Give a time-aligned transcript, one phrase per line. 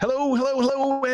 [0.00, 0.47] Hello, hello,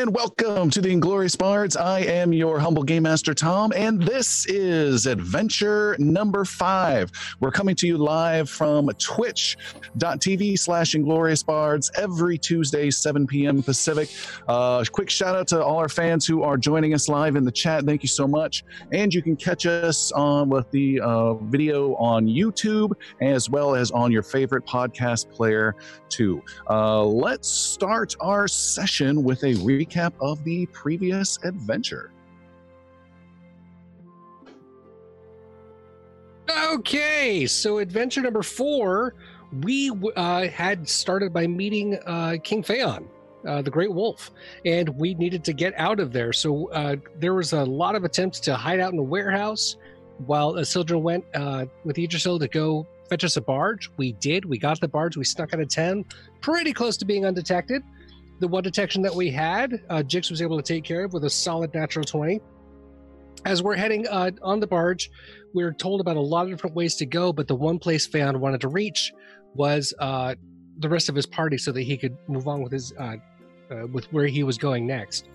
[0.04, 1.78] and welcome to the Inglorious Bards.
[1.78, 7.10] I am your humble game master, Tom, and this is adventure number five.
[7.40, 13.62] We're coming to you live from twitch.tv slash Inglorious Bards every Tuesday, 7 p.m.
[13.62, 14.10] Pacific.
[14.46, 17.52] Uh, quick shout out to all our fans who are joining us live in the
[17.52, 17.84] chat.
[17.84, 18.62] Thank you so much.
[18.92, 22.92] And you can catch us on with the uh, video on YouTube
[23.22, 25.76] as well as on your favorite podcast player,
[26.10, 26.42] too.
[26.68, 32.10] Uh, let's start our session with a recap of the previous adventure.
[36.50, 39.14] Okay, so adventure number four,
[39.62, 43.06] we uh, had started by meeting uh, King Phaon,
[43.46, 44.30] uh, the Great Wolf,
[44.64, 46.32] and we needed to get out of there.
[46.32, 49.76] So uh, there was a lot of attempts to hide out in a warehouse
[50.26, 53.90] while Sildren went uh, with Idrisil to go fetch us a barge.
[53.96, 54.44] We did.
[54.44, 55.16] We got the barge.
[55.16, 56.04] We snuck out of 10,
[56.40, 57.82] pretty close to being undetected
[58.44, 61.24] the one detection that we had, uh, Jix was able to take care of with
[61.24, 62.42] a solid natural 20.
[63.46, 65.10] As we're heading uh, on the barge,
[65.54, 68.06] we are told about a lot of different ways to go, but the one place
[68.06, 69.14] Phaon wanted to reach
[69.54, 70.34] was uh,
[70.80, 73.16] the rest of his party so that he could move on with his uh,
[73.70, 75.26] uh with where he was going next.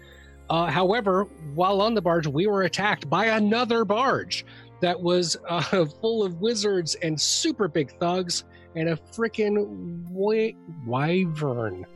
[0.52, 1.24] Uh, however,
[1.56, 4.46] while on the barge, we were attacked by another barge
[4.82, 8.44] that was uh, full of wizards and super big thugs
[8.76, 10.54] and a freaking wy-
[10.86, 11.88] wyvern.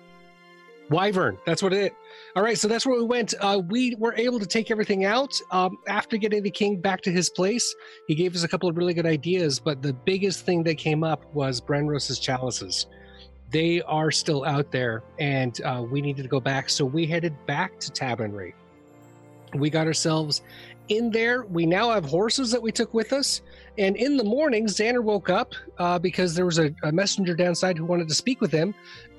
[0.89, 1.37] Wyvern.
[1.45, 1.93] That's what it.
[2.35, 3.33] All right, so that's where we went.
[3.39, 7.11] Uh, we were able to take everything out um, after getting the king back to
[7.11, 7.73] his place.
[8.07, 11.03] He gave us a couple of really good ideas, but the biggest thing that came
[11.03, 12.87] up was Brenros's chalices.
[13.51, 16.69] They are still out there, and uh, we needed to go back.
[16.69, 18.55] So we headed back to Tavernry.
[19.53, 20.41] We got ourselves
[20.89, 21.43] in there.
[21.45, 23.41] We now have horses that we took with us.
[23.77, 27.77] And in the morning, Xander woke up uh, because there was a, a, messenger downside
[27.77, 28.73] who wanted to speak with him.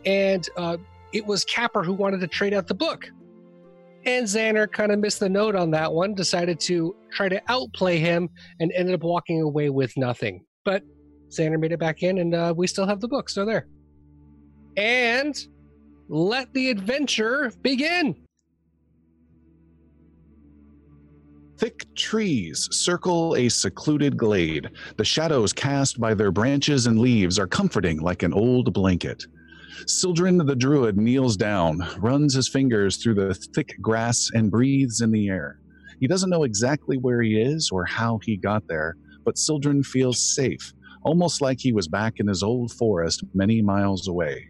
[0.04, 0.76] And uh,
[1.14, 3.08] it was Capper who wanted to trade out the book.
[4.04, 7.98] And Xander kind of missed the note on that one, decided to try to outplay
[7.98, 8.28] him,
[8.60, 10.44] and ended up walking away with nothing.
[10.64, 10.82] But
[11.30, 13.66] Xander made it back in, and uh, we still have the book, so there.
[14.76, 15.34] And
[16.08, 18.16] let the adventure begin.
[21.56, 24.68] Thick trees circle a secluded glade.
[24.96, 29.24] The shadows cast by their branches and leaves are comforting like an old blanket.
[29.86, 35.10] Sildren the Druid kneels down, runs his fingers through the thick grass, and breathes in
[35.10, 35.60] the air.
[36.00, 40.34] He doesn't know exactly where he is or how he got there, but Sildren feels
[40.34, 44.48] safe, almost like he was back in his old forest many miles away.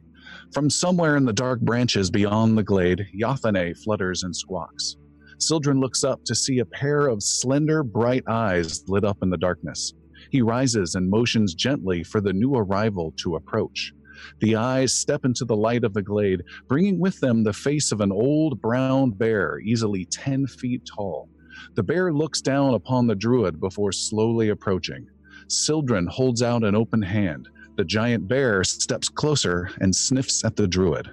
[0.52, 4.96] From somewhere in the dark branches beyond the glade, Yathane flutters and squawks.
[5.38, 9.36] Sildren looks up to see a pair of slender, bright eyes lit up in the
[9.36, 9.92] darkness.
[10.30, 13.92] He rises and motions gently for the new arrival to approach.
[14.40, 18.00] The eyes step into the light of the glade, bringing with them the face of
[18.00, 21.28] an old brown bear, easily 10 feet tall.
[21.74, 25.06] The bear looks down upon the druid before slowly approaching.
[25.48, 27.48] Sildren holds out an open hand.
[27.76, 31.10] The giant bear steps closer and sniffs at the druid.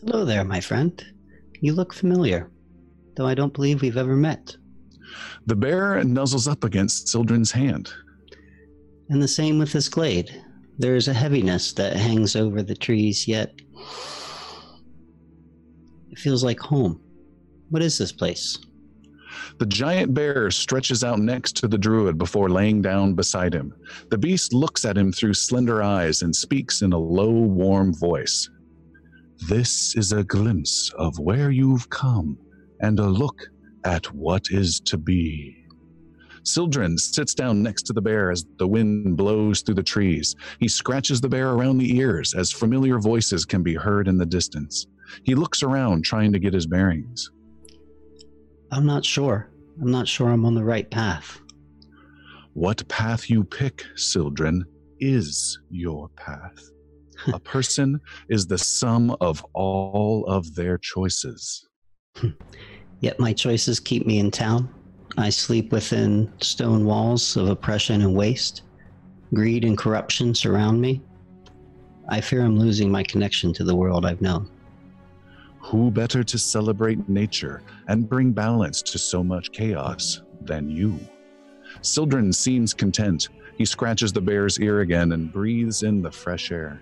[0.00, 1.04] Hello there, my friend.
[1.60, 2.50] You look familiar,
[3.16, 4.56] though I don't believe we've ever met.
[5.46, 7.92] The bear nuzzles up against Sildren's hand.
[9.08, 10.42] And the same with this glade.
[10.80, 13.52] There is a heaviness that hangs over the trees, yet
[16.08, 16.98] it feels like home.
[17.68, 18.58] What is this place?
[19.58, 23.74] The giant bear stretches out next to the druid before laying down beside him.
[24.08, 28.48] The beast looks at him through slender eyes and speaks in a low, warm voice.
[29.50, 32.38] This is a glimpse of where you've come
[32.80, 33.38] and a look
[33.84, 35.59] at what is to be.
[36.42, 40.34] Sildren sits down next to the bear as the wind blows through the trees.
[40.58, 44.26] He scratches the bear around the ears as familiar voices can be heard in the
[44.26, 44.86] distance.
[45.24, 47.30] He looks around trying to get his bearings.
[48.72, 49.50] I'm not sure.
[49.80, 51.40] I'm not sure I'm on the right path.
[52.54, 54.64] What path you pick, Sildren,
[54.98, 56.70] is your path.
[57.32, 61.66] A person is the sum of all of their choices.
[63.00, 64.72] Yet my choices keep me in town.
[65.16, 68.62] I sleep within stone walls of oppression and waste.
[69.34, 71.00] Greed and corruption surround me.
[72.08, 74.48] I fear I'm losing my connection to the world I've known.
[75.60, 80.98] Who better to celebrate nature and bring balance to so much chaos than you?
[81.82, 83.28] Sildren seems content.
[83.56, 86.80] He scratches the bear's ear again and breathes in the fresh air.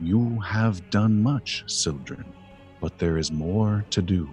[0.00, 2.24] You have done much, Sildren,
[2.80, 4.28] but there is more to do.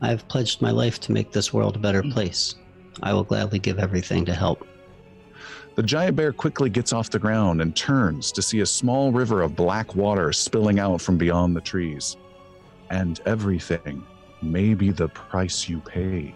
[0.00, 2.10] I have pledged my life to make this world a better hmm.
[2.10, 2.54] place.
[3.02, 4.66] I will gladly give everything to help.
[5.74, 9.42] The giant bear quickly gets off the ground and turns to see a small river
[9.42, 12.16] of black water spilling out from beyond the trees.
[12.90, 14.04] and everything
[14.42, 16.34] may be the price you pay.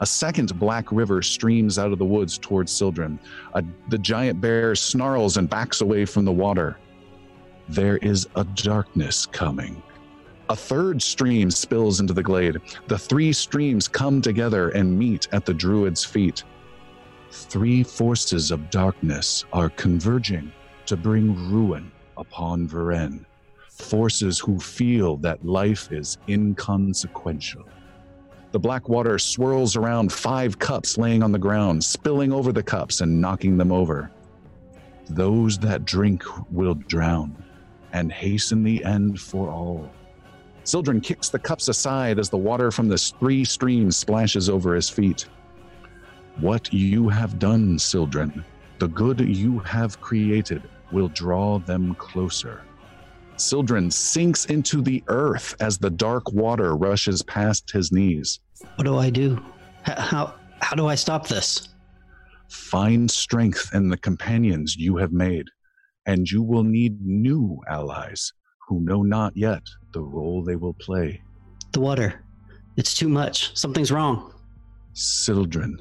[0.00, 3.18] A second black river streams out of the woods towards Sildren.
[3.54, 6.78] A, the giant bear snarls and backs away from the water.
[7.68, 9.82] There is a darkness coming.
[10.50, 12.56] A third stream spills into the glade.
[12.86, 16.42] The three streams come together and meet at the druid's feet.
[17.30, 20.50] Three forces of darkness are converging
[20.86, 23.26] to bring ruin upon Varen.
[23.68, 27.64] Forces who feel that life is inconsequential.
[28.50, 33.02] The black water swirls around five cups laying on the ground, spilling over the cups
[33.02, 34.10] and knocking them over.
[35.10, 37.36] Those that drink will drown,
[37.92, 39.90] and hasten the end for all.
[40.68, 44.90] Sildren kicks the cups aside as the water from the three streams splashes over his
[44.90, 45.24] feet.
[46.40, 48.44] What you have done, Sildren,
[48.78, 52.60] the good you have created, will draw them closer.
[53.36, 58.40] Sildren sinks into the earth as the dark water rushes past his knees.
[58.74, 59.42] What do I do?
[59.84, 61.70] How how do I stop this?
[62.50, 65.46] Find strength in the companions you have made,
[66.04, 68.34] and you will need new allies
[68.68, 69.62] who know not yet
[69.92, 71.20] the role they will play.
[71.72, 72.24] The water.
[72.76, 73.56] It's too much.
[73.56, 74.32] Something's wrong.
[74.92, 75.78] Sildren,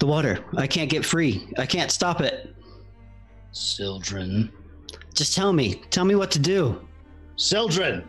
[0.00, 0.44] The water.
[0.56, 1.46] I can't get free.
[1.58, 2.52] I can't stop it.
[3.52, 4.50] Sildren.
[5.14, 5.76] Just tell me.
[5.90, 6.80] Tell me what to do.
[7.36, 8.02] Sildren!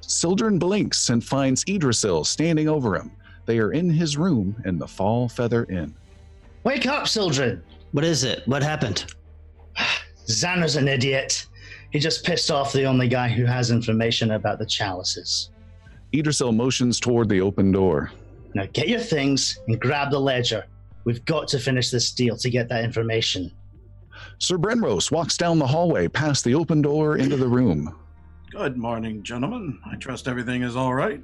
[0.00, 3.12] Sildren blinks and finds Idrisil standing over him.
[3.46, 5.94] They are in his room in the Fall Feather Inn.
[6.64, 7.62] Wake up, Sildren!
[7.92, 8.42] What is it?
[8.46, 9.14] What happened?
[10.26, 11.46] Xander's an idiot.
[11.94, 15.50] He just pissed off the only guy who has information about the chalices.
[16.12, 18.10] Idrisil motions toward the open door.
[18.52, 20.64] Now get your things and grab the ledger.
[21.04, 23.52] We've got to finish this deal to get that information.
[24.38, 27.96] Sir Brenros walks down the hallway past the open door into the room.
[28.50, 29.78] Good morning, gentlemen.
[29.86, 31.22] I trust everything is all right.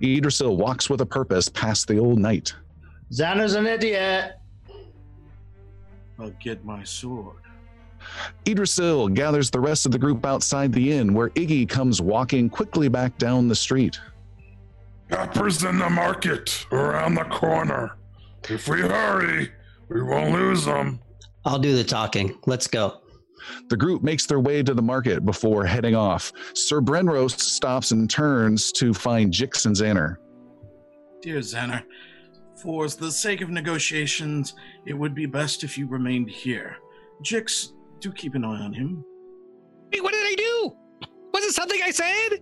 [0.00, 2.54] Idrisil walks with a purpose past the old knight.
[3.12, 4.32] Xander's an idiot.
[6.18, 7.43] I'll get my sword.
[8.44, 12.88] Idrisil gathers the rest of the group outside the inn, where Iggy comes walking quickly
[12.88, 13.98] back down the street.
[15.08, 17.96] Peppers in the market around the corner.
[18.48, 19.50] If we hurry,
[19.88, 21.00] we won't lose them.
[21.44, 22.38] I'll do the talking.
[22.46, 23.00] Let's go.
[23.68, 26.32] The group makes their way to the market before heading off.
[26.54, 30.16] Sir Brenros stops and turns to find Jix and Xander.
[31.20, 31.84] Dear Xander,
[32.56, 34.54] for the sake of negotiations,
[34.86, 36.76] it would be best if you remained here.
[37.22, 37.72] Jix,
[38.04, 39.02] do keep an eye on him.
[39.90, 40.76] Hey, what did I do?
[41.32, 42.40] Was it something I said?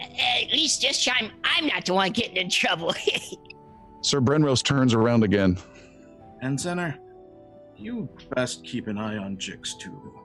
[0.00, 2.94] At least this time, I'm not the one getting in trouble.
[4.02, 5.58] Sir Brenros turns around again.
[6.42, 6.96] And Xander,
[7.76, 10.20] you best keep an eye on Jix too.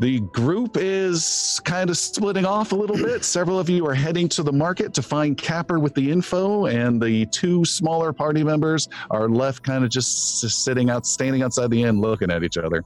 [0.00, 3.24] The group is kind of splitting off a little bit.
[3.24, 7.00] Several of you are heading to the market to find Capper with the info, and
[7.00, 11.82] the two smaller party members are left kind of just sitting out, standing outside the
[11.82, 12.84] inn, looking at each other.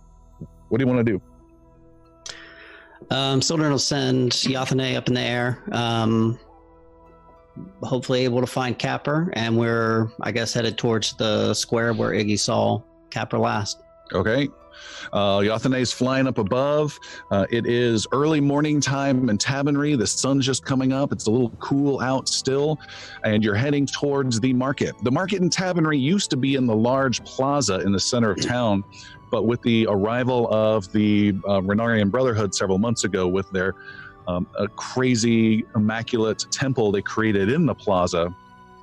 [0.69, 1.23] What do you want to do?
[3.10, 5.63] Um, Sildren will send Yathane up in the air.
[5.72, 6.39] Um,
[7.82, 12.39] hopefully able to find Capper, and we're, I guess, headed towards the square where Iggy
[12.39, 13.81] saw Capper last.
[14.13, 14.48] Okay.
[15.13, 16.99] Uh, is flying up above.
[17.31, 19.99] Uh, it is early morning time in Tabanry.
[19.99, 21.13] The sun's just coming up.
[21.13, 22.79] It's a little cool out still,
[23.25, 24.95] and you're heading towards the market.
[25.03, 28.41] The market in Tabanry used to be in the large plaza in the center of
[28.41, 28.85] town,
[29.31, 33.75] but with the arrival of the uh, Renarian Brotherhood several months ago, with their
[34.29, 38.35] um, a crazy, immaculate temple they created in the plaza,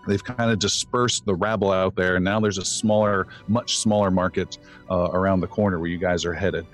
[0.07, 2.15] they've kind of dispersed the rabble out there.
[2.15, 4.57] And now there's a smaller, much smaller market
[4.89, 6.65] uh, around the corner where you guys are headed.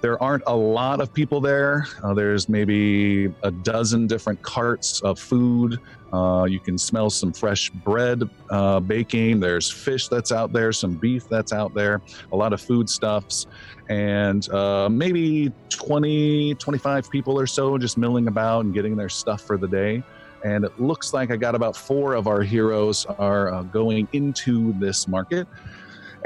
[0.00, 1.86] There aren't a lot of people there.
[2.02, 5.80] Uh, there's maybe a dozen different carts of food.
[6.12, 9.40] Uh, you can smell some fresh bread uh, baking.
[9.40, 12.00] There's fish that's out there, some beef that's out there,
[12.32, 13.46] a lot of foodstuffs,
[13.88, 19.42] and uh, maybe 20, 25 people or so just milling about and getting their stuff
[19.42, 20.02] for the day.
[20.44, 24.72] And it looks like I got about four of our heroes are uh, going into
[24.74, 25.46] this market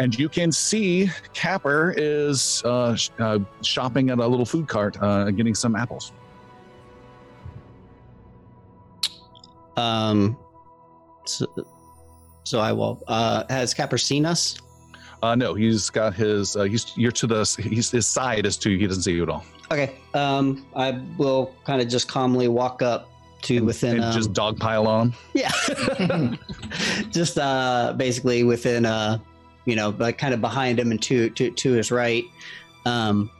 [0.00, 4.96] and you can see Capper is uh, sh- uh, shopping at a little food cart,
[5.00, 6.12] uh, getting some apples.
[9.76, 10.38] Um,
[11.26, 11.46] so,
[12.44, 13.02] so I will.
[13.08, 14.58] Uh, has Capper seen us?
[15.22, 16.56] Uh, no, he's got his.
[16.56, 17.44] Uh, he's you're to the.
[17.62, 18.70] He's his side is to.
[18.70, 19.44] He doesn't see you at all.
[19.70, 19.96] Okay.
[20.14, 23.10] Um, I will kind of just calmly walk up
[23.42, 23.96] to within.
[23.96, 25.14] and um, just dogpile on.
[25.34, 25.50] Yeah.
[27.10, 29.18] just uh basically within uh
[29.66, 32.24] you know, like kind of behind him and to to to his right.
[32.86, 33.30] Um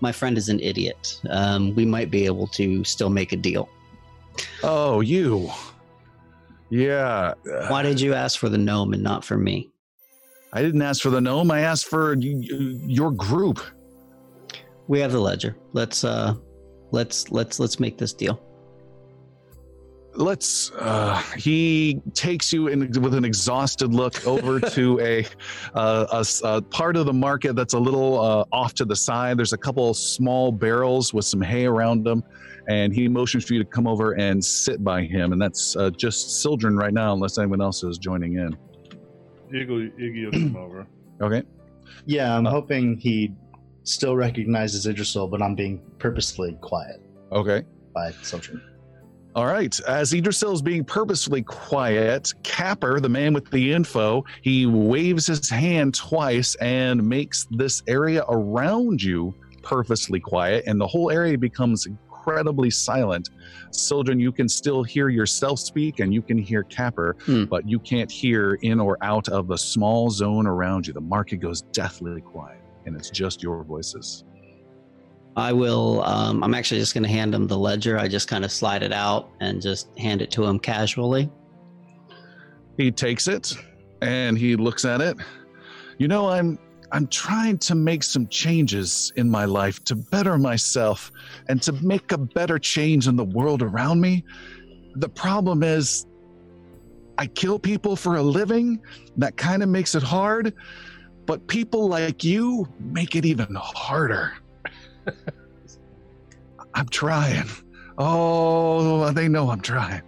[0.00, 1.20] my friend is an idiot.
[1.30, 3.68] Um, we might be able to still make a deal.
[4.64, 5.48] Oh, you.
[6.70, 7.34] Yeah.
[7.68, 9.70] Why did you ask for the gnome and not for me?
[10.52, 11.52] I didn't ask for the gnome.
[11.52, 13.60] I asked for y- y- your group.
[14.88, 15.56] We have the ledger.
[15.72, 16.34] Let's uh,
[16.92, 18.40] let's let's let's make this deal.
[20.14, 25.24] let's uh he takes you in with an exhausted look over to a,
[25.74, 28.94] uh, a s- a part of the market that's a little uh, off to the
[28.94, 32.22] side there's a couple small barrels with some hay around them
[32.68, 35.88] and he motions for you to come over and sit by him and that's uh,
[35.96, 38.54] just Sildren right now unless anyone else is joining in
[39.52, 40.86] Iggy, Iggy will come over.
[41.22, 41.42] okay
[42.04, 43.32] Yeah, I'm hoping he
[43.84, 47.00] still recognizes Idrisil, but I'm being purposefully quiet
[47.32, 47.62] okay
[47.94, 48.62] by Sildren.
[49.34, 49.78] All right.
[49.88, 55.48] As Idrisil is being purposefully quiet, Capper, the man with the info, he waves his
[55.48, 61.86] hand twice and makes this area around you purposely quiet, and the whole area becomes
[61.86, 63.30] incredibly silent.
[63.70, 67.44] Sildren, you can still hear yourself speak and you can hear Capper, Hmm.
[67.44, 70.92] but you can't hear in or out of the small zone around you.
[70.92, 74.24] The market goes deathly quiet, and it's just your voices.
[75.36, 76.02] I will.
[76.02, 77.98] Um, I'm actually just going to hand him the ledger.
[77.98, 81.30] I just kind of slide it out and just hand it to him casually.
[82.76, 83.54] He takes it
[84.02, 85.16] and he looks at it.
[85.98, 86.58] You know, I'm
[86.90, 91.10] I'm trying to make some changes in my life to better myself
[91.48, 94.24] and to make a better change in the world around me.
[94.96, 96.06] The problem is
[97.16, 98.82] I kill people for a living.
[99.16, 100.52] That kind of makes it hard,
[101.26, 104.32] but people like you make it even harder.
[106.74, 107.48] I'm trying.
[107.98, 110.02] Oh, they know I'm trying.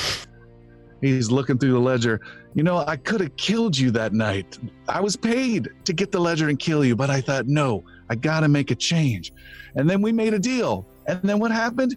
[1.00, 2.20] He's looking through the ledger.
[2.54, 4.58] You know, I could have killed you that night.
[4.88, 8.14] I was paid to get the ledger and kill you, but I thought, no, I
[8.14, 9.32] got to make a change.
[9.74, 10.86] And then we made a deal.
[11.06, 11.96] And then what happened?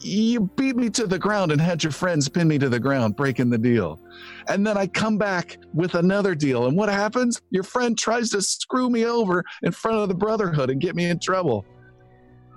[0.00, 3.16] You beat me to the ground and had your friends pin me to the ground,
[3.16, 3.98] breaking the deal.
[4.48, 6.66] And then I come back with another deal.
[6.66, 7.40] And what happens?
[7.50, 11.06] Your friend tries to screw me over in front of the Brotherhood and get me
[11.06, 11.64] in trouble.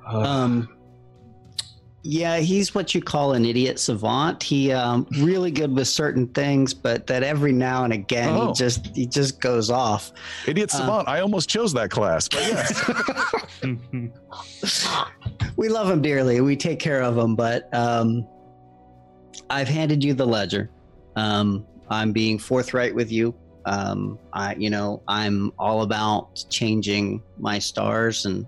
[0.08, 0.70] Um,
[2.04, 4.42] yeah, he's what you call an idiot savant.
[4.42, 8.48] He um, really good with certain things, but that every now and again Oh.
[8.48, 10.12] he just he just goes off.
[10.48, 11.08] Idiot uh, Savant.
[11.08, 12.82] I almost chose that class, but yes.
[15.58, 16.40] We love him dearly.
[16.40, 18.26] We take care of him, but um,
[19.50, 20.70] I've handed you the ledger.
[21.18, 23.36] Um, I'm being forthright with you.
[23.66, 28.46] Um, I, you know, I'm all about changing my stars, and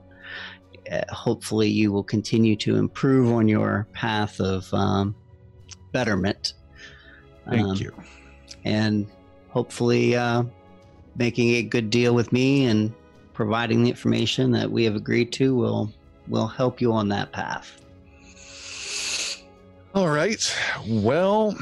[1.09, 5.15] hopefully, you will continue to improve on your path of um,
[5.91, 6.53] betterment.
[7.49, 7.93] Thank Um, you.
[8.65, 9.07] and
[9.49, 10.43] hopefully uh,
[11.17, 12.93] making a good deal with me and
[13.33, 15.91] providing the information that we have agreed to will
[16.27, 17.81] will help you on that path.
[19.93, 20.55] All right.
[20.87, 21.57] Well,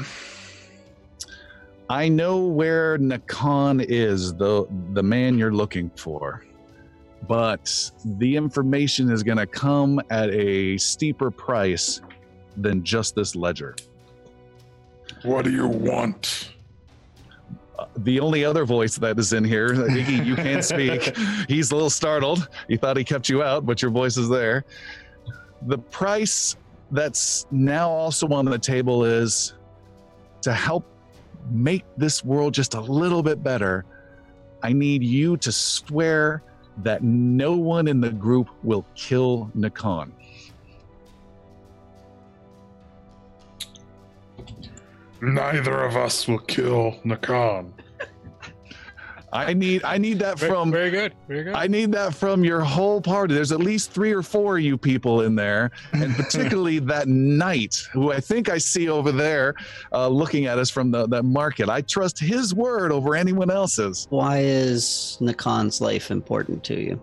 [1.88, 6.44] I know where Nakan is, the the man you're looking for.
[7.28, 12.00] But the information is going to come at a steeper price
[12.56, 13.76] than just this ledger.
[15.22, 16.50] what do you want?
[17.78, 21.16] Uh, The only other voice that is in here, Iggy, you can't speak.
[21.48, 22.48] He's a little startled.
[22.68, 24.64] He thought he kept you out, but your voice is there.
[25.66, 26.56] The price
[26.90, 29.54] that's now also on the table is
[30.42, 30.84] to help
[31.50, 33.84] make this world just a little bit better.
[34.62, 36.42] I need you to swear
[36.82, 40.12] that no one in the group will kill Nakan.
[45.22, 47.72] Neither of us will kill Nakan.
[49.32, 51.14] I need I need that Very- from very good.
[51.28, 51.54] Very good.
[51.54, 53.34] I need that from your whole party.
[53.34, 57.76] There's at least three or four of you people in there, and particularly that knight
[57.92, 59.54] who I think I see over there,
[59.92, 61.68] uh, looking at us from the that market.
[61.68, 64.06] I trust his word over anyone else's.
[64.10, 67.00] Why is Nakan's life important to you?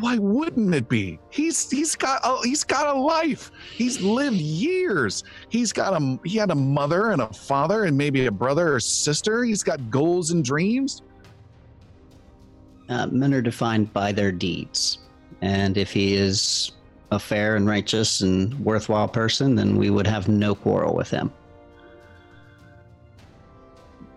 [0.00, 1.20] Why wouldn't it be?
[1.30, 3.52] He's he's got a, he's got a life.
[3.72, 5.22] He's lived years.
[5.48, 8.80] He's got a he had a mother and a father and maybe a brother or
[8.80, 9.44] sister.
[9.44, 11.02] He's got goals and dreams.
[12.88, 14.98] Uh, men are defined by their deeds,
[15.40, 16.72] and if he is
[17.12, 21.32] a fair and righteous and worthwhile person, then we would have no quarrel with him.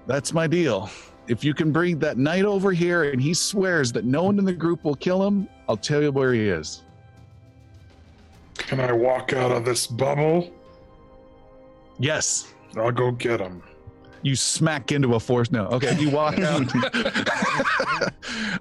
[0.07, 0.89] That's my deal.
[1.27, 4.45] If you can bring that knight over here and he swears that no one in
[4.45, 6.83] the group will kill him, I'll tell you where he is.
[8.55, 10.51] Can I walk out of this bubble?
[11.99, 12.53] Yes.
[12.77, 13.61] I'll go get him.
[14.21, 15.51] you smack into a force.
[15.51, 16.67] No, okay, you walk out,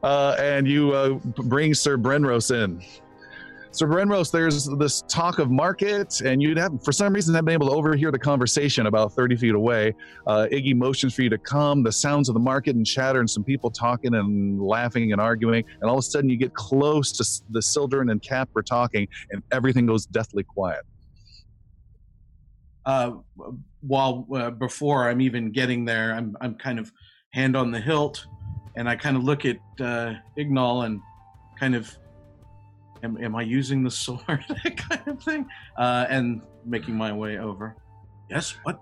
[0.03, 1.11] uh, and you uh,
[1.45, 2.83] bring Sir Brenros in.
[3.77, 7.53] Sir Brenros, there's this talk of market, and you'd have, for some reason, have been
[7.53, 9.95] able to overhear the conversation about 30 feet away.
[10.27, 11.83] Uh, Iggy motions for you to come.
[11.83, 15.63] The sounds of the market and chatter, and some people talking and laughing and arguing,
[15.83, 19.07] and all of a sudden you get close to the Sildren and Cap are talking,
[19.31, 20.81] and everything goes deathly quiet.
[22.87, 23.11] uh,
[23.83, 26.91] while uh, before I'm even getting there, I'm I'm kind of
[27.35, 28.27] hand on the hilt,
[28.75, 31.01] and I kind of look at uh, Ignal and
[31.61, 31.95] kind of,
[33.03, 34.23] am, am I using the sword,
[34.77, 35.47] kind of thing,
[35.79, 37.77] uh, and making my way over.
[38.31, 38.57] Yes.
[38.65, 38.81] What?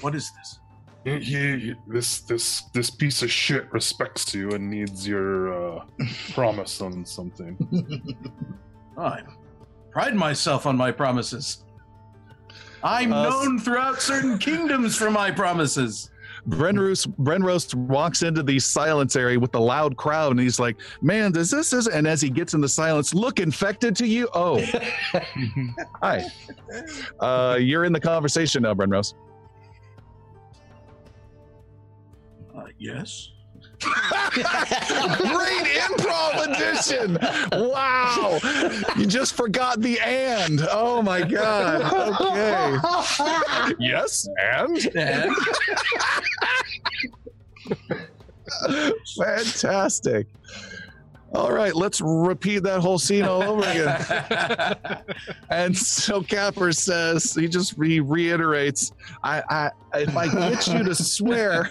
[0.00, 0.60] What is this?
[1.04, 5.84] He, he, this this this piece of shit respects you and needs your uh,
[6.34, 7.56] promise on something.
[8.98, 9.22] I
[9.90, 11.64] pride myself on my promises.
[12.82, 16.10] I'm Uh, known throughout certain kingdoms for my promises.
[16.48, 21.32] Brenros Brenros walks into the silence area with the loud crowd, and he's like, "Man,
[21.32, 24.28] does this is?" And as he gets in the silence, look infected to you.
[24.32, 24.60] Oh,
[26.00, 26.24] hi.
[27.18, 29.14] Uh, you're in the conversation now, Brenros.
[32.56, 33.32] Uh, yes.
[33.80, 37.18] Great improv edition!
[37.52, 38.38] Wow,
[38.96, 40.66] you just forgot the and.
[40.70, 41.92] Oh my god.
[42.22, 42.78] Okay.
[43.78, 45.36] yes, and And
[49.16, 50.26] fantastic.
[51.34, 54.98] All right, let's repeat that whole scene all over again.
[55.50, 58.92] And so Capper says, he just he reiterates,
[59.22, 61.70] I, I if I get you to swear,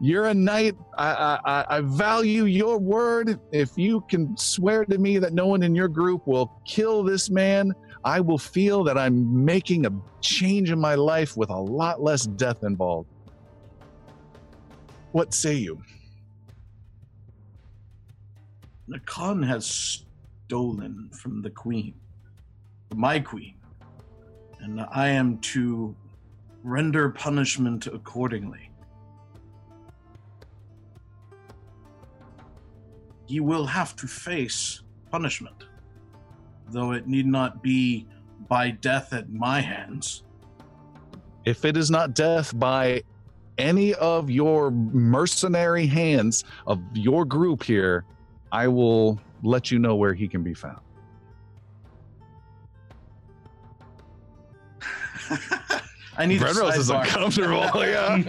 [0.00, 0.76] you're a knight.
[0.96, 3.40] I, I I- value your word.
[3.52, 7.30] If you can swear to me that no one in your group will kill this
[7.30, 7.72] man,
[8.04, 12.24] I will feel that I'm making a change in my life with a lot less
[12.24, 13.08] death involved.
[15.12, 15.82] What say you?
[18.88, 20.04] the Khan has
[20.46, 21.94] stolen from the queen,
[22.94, 23.56] my queen,
[24.60, 25.94] and I am to
[26.62, 28.67] render punishment accordingly.
[33.28, 35.64] He will have to face punishment,
[36.70, 38.06] though it need not be
[38.48, 40.24] by death at my hands.
[41.44, 43.02] If it is not death by
[43.58, 48.04] any of your mercenary hands of your group here,
[48.50, 50.80] I will let you know where he can be found.
[56.18, 57.02] I need a Brenros is sidebar.
[57.04, 57.86] uncomfortable.
[57.86, 58.20] yeah.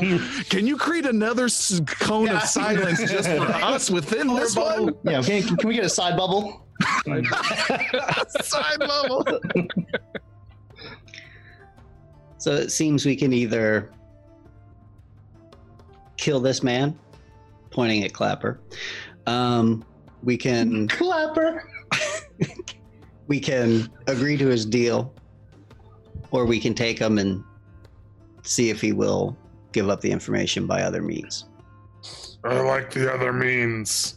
[0.49, 1.47] Can you create another
[1.87, 2.37] cone Yeah.
[2.37, 4.93] of silence just for us within this one?
[5.03, 6.67] Yeah, can, can we get a side bubble?
[8.41, 9.25] Side level.
[12.37, 13.91] So it seems we can either
[16.15, 16.97] kill this man,
[17.71, 18.59] pointing at Clapper.
[19.25, 19.83] Um,
[20.23, 21.67] we can Clapper.
[23.27, 25.13] we can agree to his deal,
[26.31, 27.43] or we can take him and
[28.43, 29.37] see if he will
[29.71, 31.45] give up the information by other means.
[32.43, 34.15] I like the other means.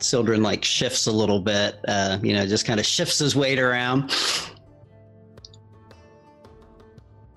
[0.00, 3.58] Sildren like shifts a little bit, uh, you know, just kind of shifts his weight
[3.58, 4.10] around.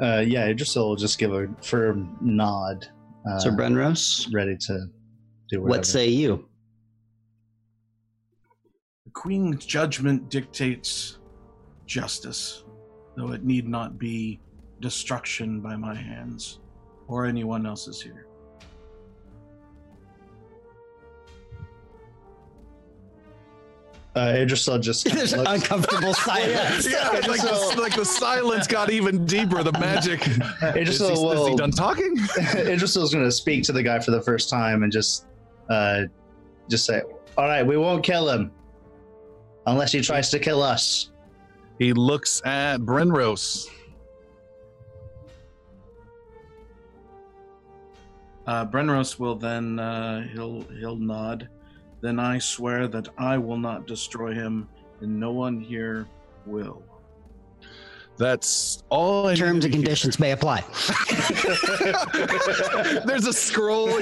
[0.01, 2.87] Uh, yeah, Idrisil will just give a firm nod.
[3.29, 4.87] Uh, so Brenros, ready to
[5.49, 5.69] do whatever.
[5.69, 6.49] what say you?
[9.05, 11.19] The Queen's judgment dictates
[11.85, 12.64] justice,
[13.15, 14.39] though it need not be
[14.81, 16.59] destruction by my hands
[17.07, 18.27] or anyone else's here.
[24.15, 26.89] Uh, Idrisil just kind of There's looks- uncomfortable silence.
[26.89, 29.61] Yeah, like the, like the silence got even deeper.
[29.61, 30.25] The magic.
[30.25, 31.55] Is he, Idrisil is he will.
[31.57, 32.15] done talking?
[32.17, 35.25] Idrisil's going to speak to the guy for the first time and just,
[35.69, 36.03] uh,
[36.69, 37.01] just say,
[37.37, 38.51] "All right, we won't kill him,
[39.67, 41.11] unless he tries to kill us."
[41.79, 43.67] He looks at Brenros.
[48.47, 51.49] Uh, Brenros will then uh, he'll he'll nod.
[52.01, 54.69] Then I swear that I will not destroy him,
[55.01, 56.07] and no one here
[56.45, 56.83] will.
[58.17, 59.27] That's all.
[59.27, 59.83] I Terms to and hear.
[59.83, 60.61] conditions may apply.
[63.05, 63.87] There's a scroll.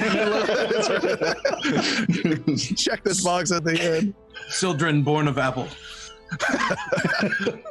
[2.76, 4.14] Check this box at the end.
[4.50, 5.66] Sildren, born of Apple.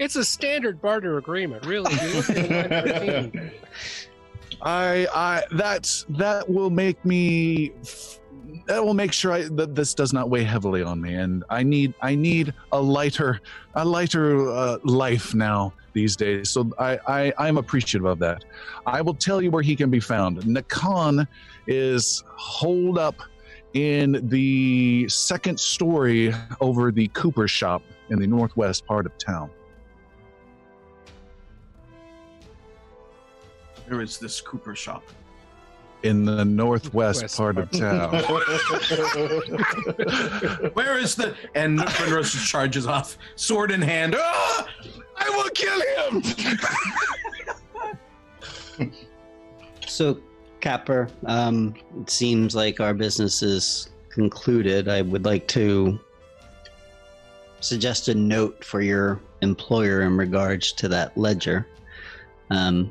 [0.00, 1.92] It's a standard barter agreement, really.
[1.92, 3.50] If you look at line 13.
[4.62, 7.72] I, I, that's that will make me.
[8.66, 11.62] That will make sure I, that this does not weigh heavily on me, and I
[11.62, 13.40] need, I need a lighter,
[13.74, 15.74] a lighter uh, life now.
[15.92, 16.50] these days.
[16.50, 18.44] So I, I I'm appreciative of that.
[18.86, 20.38] I will tell you where he can be found.
[20.42, 21.26] Nakan
[21.66, 23.16] is holed up
[23.74, 29.50] in the second story over the Cooper shop in the northwest part of town.
[33.88, 35.04] There is this Cooper shop.
[36.02, 38.14] In the northwest West part of town.
[40.72, 44.14] Where is the and Primrose just charges off, sword in hand.
[44.16, 44.66] Ah!
[45.18, 46.22] I will kill him.
[49.86, 50.20] So,
[50.60, 54.88] Capper, um, it seems like our business is concluded.
[54.88, 55.98] I would like to
[57.60, 61.66] suggest a note for your employer in regards to that ledger.
[62.50, 62.90] Um,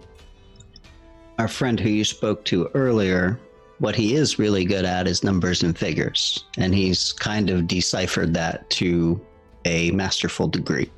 [1.38, 3.40] our friend who you spoke to earlier,
[3.80, 8.34] what he is really good at is numbers and figures, and he's kind of deciphered
[8.34, 9.20] that to
[9.66, 10.90] a masterful degree.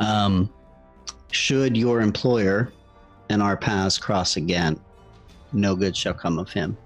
[0.00, 0.52] Um,
[1.30, 2.72] should your employer
[3.28, 4.80] and our paths cross again,
[5.52, 6.76] no good shall come of him.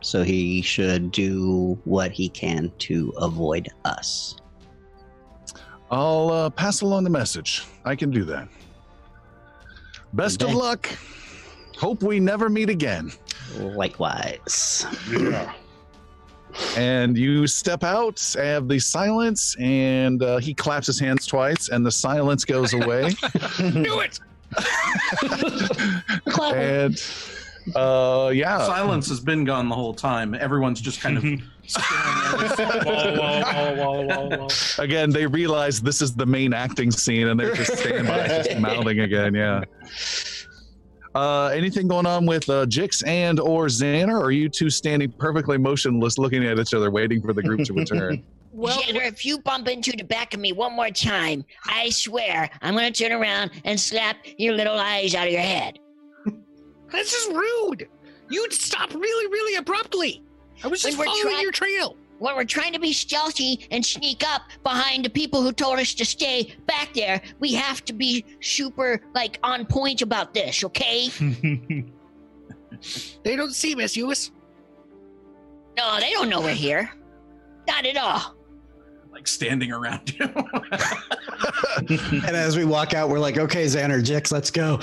[0.00, 4.36] So he should do what he can to avoid us.
[5.90, 7.64] I'll uh, pass along the message.
[7.84, 8.48] I can do that.
[10.14, 10.88] Best of luck.
[11.76, 13.12] Hope we never meet again.
[13.56, 14.86] Likewise.
[15.10, 15.52] Yeah.
[16.76, 21.84] And you step out, have the silence, and uh, he claps his hands twice, and
[21.84, 23.10] the silence goes away.
[23.58, 24.20] Do it.
[26.54, 27.02] and
[27.74, 30.34] uh, yeah, Silence has been gone the whole time.
[30.34, 31.24] Everyone's just kind of
[31.66, 32.70] staring
[33.20, 34.78] at us.
[34.78, 38.56] again, they realize this is the main acting scene, and they're just standing by, just
[38.58, 39.34] mouthing again.
[39.34, 39.62] Yeah.
[41.14, 44.12] Uh, anything going on with uh, Jix and or Xander?
[44.12, 47.64] Or are you two standing perfectly motionless, looking at each other, waiting for the group
[47.64, 48.22] to return?
[48.54, 52.50] Well, Jennifer, if you bump into the back of me one more time, I swear
[52.60, 55.78] I'm gonna turn around and slap your little eyes out of your head.
[56.92, 57.88] This is rude.
[58.30, 60.22] You'd stop really, really abruptly.
[60.64, 61.96] I was just When following try- your trail.
[62.18, 65.92] When we're trying to be stealthy and sneak up behind the people who told us
[65.94, 71.08] to stay back there, we have to be super like on point about this, okay?
[73.22, 74.30] They don't see Miss Ewas.
[75.76, 76.90] No, they don't know we're here.
[77.68, 78.34] Not at all.
[79.22, 80.28] Like standing around you.
[82.26, 84.80] And as we walk out, we're like, okay, Xander, Jix, let's go.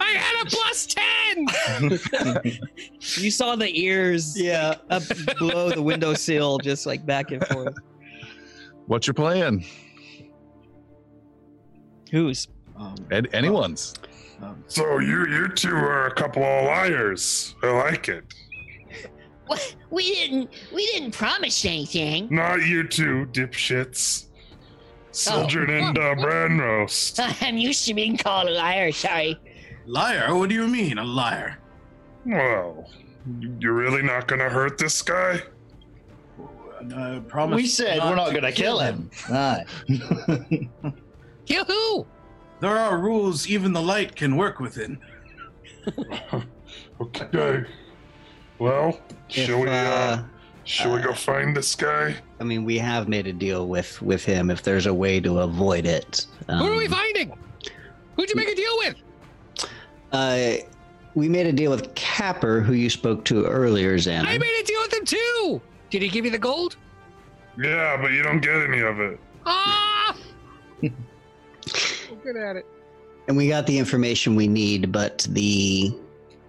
[0.00, 1.46] I had a plus ten.
[3.16, 4.76] You saw the ears Yeah.
[4.90, 5.02] up
[5.38, 7.74] below the windowsill, just like back and forth.
[8.86, 9.62] What's your plan?
[12.10, 12.48] Who's?
[12.76, 13.94] um, Ed, anyone's.
[14.42, 17.54] um, So you you two are a couple of liars.
[17.62, 18.24] I like it.
[19.54, 19.76] What?
[19.90, 20.50] We didn't.
[20.74, 22.26] We didn't promise anything.
[22.30, 24.26] Not you two, dipshits.
[25.12, 27.20] Sildren and uh, bran roast.
[27.42, 28.90] I'm used to being called a liar.
[28.90, 29.38] Sorry.
[29.86, 30.34] liar?
[30.34, 31.58] What do you mean, a liar?
[32.26, 32.90] Well,
[33.38, 35.42] you- you're really not gonna hurt this guy?
[36.92, 39.08] Uh, promise we said we're not gonna kill him.
[39.30, 39.66] Alright.
[41.46, 42.06] Kill who?
[42.60, 44.98] There are rules even the light can work within.
[47.00, 47.64] Okay.
[48.58, 49.68] Well, If, shall we?
[49.68, 50.22] Uh, uh,
[50.64, 52.16] shall we go find this guy?
[52.40, 54.50] I mean, we have made a deal with with him.
[54.50, 57.36] If there's a way to avoid it, um, Who are we finding?
[58.16, 58.94] Who'd you make a deal with?
[60.12, 60.52] Uh,
[61.14, 64.26] we made a deal with Capper, who you spoke to earlier, Xander.
[64.26, 65.60] I made a deal with him too.
[65.90, 66.76] Did he give you the gold?
[67.58, 69.18] Yeah, but you don't get any of it.
[69.46, 70.16] Ah!
[72.22, 72.66] Good at it.
[73.28, 75.94] And we got the information we need, but the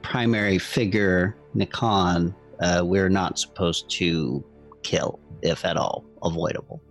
[0.02, 4.44] primary figure, Nakan, uh, we're not supposed to
[4.84, 6.82] kill, if at all avoidable.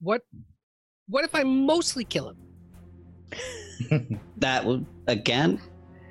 [0.00, 0.22] What?
[1.08, 2.36] What if I mostly kill him?
[4.38, 5.60] That would again,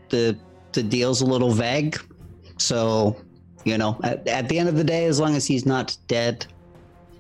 [0.09, 0.37] the
[0.73, 1.97] the deal's a little vague.
[2.57, 3.15] So,
[3.63, 6.45] you know, at, at the end of the day, as long as he's not dead,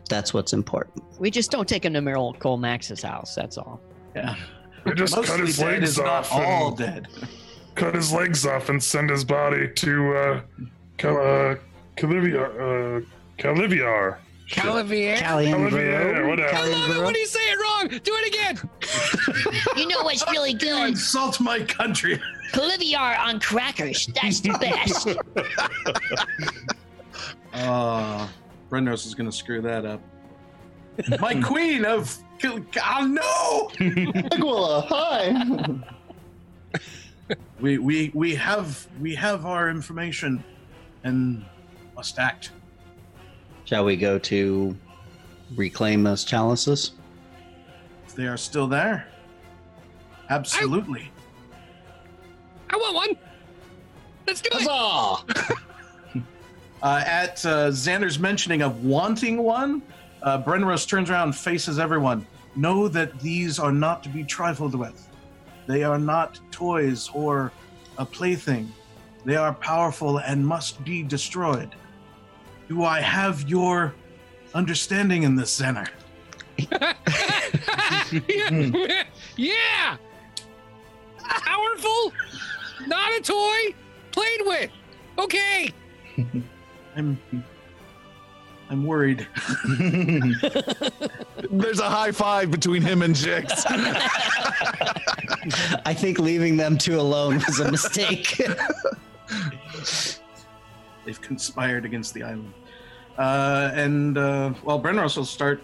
[0.09, 1.03] that's what's important.
[1.19, 3.35] We just don't take him to Meryl Cole Max's house.
[3.35, 3.79] That's all.
[4.15, 4.35] Yeah.
[4.85, 7.07] We just cut Mostly his dead legs is not off all dead.
[7.75, 10.41] cut his legs off and send his body to uh,
[10.97, 11.55] Cal- uh,
[11.97, 13.01] Caliviar.
[13.01, 13.05] Uh,
[13.37, 14.17] Caliviar.
[14.45, 14.63] Shit.
[14.63, 15.15] Calavier?
[15.17, 16.53] Caliviar, whatever.
[16.55, 17.87] I love it when you say it wrong.
[17.87, 18.59] Do it again.
[19.77, 20.89] You know what's really You good?
[20.89, 22.21] insult my country.
[22.51, 24.05] Caliviar on crackers.
[24.21, 25.07] That's the best.
[27.53, 28.27] Uh,
[28.69, 30.01] Brenros is gonna screw that up.
[31.19, 33.69] My queen of oh no!
[34.31, 35.33] Aquila, hi.
[37.59, 40.43] We we we have we have our information,
[41.03, 41.45] and
[41.95, 42.51] must act.
[43.65, 44.75] Shall we go to
[45.55, 46.91] reclaim those chalices?
[48.05, 49.07] If they are still there,
[50.29, 51.11] absolutely.
[52.69, 53.17] I want one.
[54.27, 54.67] Let's do it.
[54.67, 55.55] Huzzah!
[56.83, 59.81] Uh, at uh, Xander's mentioning of wanting one,
[60.21, 62.27] uh, Brenros turns around and faces everyone.
[62.57, 65.07] Know that these are not to be trifled with.
[65.67, 67.51] They are not toys or
[67.97, 68.71] a plaything.
[69.25, 71.75] They are powerful and must be destroyed.
[72.67, 73.93] Do I have your
[74.53, 75.87] understanding in this, yeah.
[79.37, 79.97] yeah.
[81.19, 82.13] Powerful,
[82.87, 83.75] not a toy,
[84.11, 84.69] played with.
[85.17, 85.73] Okay.
[86.95, 87.19] I'm
[88.73, 89.27] I'm worried.
[91.51, 93.63] There's a high five between him and Jix.
[95.85, 98.35] I think leaving them two alone was a mistake.
[101.05, 102.51] They've conspired against the island.
[103.15, 105.61] Uh, and uh, well, Brenros will start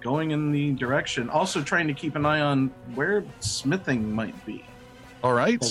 [0.00, 4.64] going in the direction, also trying to keep an eye on where smithing might be.
[5.22, 5.62] All right.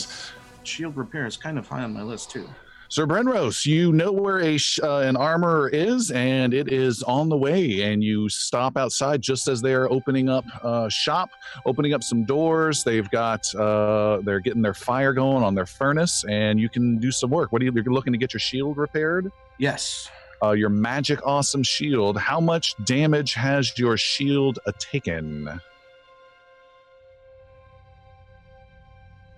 [0.62, 2.48] Shield repair is kind of high on my list too.
[2.94, 7.28] Sir Brenros, you know where a sh- uh, an armor is, and it is on
[7.28, 7.82] the way.
[7.92, 11.32] And you stop outside just as they are opening up uh, shop,
[11.66, 12.84] opening up some doors.
[12.84, 17.12] They've got uh, they're getting their fire going on their furnace, and you can do
[17.12, 17.52] some work.
[17.52, 19.32] What are you you're looking to get your shield repaired?
[19.58, 20.08] Yes.
[20.44, 22.20] Uh, your magic awesome shield.
[22.20, 25.60] How much damage has your shield uh, taken?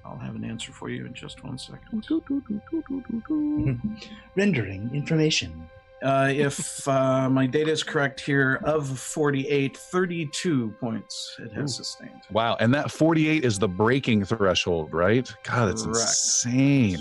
[0.06, 2.06] I'll have an answer for you in just one second.
[4.36, 5.68] Rendering information.
[6.04, 12.22] Uh, if uh, my data is correct here, of 48, 32 points it has sustained.
[12.32, 15.28] Wow, and that 48 is the breaking threshold, right?
[15.44, 16.00] God, that's Correct.
[16.00, 16.98] insane.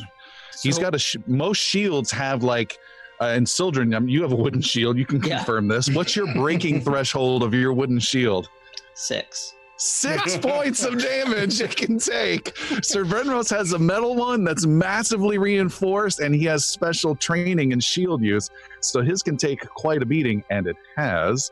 [0.63, 2.79] He's got a sh- most shields have like
[3.21, 4.97] uh, and Sildren, um, you have a wooden shield.
[4.99, 5.39] You can Yeah.
[5.39, 5.89] confirm this.
[5.91, 8.49] What's your breaking threshold of your wooden shield?
[8.95, 9.55] Six.
[9.77, 12.57] Six points of damage it can take.
[12.83, 17.81] Sir Brenros has a metal one that's massively reinforced, and he has special training in
[17.81, 21.51] shield use, so his can take quite a beating, and it has.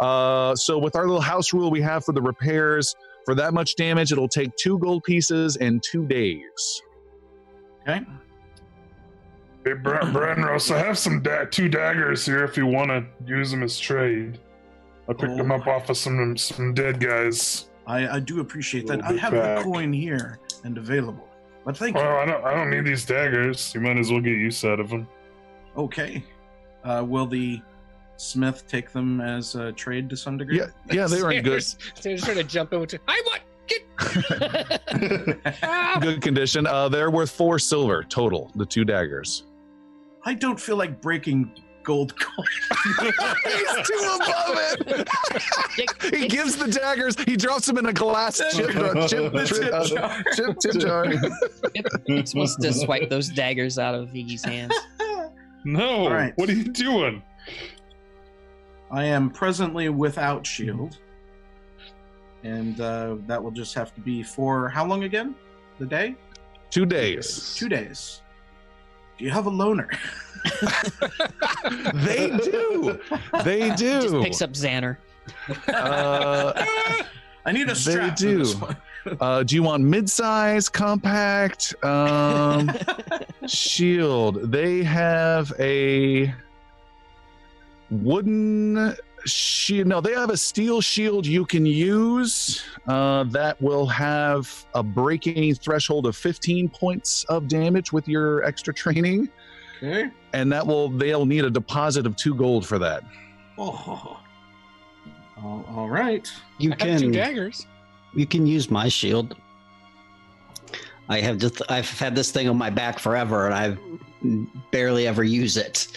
[0.00, 3.76] Uh, so with our little house rule we have for the repairs, for that much
[3.76, 6.82] damage, it'll take two gold pieces in two days.
[7.82, 8.00] Okay.
[9.64, 13.50] Hey, Bren- Brenros, I have some da- two daggers here if you want to use
[13.50, 14.38] them as trade.
[15.10, 15.56] I picked them Oh.
[15.56, 17.68] up off of some some dead guys.
[17.86, 19.04] I, I do appreciate that.
[19.04, 19.58] I have back.
[19.58, 21.26] the coin here and available.
[21.64, 22.02] But thank you.
[22.02, 23.74] Well, I don't I don't need these daggers.
[23.74, 25.06] You might as well get use out of them.
[25.76, 26.24] Okay.
[26.84, 27.60] Uh, will the
[28.16, 30.58] smith take them as a trade to some degree?
[30.58, 32.94] Yeah, yeah, they were in good Sanders- Sanders trying to jump in with.
[33.08, 33.84] I want get.
[36.00, 36.66] Good condition.
[36.66, 38.50] Uh, they're worth four silver total.
[38.56, 39.44] The two daggers.
[40.24, 42.46] I don't feel like breaking gold coin.
[43.44, 45.08] He's too above it.
[46.16, 47.16] he gives the daggers.
[47.24, 50.54] He drops them in a glass chip, uh, chip, The tri- tip uh, jar.
[50.60, 51.06] chip, jar.
[52.06, 54.74] You're supposed to swipe those daggers out of Iggy's hands.
[55.62, 56.32] No, All right.
[56.36, 57.22] what are you doing?
[58.90, 60.96] I am presently without shield.
[62.42, 65.34] And uh, that will just have to be for how long again?
[65.78, 66.16] The day?
[66.70, 67.54] Two days.
[67.58, 68.22] Two days.
[69.18, 69.90] Do you have a loner?
[71.94, 72.98] They do.
[73.44, 74.22] They Just do.
[74.22, 74.96] picks up Xander.
[75.68, 76.52] Uh,
[77.46, 78.18] I need a They strap.
[78.18, 79.16] for this do.
[79.20, 82.70] uh, do you want mid-size, compact, um,
[83.46, 84.50] shield?
[84.50, 86.34] They have a
[87.90, 88.94] wooden
[89.26, 89.86] shield.
[89.88, 95.54] No, they have a steel shield you can use uh, that will have a breaking
[95.54, 99.28] threshold of 15 points of damage with your extra training,
[99.82, 100.10] Okay.
[100.34, 103.02] and that will they'll need a deposit of two gold for that.
[103.58, 104.20] Oh.
[105.42, 106.30] All- all right.
[106.58, 107.66] You I have two can daggers.
[108.14, 109.36] you can use my shield.
[111.08, 113.78] I have just I've had this thing on my back forever, and I've
[114.70, 115.88] barely ever use it.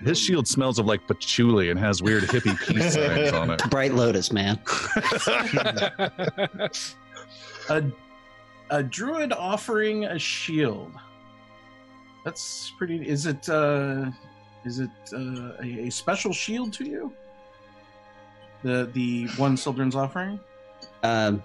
[0.00, 3.62] His shield smells of like patchouli and has weird hippie peace signs on it.
[3.70, 4.58] Bright Lotus, man.
[7.68, 7.84] A,
[8.70, 10.90] a druid offering a shield.
[12.24, 13.06] That's pretty.
[13.08, 13.48] Is it?
[13.48, 14.10] uh
[14.64, 17.12] Is it uh, a, a special shield to you?
[18.62, 20.38] The the one Sildren's offering.
[21.02, 21.42] Um,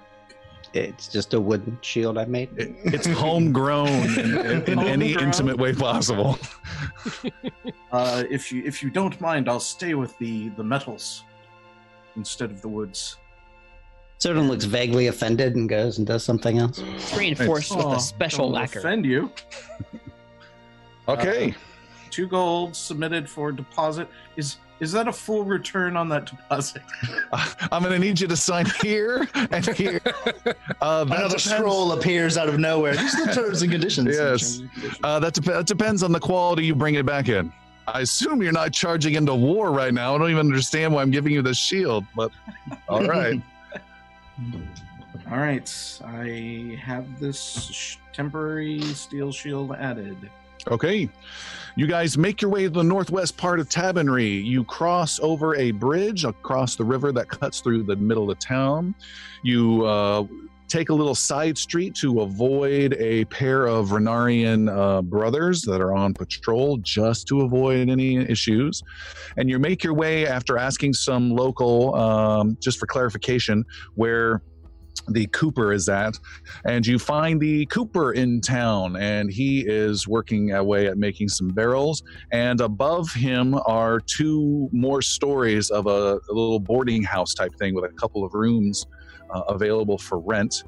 [0.74, 2.50] it's just a wooden shield I made.
[2.58, 3.88] It- it's homegrown
[4.20, 5.26] in, in, in any Homegrown.
[5.28, 6.38] intimate way possible.
[7.92, 11.24] Uh, if you if you don't mind, I'll stay with the the metals
[12.18, 13.16] instead of the woods.
[14.18, 16.80] Sodom looks vaguely offended and goes and does something else.
[16.80, 18.80] It's reinforced with Oh, a special don't lacquer.
[18.80, 19.32] Offend you.
[21.08, 21.54] Okay.
[22.10, 24.08] Two gold submitted for deposit.
[24.38, 26.82] Is Is that a full return on that deposit?
[27.72, 30.00] I'm going to need you to sign here and here.
[30.82, 32.96] Uh, Another depends- scroll appears out of nowhere.
[32.96, 34.16] These are the terms and conditions.
[34.16, 34.62] Yes.
[35.04, 37.52] Uh, that, dep- that depends on the quality you bring it back in.
[37.88, 40.14] I assume you're not charging into war right now.
[40.14, 42.32] I don't even understand why I'm giving you the shield, but
[42.90, 43.42] all right.
[45.32, 47.42] All right, I have this
[47.72, 50.18] sh- temporary steel shield added.
[50.70, 51.10] Okay.
[51.76, 54.32] You guys make your way to the northwest part of Tabernary.
[54.32, 58.96] You cross over a bridge across the river that cuts through the middle of town.
[59.44, 60.26] You uh,
[60.68, 65.94] take a little side street to avoid a pair of Renarian uh, brothers that are
[65.94, 68.82] on patrol just to avoid any issues.
[69.38, 73.64] And you make your way after asking some local, um, just for clarification,
[73.96, 74.42] where
[75.08, 76.18] the Cooper is at
[76.66, 81.50] and you find the Cooper in town, and he is working away at making some
[81.50, 82.04] barrels.
[82.32, 87.74] And above him are two more stories of a, a little boarding house type thing
[87.74, 88.86] with a couple of rooms
[89.30, 90.64] uh, available for rent.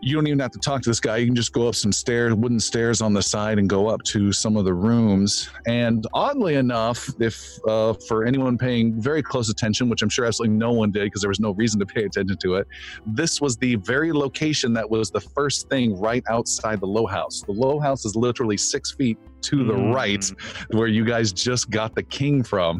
[0.00, 1.16] You don't even have to talk to this guy.
[1.16, 4.02] You can just go up some stairs, wooden stairs on the side, and go up
[4.04, 5.50] to some of the rooms.
[5.66, 10.56] And oddly enough, if uh, for anyone paying very close attention, which I'm sure absolutely
[10.56, 12.68] no one did because there was no reason to pay attention to it,
[13.06, 17.42] this was the very location that was the first thing right outside the low house.
[17.42, 19.94] The low house is literally six feet to the Mm.
[19.94, 20.32] right,
[20.70, 22.78] where you guys just got the king from.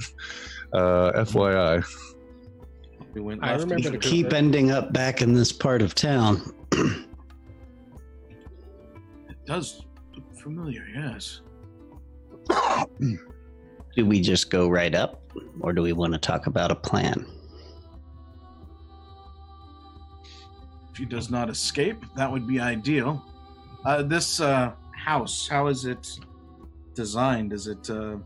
[0.73, 1.83] Uh, FYI.
[3.15, 5.51] We went I left and remember took the a Keep ending up back in this
[5.51, 6.43] part of town.
[9.49, 11.41] Does look familiar, yes.
[13.01, 15.23] Do we just go right up,
[15.61, 17.25] or do we want to talk about a plan?
[20.93, 23.25] If he does not escape, that would be ideal.
[23.87, 26.19] Uh, this uh, house, how is it
[26.93, 27.55] designed?
[27.55, 28.19] Is it uh,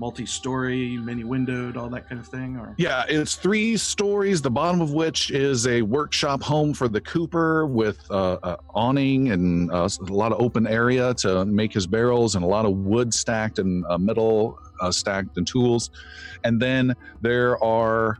[0.00, 2.74] multi-story, many-windowed, all that kind of thing, or?
[2.78, 7.66] Yeah, it's three stories, the bottom of which is a workshop home for the Cooper
[7.66, 12.34] with uh, uh, awning and uh, a lot of open area to make his barrels
[12.34, 15.90] and a lot of wood stacked and uh, metal uh, stacked and tools.
[16.44, 18.16] And then there are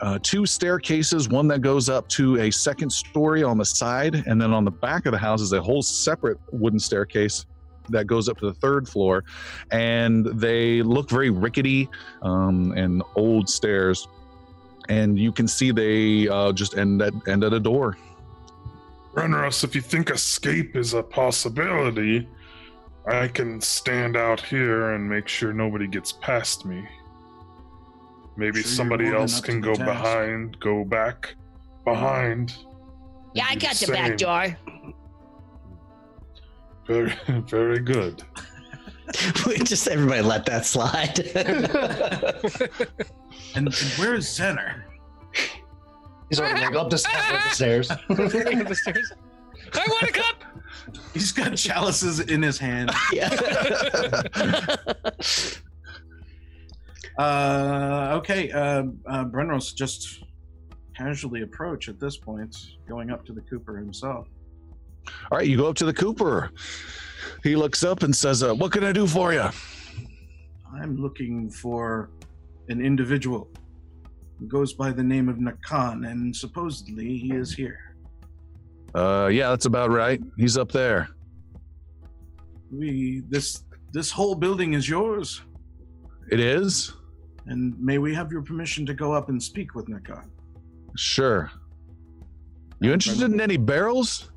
[0.00, 4.40] uh, two staircases, one that goes up to a second story on the side, and
[4.40, 7.44] then on the back of the house is a whole separate wooden staircase
[7.90, 9.24] that goes up to the third floor.
[9.70, 11.88] And they look very rickety
[12.22, 14.08] um, and old stairs.
[14.88, 17.96] And you can see they uh, just end at, end at a door.
[19.14, 22.28] Brenros, if you think escape is a possibility,
[23.06, 26.86] I can stand out here and make sure nobody gets past me.
[28.36, 31.34] Maybe Sure somebody else can go behind, go back
[31.84, 32.56] behind.
[33.34, 33.94] Yeah, I got the same.
[33.94, 34.56] back door.
[36.90, 37.14] Very,
[37.46, 38.22] very good.
[39.44, 41.18] We just everybody let that slide.
[43.56, 44.84] And, and where is Xander?
[46.28, 47.90] He's already like up the, up the stairs.
[47.90, 49.12] Up the stairs.
[49.74, 50.44] I want a cup.
[51.12, 52.92] He's got chalices in his hand.
[57.18, 60.22] Uh, okay, uh, uh, Brenros just
[60.96, 62.56] casually approach at this point,
[62.88, 64.28] going up to the Cooper himself.
[65.30, 66.50] All right, you go up to the Cooper.
[67.42, 69.48] He looks up and says, uh, What can I do for you?
[70.74, 72.10] I'm looking for
[72.68, 73.48] an individual
[74.38, 77.94] who goes by the name of Nakan, and supposedly he is here.
[78.94, 80.20] Uh, yeah, that's about right.
[80.36, 81.08] He's up there.
[82.72, 85.42] We this this whole building is yours,
[86.30, 86.92] It is?
[87.46, 90.28] and may we have your permission to go up and speak with Nakan?
[90.96, 91.50] Sure.
[92.80, 94.30] You interested in any barrels?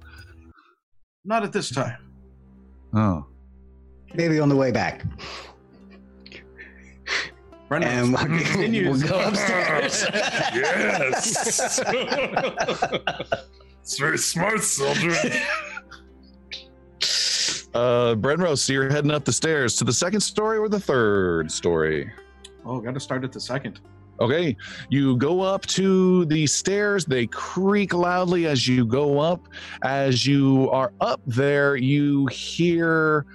[1.26, 1.98] Not at this time.
[2.94, 3.26] Oh.
[4.14, 5.04] Maybe on the way back.
[7.70, 9.04] Brenros And we'll, we'll continues.
[9.04, 10.06] go upstairs.
[10.14, 11.80] yes.
[13.82, 15.16] it's very smart, Sildren.
[17.74, 21.52] Uh, Brenros, so you're heading up the stairs to the second story or the third
[21.52, 22.12] story?
[22.64, 23.80] Oh, got to start at the second.
[24.20, 24.56] Okay,
[24.90, 27.04] you go up to the stairs.
[27.06, 29.48] They creak loudly as you go up.
[29.82, 33.26] As you are up there, you hear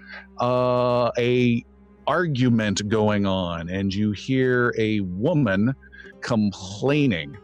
[0.41, 1.65] uh, a
[2.07, 5.75] argument going on, and you hear a woman
[6.21, 7.37] complaining,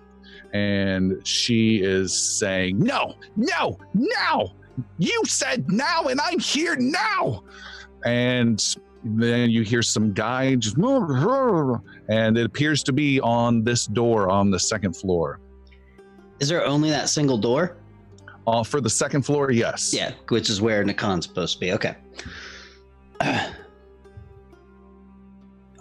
[0.53, 4.53] and she is saying, "No, no, no!
[4.99, 7.43] You said now, and I'm here now!"
[8.05, 8.65] And
[9.05, 14.51] then you hear some guy just and it appears to be on this door on
[14.51, 15.41] the second floor.
[16.41, 17.77] Is there only that single door?
[18.47, 19.93] Uh, for the second floor, yes.
[19.95, 21.73] Yeah, which is where Nakan's supposed to be.
[21.73, 21.97] Okay.
[23.21, 23.51] All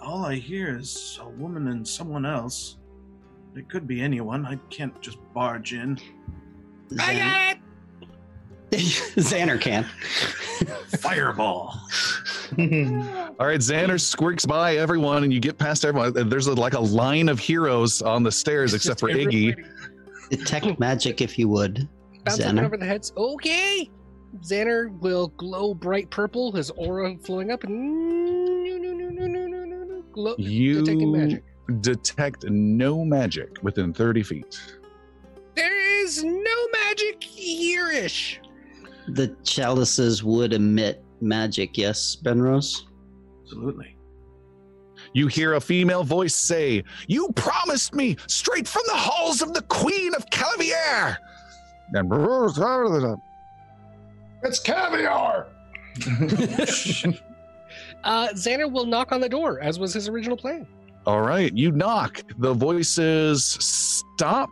[0.00, 2.76] all I hear is a woman and someone else.
[3.56, 4.46] It could be anyone.
[4.46, 5.98] I can't just barge in.
[6.98, 7.56] I got
[8.72, 8.80] it.
[9.16, 9.84] Xander can.
[10.98, 11.78] Fireball.
[13.38, 16.16] All right, Xander squirks by everyone, and you get past everyone.
[16.16, 19.54] Uh, there's a, like a line of heroes on the stairs, except for Iggy.
[20.30, 21.88] Detect magic, if you would.
[22.24, 22.64] Bouncing Xander.
[22.64, 23.12] over the heads.
[23.16, 23.90] Okay.
[24.40, 29.84] Xander will glow bright purple, his aura flowing up, no, no, no, no, no, no,
[29.84, 30.02] no.
[30.12, 31.44] Glow, you detecting magic.
[31.80, 34.60] detect no magic within 30 feet.
[35.54, 38.40] There is no magic here-ish.
[39.08, 42.82] The chalices would emit magic, yes, Brenros?
[43.42, 43.96] Absolutely.
[45.12, 49.62] You hear a female voice say, You promised me straight from the halls of the
[49.62, 51.16] Queen of Calavier.
[51.92, 52.10] And
[54.42, 55.46] It's caviar.
[58.04, 60.66] Uh, Xander will knock on the door, as was his original plan.
[61.06, 62.22] All right, you knock.
[62.38, 64.50] The voices stop,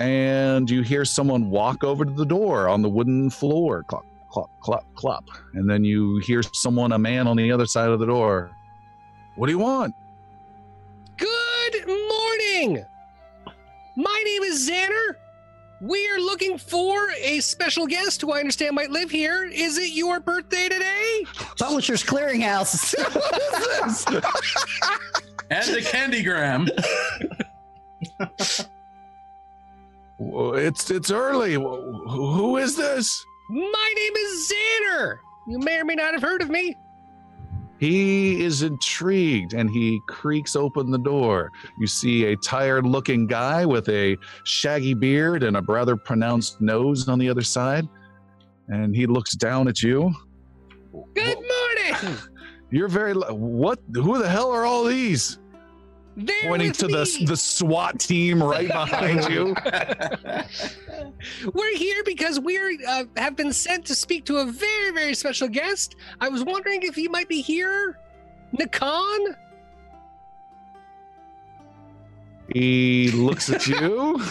[0.00, 3.84] and you hear someone walk over to the door on the wooden floor.
[3.88, 4.04] Clop,
[4.36, 5.24] clop, clop, clop.
[5.54, 8.50] And then you hear someone, a man on the other side of the door.
[9.36, 9.94] What do you want?
[11.16, 12.84] Good morning.
[13.96, 15.14] My name is Xander.
[15.80, 19.44] We are looking for a special guest who I understand might live here.
[19.44, 21.24] Is it your birthday today?
[21.58, 22.94] Publishers Clearinghouse.
[25.48, 26.68] And the candygram.
[30.18, 31.54] Well, It's it's early.
[31.54, 33.24] Who is this?
[33.48, 35.18] My name is Xander.
[35.46, 36.76] You may or may not have heard of me.
[37.78, 41.52] He is intrigued and he creaks open the door.
[41.78, 47.06] You see a tired looking guy with a shaggy beard and a rather pronounced nose
[47.08, 47.86] on the other side.
[48.68, 50.12] And he looks down at you.
[51.14, 52.18] Good morning.
[52.70, 53.12] You're very.
[53.12, 53.78] What?
[53.94, 55.38] Who the hell are all these?
[56.16, 57.26] They're Pointing to the me.
[57.26, 59.54] the SWAT team right behind you.
[61.52, 65.46] We're here because we uh, have been sent to speak to a very, very special
[65.48, 65.96] guest.
[66.20, 67.98] I was wondering if you might be here,
[68.58, 69.36] Nakan.
[72.54, 74.22] He looks at you.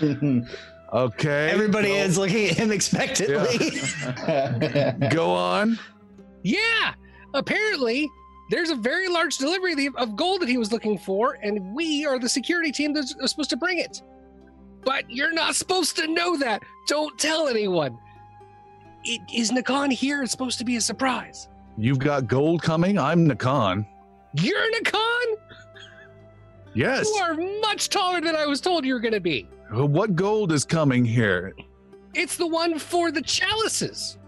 [0.92, 1.50] Okay.
[1.50, 3.72] Everybody well, is looking at him expectantly.
[5.08, 5.76] Go on.
[6.44, 6.94] Yeah,
[7.34, 8.08] apparently
[8.50, 12.18] there's a very large delivery of gold that he was looking for, and we are
[12.18, 14.02] the security team that's supposed to bring it.
[14.84, 16.62] But you're not supposed to know that.
[16.86, 17.98] Don't tell anyone.
[19.04, 20.22] It, is Nakan here?
[20.22, 21.48] It's supposed to be a surprise.
[21.78, 22.98] You've got gold coming.
[22.98, 23.86] I'm Nakan.
[24.34, 25.24] You're Nakan?
[26.74, 27.08] Yes.
[27.08, 29.48] You are much taller than I was told you were going to be.
[29.70, 31.54] What gold is coming here?
[32.14, 34.18] It's the one for the chalices.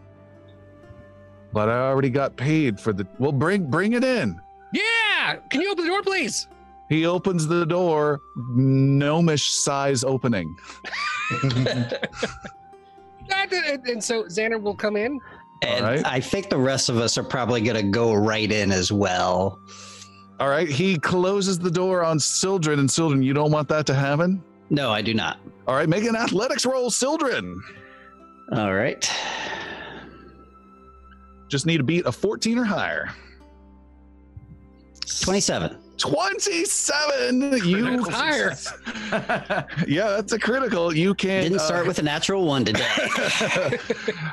[1.57, 3.07] But I already got paid for the.
[3.19, 4.39] Well, bring bring it in.
[4.75, 5.37] Yeah!
[5.49, 6.49] Can you open the door, please?
[6.91, 10.55] He opens the door, gnomish size opening.
[13.29, 15.19] And, and so Xander will come in.
[15.63, 16.07] and All right.
[16.07, 19.59] I think the rest of us are probably going to go right in as well.
[20.39, 20.69] All right.
[20.69, 24.43] He closes the door on Sildren, and Sildren, you don't want that to happen.
[24.71, 25.39] No, I do not.
[25.67, 27.61] All right, make an athletics roll, Sildren.
[28.53, 29.11] All right.
[31.49, 33.11] Just need to beat a 14 or higher.
[35.20, 35.86] 27.
[35.99, 37.59] 27.
[37.64, 38.55] You Higher.
[39.86, 40.94] Yeah, that's a critical.
[40.94, 42.86] You can Didn't uh, start with a natural one today.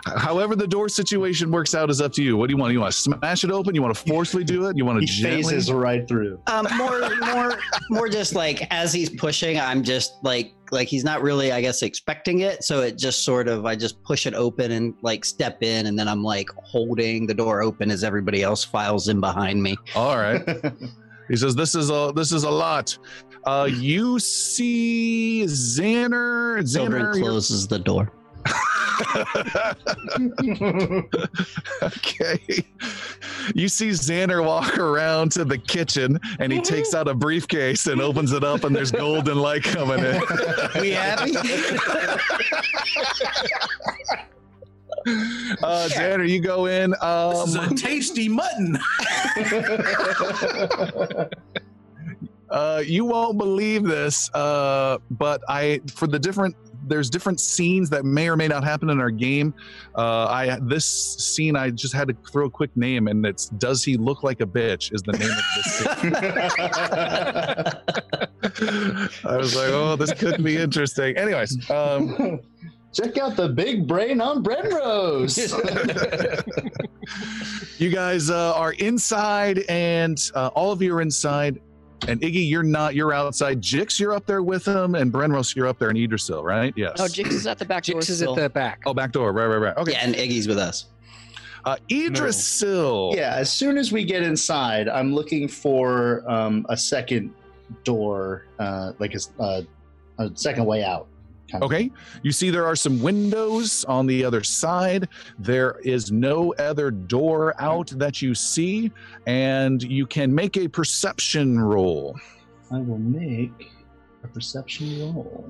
[0.06, 2.38] However, the door situation works out is up to you.
[2.38, 2.74] What do you want?
[2.74, 3.76] You want to smash it open?
[3.76, 4.78] You want to forcefully do it?
[4.78, 5.44] You want to he gently?
[5.44, 6.42] phases right through.
[6.48, 7.60] um, more, more,
[7.90, 11.82] more just like as he's pushing, I'm just like, like he's not really, I guess,
[11.82, 12.64] expecting it.
[12.64, 15.98] So it just sort of, I just push it open and like step in, and
[15.98, 19.78] then I'm like holding the door open as everybody else files in behind me.
[19.96, 20.42] All right.
[21.30, 22.98] He says, "This is a this is a lot."
[23.46, 26.68] Uh, you see Xander.
[26.68, 27.16] Sildren Xander.
[27.16, 28.12] you're- closes the door.
[31.84, 32.40] okay.
[33.56, 38.02] You see Xander walk around to the kitchen and he takes out a briefcase and
[38.02, 40.22] opens it up, and there's golden light coming in.
[40.82, 41.34] We happy?
[45.08, 46.92] Uh, Xander, you go in.
[46.92, 47.00] this
[47.48, 48.78] is Um, a tasty mutton.
[52.50, 58.04] uh, you won't believe this, uh, but I for the different there's different scenes that
[58.04, 59.54] may or may not happen in our game.
[59.96, 63.84] Uh, I this scene I just had to throw a quick name, and it's "Does
[63.84, 66.14] he look like a bitch?" is the name of this scene.
[69.26, 71.18] I was like, oh, this could be interesting.
[71.18, 72.40] Anyways, um,
[72.94, 75.38] Check out the big brain on bread Brenros.
[77.80, 81.60] you guys uh, are inside, and uh, all of you are inside.
[82.08, 82.96] And Iggy, you're not.
[82.96, 83.62] You're outside.
[83.62, 86.74] Jix, you're up there with him, and Brenros, you're up there in Idrisil, right?
[86.76, 86.96] Yes.
[87.00, 88.02] Oh, Jix is at the back door.
[88.02, 88.38] Jix is still.
[88.38, 88.82] at the back.
[88.86, 89.32] Oh, back door.
[89.32, 89.78] Right, right, right.
[89.78, 89.94] Okay.
[89.94, 90.88] Yeah, and Iggy's with us.
[91.66, 93.16] Uh, Idrisil.
[93.16, 97.34] yeah, as soon as we get inside, I'm looking for um, a second
[97.86, 99.62] door, uh, like a, s- uh,
[100.20, 101.08] a second way out.
[101.54, 101.92] Okay.
[102.24, 105.10] You see, there are some windows on the other side.
[105.38, 108.92] There is no other door out that you see,
[109.28, 112.16] and you can make a perception roll.
[112.72, 113.72] I will make
[114.24, 115.50] a perception roll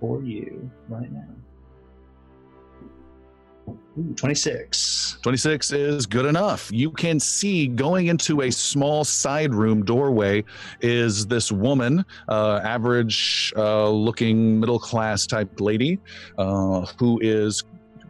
[0.00, 1.28] for you right now.
[3.98, 5.18] Ooh, 26.
[5.22, 6.70] 26 is good enough.
[6.72, 10.44] You can see going into a small side room doorway
[10.80, 15.98] is this woman, uh, average uh, looking middle class type lady,
[16.38, 17.64] uh, who is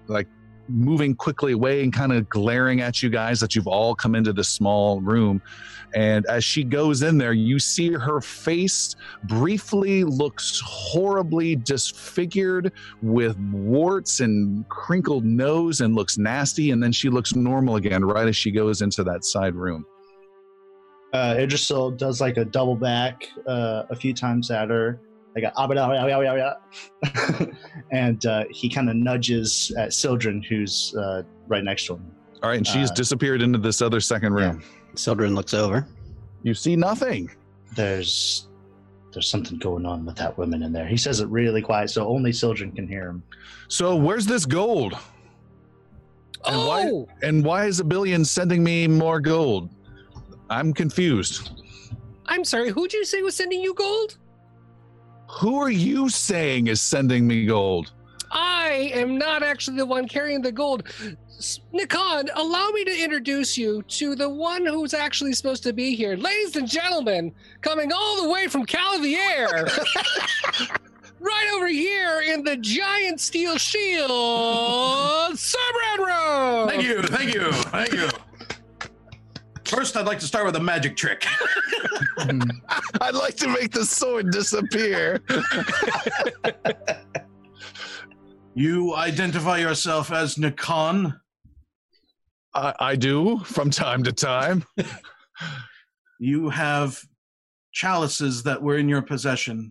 [0.08, 0.28] like
[0.68, 4.32] moving quickly away and kind of glaring at you guys that you've all come into
[4.32, 5.40] this small room.
[5.94, 8.94] And as she goes in there, you see her face
[9.24, 16.72] briefly looks horribly disfigured with warts and crinkled nose and looks nasty.
[16.72, 19.86] And then she looks normal again right as she goes into that side room.
[21.14, 25.00] Uh, Idrisil does like a double back uh, a few times at her,
[25.42, 26.54] like a "Ah, blah, blah, blah, blah,
[27.34, 27.46] blah."
[27.92, 32.10] and uh, he kind of nudges at Sildren, who's uh, right next to him.
[32.42, 32.58] All right.
[32.58, 34.62] And she's Uh, disappeared into this other second room.
[34.94, 35.86] Sildren looks over.
[36.42, 37.30] You see nothing.
[37.76, 38.48] There's
[39.12, 40.86] there's something going on with that woman in there.
[40.86, 43.22] He says it really quiet, so only Sildren can hear him.
[43.68, 44.94] So where's this gold?
[46.46, 49.70] And why- Oh, And why is a billion sending me more gold?
[50.50, 51.50] I'm confused.
[52.26, 52.70] I'm sorry.
[52.70, 54.18] Who'd you say was sending you gold?
[55.28, 57.92] Who are you saying is sending me gold?
[58.30, 60.84] I am not actually the one carrying the gold.
[61.38, 65.94] S- Nakan, allow me to introduce you to the one who's actually supposed to be
[65.94, 66.16] here.
[66.16, 69.68] Ladies and gentlemen, coming all the way from Calavier,
[71.20, 75.58] right over here in the giant steel shield, Sir
[75.98, 76.68] Bradrow!
[76.68, 78.08] Thank you, thank you, thank you.
[79.68, 81.26] First, I'd like to start with a magic trick.
[83.00, 85.20] I'd like to make the sword disappear.
[88.54, 91.20] You identify yourself as Nakan.
[92.52, 94.64] I, I do from time to time.
[96.20, 97.00] You have
[97.70, 99.70] chalices that were in your possession.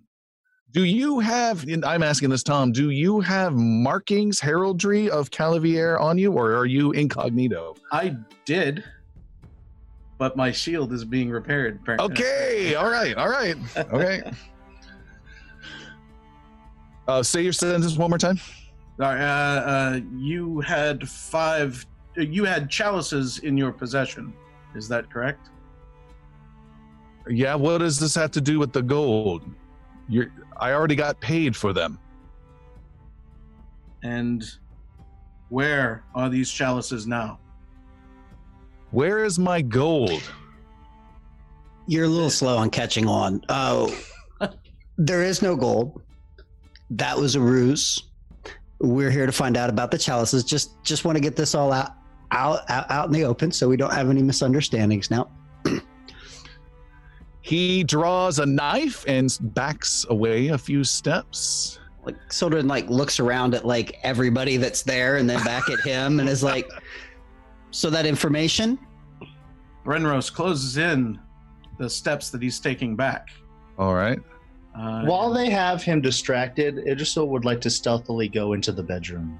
[0.71, 5.99] Do you have, and I'm asking this, Tom, do you have markings, heraldry of Calavier
[5.99, 7.75] on you, or are you incognito?
[7.91, 8.85] I did,
[10.17, 11.79] but my shield is being repaired.
[11.81, 12.05] apparently.
[12.11, 14.31] Okay, all right, all right, okay.
[17.07, 18.37] Uh, say your sentence one more time.
[18.99, 21.85] All right, uh, uh, you had five.
[22.17, 24.33] uh, You had chalices in your possession.
[24.75, 25.49] Is that correct?
[27.29, 29.43] Yeah, what does this have to do with the gold?
[30.09, 31.97] You're, I already got paid for them.
[34.03, 34.43] And
[35.47, 37.39] where are these chalices now?
[38.91, 40.21] Where is my gold?
[41.87, 43.41] You're a little slow on catching on.
[43.49, 43.97] Oh,
[44.97, 46.01] there is no gold.
[46.91, 48.03] That was a ruse.
[48.79, 50.43] We're here to find out about the chalices.
[50.43, 51.91] Just, just want to get this all out,
[52.31, 55.09] out, out, out in the open, so we don't have any misunderstandings.
[55.09, 55.29] Now,
[57.47, 61.79] He draws a knife and backs away a few steps.
[62.03, 65.79] like, sort of like looks around at like everybody that's there, and then back at
[65.79, 66.69] him, and is like,
[67.71, 68.79] "So that information?
[69.85, 71.19] Brenros closes in
[71.79, 73.29] the steps that he's taking back.
[73.77, 74.19] All right.
[74.75, 79.39] Uh, While they have him distracted, Idrisil would like to stealthily go into the bedroom.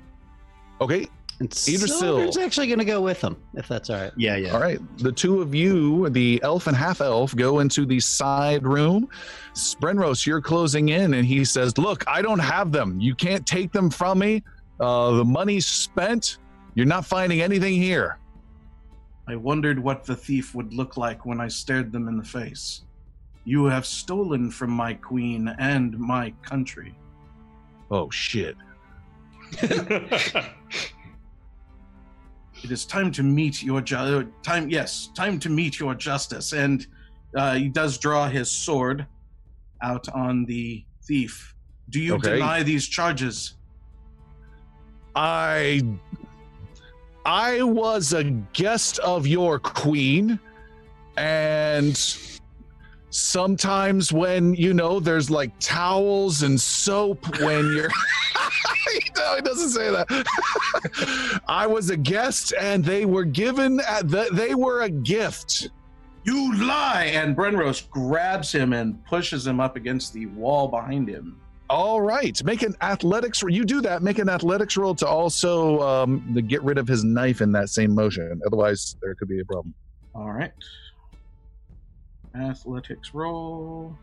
[0.81, 1.07] Okay.
[1.39, 1.99] And Idrisil.
[1.99, 4.11] Sildren's actually going to go with him, if that's all right.
[4.17, 4.53] Yeah, yeah.
[4.53, 4.79] All right.
[4.97, 9.07] The two of you, the elf and half elf, go into the side room.
[9.53, 12.99] Sprenros, you're closing in, and he says, Look, I don't have them.
[12.99, 14.43] You can't take them from me.
[14.79, 16.39] Uh, the money's spent.
[16.77, 18.19] You're not finding anything here.
[19.27, 22.83] I wondered what the thief would look like when I stared them in the face.
[23.45, 26.93] You have stolen from my queen and my country.
[27.89, 28.55] Oh, shit.
[32.63, 34.67] It is time to meet your ju- time.
[34.67, 36.53] Yes, time to meet your justice.
[36.53, 36.87] And
[37.35, 39.05] uh, he does draw his sword
[39.83, 41.53] out on the thief.
[41.91, 42.33] Do you Okay.
[42.33, 43.53] deny these charges?
[45.15, 45.83] I
[47.27, 50.39] I was a guest of your queen
[51.17, 51.97] and
[53.09, 57.89] sometimes when you know there's like towels and soap when you're
[59.17, 64.29] no it doesn't say that i was a guest and they were given at the,
[64.31, 65.69] they were a gift
[66.23, 67.11] You lie!
[67.13, 71.39] And Brenros grabs him and pushes him up against the wall behind him.
[71.69, 76.33] All right make an athletics you do that make an athletics roll to also um
[76.33, 79.45] to get rid of his knife in that same motion otherwise there could be a
[79.45, 79.73] problem
[80.15, 80.51] All right.
[82.35, 83.95] Athletics roll.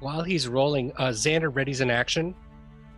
[0.00, 2.34] While he's rolling, uh, Xander readies an action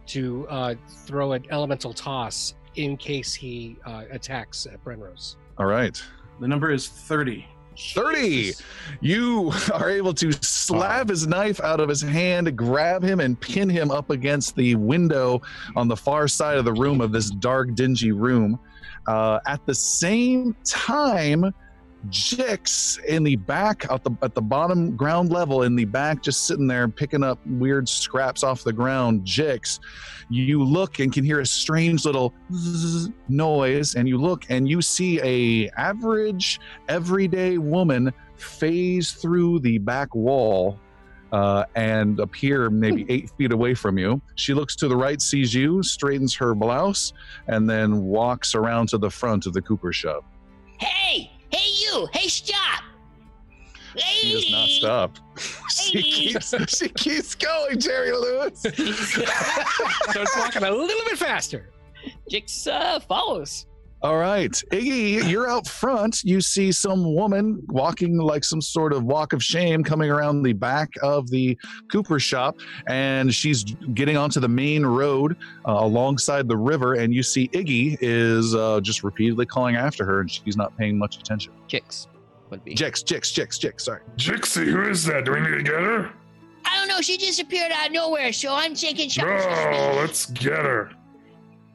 [0.07, 0.75] to uh,
[1.07, 5.37] throw an elemental toss in case he uh, attacks at Brenros.
[5.59, 6.01] all right
[6.41, 7.47] The number is 30.
[7.95, 8.53] 30
[9.01, 13.69] you are able to slap his knife out of his hand grab him and pin
[13.69, 15.41] him up against the window
[15.77, 18.59] on the far side of the room of this dark dingy room.
[19.07, 21.53] Uh, at the same time
[22.09, 26.47] Jix in the back at the at the bottom ground level in the back just
[26.47, 29.81] sitting there picking up weird scraps off the ground Jix
[30.31, 34.81] you look and can hear a strange little zzz noise and you look and you
[34.81, 40.79] see a average everyday woman phase through the back wall
[41.33, 44.21] uh, and appear maybe eight feet away from you.
[44.35, 47.13] She looks to the right, sees you, straightens her blouse,
[47.47, 50.25] and then walks around to the front of the Cooper shop.
[50.81, 52.09] Hey, hey, you!
[52.13, 52.85] Hey, stop!
[53.97, 54.79] She does not Lady!
[54.79, 55.19] stop.
[55.71, 58.61] she, keeps, she keeps going, Jerry Lewis.
[58.61, 61.71] Starts walking a little bit faster.
[62.31, 63.67] Jix uh, follows.
[64.03, 66.25] All right, Iggy, you're out front.
[66.25, 70.55] You see some woman walking like some sort of walk of shame coming around the
[70.55, 71.59] back of the
[71.93, 75.37] Cooper shop, and she's getting onto the main road
[75.69, 76.95] uh, alongside the river.
[76.95, 80.97] And you see Iggy is uh, just repeatedly calling after her, and she's not paying
[80.97, 81.53] much attention.
[81.69, 82.07] Jix
[82.49, 82.75] would be.
[82.75, 83.83] Jix, Jix, Jix, Jix.
[83.83, 84.01] Sorry.
[84.17, 85.27] Jixie, who is that?
[85.27, 86.11] Do we need to get her?
[86.65, 87.03] I don't know.
[87.03, 89.45] She disappeared out of nowhere, so I'm taking shots.
[89.45, 90.91] No, let's get her.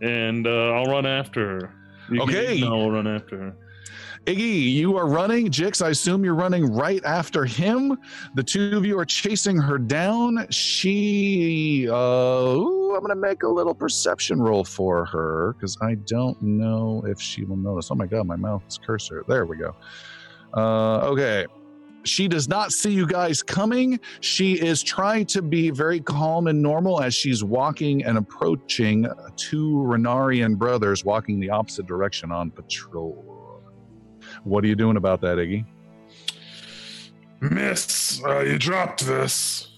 [0.02, 1.74] And uh, I'll run after her.
[2.10, 2.62] You Okay.
[2.62, 3.56] No, I'll run after her.
[4.26, 5.52] Iggy, you are running.
[5.52, 7.96] Jix, I assume you're running right after him.
[8.34, 10.48] The two of you are chasing her down.
[10.50, 15.94] She, uh, ooh, I'm going to make a little perception roll for her because I
[15.94, 17.92] don't know if she will notice.
[17.92, 19.24] Oh my God, my mouse cursor.
[19.28, 19.76] There we go.
[20.56, 21.46] Uh, okay.
[22.06, 24.00] She does not see you guys coming.
[24.20, 29.84] She is trying to be very calm and normal as she's walking and approaching two
[29.86, 33.64] Renarian brothers walking the opposite direction on patrol.
[34.44, 35.66] What are you doing about that, Iggy?
[37.42, 39.70] Miss, uh, you dropped this.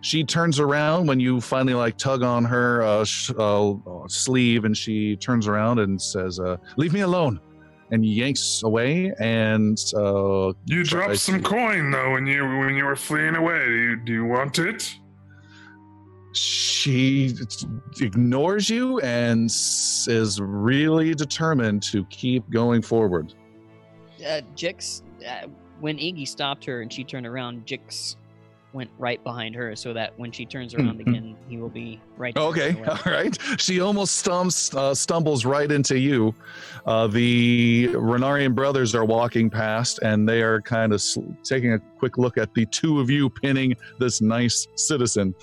[0.00, 3.74] She turns around when you finally like tug on her uh, sh- uh,
[4.06, 7.40] sleeve, and she turns around and says, uh, "Leave me alone,"
[7.94, 9.12] and yanks away.
[9.18, 13.36] And uh, You Try dropped some to- coin though when you when you were fleeing
[13.36, 13.64] away.
[13.64, 14.96] Do you, do you want it?
[16.36, 17.32] she
[18.00, 23.32] ignores you and is really determined to keep going forward.
[24.18, 25.46] Uh, Jix, uh,
[25.80, 28.16] when Iggy stopped her and she turned around, Jix
[28.74, 31.08] went right behind her so that when she turns around Mhm.
[31.08, 32.36] again, he will be right.
[32.36, 32.86] Okay, in the way.
[33.06, 33.38] all right.
[33.58, 36.34] She almost stumps, uh, stumbles right into you.
[36.84, 41.78] Uh, the Renarian brothers are walking past, and they are kind of sl- taking a
[41.98, 45.34] quick look at the two of you pinning this nice citizen,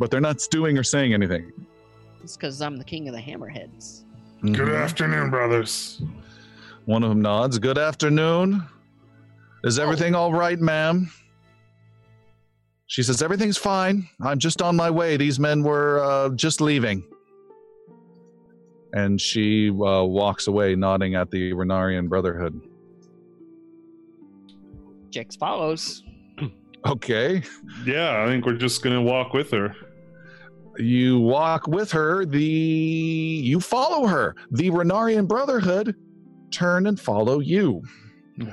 [0.00, 1.52] but they're not doing or saying anything.
[2.24, 4.02] It's because I'm the king of the hammerheads.
[4.42, 4.82] Good Mhm.
[4.82, 6.02] afternoon, brothers.
[6.84, 7.58] One of them nods.
[7.60, 8.64] Good afternoon.
[9.62, 11.10] Is everything all right, ma'am?
[12.86, 14.08] She says, Everything's fine.
[14.20, 15.16] I'm just on my way.
[15.16, 17.04] These men were uh, just leaving.
[18.92, 22.60] And she uh, walks away, nodding at the Renarian Brotherhood.
[25.10, 26.02] Jix follows.
[26.86, 27.42] Okay.
[27.84, 29.74] Yeah, I think we're just gonna walk with her.
[30.78, 32.24] You walk with her.
[32.24, 34.36] The you follow her.
[34.52, 35.96] The Renarian Brotherhood
[36.52, 37.82] turn and follow you.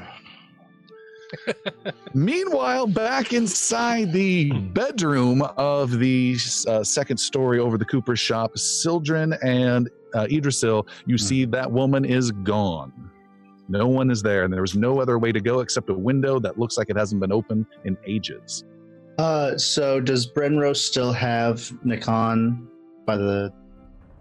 [2.13, 9.33] Meanwhile, back inside the bedroom of the uh, second story over the Cooper shop, Sildren
[9.43, 13.11] and uh, Idrisil, you see that woman is gone.
[13.69, 16.39] No one is there, and there was no other way to go except a window
[16.39, 18.65] that looks like it hasn't been open in ages.
[19.17, 22.67] Uh, so does Brenros still have Nakan
[23.05, 23.53] by the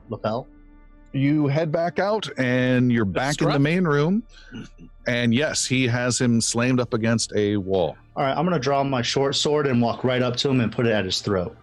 [0.08, 0.46] lapel?
[1.12, 4.22] You head back out, and you're back in the main room.
[5.07, 7.96] And yes, he has him slammed up against a wall.
[8.14, 10.70] All right, I'm gonna draw my short sword and walk right up to him and
[10.70, 11.57] put it at his throat.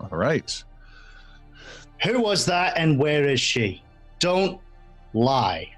[0.00, 0.62] All right.
[2.02, 3.82] Who was that and where is she?
[4.18, 4.60] Don't
[5.14, 5.70] lie,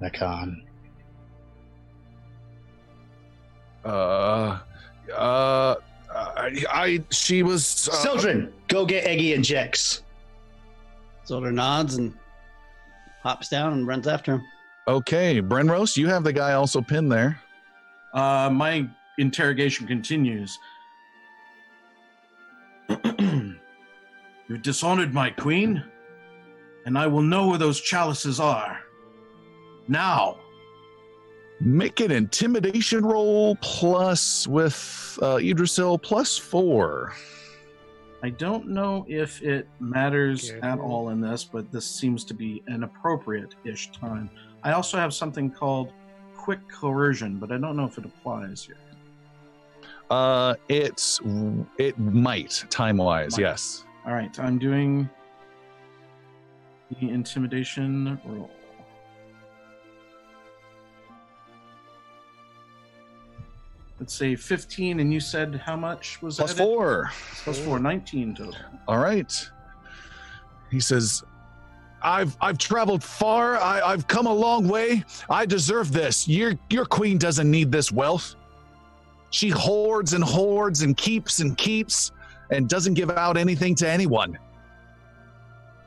[0.00, 0.62] Nakan.
[3.84, 4.58] Uh,
[5.14, 5.74] uh,
[6.14, 7.88] I, I she was.
[7.88, 10.02] Uh, Sildren, go get Iggy and Jix.
[11.26, 12.14] Zolder nods and
[13.22, 14.42] hops down and runs after him.
[14.88, 17.40] Okay, Brenros, you have the guy also pinned there.
[18.12, 20.58] Uh, my interrogation continues.
[23.18, 23.56] you
[24.62, 25.82] dishonored my queen,
[26.86, 28.80] and I will know where those chalices are.
[29.88, 30.36] Now,
[31.62, 37.12] Make an intimidation roll plus with uh, Idrisil plus four.
[38.22, 40.66] I don't know if it matters Okay.
[40.66, 44.30] at all in this, but this seems to be an appropriate ish time.
[44.62, 45.92] I also have something called
[46.36, 48.76] quick coercion, but I don't know if it applies here.
[50.10, 51.20] Uh, it's
[51.78, 53.42] it might time wise, Might.
[53.42, 53.84] yes.
[54.06, 55.08] All right, I'm doing
[57.00, 58.50] the intimidation roll.
[63.98, 66.62] Let's say 15, and you said how much was Plus added?
[66.62, 67.10] four.
[67.44, 68.54] Plus four, 19 total.
[68.88, 69.32] All right.
[70.70, 71.22] He says,
[72.02, 73.56] "I've I've traveled far.
[73.56, 75.04] I, I've come a long way.
[75.28, 76.28] I deserve this.
[76.28, 78.34] Your your queen doesn't need this wealth.
[79.30, 82.12] She hoards and hoards and keeps and keeps
[82.50, 84.38] and doesn't give out anything to anyone.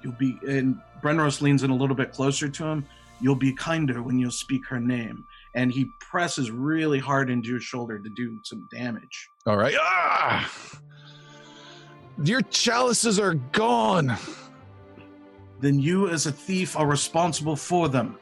[0.01, 2.86] You'll be, and Brenros leans in a little bit closer to him.
[3.22, 5.24] You'll be kinder when you'll speak her name.
[5.55, 9.30] And he presses really hard into your shoulder to do some damage.
[9.45, 9.76] All right.
[9.80, 10.51] Ah!
[12.24, 14.18] Your chalices are gone.
[15.64, 18.18] Then you, as a thief, are responsible for them.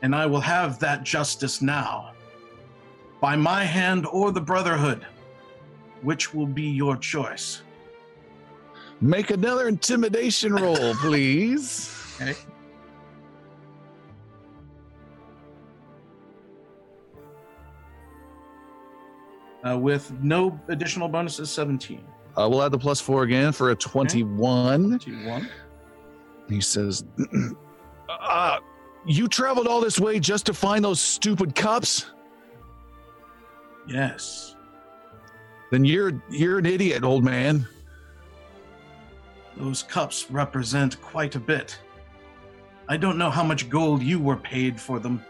[0.00, 2.12] And I will have that justice now.
[3.20, 5.06] By my hand or the Brotherhood.
[6.00, 7.60] Which will be your choice?
[9.02, 11.94] Make another intimidation roll, please.
[12.18, 12.34] Okay.
[19.68, 22.02] Uh, with no additional bonuses, 17.
[22.38, 24.98] Uh, we'll add the plus four again for a 21.
[24.98, 25.50] 21.
[26.48, 27.04] He says,
[28.08, 28.58] uh,
[29.06, 32.06] You traveled all this way just to find those stupid cups?
[33.88, 34.56] Yes.
[35.70, 37.66] Then you're you're an idiot, old man.
[39.56, 41.78] Those cups represent quite a bit.
[42.88, 45.24] I don't know how much gold you were paid for them,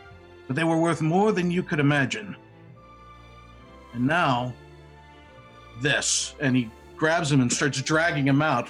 [0.46, 2.36] but they were worth more than you could imagine.
[3.94, 4.52] And now,
[5.80, 6.34] this.
[6.40, 8.68] And he grabs him and starts dragging him out.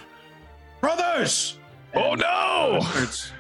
[0.80, 1.58] Brothers!
[1.94, 2.80] Oh no!
[2.80, 3.32] Starts,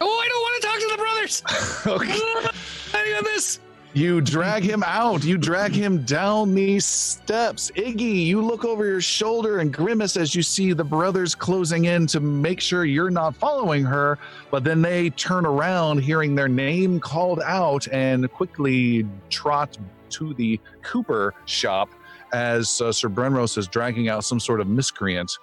[0.00, 1.42] Oh, I don't want to talk to the brothers.
[1.86, 2.98] okay.
[2.98, 3.60] I got this.
[3.94, 5.24] You drag him out.
[5.24, 7.72] You drag him down these steps.
[7.74, 12.06] Iggy, you look over your shoulder and grimace as you see the brothers closing in
[12.08, 14.18] to make sure you're not following her.
[14.50, 19.76] But then they turn around, hearing their name called out, and quickly trot
[20.10, 21.88] to the Cooper shop
[22.32, 25.38] as uh, Sir Brenros is dragging out some sort of miscreant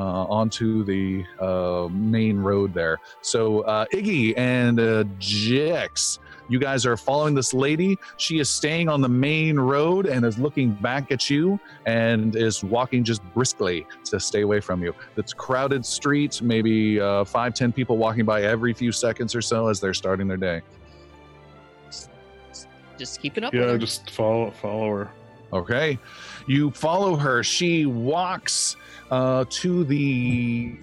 [0.00, 2.98] onto the uh, main road there.
[3.22, 6.18] So uh, Iggy and uh, Jix,
[6.48, 7.96] you guys are following this lady.
[8.18, 12.62] She is staying on the main road and is looking back at you and is
[12.62, 14.94] walking just briskly to stay away from you.
[15.16, 19.68] It's crowded street, maybe uh, five, ten people walking by every few seconds or so
[19.68, 20.60] as they're starting their day.
[22.98, 23.78] Just keep it up with Yeah, her.
[23.78, 25.10] just follow follow her.
[25.52, 25.98] Okay.
[26.46, 27.42] You follow her.
[27.42, 28.76] She walks
[29.10, 30.74] uh, to the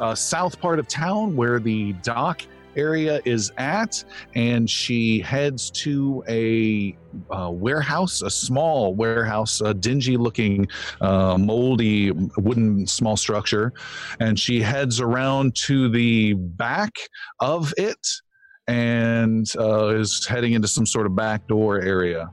[0.00, 2.42] uh, south part of town where the dock
[2.76, 6.96] area is at, and she heads to a
[7.30, 10.68] uh, warehouse, a small warehouse, a dingy looking,
[11.00, 13.72] uh, moldy wooden small structure.
[14.20, 16.92] And she heads around to the back
[17.40, 18.06] of it
[18.68, 22.30] and uh, is heading into some sort of back door area.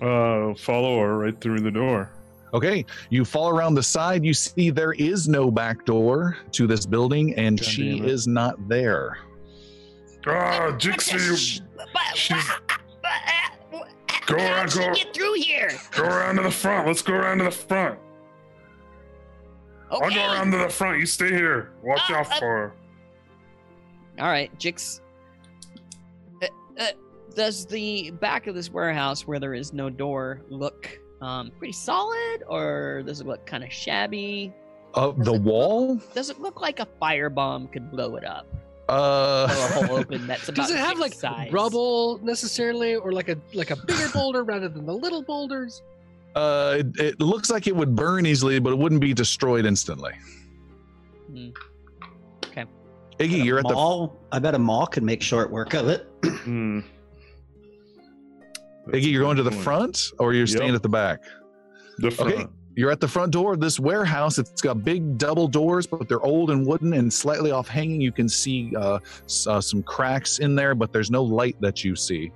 [0.00, 2.10] Uh, follow her right through the door.
[2.54, 4.24] Okay, you fall around the side.
[4.24, 8.68] You see there is no back door to this building, and God she is not
[8.68, 9.18] there.
[10.26, 12.50] Ah, Jixie, But, She's-
[14.26, 15.70] Go around, did go- get through here?
[15.90, 16.86] go around to the front.
[16.86, 17.98] Let's go around to the front.
[19.90, 20.04] Okay.
[20.04, 21.00] I'll go around to the front.
[21.00, 21.72] You stay here.
[21.82, 22.72] Watch Uh, out uh, for her.
[24.20, 25.00] All right, Jix.
[26.42, 26.46] Uh,
[26.78, 26.86] uh,
[27.34, 32.42] does the back of this warehouse, where there is no door, look um, pretty solid,
[32.48, 34.52] or does it look kind of shabby?
[34.94, 36.00] Uh, the wall?
[36.14, 38.46] Does it look like a firebomb could blow it up?
[38.88, 41.50] Uh, a hole open that's about Does it have like size?
[41.52, 45.82] rubble necessarily, or like a like a bigger boulder rather than the little boulders?
[46.34, 50.12] uh, it, it looks like it would burn easily, but it wouldn't be destroyed instantly.
[51.30, 51.50] Hmm.
[53.18, 54.18] Iggy, you're at the mall.
[54.32, 56.08] I bet a mall could make short work of it.
[56.24, 56.80] Hmm.
[58.88, 60.76] Iggy, you're going to the front or you're staying Yep.
[60.76, 61.20] at the back?
[61.98, 62.32] The front.
[62.34, 62.46] Okay.
[62.74, 64.38] You're at the front door of this warehouse.
[64.38, 68.00] It's got big double doors, but they're old and wooden and slightly off hanging.
[68.00, 68.98] You can see uh,
[69.46, 72.32] uh, some cracks in there, but there's no light that you see.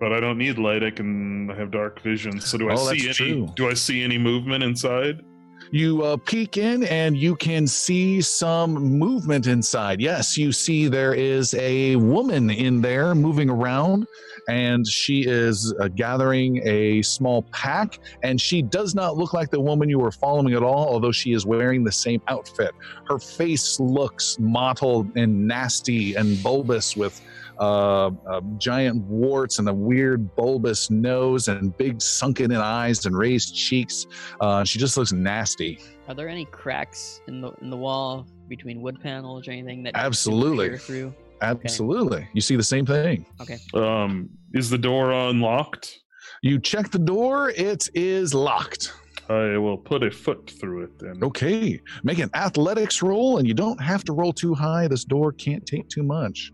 [0.00, 0.82] But I don't need light.
[0.82, 2.40] I can have dark vision.
[2.40, 3.14] So do I Oh, see any?
[3.14, 3.48] true.
[3.54, 5.22] Do I see any movement inside?
[5.70, 10.00] You uh, peek in and you can see some movement inside.
[10.00, 14.06] Yes, you see there is a woman in there moving around,
[14.48, 18.00] and she is uh, gathering a small pack.
[18.22, 21.32] And she does not look like the woman you were following at all, although she
[21.32, 22.72] is wearing the same outfit.
[23.06, 27.20] Her face looks mottled and nasty and bulbous with
[27.60, 33.16] uh, uh, giant warts and a weird bulbous nose and big sunken in eyes and
[33.16, 34.06] raised cheeks.
[34.40, 35.78] Uh, she just looks nasty.
[36.08, 39.92] Are there any cracks in the in the wall between wood panels or anything that
[39.94, 40.78] Absolutely.
[40.78, 41.12] through?
[41.42, 42.28] Absolutely.
[42.32, 43.26] You see the same thing.
[43.40, 43.58] Okay.
[43.74, 45.98] Um, is the door unlocked?
[46.42, 48.92] You check the door, it is locked.
[49.28, 51.20] I will put a foot through it then.
[51.22, 51.80] Okay.
[52.02, 54.88] Make an athletics roll, and you don't have to roll too high.
[54.88, 56.50] This door can't take too much.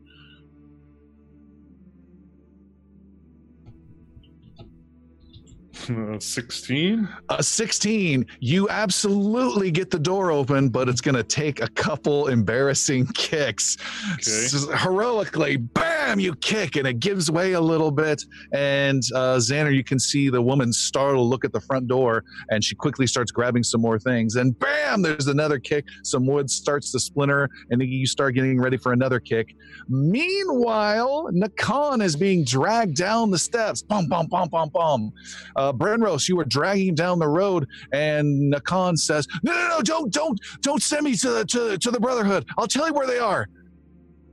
[5.90, 7.08] Uh, Sixteen.
[7.28, 12.28] Uh, 16, you absolutely get the door open, but it's going to take a couple
[12.28, 13.76] embarrassing kicks.
[14.18, 18.24] S- heroically, bam, you kick, and it gives way a little bit.
[18.52, 22.62] And uh, Xander, you can see the woman startle look at the front door, and
[22.62, 24.36] she quickly starts grabbing some more things.
[24.36, 25.84] And bam, there's another kick.
[26.02, 29.54] Some wood starts to splinter, and then you start getting ready for another kick.
[29.88, 33.82] Meanwhile, Nakan is being dragged down the steps.
[33.82, 35.12] Bum, bum, bum, bum, bum.
[35.56, 39.82] Uh, Brenros, you were dragging him down the road, and Nakan says, "No, no, no!
[39.82, 42.46] Don't, don't, don't send me to the to, to the Brotherhood.
[42.58, 43.48] I'll tell you where they are."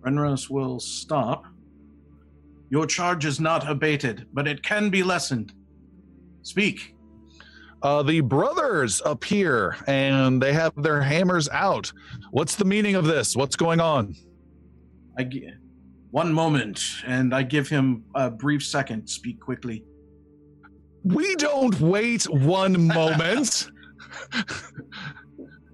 [0.01, 1.45] Brenros will stop.
[2.71, 5.53] Your charge is not abated, but it can be lessened.
[6.41, 6.95] Speak.
[7.83, 11.91] Uh, the brothers appear, and they have their hammers out.
[12.31, 13.35] What's the meaning of this?
[13.35, 14.15] What's going on?
[15.17, 15.49] I gi-
[16.11, 19.07] one moment, and I give him a brief second.
[19.07, 19.83] Speak quickly.
[21.03, 23.69] We don't wait one moment.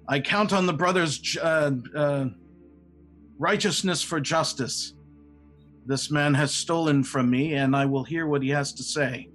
[0.08, 2.26] I count on the brothers' uh, uh,
[3.38, 4.94] righteousness for justice.
[5.88, 9.30] This man has stolen from me, and I will hear what he has to say.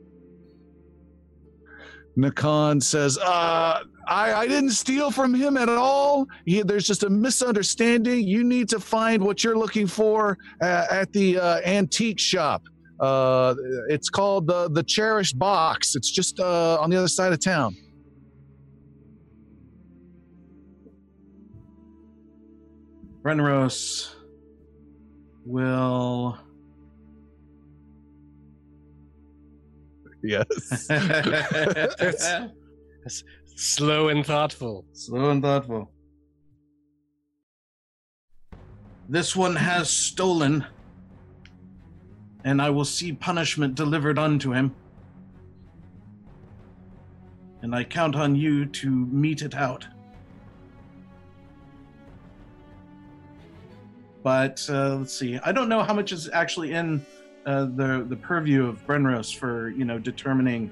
[2.18, 6.26] Nakan says, uh, I, I didn't steal from him at all.
[6.44, 8.28] He, there's just a misunderstanding.
[8.28, 12.62] You need to find what you're looking for uh, at the uh, antique shop.
[13.00, 13.54] Uh,
[13.88, 15.96] it's called the the Cherished Box.
[15.96, 17.74] It's just uh, on the other side of town.
[23.22, 24.14] Brenros
[25.44, 26.38] will.
[30.24, 30.86] Yes.
[33.56, 34.84] Slow and thoughtful.
[34.92, 35.90] Slow and thoughtful.
[39.08, 40.64] This one has stolen,
[42.44, 44.76] and I will see punishment delivered unto him.
[47.62, 49.88] And I count on you to mete it out.
[54.22, 55.38] But uh, let's see.
[55.44, 57.04] I don't know how much is actually in
[57.46, 60.70] uh, the the purview of Brenros for you know determining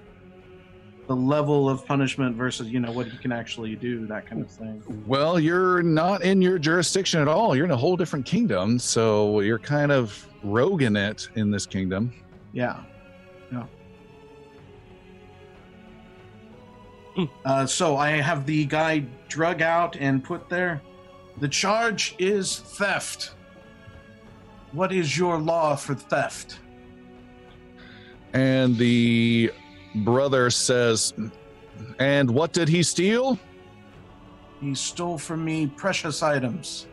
[1.08, 4.48] the level of punishment versus you know what he can actually do, that kind of
[4.48, 4.80] thing.
[5.06, 7.56] Well, you're not in your jurisdiction at all.
[7.56, 12.12] You're in a whole different kingdom, so you're kind of roguing it in this kingdom.
[12.52, 12.84] Yeah.
[13.50, 13.64] Yeah.
[17.44, 20.80] Uh, so I have the guy drug out and put there.
[21.38, 23.34] The charge is theft.
[24.72, 26.60] What is your law for theft?
[28.32, 29.52] And the
[29.96, 31.12] brother says,
[31.98, 33.38] And what did he steal?
[34.60, 36.86] He stole from me precious items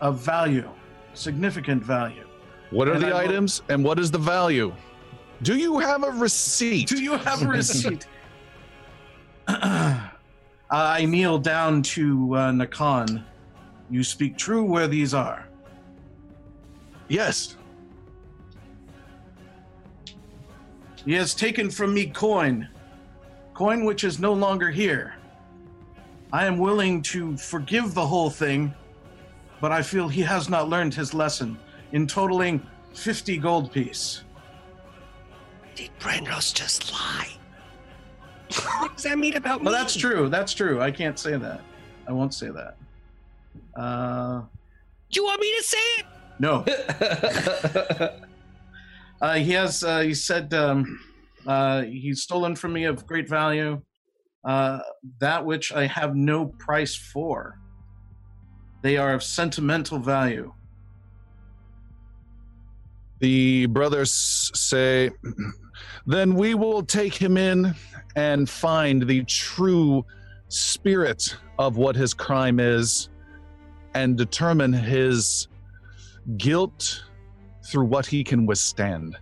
[0.00, 0.68] of value,
[1.14, 2.26] significant value.
[2.70, 4.72] What are And the I will- items and what is the value?
[5.42, 6.88] Do you have a receipt?
[6.88, 8.06] Do you have a receipt?
[9.48, 13.24] I kneel down to uh, Nakan.
[13.90, 15.46] You speak true where these are.
[17.12, 17.58] Yes.
[21.04, 22.70] He has taken from me coin,
[23.52, 25.16] coin which is no longer here.
[26.32, 28.72] I am willing to forgive the whole thing,
[29.60, 31.58] but I feel he has not learned his lesson
[31.92, 34.22] in totaling 50 gold piece.
[35.74, 37.28] Did Brenros just lie?
[38.78, 39.66] what does that mean about me?
[39.66, 40.30] Well, that's true.
[40.30, 40.80] That's true.
[40.80, 41.60] I can't say that.
[42.08, 42.76] I won't say that.
[43.76, 44.40] Uh,
[45.10, 46.06] Do you want me to say it?
[46.38, 46.64] No.
[49.22, 49.84] Uh, he has.
[49.84, 50.98] Uh, he said um,
[51.46, 53.80] uh, he's stolen from me of great value,
[54.44, 54.80] uh,
[55.20, 57.56] that which I have no price for.
[58.82, 60.52] They are of sentimental value.
[63.20, 65.12] The brothers say,
[66.06, 67.76] Then we will take him in
[68.16, 70.04] and find the true
[70.48, 73.08] spirit of what his crime is
[73.94, 75.46] and determine his
[76.36, 77.04] guilt
[77.64, 79.16] through what he can withstand.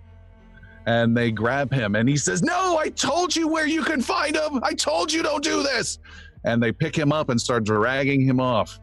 [0.86, 4.34] And they grab him, and he says, No, I told you where you can find
[4.34, 4.60] him.
[4.62, 5.98] I told you don't do this.
[6.44, 8.80] And they pick him up and start dragging him off.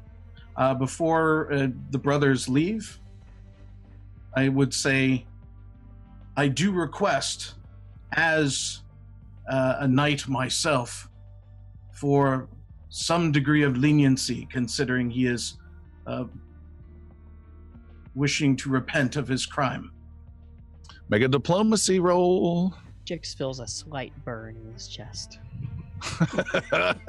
[0.56, 3.00] Uh, before uh, the brothers leave,
[4.36, 5.26] I would say,
[6.36, 7.56] I do request,
[8.14, 8.84] as
[9.50, 11.10] uh, a knight myself,
[11.92, 12.48] for
[12.90, 15.58] some degree of leniency, considering he is
[16.06, 16.26] uh,
[18.18, 19.92] wishing to repent of his crime.
[21.08, 22.74] Make a diplomacy roll.
[23.06, 25.40] Jix feels a slight burn in his chest.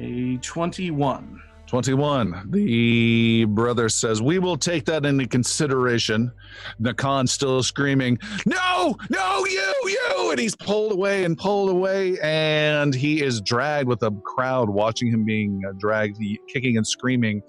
[0.00, 1.42] A 21.
[1.68, 2.48] 21.
[2.50, 6.32] The brother says, We will take that into consideration.
[6.80, 10.30] Nakan still screaming, No, no, you, you.
[10.30, 12.18] And he's pulled away and pulled away.
[12.20, 17.42] And he is dragged with a crowd watching him being uh, dragged, kicking and screaming.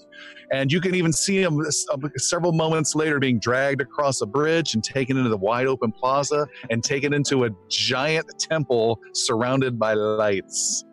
[0.52, 4.74] And you can even see him uh, several moments later being dragged across a bridge
[4.74, 9.94] and taken into the wide open plaza and taken into a giant temple surrounded by
[9.94, 10.84] lights.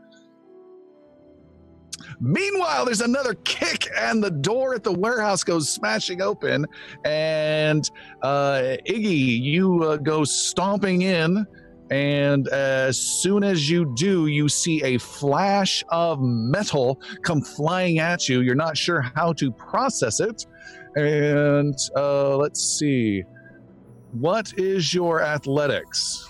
[2.20, 6.66] Meanwhile, there's another kick, and the door at the warehouse goes smashing open.
[7.04, 7.88] And
[8.22, 11.46] uh, Iggy, you uh, go stomping in.
[11.90, 18.28] And as soon as you do, you see a flash of metal come flying at
[18.28, 18.40] you.
[18.40, 20.46] You're not sure how to process it.
[20.96, 23.22] And uh, let's see.
[24.12, 26.26] What is your athletics?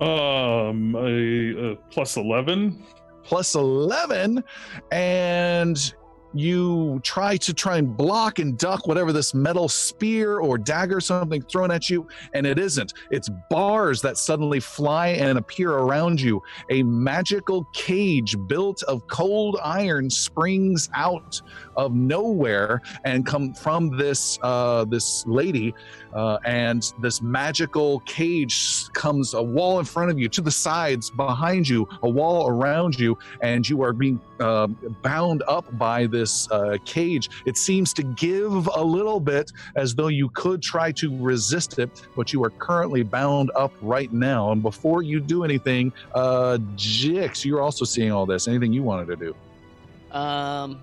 [0.00, 2.84] Um, a, a plus eleven.
[3.30, 4.42] Plus 11
[4.90, 5.94] and
[6.32, 11.42] you try to try and block and duck whatever this metal spear or dagger something
[11.42, 12.94] thrown at you and it isn't.
[13.10, 16.42] It's bars that suddenly fly and appear around you.
[16.70, 21.40] A magical cage built of cold iron springs out
[21.76, 25.74] of nowhere and come from this uh, this lady
[26.12, 31.10] uh, and this magical cage comes a wall in front of you to the sides
[31.10, 34.66] behind you a wall around you and you are being uh,
[35.02, 36.19] bound up by this
[36.50, 37.28] uh, cage.
[37.46, 41.90] It seems to give a little bit as though you could try to resist it,
[42.16, 44.52] but you are currently bound up right now.
[44.52, 48.48] And before you do anything, uh, Jix, you're also seeing all this.
[48.48, 50.16] Anything you wanted to do?
[50.16, 50.80] Um,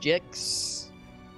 [0.00, 0.88] Jix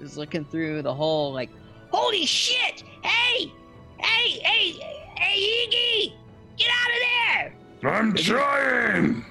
[0.01, 1.51] is looking through the hole like,
[1.91, 2.83] Holy shit!
[3.03, 3.53] Hey!
[3.99, 4.73] Hey, hey,
[5.17, 6.13] hey, Iggy!
[6.59, 7.93] Get out of there!
[7.93, 9.25] I'm trying.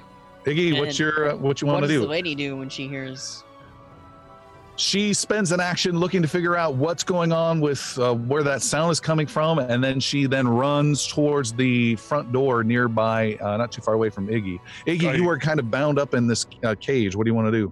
[0.45, 1.93] Iggy, what's your uh, what you want to do?
[1.93, 1.99] What does do?
[2.01, 3.43] the lady do when she hears?
[4.75, 8.59] she spends an action looking to figure out what's going on with uh, where that
[8.59, 13.55] sound is coming from and then she then runs towards the front door nearby uh,
[13.55, 16.25] not too far away from iggy iggy I- you are kind of bound up in
[16.25, 17.71] this uh, cage what do you want to do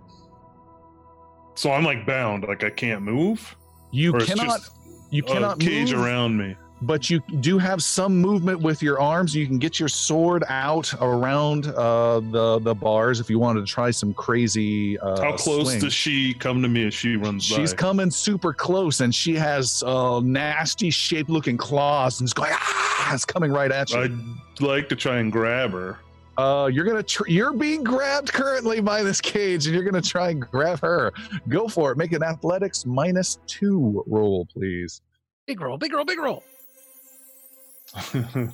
[1.56, 3.56] So I'm like bound, like I can't move.
[3.90, 4.72] you Or it's cannot just
[5.10, 6.56] you a cannot cage move, around me.
[6.82, 10.92] But you do have some movement with your arms you can get your sword out
[11.02, 15.68] around uh, the the bars if you wanted to try some crazy uh, How close
[15.70, 15.80] swing.
[15.80, 17.78] does she come to me as she runs She's by?
[17.78, 23.14] coming super close, and she has uh, nasty shaped looking claws, and it's going ah!
[23.14, 24.00] It's coming right at you.
[24.00, 26.00] I'd like to try and grab her.
[26.38, 30.30] Uh, you're gonna tr- you're being grabbed currently by this cage, and you're gonna try
[30.30, 31.12] and grab her.
[31.50, 31.98] Go for it.
[31.98, 35.02] Make an athletics minus two roll, please.
[35.46, 36.44] Big roll, big roll, big roll.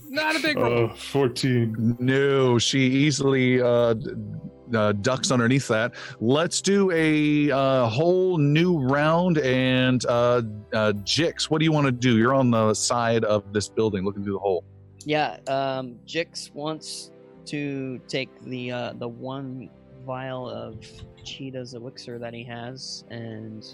[0.10, 0.90] Not a big roll.
[0.92, 1.98] uh, 14.
[2.00, 3.96] No, she easily uh,
[4.74, 5.94] uh, ducks underneath that.
[6.20, 9.38] Let's do a uh, whole new round.
[9.40, 10.42] And uh,
[10.74, 12.18] uh, Jix, what do you want to do?
[12.18, 14.64] You're on the side of this building, looking through the hole.
[15.06, 17.12] Yeah, um, Jix wants
[17.46, 19.70] to take the uh, the one
[20.06, 20.84] vial of
[21.24, 23.66] Cheetah's elixir that he has and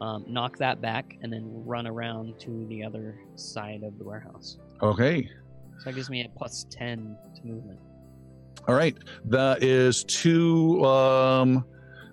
[0.00, 4.58] um, knock that back, and then run around to the other side of the warehouse.
[4.82, 5.28] Okay.
[5.78, 7.78] So that gives me a plus ten to movement.
[8.68, 10.84] All right, that is two.
[10.84, 11.64] Um,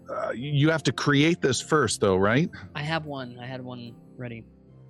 [0.10, 2.50] uh, you have to create this first, though, right?
[2.76, 3.38] I have one.
[3.40, 4.44] I had one ready.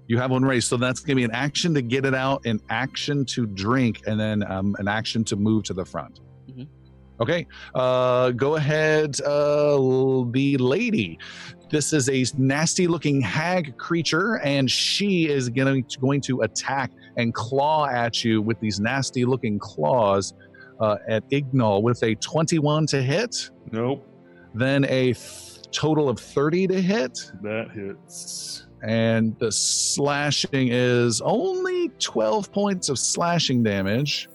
[0.07, 2.45] You have one ready, so that's going to be an action to get it out,
[2.45, 6.21] an action to drink, and then um, an action to move to the front.
[6.49, 6.67] Mhm.
[7.21, 9.75] Okay, uh, go ahead, uh,
[10.31, 11.19] the lady.
[11.69, 16.91] This is a nasty looking hag creature, and she is going to, going to attack
[17.15, 20.33] and claw at you with these nasty looking claws
[20.79, 24.07] uh, at Ignal with a 21 to hit, Nope,
[24.55, 28.65] then a th- total of 30 to hit, that hits.
[28.81, 34.27] and the slashing is only 12 points of slashing damage.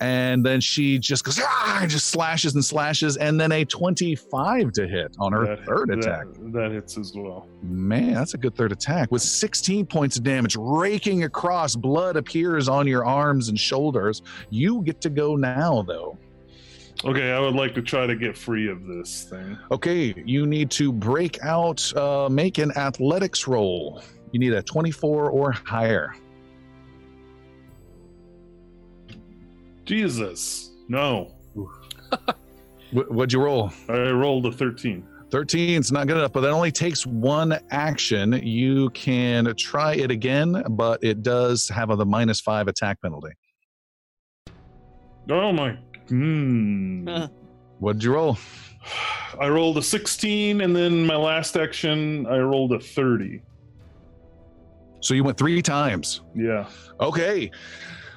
[0.00, 4.72] And then she just goes, ah, and just slashes and slashes, and then a 25
[4.72, 6.26] to hit on her That- third that- attack.
[6.52, 7.46] That hits as well.
[7.62, 9.10] Man, that's a good third attack.
[9.12, 14.22] With 16 points of damage raking across, blood appears on your arms and shoulders.
[14.48, 16.16] You get to go now, though.
[17.04, 19.56] Okay, I would like to try to get free of this thing.
[19.70, 24.02] Okay, you need to break out, uh, make an athletics roll.
[24.32, 26.14] You need a 24 or higher.
[29.90, 31.34] Jesus, no.
[32.92, 33.72] Wh- what'd you roll?
[33.88, 35.04] I rolled a 13.
[35.32, 38.34] 13 is not good enough, but that only takes one action.
[38.34, 43.32] You can try it again, but it does have a the minus five attack penalty.
[45.28, 45.76] Oh my.
[46.06, 47.08] Hmm.
[47.80, 48.38] What'd you roll?
[49.40, 53.42] I rolled a 16, and then my last action, I rolled a 30.
[55.00, 56.20] So you went three times.
[56.32, 56.68] Yeah.
[57.00, 57.50] Okay.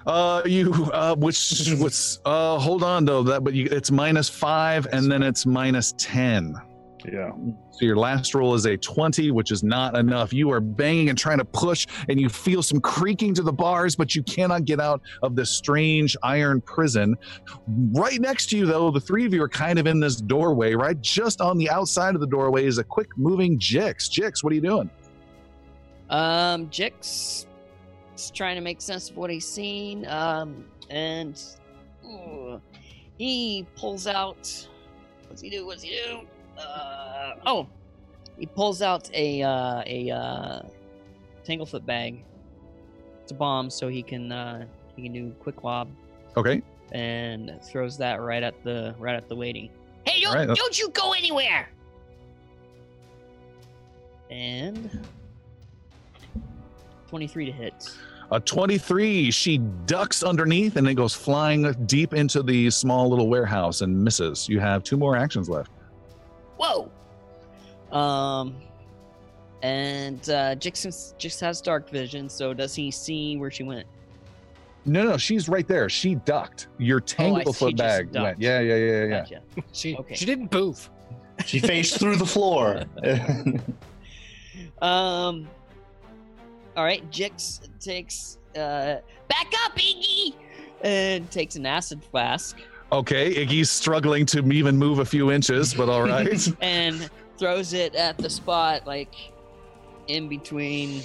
[0.06, 4.86] Uh, you uh, which what's uh, hold on though that but you it's minus five
[4.92, 6.56] and then it's minus ten.
[7.12, 7.32] Yeah.
[7.72, 10.32] So your last roll is a 20, which is not enough.
[10.32, 13.96] You are banging and trying to push, and you feel some creaking to the bars,
[13.96, 17.18] but you cannot get out of this strange iron prison.
[17.68, 20.76] Right next to you, though, the three of you are kind of in this doorway.
[20.76, 24.10] Right just on the outside of the doorway is a quick moving Jix.
[24.10, 24.90] Jix, what are you doing?
[26.10, 27.48] Um, Jix
[28.16, 30.06] is trying to make sense of what he's seen.
[30.08, 31.42] Um, and
[32.06, 32.62] ooh,
[33.18, 34.68] he pulls out.
[35.28, 35.66] What's he do?
[35.66, 36.60] What's he do?
[36.62, 37.68] Uh, oh,
[38.38, 40.62] he pulls out a uh, a uh,
[41.44, 42.24] tanglefoot bag.
[43.22, 45.90] It's a bomb, so he can uh, he can do quick lob
[46.38, 46.62] Okay.
[46.92, 49.72] and throws that right at the right at the lady.
[50.06, 51.70] Hey, don't, let's- don't you go anywhere.
[54.30, 55.06] And
[57.14, 57.96] twenty three to hit.
[58.32, 59.30] A 23.
[59.30, 64.50] She ducks underneath and it goes flying deep into the small little warehouse and misses.
[64.50, 65.70] You have two more actions left.
[66.58, 66.90] Whoa.
[67.96, 68.56] Um,
[69.62, 73.86] and uh, Jix, Jix has dark vision, so does he see where she went?
[74.86, 75.88] No, no, she's right there.
[75.88, 76.70] She ducked.
[76.80, 78.42] Your Oh, she tanglefoot just bag went.
[78.42, 79.08] Yeah, yeah, yeah, yeah.
[79.20, 79.42] Gotcha.
[79.74, 80.16] She Okay.
[80.16, 80.90] she didn't move.
[81.46, 82.84] She faced through the floor.
[84.82, 85.48] Um.
[86.76, 88.98] All right, Jix takes uh
[89.30, 90.36] Back up, Iggy.
[90.84, 92.58] and takes an acid flask
[92.94, 96.48] Okay, Iggy's struggling to even move a few inches, but all right.
[96.62, 97.10] and
[97.40, 99.16] throws it at the spot, like
[100.08, 101.02] in between.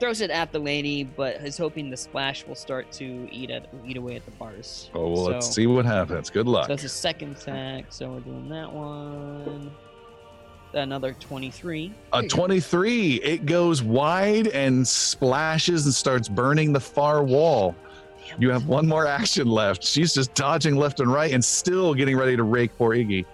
[0.00, 3.68] Throws it at the lady, but is hoping the splash will start to eat at
[3.86, 4.88] eat away at the bars.
[4.94, 6.30] oh, well, let's see what happens.
[6.30, 6.64] Good luck.
[6.64, 7.86] So that's a second attack.
[7.90, 9.70] So we're doing that one.
[10.74, 11.94] Another 23.
[12.12, 13.14] A 23.
[13.16, 17.76] It goes wide and splashes and starts burning the far wall.
[18.38, 19.84] You have one more action left.
[19.84, 23.24] She's just dodging left and right and still getting ready to rake poor Iggy.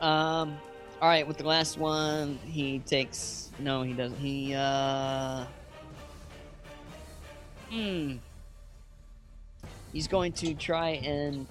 [0.00, 0.58] Um.
[1.00, 3.50] All right, with the last one, he takes.
[3.58, 4.18] No, he doesn't.
[4.18, 4.54] He.
[4.54, 5.44] uh...
[7.70, 8.14] Hmm.
[9.92, 11.46] He's going to try and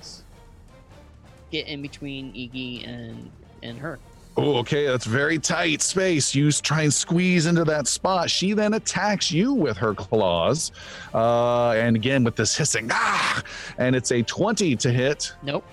[1.52, 3.31] get in between Iggy and
[3.64, 3.99] and her.
[4.37, 4.85] Oh, okay.
[4.87, 6.35] That's very tight space.
[6.35, 8.29] You try and squeeze into that spot.
[8.29, 10.71] She then attacks you with her claws.
[11.13, 13.41] Uh, and again, with this hissing, ah,
[13.77, 15.33] and it's a 20 to hit.
[15.41, 15.63] Nope.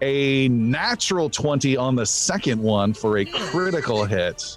[0.00, 4.56] a natural 20 on the second one for a critical hit.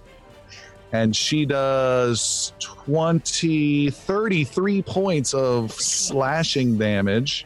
[0.94, 7.46] And she does 20, 33 points of slashing damage.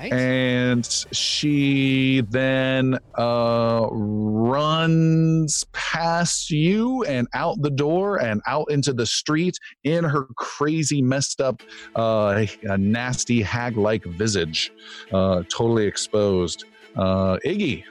[0.00, 0.12] All right.
[0.14, 9.04] And she then uh, runs past you and out the door and out into the
[9.04, 11.62] street in her crazy, messed up,
[11.96, 14.72] uh, a nasty hag like visage,
[15.12, 16.64] uh, totally exposed.
[16.96, 17.84] Uh, Iggy,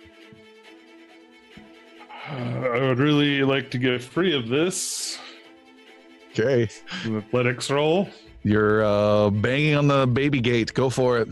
[2.28, 5.20] I would really like to get free of this.
[6.32, 6.68] okay.
[7.04, 8.10] An athletics roll.
[8.42, 10.74] You're uh, banging on the baby gate.
[10.74, 11.28] Go for it.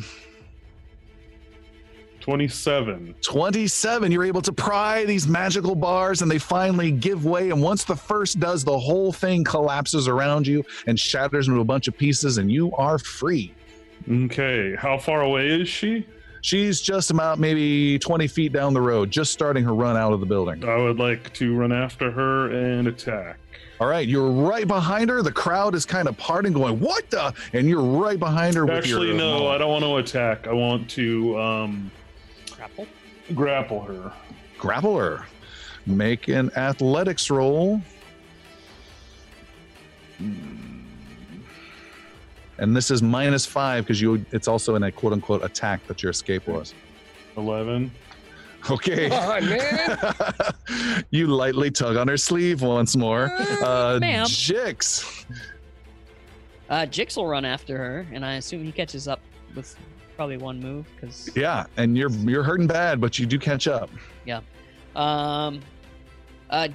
[2.28, 3.16] 27.
[3.22, 7.86] 27 you're able to pry these magical bars and they finally give way and once
[7.86, 11.98] the first does the whole thing collapses around you and shatters into a bunch of
[11.98, 13.54] pieces and you are free
[14.10, 16.06] Okay, how far away is she?
[16.42, 20.20] She's just about maybe 20 feet down the road, just starting her run out of
[20.20, 20.64] the building.
[20.64, 23.38] I would like to run after her and attack.
[23.80, 25.22] All right, you're right behind her.
[25.22, 28.66] The crowd is kind of parting, going, "What the?" And you're right behind her.
[28.66, 30.48] With Actually, no, I don't want to attack.
[30.48, 31.92] I want to um,
[32.68, 32.88] Grapple.
[33.34, 34.14] grapple her.
[34.58, 35.26] grapple her.
[35.86, 37.82] Make an athletics roll.
[40.18, 40.84] Hmm.
[42.60, 44.26] And this is minus five because you.
[44.32, 46.74] It's also in a quote unquote attack that your escape was.
[47.38, 47.92] 11.
[48.70, 49.10] Okay.
[49.10, 49.98] Come on, man.
[51.12, 53.32] you lightly tug on her sleeve once more.
[53.62, 54.26] Uh, Ma'am.
[54.26, 55.26] Jix.
[56.70, 59.22] Uh, Jix will run after her, and I assume he catches up
[59.56, 59.78] with
[60.18, 63.90] probably one move because Yeah, and you're you're hurting bad, but you do catch up.
[64.26, 64.42] Yeah.
[64.96, 65.62] Um,
[66.50, 66.68] uh,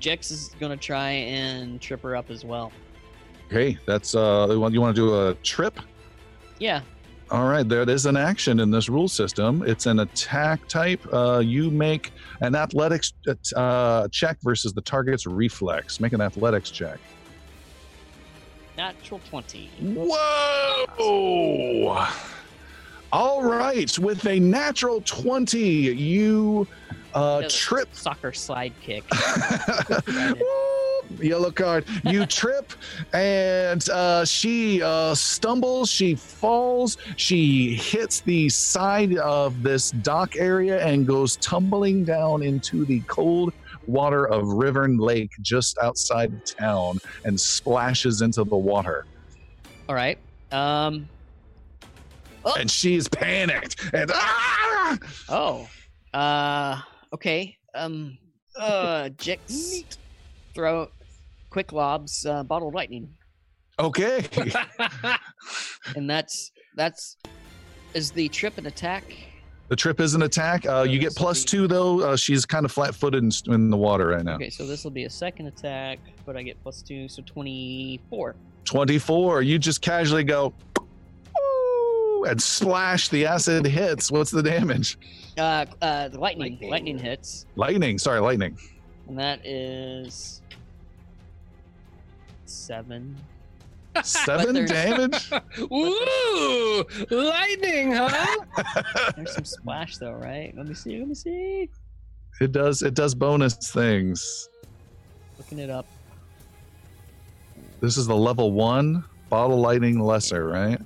[0.00, 2.70] Jix is gonna try and trip her up as well.
[3.46, 5.80] Okay, that's uh, you want to do a trip?
[6.60, 6.82] Yeah,
[7.30, 9.62] All right, there is an action in this rule system.
[9.66, 11.00] It's an attack type.
[11.12, 12.12] Uh, you make
[12.42, 13.12] an athletics
[13.56, 16.00] uh, check versus the target's reflex.
[16.00, 16.98] Make an athletics check.
[18.76, 19.70] natural twenty.
[19.80, 20.86] Whoa!
[23.12, 26.66] All right, with a natural 20, you
[27.14, 27.88] uh, trip.
[27.92, 29.04] Soccer slide kick.
[31.20, 31.86] Yellow card.
[32.04, 32.70] You trip,
[33.14, 35.90] and uh, she uh, stumbles.
[35.90, 36.98] She falls.
[37.16, 43.54] She hits the side of this dock area and goes tumbling down into the cold
[43.86, 49.06] water of Rivern Lake just outside town and splashes into the water.
[49.88, 50.18] All right.
[50.52, 51.08] Um.
[52.44, 52.54] Oh.
[52.58, 54.98] And she's panicked and ah!
[55.28, 55.68] Oh.
[56.14, 56.80] Uh.
[57.12, 57.56] Okay.
[57.74, 58.18] Um.
[58.56, 59.10] Uh.
[59.16, 59.84] Jix.
[60.54, 60.88] Throw.
[61.50, 62.26] Quick lobs.
[62.26, 63.08] Uh, bottled lightning,
[63.78, 64.26] Okay.
[65.96, 67.16] and that's that's.
[67.94, 69.04] Is the trip an attack?
[69.68, 70.66] The trip is an attack.
[70.66, 72.00] Uh, you get plus two though.
[72.00, 74.36] Uh, she's kind of flat-footed in, in the water right now.
[74.36, 78.34] Okay, so this will be a second attack, but I get plus two, so twenty-four.
[78.64, 79.40] 24.
[79.42, 80.52] You just casually go
[82.24, 83.08] and splash.
[83.08, 84.10] The acid hits.
[84.10, 84.98] What's the damage?
[85.36, 86.70] Uh, uh, the lightning, Lightning.
[86.70, 87.98] lightning hits, Lightning.
[87.98, 88.58] Sorry, lightning.
[89.08, 90.42] and that is
[92.44, 93.16] seven.
[94.04, 95.30] Seven damage.
[95.60, 98.36] Ooh, lightning, huh?
[99.16, 100.52] There's some splash though, right?
[100.56, 100.98] Let me see.
[100.98, 101.68] Let me see.
[102.40, 102.82] it does.
[102.82, 104.48] It does bonus things.
[105.36, 105.86] Looking it up.
[107.80, 110.80] This is the level one bottle lightning lesser, right?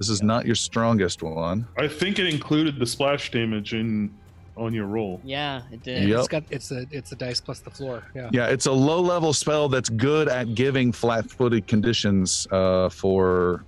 [0.00, 0.08] Yeah, yeah.
[0.08, 1.66] This is not your strongest one.
[1.78, 4.10] I think it included the splash damage in
[4.56, 5.20] on your roll.
[5.24, 6.08] Yeah, it did.
[6.08, 6.18] Yep.
[6.18, 8.02] It's got it's a it's a dice plus the floor.
[8.14, 8.30] Yeah.
[8.32, 13.64] Yeah, it's a low level spell that's good at giving flat footed conditions uh, for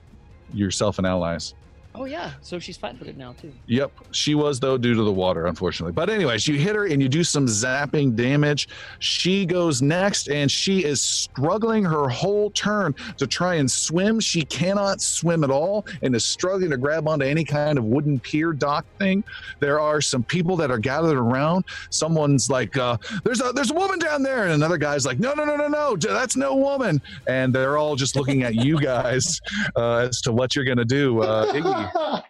[0.52, 1.54] yourself and allies.
[1.94, 2.32] Oh yeah.
[2.40, 3.52] So she's flat-footed now too.
[3.66, 5.92] Yep, she was though due to the water, unfortunately.
[5.92, 8.68] But anyways, you hit her and you do some zapping damage.
[8.98, 14.20] She goes next, and she is struggling her whole turn to try and swim.
[14.20, 18.18] She cannot swim at all, and is struggling to grab onto any kind of wooden
[18.20, 19.22] pier dock thing.
[19.60, 21.66] There are some people that are gathered around.
[21.90, 25.34] Someone's like, uh, "There's a there's a woman down there," and another guy's like, "No,
[25.34, 29.42] no, no, no, no, that's no woman." And they're all just looking at you guys
[29.76, 31.22] uh, as to what you're gonna do.
[31.22, 31.81] Uh.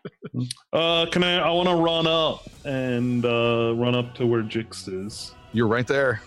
[0.73, 1.37] Uh, can I?
[1.41, 5.33] I want to run up and uh, run up to where Jix is.
[5.53, 6.23] You're right there.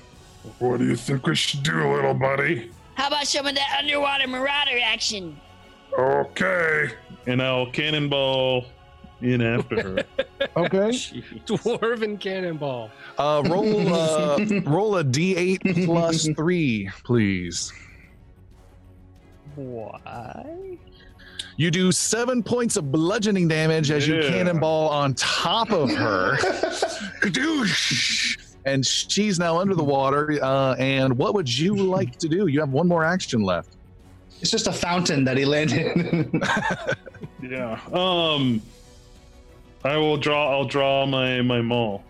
[0.60, 2.69] What do you think we should do, little buddy?
[2.93, 5.39] How about some of that underwater marauder action?
[5.97, 6.89] Okay.
[7.26, 8.65] And I'll cannonball
[9.22, 10.03] in after her.
[10.57, 10.89] Okay.
[11.47, 12.89] Dwarven cannonball.
[13.18, 17.73] Uh, roll uh, roll a d8 plus three, please.
[19.56, 20.77] Why?
[21.57, 26.36] You do seven points of bludgeoning damage as you cannonball on top of her.
[27.22, 28.38] Kadoosh!
[28.65, 30.38] and she's now under the water.
[30.41, 32.48] Uh, and what would you like to do?
[32.48, 33.69] You have one more action left.
[34.41, 36.41] It's just a fountain that he landed in.
[37.52, 37.80] yeah.
[37.94, 38.61] Um.
[39.84, 40.52] I will draw.
[40.52, 42.03] I'll draw my my maul.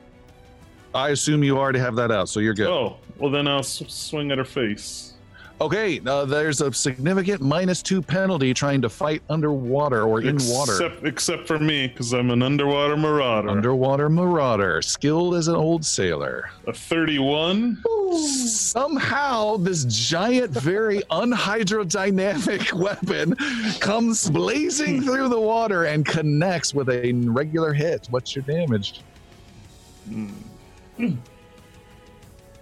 [0.96, 2.68] I assume you already have that out, so you're good.
[2.68, 5.15] Oh, well then I'll s- swing at her face.
[5.62, 10.74] Okay, uh, there's a significant minus two penalty trying to fight underwater or in water.
[10.74, 13.50] Except, except for me, because I'm an underwater marauder.
[13.50, 16.50] Underwater marauder, skilled as an old sailor.
[16.68, 17.82] a 31.
[18.48, 23.34] Somehow, this giant, very unhydrodynamic weapon
[23.80, 28.08] comes blazing through the water and connects with a regular hit.
[28.10, 29.00] What's your damage?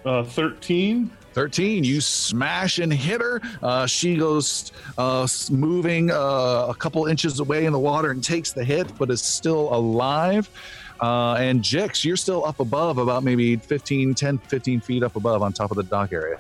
[0.06, 1.10] Uh, 13.
[1.34, 3.42] 13 you smash and hit her.
[3.62, 8.52] Uh, she goes uh, moving uh, a couple inches away in the water and takes
[8.52, 10.50] the hit but is still alive.
[11.02, 15.42] Uh, and jix you're still up above about maybe 15 10 15 feet up above
[15.42, 16.40] on top of the dock area.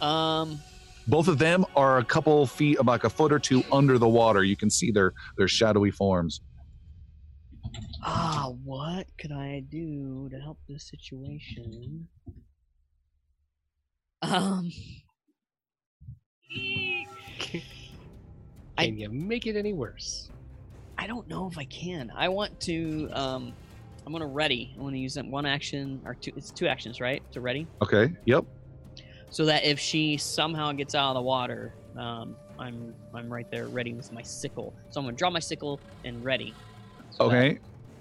[0.00, 0.60] Um,
[1.06, 4.44] both of them are a couple feet about a foot or two under the water.
[4.44, 6.40] You can see their their shadowy forms.
[8.02, 12.08] Ah, what could I do to help this situation?
[14.22, 14.70] Um,
[18.78, 20.30] I- Can you make it any worse?
[20.98, 22.12] I don't know if I can.
[22.14, 23.08] I want to.
[23.12, 23.52] Um,
[24.06, 24.74] I'm gonna ready.
[24.78, 26.32] I want to use that one action or two.
[26.36, 27.22] It's two actions, right?
[27.32, 28.44] To ready, okay yep
[29.32, 33.68] so that if she somehow gets out of the water, um, I'm I'm right there
[33.68, 34.74] ready with my sickle.
[34.90, 36.52] So I'm gonna draw my sickle and ready.
[37.10, 37.58] So that- Okay.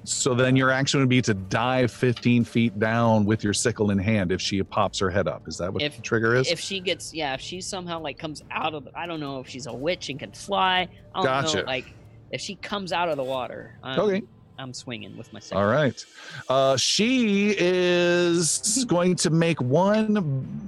[0.09, 3.99] So then your action would be to dive 15 feet down with your sickle in
[3.99, 5.47] hand if she pops her head up.
[5.47, 6.49] Is that what If- the trigger is?
[6.49, 9.39] if she gets yeah if she somehow like comes out of the, i don't know
[9.39, 11.57] if she's a witch and can fly i don't Gotcha.
[11.57, 11.85] know like
[12.31, 14.21] if she comes out of the water I'm, Okay.
[14.57, 16.03] i'm swinging with my sickle All right.
[16.47, 20.15] Uh, she is going to make one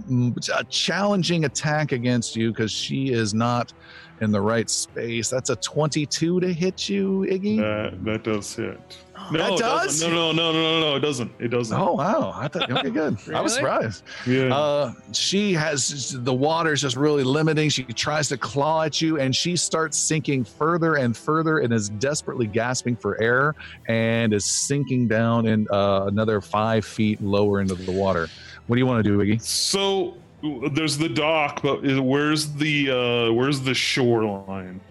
[0.10, 3.74] mm, a challenging attack against you because she is not
[4.22, 5.30] in the right space.
[5.30, 7.58] That's a 22 to hit you, Iggy.
[7.58, 8.80] That that does hit.
[9.32, 9.84] No, That it does?
[10.02, 10.12] doesn't.
[10.14, 10.96] No, no, no, no, no, no.
[10.96, 11.32] It doesn't.
[11.40, 11.78] It doesn't.
[11.80, 12.34] Oh wow!
[12.36, 13.18] I thought okay, good.
[13.34, 14.04] I was surprised.
[14.28, 14.54] Yeah.
[14.54, 17.70] Uh, she has the water's just really limiting.
[17.70, 21.90] She tries to claw at you, and she starts sinking further and further, and is
[21.90, 23.56] desperately gasping for air,
[23.88, 28.28] and is sinking down in uh, another five feet lower into the water.
[28.68, 29.42] What do you want to do, Iggy?
[29.42, 30.18] so
[30.74, 34.82] there's the dock, but where's the uh where's the shoreline?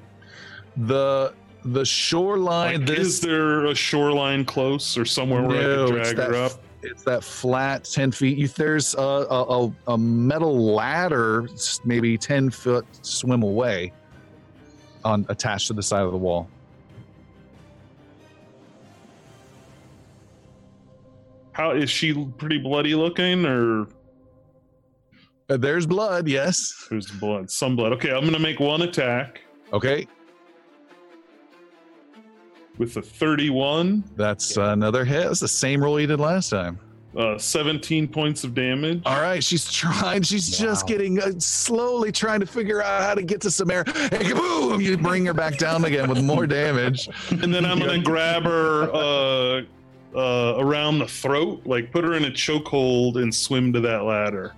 [0.76, 1.34] The
[1.64, 2.78] the shoreline.
[2.78, 6.28] Like, this is there a shoreline close or somewhere where I No, can it's drag
[6.28, 6.52] her up?
[6.82, 11.48] it's that flat 10 feet you, there's a, a, a, metal ladder
[11.84, 13.92] maybe 10 foot swim away
[15.04, 16.48] on attached to the side of the wall
[21.52, 23.86] How is she pretty bloody looking or
[25.50, 27.50] Uh, there's blood yes there's blood?
[27.50, 27.92] Some blood.
[27.92, 29.42] Okay, I'm gonna make one attack
[29.72, 30.06] okay
[32.78, 35.26] with a 31, that's another hit.
[35.26, 36.78] It's the same roll you did last time.
[37.16, 39.02] Uh 17 points of damage.
[39.04, 40.22] all right she's trying.
[40.22, 43.82] She's just getting uh, slowly trying to figure out how to get to some air
[44.12, 47.08] and boom you bring her back down again with more damage.
[47.30, 49.62] And then I'm gonna grab her uh,
[50.14, 54.54] uh, around the throat, like put her in a chokehold and swim to that ladder.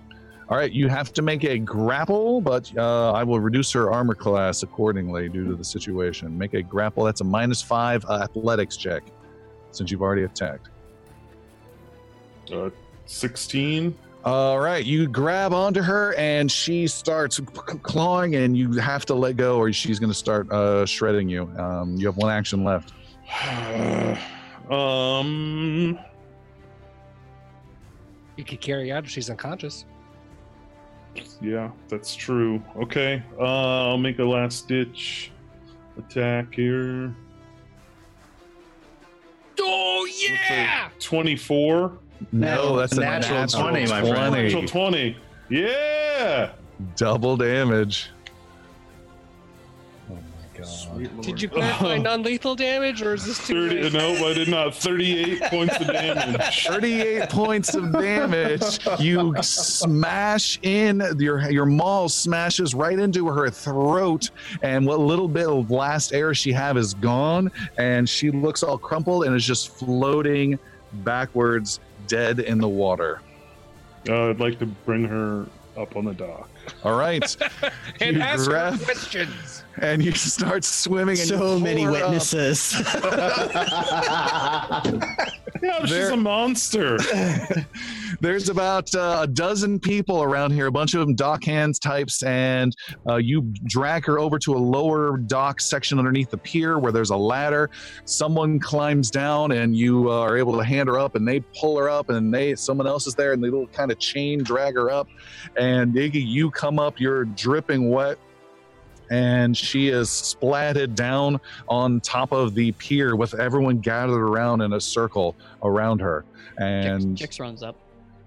[0.49, 4.13] All right, you have to make a grapple, but uh, I will reduce her armor
[4.13, 6.37] class accordingly due to the situation.
[6.37, 7.05] Make a grapple.
[7.05, 9.03] That's a minus five uh, athletics check,
[9.71, 10.67] since you've already attacked.
[12.51, 12.69] Uh,
[13.05, 13.97] 16.
[14.25, 17.43] All right, you grab onto her, and she starts c-
[17.81, 21.43] clawing, and you have to let go, or she's going to start uh, shredding you.
[21.57, 22.93] Um, you have one action left.
[24.71, 25.99] um,
[28.37, 29.85] You could carry out if she's unconscious.
[31.41, 32.63] Yeah, that's true.
[32.77, 35.31] Okay, uh, I'll make a last ditch
[35.97, 37.13] attack here.
[39.59, 40.89] Oh yeah!
[40.99, 41.97] 24.
[42.31, 44.33] No, that's a Natural natural 20, my friend.
[44.33, 45.17] Natural 20.
[45.49, 46.51] Yeah!
[46.95, 48.09] Double damage.
[50.63, 50.73] My god.
[50.73, 51.25] Sweet Lord.
[51.25, 53.93] Did you clarify non-lethal damage, or is this too 30, late?
[53.93, 54.75] nope, I did not.
[54.75, 56.67] 38 points of damage.
[56.67, 58.79] 38 points of damage.
[58.99, 64.29] You smash in your your maul smashes right into her throat,
[64.61, 68.77] and what little bit of last air she have is gone, and she looks all
[68.77, 70.57] crumpled and is just floating
[71.03, 73.21] backwards, dead in the water.
[74.07, 75.45] Uh, I'd like to bring her
[75.77, 76.49] up on the dock.
[76.83, 77.35] All right,
[77.99, 79.62] and You ask grab- her questions.
[79.79, 81.19] And you start swimming.
[81.19, 82.75] And so many witnesses.
[85.61, 86.97] Yeah, she's There- a monster.
[88.19, 92.21] There's about uh, a dozen people around here, a bunch of them dock hands types,
[92.23, 92.75] and
[93.07, 97.11] uh, you drag her over to a lower dock section underneath the pier where there's
[97.11, 97.69] a ladder.
[98.03, 101.77] Someone climbs down, and you uh, are able to hand her up, and they pull
[101.77, 104.75] her up, and they someone else is there, and they little kind of chain drag
[104.75, 105.07] her up.
[105.55, 108.17] And Iggy, you come up, you're dripping wet.
[109.13, 114.73] And she is splatted down on top of the pier with everyone gathered around in
[114.73, 116.25] a circle around her.
[116.57, 117.75] And Jix, Jix runs up.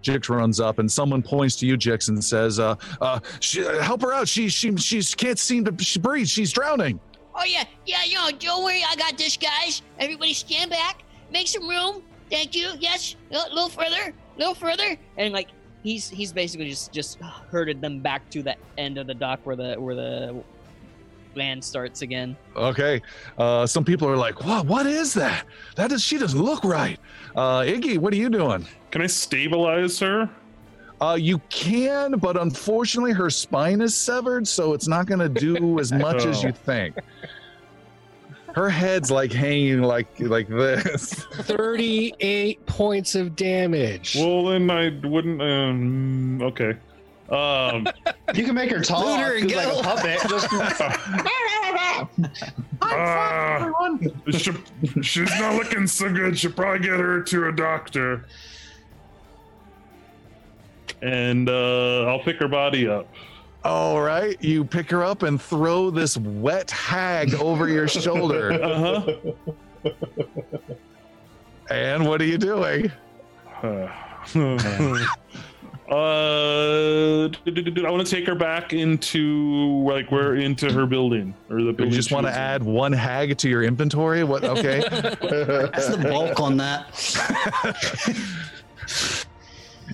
[0.00, 4.00] Jix runs up and someone points to you, Jix, and says, uh, uh, she, help
[4.02, 4.28] her out.
[4.28, 6.28] She, she, she can't seem to she breathe.
[6.28, 7.00] She's drowning.
[7.34, 9.82] Oh yeah, yeah, no, don't worry, I got this, guys.
[9.98, 11.02] Everybody stand back,
[11.32, 12.04] make some room.
[12.30, 12.74] Thank you.
[12.78, 14.96] Yes, a little further, a little further.
[15.16, 15.48] And like
[15.82, 17.18] he's he's basically just just
[17.50, 20.44] herded them back to the end of the dock where the where the
[21.36, 22.36] land starts again.
[22.56, 23.00] Okay.
[23.38, 24.66] Uh, some people are like, "What?
[24.66, 25.44] What is that?
[25.76, 26.02] That is.
[26.02, 26.98] She doesn't look right."
[27.36, 28.66] Uh, Iggy, what are you doing?
[28.90, 30.28] Can I stabilize her?
[31.00, 35.78] Uh, you can, but unfortunately, her spine is severed, so it's not going to do
[35.80, 36.52] as much as you Oh.
[36.52, 36.96] think.
[38.54, 41.12] Her head's like hanging like like this.
[41.34, 44.16] 38 points of damage.
[44.18, 45.42] Well, then I wouldn't.
[45.42, 46.76] Um, okay.
[47.30, 47.88] Um,
[48.34, 50.20] You can make her talk Looter, 'cause like a puppet.
[50.28, 50.48] Just
[52.82, 53.70] Ah,
[54.30, 54.52] she,
[55.02, 56.38] she's not looking so good.
[56.38, 58.26] Should probably get her to a doctor.
[61.02, 63.06] and uh, I'll pick her body up.
[63.64, 68.52] All right, you pick her up and throw this wet hag over your shoulder.
[68.62, 69.02] Uh
[69.84, 69.92] huh.
[71.70, 72.90] And what are you doing?
[75.88, 81.74] Uh, I want to take her back into like where into her building or the
[81.78, 82.42] You just want to was in.
[82.42, 84.24] add one hag to your inventory?
[84.24, 84.42] What?
[84.42, 84.80] Okay.
[84.90, 86.92] That's the bulk on that.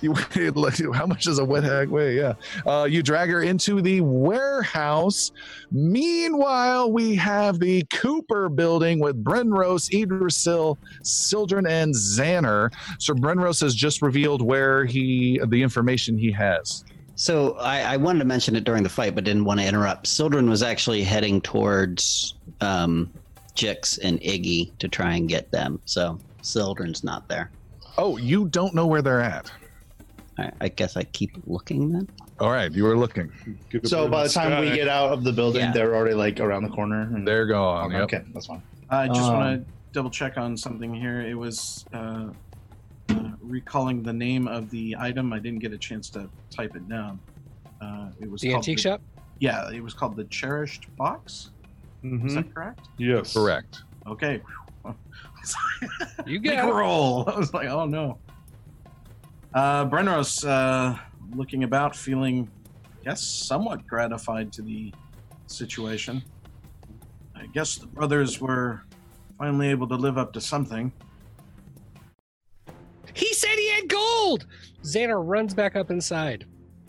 [0.37, 2.17] you how much does a wet hag weigh?
[2.17, 2.35] Yeah.
[2.67, 5.31] Uh, you drag her into the warehouse.
[5.71, 12.73] Meanwhile, we have the Cooper building with Brenros, Idrisil, Sildren, and Xander.
[12.99, 16.85] So Brenros has just revealed where he the information he has.
[17.15, 20.07] So I, I wanted to mention it during the fight, but didn't want to interrupt.
[20.07, 23.13] Sildren was actually heading towards um,
[23.55, 25.81] Jix and Iggy to try and get them.
[25.85, 27.51] So Sildren's not there.
[27.99, 29.53] Oh, you don't know where they're at.
[30.39, 32.09] I, I guess I keep looking then.
[32.41, 33.31] All right, you were looking.
[33.71, 35.73] Get up so by the time we get out of the building, Yeah.
[35.73, 37.03] they're already like around the corner.
[37.03, 37.91] And, They're gone.
[37.91, 38.03] Yep.
[38.05, 38.63] Okay, that's fine.
[38.91, 41.21] I just Um, want to double check on something here.
[41.21, 42.29] It was uh,
[43.11, 45.33] uh, recalling the name of the item.
[45.33, 47.21] I didn't get a chance to type it down.
[47.81, 49.03] Uh, it was the called antique shop?
[49.39, 51.51] Yeah, it was called the Cherished Box.
[52.05, 52.35] Is Mhm.
[52.35, 52.89] that correct?
[52.97, 53.35] Yes.
[53.35, 53.83] Correct.
[54.07, 54.41] Okay.
[56.27, 56.73] You Big got it.
[56.73, 57.25] roll.
[57.33, 58.19] I was like, oh no.
[59.55, 60.99] Uh, Brenros, uh,
[61.35, 62.51] looking about, feeling,
[63.05, 64.93] yes, somewhat gratified to the
[65.47, 66.23] situation.
[67.37, 68.83] I guess the brothers were
[69.39, 70.91] finally able to live up to something.
[73.13, 74.47] He said he had gold!
[74.85, 76.47] Xander runs back up inside,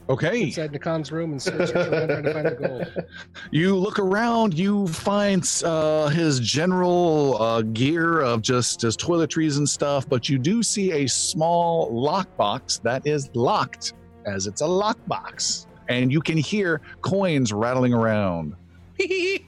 [0.09, 0.43] Okay.
[0.43, 3.05] inside Nakan's room and searches around trying to find the gold.
[3.51, 9.67] You look around, you find uh, his general uh, gear of just his toiletries and
[9.67, 13.93] stuff, but you do see a small lockbox that is locked,
[14.25, 15.67] as it's a lockbox.
[15.87, 18.55] And you can hear coins rattling around.
[18.99, 19.39] I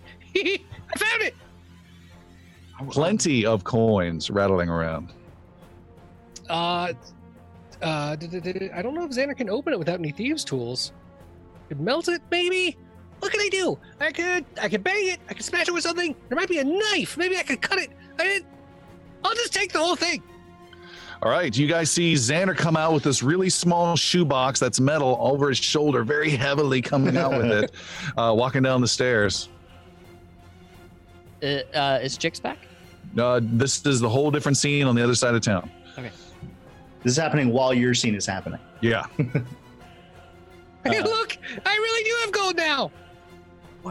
[0.98, 1.36] found it!
[2.92, 5.12] Plenty of coins rattling around.
[6.50, 6.94] Uh,
[7.86, 8.18] uh,
[8.74, 10.92] I don't know if Xander can open it without any thieves' tools.
[11.70, 12.78] Could melt it, maybe.
[13.20, 13.78] What can I do?
[14.00, 15.20] I could, I could bang it.
[15.30, 16.16] I could smash it with something.
[16.28, 17.18] There might be a knife.
[17.18, 17.92] Maybe I could cut it.
[18.20, 18.42] I,
[19.24, 20.22] I'll just take the whole thing.
[21.24, 25.18] All right, you guys see Xander come out with this really small shoebox that's metal
[25.20, 27.72] over his shoulder, very heavily coming out with it,
[28.18, 29.50] uh, walking down the stairs.
[31.42, 32.58] Uh, uh, is Jix back?
[33.18, 35.72] Uh, this is the whole different scene on the other side of town.
[37.06, 38.60] This is happening while your scene is happening.
[38.82, 39.06] Yeah.
[40.84, 41.36] Hey, Uh, look!
[41.66, 42.92] I really do have gold now.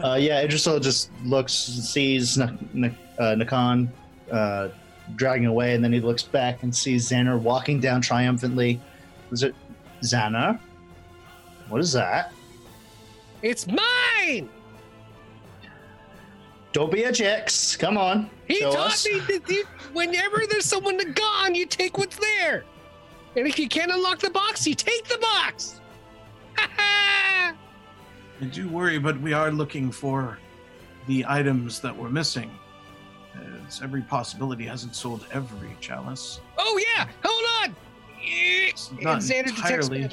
[0.01, 3.89] Uh, yeah, Idrisil just looks, sees N- N- uh, Nakan
[4.31, 4.69] uh,
[5.17, 8.79] dragging away, and then he looks back and sees Xander walking down triumphantly.
[9.33, 9.53] Is it
[10.03, 10.57] Xander?
[11.67, 12.31] What is that?
[13.41, 14.47] It's mine.
[16.71, 17.77] Don't be a Jix.
[17.77, 18.29] Come on.
[18.47, 19.05] He show taught us.
[19.05, 22.63] me that you, whenever there's someone to gone, you take what's there.
[23.35, 25.81] And if you can't unlock the box, you take the box.
[26.57, 27.53] I
[28.51, 30.37] do worry, but we are looking for
[31.07, 32.51] the items that were missing.
[33.67, 36.39] As every possibility hasn't sold every chalice.
[36.57, 37.75] oh yeah, hold on.
[38.21, 40.07] It's not Xander entirely,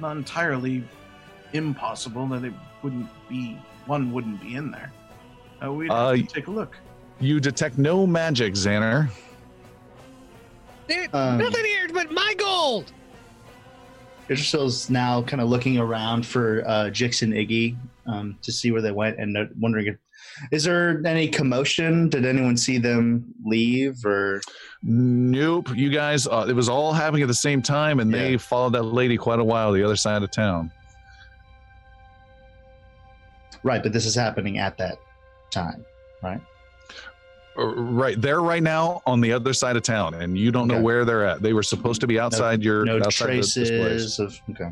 [0.00, 0.82] not entirely
[1.52, 4.90] impossible that it wouldn't be one wouldn't be in there.
[5.62, 6.76] Uh, we'd have Uh, to take a look.
[7.20, 9.10] You detect no magic, Xander.
[10.92, 12.92] There- Um, nothing here but my gold.
[14.28, 18.80] Idrisil's now kind of looking around for uh, Jix and Iggy um, to see where
[18.82, 19.96] they went and wondering if
[20.50, 22.08] is there any commotion?
[22.08, 24.40] Did anyone see them leave or?
[24.82, 25.68] Nope.
[25.76, 28.82] You guys, uh, it was all happening at the same time, and they followed that
[28.84, 30.70] lady quite a while the other side of town.
[33.62, 34.98] Right, but this is happening at that
[35.50, 35.84] time,
[36.22, 36.40] right?
[37.58, 40.80] Uh, Right, they're right now on the other side of town, and you don't know
[40.80, 41.42] where they're at.
[41.42, 44.38] They were supposed to be outside your no outside the- traces of.
[44.50, 44.70] Okay.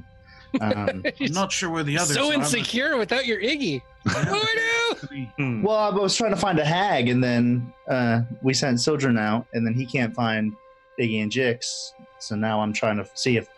[0.61, 2.33] Um, I'm not sure where the others so are.
[2.33, 3.83] but- insecure without your Iggy.
[4.05, 5.29] What do I?
[5.39, 5.63] Hmm.
[5.63, 9.47] well, I was trying to find a hag, and then uh, we sent Sildren out,
[9.55, 10.53] and then he can't find
[11.01, 11.93] Iggy and Jix.
[12.19, 13.49] So now I'm trying to see if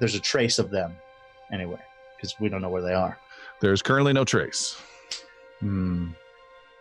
[0.00, 0.96] there's a trace of them
[1.52, 1.84] anywhere,
[2.16, 3.18] because we don't know where they are.
[3.60, 4.76] There's currently no trace.
[5.60, 6.08] Hmm.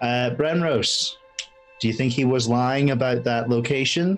[0.01, 1.13] Uh, Brenros,
[1.85, 4.17] do you think he was lying about that location?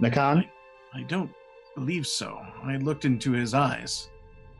[0.00, 0.44] Nakan?
[0.92, 1.30] I don't
[1.76, 2.40] believe so.
[2.64, 4.10] I looked into his eyes.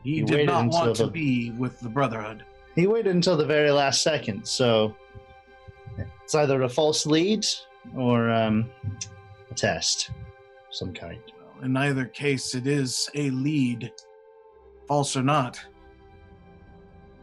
[0.05, 2.45] He You did not want to be with the Brotherhood.
[2.75, 4.95] He waited until the very last second, so
[6.23, 7.45] it's either a false lead
[7.93, 8.69] or um,
[9.51, 11.19] a test of some kind.
[11.61, 13.91] In either case, it is a lead,
[14.87, 15.59] false or not.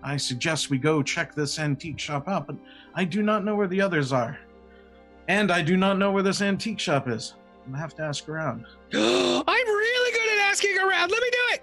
[0.03, 2.57] I suggest we go check this antique shop out, but
[3.01, 4.39] I do not know where the others are.
[5.27, 7.33] And I do not know where this antique shop is.
[7.65, 8.67] I'm gonna have to ask around.
[8.93, 11.11] I'm really good at asking around.
[11.11, 11.63] Let me do it.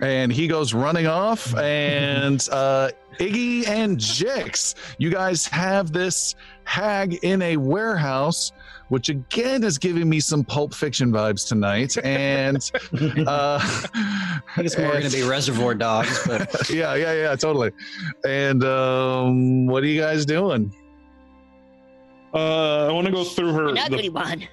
[0.00, 7.14] And he goes running off, and uh, Iggy and Jix, you guys have this hag
[7.24, 8.52] in a warehouse,
[8.94, 11.96] which again is giving me some Pulp Fiction vibes tonight.
[12.04, 12.58] And
[13.28, 17.72] uh, I think it's more going to be Reservoir Dogs, but yeah, yeah, yeah, totally.
[18.24, 20.72] And um, what are you guys doing?
[22.32, 23.68] Uh, I want to go through her.
[23.68, 24.46] An the- ugly one.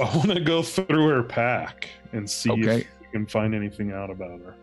[0.00, 2.80] I want to go through her pack and see Okay.
[2.80, 4.54] if we can find anything out about her.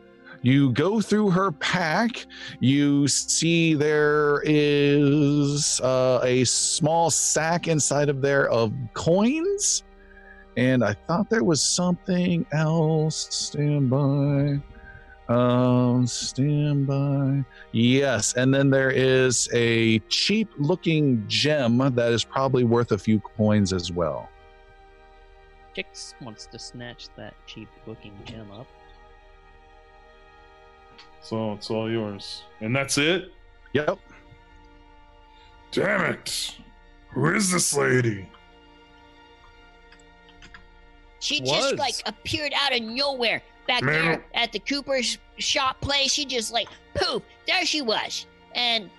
[0.41, 2.25] You go through her pack.
[2.59, 9.83] You see there is uh, a small sack inside of there of coins.
[10.57, 13.27] And I thought there was something else.
[13.31, 14.59] Stand by.
[15.33, 17.45] Um, stand by.
[17.71, 18.33] Yes.
[18.33, 23.73] And then there is a cheap looking gem that is probably worth a few coins
[23.73, 24.29] as well.
[25.77, 28.67] Jix wants to snatch that cheap looking gem up.
[31.21, 32.43] So it's all yours.
[32.61, 33.31] And that's it?
[33.73, 33.99] Yep.
[35.71, 36.55] Damn it!
[37.11, 38.27] Who is this lady?
[41.19, 41.51] She Was.
[41.51, 44.03] just like appeared out of nowhere back Man.
[44.03, 46.11] there at the Cooper's shop place.
[46.13, 48.25] She just like poof, there she was,
[48.55, 48.89] and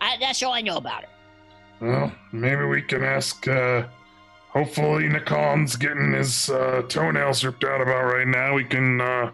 [0.00, 1.08] I, that's all I know about her.
[1.80, 3.46] Well, maybe we can ask.
[3.46, 3.84] Uh,
[4.48, 8.54] hopefully, Nakan's getting his uh, toenails ripped out about right now.
[8.54, 9.00] We can.
[9.00, 9.30] Uh,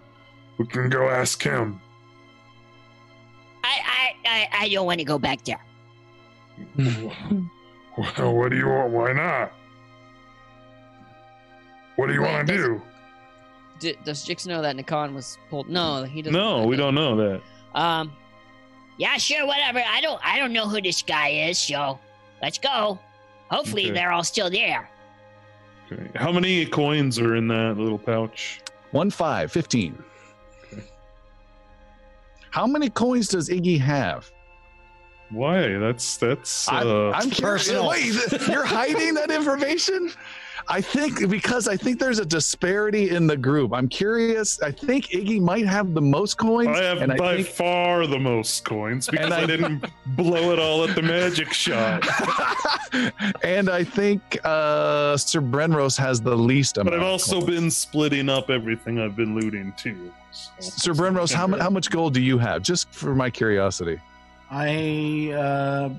[0.59, 1.81] we can go ask him.
[3.69, 5.61] I I I, I don't want to go back there.
[8.17, 8.93] Well, what do you want?
[8.93, 9.53] Why not?
[11.97, 12.83] What do you Wait, want to does- do?
[13.81, 15.69] D- does Jix know that Nakan was pulled?
[15.69, 16.33] No, he doesn't.
[16.33, 17.41] No, we don't know that.
[17.75, 18.13] Um,
[18.99, 19.81] yeah, sure, whatever.
[19.85, 21.99] I don't I don't know who this guy is, so
[22.43, 22.99] let's go.
[23.51, 23.95] Hopefully, Okay.
[23.95, 24.89] they're all still there.
[25.91, 26.09] Okay.
[26.17, 28.61] How many coins are in that little pouch?
[28.93, 29.97] One five, 15.
[32.51, 34.31] How many coins does Iggy have?
[35.31, 35.77] Why?
[35.79, 37.89] That's that's I'm, uh, I'm personal.
[37.89, 38.15] Wait,
[38.49, 40.11] you're hiding that information?
[40.71, 43.73] I think because I think there's a disparity in the group.
[43.73, 44.61] I'm curious.
[44.61, 46.69] I think Iggy might have the most coins.
[46.69, 49.85] I have and by I think, far the most coins because And I, I- didn't
[50.09, 52.07] blow it all at the magic shot.
[53.43, 56.91] and I think uh, Sir Brenros has the least amount.
[56.93, 57.47] But I've also coins.
[57.47, 60.13] been splitting up everything I've been looting too.
[60.33, 62.63] so- Sir Brenros, how, how much gold do you have?
[62.63, 63.99] Just for my curiosity.
[64.51, 65.91] I uh,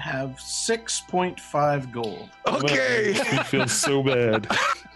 [0.00, 2.28] have 6.5 gold.
[2.46, 3.12] Okay.
[3.14, 4.46] Makes me feel so bad.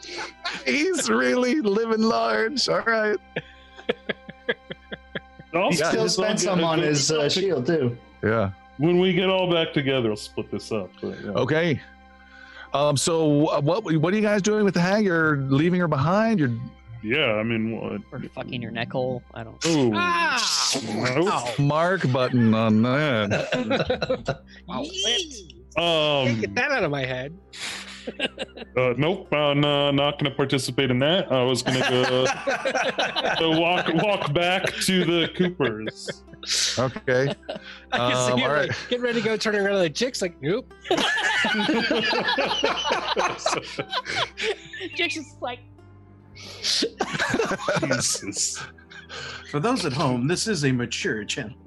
[0.65, 2.69] He's really living large.
[2.69, 3.19] All right.
[5.55, 7.97] I'll He still spent some on his uh, shield too.
[8.23, 8.51] Yeah.
[8.79, 10.91] When we get all back together, I'll split this up.
[11.01, 11.31] But, yeah.
[11.31, 11.81] Okay.
[12.73, 12.97] Um.
[12.97, 13.85] So uh, what?
[13.85, 15.05] What are you guys doing with the hag?
[15.05, 16.41] You're leaving her behind.
[16.41, 16.51] You're.
[17.05, 18.01] Yeah, I mean, what?
[18.11, 19.23] Or fucking your neck hole.
[19.33, 19.59] I don't.
[19.95, 20.64] Ah!
[20.83, 21.59] Nope.
[21.59, 23.49] Mark button on that.
[25.77, 27.37] um, Get that out of my head.
[28.77, 31.33] uh, nope, I'm uh, not going to participate in that.
[31.33, 36.23] I was going to go walk walk back to the Coopers.
[36.79, 37.35] Okay.
[37.93, 38.69] I can see Um, all right.
[38.69, 40.71] like, getting ready to go turning around like Jix like nope.
[44.97, 45.61] Jix is like,
[47.81, 48.63] Jesus.
[49.51, 51.55] For those at home, this is a mature channel.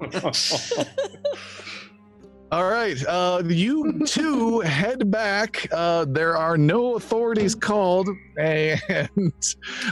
[2.50, 5.68] All right, uh, you two head back.
[5.70, 8.08] Uh, there are no authorities called,
[8.38, 8.80] and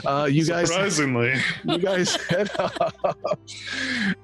[0.07, 1.35] uh, you guys Surprisingly.
[1.65, 3.39] you guys head up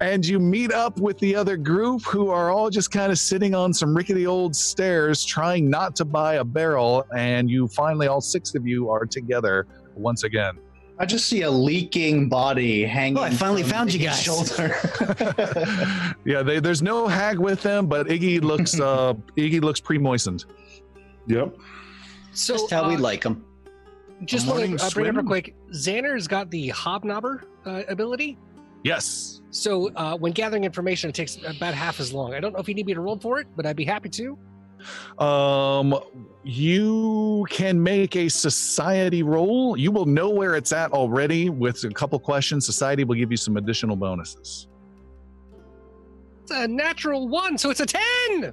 [0.00, 3.54] and you meet up with the other group who are all just kind of sitting
[3.54, 8.22] on some rickety old stairs trying not to buy a barrel and you finally all
[8.22, 10.56] six of you are together once again
[11.02, 13.18] I just see a leaking body hanging.
[13.18, 14.22] Oh, I finally from found you guys.
[14.22, 14.76] Shoulder.
[16.24, 20.44] yeah they, there's no hag with them but iggy looks uh iggy looks pre-moistened
[21.26, 21.56] Yep.
[22.32, 23.44] So Just how we uh, like them.
[24.24, 25.54] just A want to uh, bring up real quick.
[25.72, 28.38] Xander's got the hobnobber uh, ability.
[28.84, 32.32] yes So uh, when gathering information, it takes about half as long.
[32.34, 34.08] I don't know if you need me to roll for it, but I'd be happy
[34.10, 34.38] to.
[35.18, 35.94] Um
[36.44, 41.90] you can make a society roll you will know where it's at already with a
[41.90, 44.66] couple questions society will give you some additional bonuses
[46.42, 48.52] It's a natural one, so it's a ten.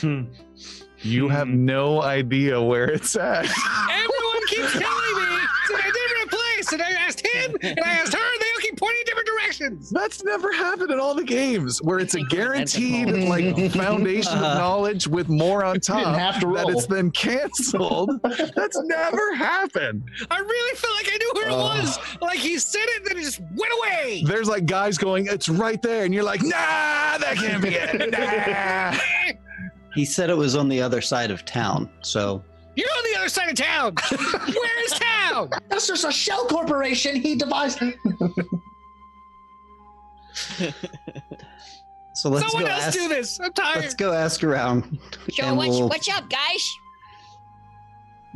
[0.00, 0.22] Hmm.
[1.02, 1.64] you have Hmm.
[1.66, 6.82] no idea where it's at Everyone keeps telling me it's in a different place, and
[6.82, 8.18] I asked him, and I asked her.
[8.40, 9.04] They all keep pointing
[9.58, 9.90] different directions.
[9.90, 14.58] That's never happened in all the games where it's a guaranteed like foundation of Uh-huh.
[14.58, 16.70] knowledge with more on top have to that roll.
[16.70, 18.10] it's then canceled.
[18.22, 20.02] That's never happened.
[20.30, 21.80] I really felt like I knew where it Uh.
[21.82, 21.98] was.
[22.20, 24.22] Like he said it, then it just went away.
[24.26, 28.10] There's like guys going, "It's right there," and you're like, "Nah, that can't be it."
[28.12, 28.98] Nah.
[29.94, 31.90] He said it was on the other side of town.
[32.02, 32.44] So
[32.76, 33.94] You're on the other side of town.
[34.10, 35.50] Where is town?
[35.68, 37.80] That's just a shell corporation he devised.
[42.14, 43.40] So let's Someone go else ask, do this.
[43.40, 43.82] I'm tired.
[43.82, 44.98] Let's go ask around.
[45.32, 46.70] So and what's we'll- what's up, guys?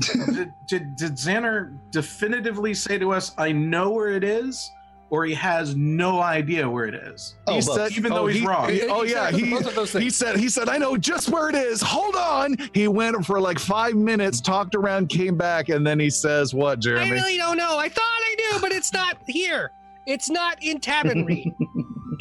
[0.00, 4.70] did, did did Xander definitively say to us, "I know where it is,"
[5.10, 7.34] or he has no idea where it is?
[7.46, 7.92] Oh, He both.
[7.92, 8.70] Even oh, though he's he- wrong.
[8.70, 11.50] he- oh yeah, he both of those he said he said I know just where
[11.50, 11.82] it is.
[11.82, 12.56] Hold on.
[12.72, 16.80] He went for like five minutes, talked around, came back, and then he says, "What,
[16.80, 17.78] Jeremy?" I really don't know.
[17.78, 19.72] I thought I knew, but it's not here.
[20.06, 21.54] It's not in Tabernary.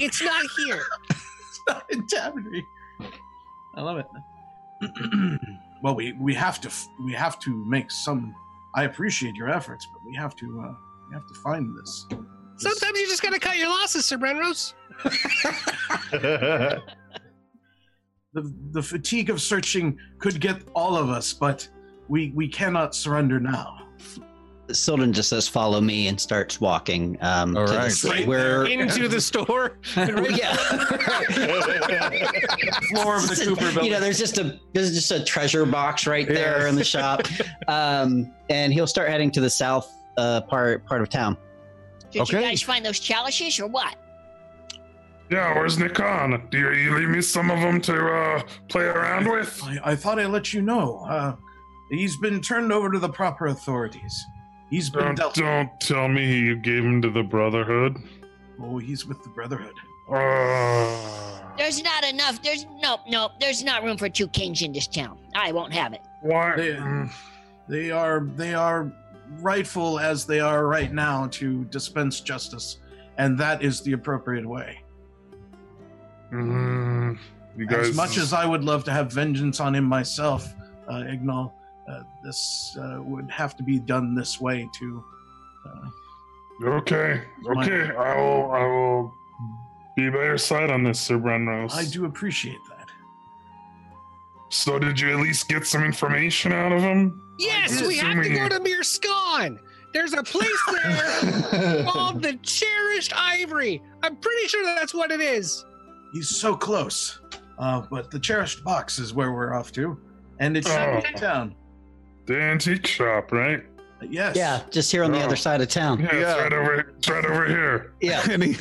[0.01, 0.83] it's not here.
[1.09, 2.65] It's not in Tavernry.
[3.75, 4.05] I love it.
[5.83, 6.71] well, we we have to
[7.05, 8.33] we have to make some.
[8.75, 10.73] I appreciate your efforts, but we have to uh,
[11.09, 12.05] we have to find this.
[12.09, 12.19] this-
[12.57, 14.73] Sometimes you just gotta cut your losses, Sir Brenros.
[16.11, 16.81] the
[18.71, 21.67] the fatigue of searching could get all of us, but
[22.07, 23.77] we we cannot surrender now.
[24.73, 27.17] Sildren just says, "Follow me," and starts walking.
[27.21, 28.27] Um, All to the right.
[28.27, 29.77] where Into the store.
[29.97, 30.55] yeah.
[32.91, 33.85] Floor of the Cooper building.
[33.85, 36.69] you know, there's just a there's just a treasure box right there Yes.
[36.69, 37.21] in the shop,
[37.67, 41.37] um, and he'll start heading to the south uh, part part of town.
[42.11, 43.95] Did you guys find those chalices or what?
[45.29, 46.49] Yeah, where's Nakan?
[46.49, 49.61] Do you, you leave me some of them to uh, play around with?
[49.63, 51.05] I, I thought I let you know.
[51.07, 51.35] Uh,
[51.89, 54.25] he's been turned over to the proper authorities.
[54.71, 55.35] He's been Don't, dealt.
[55.35, 57.97] don't tell me you gave him to the Brotherhood.
[58.59, 59.73] Oh, he's with the Brotherhood.
[60.09, 62.41] Uh, There's not enough.
[62.41, 63.33] There's nope, nope.
[63.39, 65.17] There's not room for two kings in this town.
[65.35, 66.01] I won't have it.
[66.21, 66.55] why?
[66.55, 66.79] They,
[67.67, 68.91] they are they are
[69.39, 72.77] rightful as they are right now to dispense justice,
[73.17, 74.81] and that is the appropriate way.
[76.31, 77.17] mm,
[77.57, 80.53] you guys, As much as I would love to have vengeance on him myself,
[80.91, 81.53] uh, Ignal,
[81.91, 85.03] uh, this uh, would have to be done this way to.
[85.65, 85.89] Uh,
[86.63, 89.13] Okay, My- okay, I will, I will
[89.95, 91.73] be by your side on this, Sir Brenros.
[91.73, 92.87] I do appreciate that.
[94.49, 97.19] So, did you at least get some information out of him?
[97.39, 99.57] Yes, I'm we have to go to Mirskan.
[99.91, 103.81] There's a place there called the Cherished Ivory.
[104.03, 105.65] I'm pretty sure that's what it is.
[106.13, 107.21] He's so close.
[107.57, 109.97] Uh, but the cherished box is where we're off to,
[110.39, 111.01] and it's Oh.
[111.07, 111.55] in town.
[112.25, 113.63] The antique shop, right?
[114.09, 114.35] Yes.
[114.35, 115.25] Yeah, just here on the Oh.
[115.25, 115.99] other side of town.
[115.99, 116.31] Yeah, Yeah.
[116.33, 117.93] it's right over, it's right over here.
[118.01, 118.21] Yeah.
[118.31, 118.57] and, he,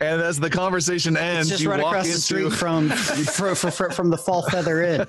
[0.00, 3.48] and as the conversation It's ends, just you right walk across the street from fr
[3.54, 5.06] fr fr from the Fall Feather Inn.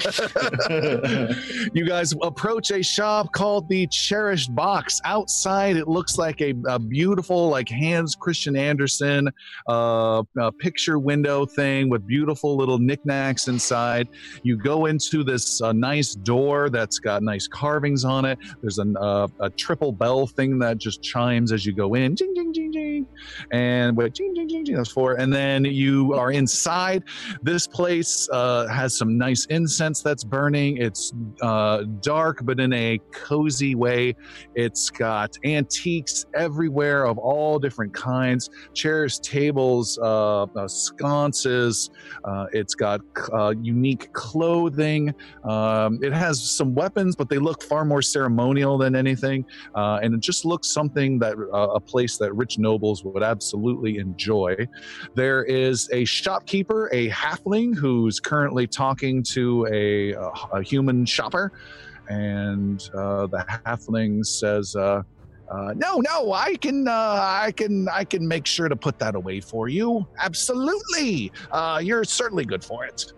[1.74, 5.00] you guys approach a shop called the Cherished Box.
[5.06, 9.30] Outside, it looks like a, a beautiful, like Hans Christian Andersen
[9.68, 14.08] uh, uh, picture window thing with beautiful little knickknacks inside.
[14.44, 18.40] You go into this uh, nice door that's got nice carvings on it.
[18.62, 22.16] There's an, uh, a triple bell thing that just chimes as you go in.
[22.16, 22.67] Jing, jing, jing.
[23.52, 25.16] And wait, ching, ching, that's four.
[25.16, 27.04] And then you are inside.
[27.42, 30.78] This place uh, has some nice incense that's burning.
[30.78, 34.16] It's uh, dark, but in a cozy way.
[34.56, 41.90] It's got antiques everywhere of all different kinds chairs, tables, uh, uh, sconces.
[42.24, 43.02] Uh, it's got
[43.34, 45.14] uh, unique clothing.
[45.44, 49.46] Um, it has some weapons, but they look far more ceremonial than anything.
[49.76, 54.56] And it just looks something that a place that rich nobles would absolutely enjoy.
[55.16, 61.52] There is a shopkeeper, a halfling, who's currently talking to a, a human shopper.
[62.10, 65.04] And uh, the halfling says, uh,
[65.50, 69.16] uh, "No, no, I can, uh, I can, I can make sure to put that
[69.16, 70.08] away for you.
[70.20, 73.14] Absolutely, uh, you're certainly good for it."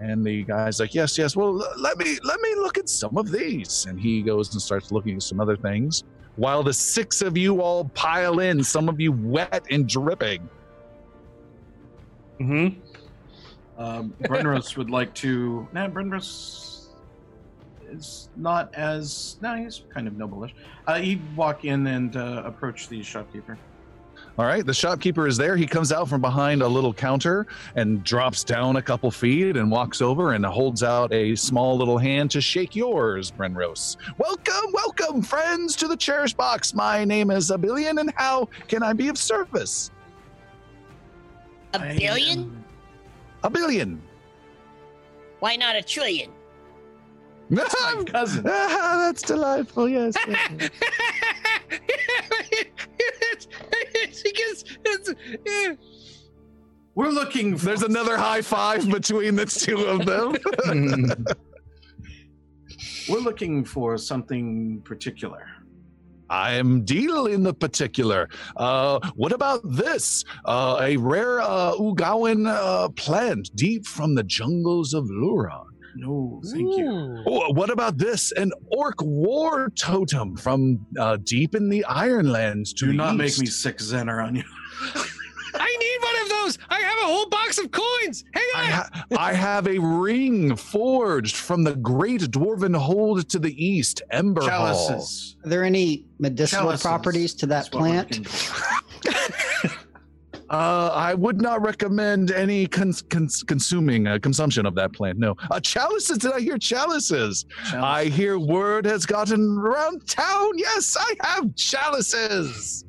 [0.00, 1.36] And the guy's like, "Yes, yes.
[1.36, 4.90] Well, let me, let me look at some of these." And he goes and starts
[4.92, 6.04] looking at some other things.
[6.36, 10.48] While the six of you all pile in, some of you wet and dripping.
[12.40, 12.80] Mm-hmm.
[13.80, 15.68] Um, Brenros would like to.
[15.72, 16.88] Nah, Brenros
[17.88, 19.36] is not as.
[19.40, 20.54] No, he's kind of noble-ish.
[20.86, 23.56] Uh, he'd walk in and uh, approach the shopkeeper.
[24.36, 25.56] All right, the shopkeeper is there.
[25.56, 27.46] He comes out from behind a little counter
[27.76, 31.98] and drops down a couple feet and walks over and holds out a small little
[31.98, 33.96] hand to shake yours, Brenros.
[34.18, 36.74] Welcome, welcome, friends, to the Cherish Box.
[36.74, 39.92] My name is a billion, and how can I be of service?
[41.74, 42.64] A billion?
[43.44, 44.02] A billion.
[45.38, 46.32] Why not a trillion?
[47.50, 48.44] That's my cousin.
[48.48, 49.88] Ah, that's delightful.
[49.88, 50.14] Yes.
[50.26, 50.70] yes, yes.
[53.94, 55.14] it's because it's,
[55.46, 55.74] yeah.
[56.94, 57.56] We're looking.
[57.56, 60.36] For There's another high five between the two of them.
[63.08, 65.46] We're looking for something particular.
[66.30, 68.28] I'm dealing in the particular.
[68.56, 70.24] Uh, what about this?
[70.44, 75.66] Uh, a rare uh, Ugawan uh, plant deep from the jungles of Luron.
[75.96, 77.22] No, thank you.
[77.26, 78.32] Oh, what about this?
[78.32, 83.38] An orc war totem from uh, deep in the Ironlands to Do the not make
[83.38, 84.42] me sick Zener on you.
[85.56, 86.58] I need one of those.
[86.68, 88.24] I have a whole box of coins.
[88.34, 88.70] Hang I, on.
[88.72, 94.40] ha- I have a ring forged from the great dwarven hold to the east, Ember
[94.50, 95.00] Hall.
[95.44, 96.82] Are there any medicinal Chalices.
[96.82, 98.16] properties to that That's plant?
[100.54, 105.18] Uh, I would not recommend any cons- cons- consuming uh, consumption of that plant.
[105.18, 106.18] No, uh, chalices.
[106.18, 107.44] Did I hear chalices?
[107.72, 110.52] I hear word has gotten around town.
[110.56, 112.84] Yes, I have chalices.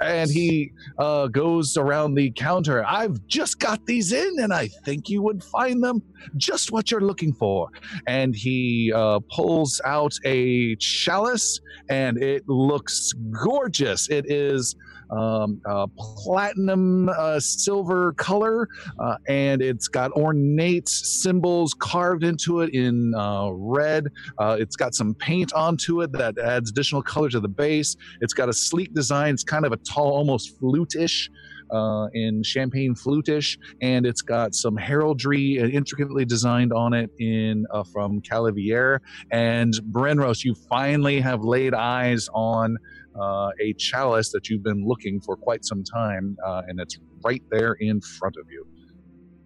[0.00, 2.84] And he uh, goes around the counter.
[2.84, 6.02] I've just got these in, and I think you would find them
[6.36, 7.68] just what you're looking for.
[8.08, 14.10] And he uh, pulls out a chalice, and it looks gorgeous.
[14.10, 14.74] It is
[15.10, 18.68] um, uh, platinum uh, silver color,
[18.98, 24.08] uh, and it's got ornate symbols carved into it in uh, red.
[24.38, 27.96] Uh, it's got some paint onto it that adds additional color to the base.
[28.20, 29.34] It's got a sleek design.
[29.34, 31.30] It's kind of a tall, almost flute-ish.
[31.68, 38.20] Uh, in champagne flutish, and it's got some heraldry intricately designed on it in from
[38.22, 39.00] Calavier
[39.32, 40.44] and Brenros.
[40.44, 42.76] You finally have laid eyes on
[43.20, 47.42] uh, a chalice that you've been looking for quite some time, uh, and it's right
[47.50, 48.66] there in front of you.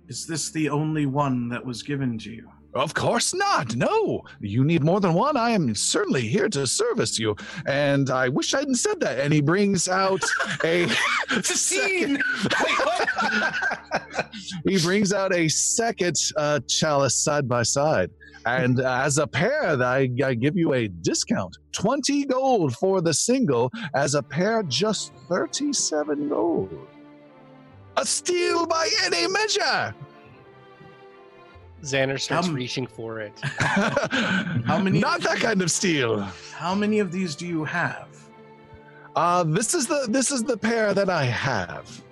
[0.08, 2.48] Is this the only one that was given to you?
[2.74, 3.74] Of course not.
[3.74, 5.36] No, you need more than one.
[5.36, 7.36] I am certainly here to service you,
[7.66, 9.18] and I wish I hadn't said that.
[9.18, 10.22] And he brings out
[10.62, 10.86] a
[11.42, 12.22] second.
[14.66, 18.10] he brings out a second uh, chalice side by side.
[18.46, 23.12] And uh, as a pair, I, I give you a discount 20 gold for the
[23.12, 23.70] single.
[23.94, 26.86] As a pair, just 37 gold.
[27.96, 29.94] A steal by any measure.
[31.82, 33.38] Xander starts reaching for it.
[33.42, 36.20] How many- Not that kind of steal.
[36.54, 38.08] How many of these do you have?
[39.16, 42.02] Uh, this is the this is the pair that I have.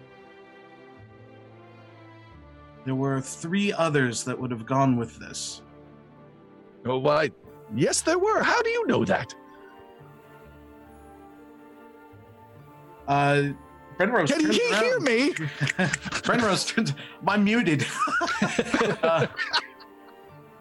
[2.84, 5.62] There were three others that would have gone with this.
[6.86, 7.30] Oh, why?
[7.74, 8.42] Yes, there were.
[8.42, 9.34] How do you know that?
[13.06, 13.48] Uh,
[13.98, 15.32] Brenros Can turns he hear me?
[16.22, 16.94] Brenros turns.
[17.26, 17.82] I'm muted.
[19.02, 19.26] uh,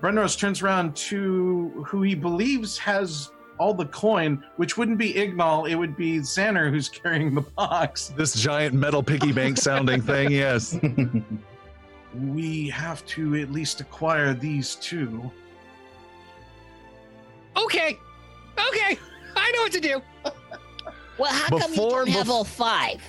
[0.02, 5.66] Brenros turns around to who he believes has all the coin, which wouldn't be Ignal,
[5.66, 8.14] it would be Xander who's carrying the box.
[8.18, 10.32] This giant metal piggy bank sounding thing.
[10.32, 10.78] Yes.
[12.16, 15.30] We have to at least acquire these two.
[17.56, 18.00] Okay.
[18.58, 18.98] Okay.
[19.36, 20.02] I know what to do.
[21.20, 23.04] Well, how come you Before- don't have all five?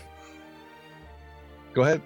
[1.75, 2.03] Go ahead.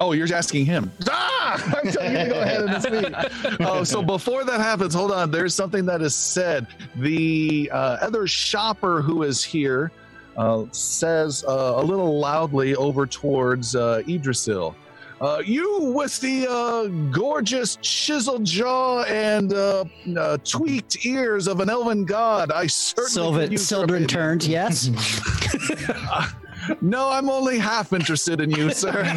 [0.00, 0.90] Oh, you're asking him.
[1.46, 1.80] Ah!
[1.84, 2.82] I'm telling you to go ahead and
[3.42, 3.60] speak.
[3.60, 5.30] Oh, so before that happens, hold on.
[5.30, 6.66] There's something that is said.
[6.96, 9.92] The uh, other shopper who is here
[10.38, 14.74] uh, says uh, a little loudly over towards uh, Idrisil.
[15.20, 19.84] Uh, you with the uh, gorgeous chiseled jaw and uh,
[20.18, 22.50] uh, tweaked ears of an elven god.
[22.52, 24.08] I certainly could Sylvan, use your Sildren opinion.
[24.08, 24.88] turned, yes.
[26.80, 29.04] No, I'm only half interested in you, sir.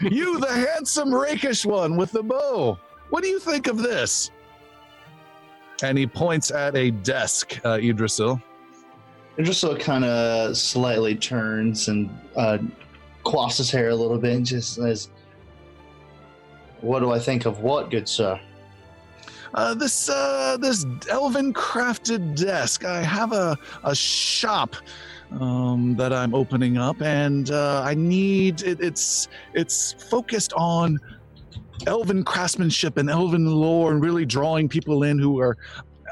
[0.00, 2.78] you, the handsome, rakish one with the bow.
[3.10, 4.30] What do you think of this?
[5.82, 8.42] And he points at a desk, uh, Idrisil.
[9.38, 12.58] Idrisil kind of slightly turns and uh,
[13.24, 15.10] quaffs his hair a little bit and just says,
[16.80, 18.40] What do I think of what, good sir?
[19.54, 22.84] Uh, this uh, this elven crafted desk.
[22.84, 24.76] I have a a shop
[25.30, 30.98] um, that I'm opening up, and uh, I need it, it's it's focused on
[31.86, 35.56] elven craftsmanship and elven lore, and really drawing people in who are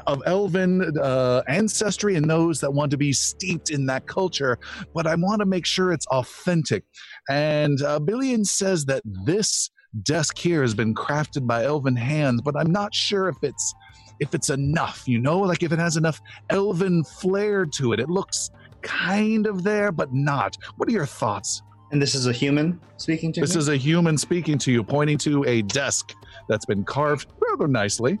[0.07, 4.57] of elven uh, ancestry and those that want to be steeped in that culture.
[4.93, 6.83] But I want to make sure it's authentic.
[7.29, 9.71] And uh, Billion says that this
[10.03, 13.73] desk here has been crafted by elven hands, but I'm not sure if it's
[14.19, 17.99] if it's enough, you know, like if it has enough elven flair to it.
[17.99, 18.49] It looks
[18.81, 20.57] kind of there, but not.
[20.77, 21.61] What are your thoughts?
[21.91, 23.45] And this is a human speaking to you?
[23.45, 23.59] This me?
[23.59, 26.13] is a human speaking to you, pointing to a desk
[26.47, 28.17] that's been carved rather nicely.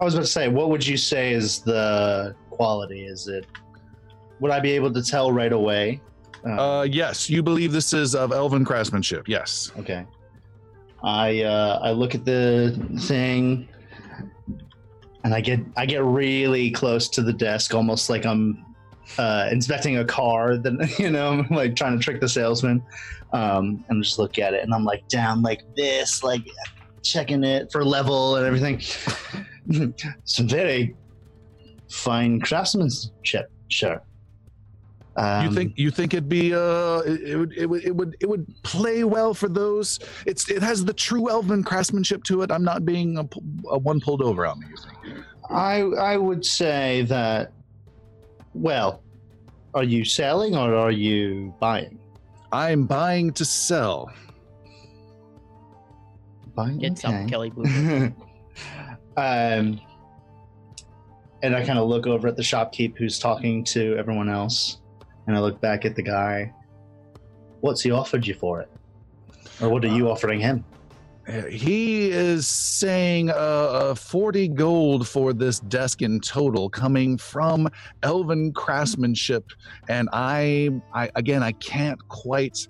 [0.00, 3.04] I was about to say, what would you say is the quality?
[3.04, 3.46] Is it,
[4.40, 6.00] would I be able to tell right away?
[6.44, 9.28] Uh, yes, you believe this is of elven craftsmanship.
[9.28, 9.72] Yes.
[9.78, 10.04] Okay.
[11.04, 13.68] I uh, I look at the thing,
[15.22, 18.64] and I get I get really close to the desk, almost like I'm
[19.18, 20.56] uh, inspecting a car.
[20.62, 22.82] That you know, I'm like trying to trick the salesman,
[23.34, 26.48] um, and just look at it, and I'm like down like this, like
[27.02, 28.80] checking it for level and everything.
[30.24, 30.96] Some very
[31.90, 34.02] fine craftsmanship, sure.
[35.16, 38.16] Um, you think you think it'd be uh it, it would it would it would
[38.20, 42.50] it would play well for those it's it has the true elven craftsmanship to it
[42.50, 43.28] i'm not being a,
[43.70, 47.52] a one pulled over on me you think I I would say that.
[48.54, 49.02] Well,
[49.74, 52.00] are you selling or are you buying?
[52.52, 54.12] i'm buying to sell
[56.54, 56.78] Buying.
[56.78, 57.28] Get some.
[57.28, 57.64] Kelly Blue.
[59.16, 59.80] um,
[61.42, 64.78] and I kind of look over at the shopkeep who's talking to everyone else,
[65.26, 66.52] and I look back at the guy.
[67.60, 68.70] What's he offered you for it,
[69.60, 70.64] or what are you offering him?
[71.26, 77.66] Uh, he is saying uh, uh 40 gold for this desk in total coming from
[78.02, 79.50] elven craftsmanship
[79.88, 82.68] and i i again i can't quite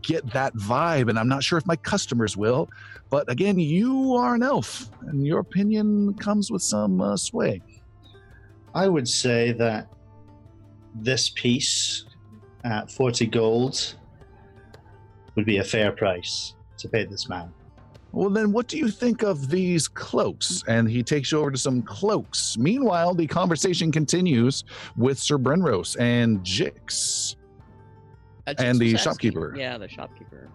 [0.00, 2.66] get that vibe and i'm not sure if my customers will
[3.10, 7.60] but again you are an elf and your opinion comes with some uh, sway
[8.76, 9.88] I would say that
[11.02, 12.04] this piece
[12.64, 13.94] at 40 gold
[15.34, 17.52] would be a fair price to pay this man.
[18.12, 20.62] Well, then, what do you think of these cloaks?
[20.68, 22.56] And he takes you over to some cloaks.
[22.56, 24.64] Meanwhile, the conversation continues
[24.96, 27.36] with Sir Brenros and Jix.
[28.46, 29.54] Uh, And the was asking- shopkeeper.
[29.58, 30.48] Yeah, the shopkeeper.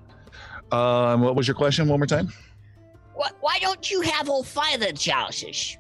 [0.72, 1.88] Um, what was your question?
[1.88, 2.34] One more time.
[3.14, 5.78] Why, why don't you have all five of the chalices?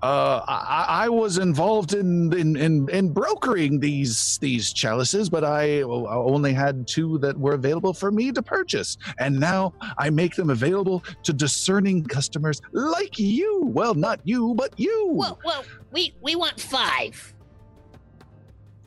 [0.00, 5.82] Uh, I, I was involved in, in in in brokering these these chalices, but I
[5.82, 10.50] only had two that were available for me to purchase, and now I make them
[10.50, 13.62] available to discerning customers like you.
[13.64, 15.10] Well, not you, but you.
[15.14, 17.34] Well, well, we we want five.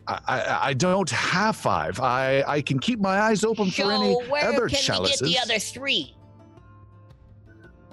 [0.08, 2.00] I, I, I don't have five.
[2.00, 5.22] I, I can keep my eyes open so for any where other can chalices.
[5.22, 6.16] we get the other three?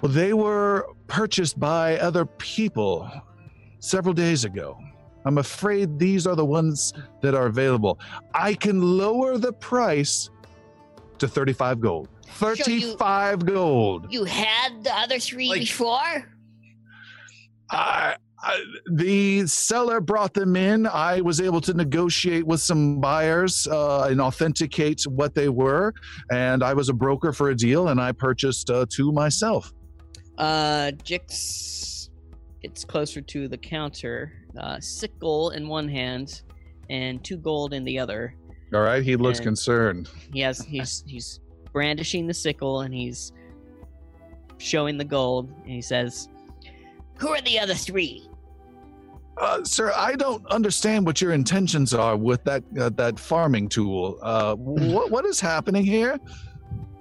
[0.01, 3.09] Well, they were purchased by other people
[3.79, 4.77] several days ago.
[5.25, 7.99] I'm afraid these are the ones that are available.
[8.33, 10.29] I can lower the price
[11.17, 12.07] to 35 gold.
[12.35, 14.07] So you- 35 gold.
[14.13, 16.25] You had the other three Like- before.
[17.71, 18.63] I, I,
[18.93, 20.87] the seller brought them in.
[20.87, 25.93] I was able to negotiate with some buyers uh, and authenticate what they were.
[26.31, 29.71] And I was a broker for a deal, and I purchased uh, two myself.
[30.39, 32.09] Uh, Jix
[32.61, 36.41] gets closer to the counter, uh, sickle in one hand,
[36.89, 38.33] and two gold in the other.
[38.73, 40.09] All right, he looks And- concerned.
[40.33, 41.39] He has he's he's
[41.73, 43.31] brandishing the sickle and he's
[44.57, 46.29] showing the gold, and he says,
[47.19, 48.25] Who are the other three?
[49.37, 54.19] Uh, sir, I don't understand what your intentions are with that uh, that farming tool.
[54.21, 56.17] Uh, what what is happening here?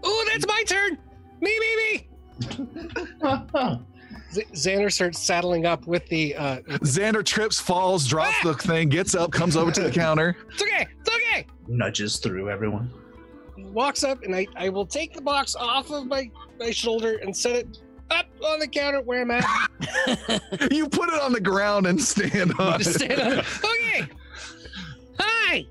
[0.02, 0.98] Oh, that's my turn.
[1.40, 2.08] Me, me, me.
[4.32, 6.34] Z- Xander starts saddling up with the.
[6.36, 10.36] Uh, Xander trips, falls, drops the thing, gets up, comes over to the counter.
[10.50, 10.86] it's okay.
[11.00, 11.46] It's okay.
[11.66, 12.90] Nudges through everyone.
[13.56, 17.36] Walks up, and I, I will take the box off of my, my shoulder and
[17.36, 17.78] set it
[18.10, 19.44] up on the counter where I'm at.
[20.70, 23.20] You put it on the ground and stand on Just stand it.
[23.20, 23.44] on it.
[23.64, 24.08] Okay.
[25.18, 25.66] Hi.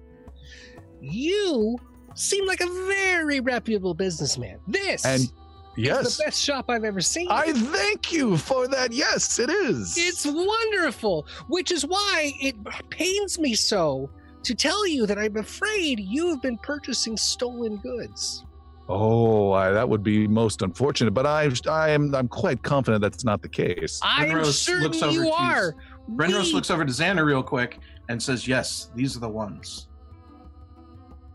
[1.02, 1.78] You
[2.16, 4.60] seem like a very reputable businessman.
[4.68, 5.32] This And
[5.78, 7.28] is yes, the best shop I've ever seen.
[7.30, 8.92] I thank you for that.
[8.92, 9.96] Yes, it is.
[9.98, 12.56] It's wonderful, which is why it
[12.90, 14.10] pains me so
[14.44, 18.44] to tell you that I'm afraid you have been purchasing stolen goods.
[18.90, 23.26] Oh, I, that would be most unfortunate, but I, I am, I'm quite confident that's
[23.26, 24.00] not the case.
[24.02, 25.76] I'm Renrose certain looks over you to- are.
[26.12, 29.90] Renros We- looks over to Xander real quick and says, "Yes, these are the ones."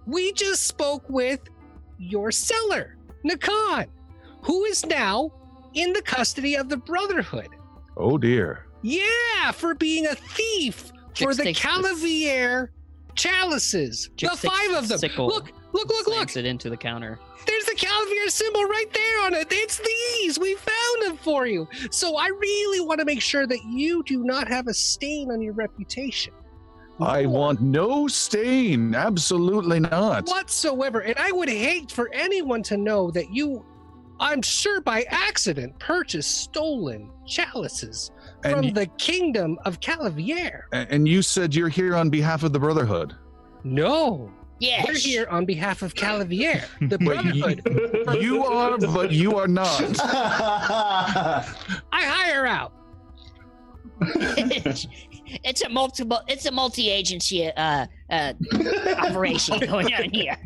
[0.07, 1.41] we just spoke with
[1.99, 3.87] your seller, Nakan,
[4.43, 5.31] who is now
[5.75, 7.49] in the custody of the Brotherhood.
[7.97, 8.67] Oh dear.
[8.83, 12.69] Yeah, for being a thief for the takes Calavier
[13.15, 14.11] chalices.
[14.17, 14.99] Jix the five of them.
[14.99, 16.15] sickle, Look, look, look, look.
[16.17, 17.19] slams it into the counter.
[17.47, 19.49] There's the Calavier symbol right there on it.
[19.51, 20.39] It's these.
[20.39, 21.69] We found them for you.
[21.91, 25.41] So I really want to make sure that you do not have a stain on
[25.41, 26.33] your reputation.
[27.01, 28.95] I want no stain.
[28.95, 30.29] Absolutely not.
[30.29, 31.01] whatsoever.
[31.01, 33.65] And I would hate for anyone to know that you,
[34.23, 38.11] I'm sure by accident, purchased stolen chalices
[38.45, 40.63] And from y- the kingdom of Calavier.
[40.73, 43.15] And you said you're here on behalf of the Brotherhood.
[43.65, 44.31] No,
[44.61, 44.87] Yes.
[44.87, 48.23] we're here on behalf of Calavier, the But you- Brotherhood.
[48.23, 49.81] You are, but you are not.
[50.01, 51.45] I
[51.93, 52.73] hire out.
[55.45, 56.21] it's a multiple.
[56.29, 58.33] It's a multi-agency uh, uh,
[58.99, 60.37] operation going on here.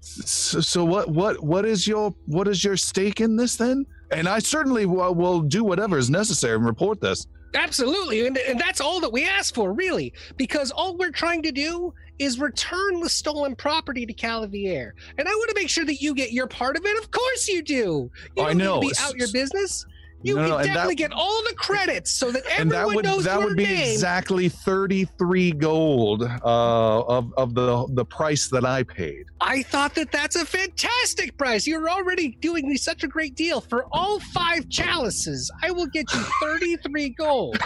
[0.00, 1.08] So, so what?
[1.08, 1.42] What?
[1.42, 2.14] What is your?
[2.26, 3.86] What is your stake in this then?
[4.10, 7.26] And I certainly will, will do whatever is necessary and report this.
[7.54, 8.26] Absolutely.
[8.26, 11.92] And, and that's all that we ask for, really, because all we're trying to do
[12.18, 14.92] is return the stolen property to Calavier.
[15.18, 17.02] And I want to make sure that you get your part of it.
[17.02, 18.10] Of course you do.
[18.36, 18.80] You I know.
[18.80, 19.86] be out your business.
[20.22, 22.88] You No, can no, and that- definitely get all the credits so that and everyone
[22.88, 23.90] that would knows that would be name.
[23.92, 29.24] exactly 33 gold uh, of of the the price that I paid.
[29.40, 31.66] I thought that that's a fantastic price.
[31.66, 35.50] You're already doing me such a great deal for all five chalices.
[35.62, 37.56] I will get you 33 gold.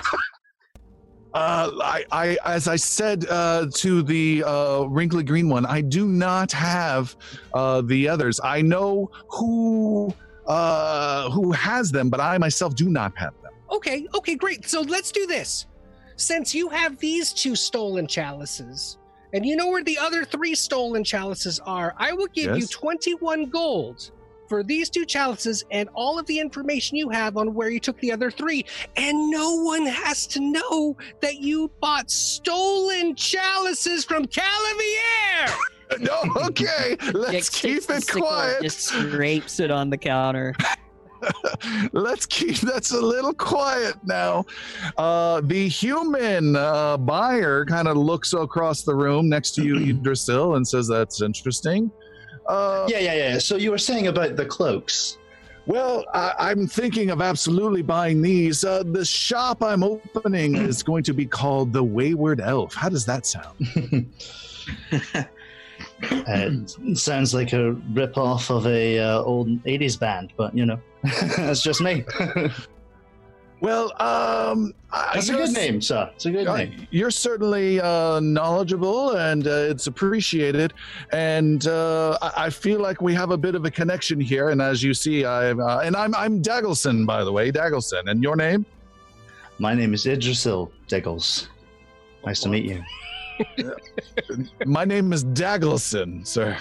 [1.35, 6.07] Uh, I, I, as I said uh, to the uh, wrinkly green one, I do
[6.07, 7.17] not have
[7.53, 8.39] uh, the others.
[8.45, 10.15] I know who
[10.47, 13.53] uh, who has them, but I myself do not have them.
[13.71, 14.69] Okay, okay, great.
[14.69, 15.67] So let's do this.
[16.17, 18.99] Since you have these two stolen chalices,
[19.33, 23.47] and you know where the other three stolen chalices are, I will give you 21
[23.47, 24.13] gold
[24.49, 27.99] for these two chalices and all of the information you have on where you took
[27.99, 28.65] the other three.
[28.97, 35.53] And no one has to know that you bought stolen chalices from Calavier.
[36.01, 38.63] No, okay, let's keep it quiet.
[38.63, 40.55] Just scrapes it on the counter.
[41.93, 44.45] Let's keep that's a little quiet now.
[44.97, 50.57] Uh, the human uh, buyer kind of looks across the room next to you, Idrisil,
[50.57, 51.91] and says, "That's interesting."
[52.47, 53.39] Uh, yeah, yeah, yeah.
[53.39, 55.19] So you were saying about the cloaks.
[55.67, 58.65] Well, I, I'm thinking of absolutely buying these.
[58.65, 62.75] Uh, the shop I'm opening is going to be called the Wayward Elf.
[62.75, 64.13] How does that sound?
[66.11, 70.81] it sounds like a rip-off of a uh, old 80s band, but you know,
[71.37, 72.05] that's just me.
[73.61, 74.75] Well, um,
[75.15, 76.11] That's a good name, sir.
[76.17, 76.87] It's a good Uh, name.
[76.91, 80.75] You're certainly uh, knowledgeable, and uh, it's appreciated.
[81.13, 84.51] And uh, I-, I feel like we have a bit of a connection here.
[84.51, 88.11] And as you see, I uh, and I'm I'm Daggleson, by the way, Daggleson.
[88.11, 88.67] And your name?
[89.59, 91.49] My name is Idrisil Diggles.
[92.27, 92.83] Nice to meet you.
[94.67, 96.57] My name is Daggleson, sir.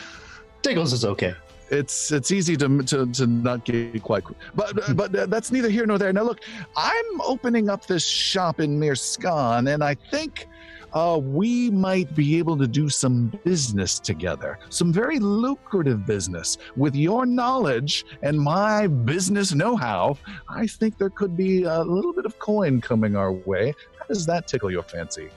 [0.61, 1.33] Diggles is okay.
[1.69, 4.23] It's it's easy to to, to not get quite,
[4.53, 6.13] but but that's neither here nor there.
[6.13, 6.41] Now look,
[6.75, 10.47] I'm opening up this shop in Mirskan, and I think
[10.93, 16.57] uh, we might be able to do some business together, some very lucrative business.
[16.75, 20.17] With your knowledge and my business know-how,
[20.47, 23.73] I think there could be a little bit of coin coming our way.
[23.99, 25.29] How does that tickle your fancy?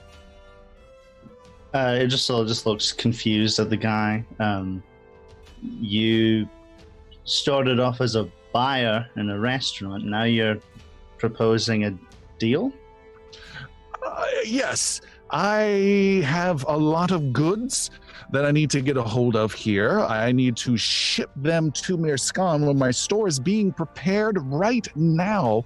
[1.77, 4.25] Uh, it just just looks confused at the guy.
[4.39, 4.81] Um,
[5.61, 6.49] you
[7.23, 10.03] started off as a buyer in a restaurant.
[10.03, 10.57] Now you're
[11.19, 11.95] proposing a
[12.39, 12.73] deal.
[14.03, 17.91] Uh, yes, I have a lot of goods
[18.31, 19.99] that I need to get a hold of here.
[19.99, 25.63] I need to ship them to Mirskan when my store is being prepared right now.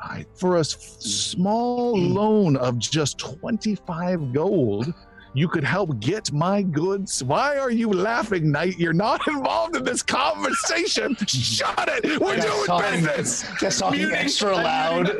[0.00, 4.94] I, for a small loan of just 25 gold,
[5.34, 7.22] you could help get my goods.
[7.22, 8.78] Why are you laughing, Knight?
[8.78, 11.14] You're not involved in this conversation.
[11.26, 12.20] Shut it.
[12.20, 13.44] We're doing talking- business.
[13.60, 14.16] Just talking Muting.
[14.16, 15.10] extra loud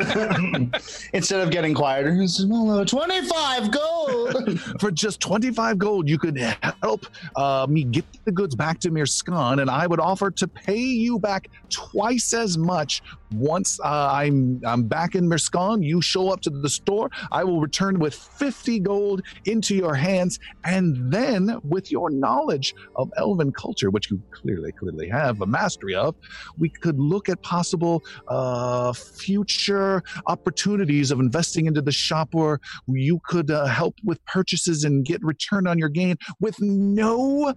[1.12, 2.24] instead of getting quieter.
[2.46, 4.60] Well, uh, 25 gold.
[4.80, 6.36] For just 25 gold, you could
[6.82, 7.06] help
[7.36, 11.18] uh, me get the goods back to Mirskan, and I would offer to pay you
[11.18, 13.02] back twice as much
[13.34, 15.84] once uh, I'm I'm back in Mirskan.
[15.84, 20.38] You show up to the store, I will return with 50 gold into your hands,
[20.64, 25.94] and then with your knowledge of elven culture, which you clearly clearly have a mastery
[25.94, 26.14] of,
[26.58, 33.20] we could look at possible uh, future opportunities of investing into the shop where you
[33.24, 37.52] could uh, help with purchases and get return on your gain with no uh,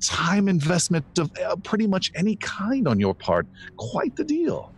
[0.00, 3.46] time investment of uh, pretty much any kind on your part.
[3.76, 4.73] Quite the deal.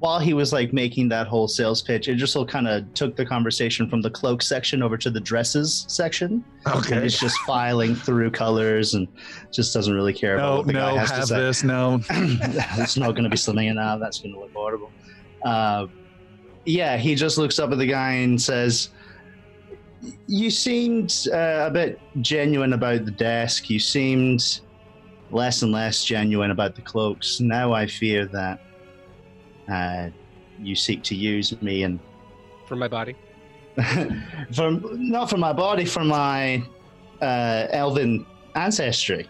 [0.00, 3.90] While he was like making that whole sales pitch, Idrisil kind of took the conversation
[3.90, 6.44] from the cloak section over to the dresses section.
[6.66, 9.08] And he's just filing through colors and
[9.50, 11.36] just doesn't really care about No, what the guy no, has to say.
[11.40, 11.64] this.
[11.64, 12.00] No.
[12.10, 13.98] it's not going to be slimming it out.
[13.98, 14.92] That's going to look horrible.
[15.44, 15.86] Uh,
[16.64, 18.90] yeah, he just looks up at the guy and says,
[20.26, 23.68] "You seemed uh, a bit genuine about the desk.
[23.70, 24.60] You seemed
[25.30, 27.40] less and less genuine about the cloaks.
[27.40, 28.60] Now I fear that
[29.70, 30.08] uh,
[30.60, 31.98] you seek to use me and
[32.66, 33.14] For my body.
[34.52, 36.62] for not for my body, for my
[37.22, 38.26] uh, elven
[38.56, 39.28] ancestry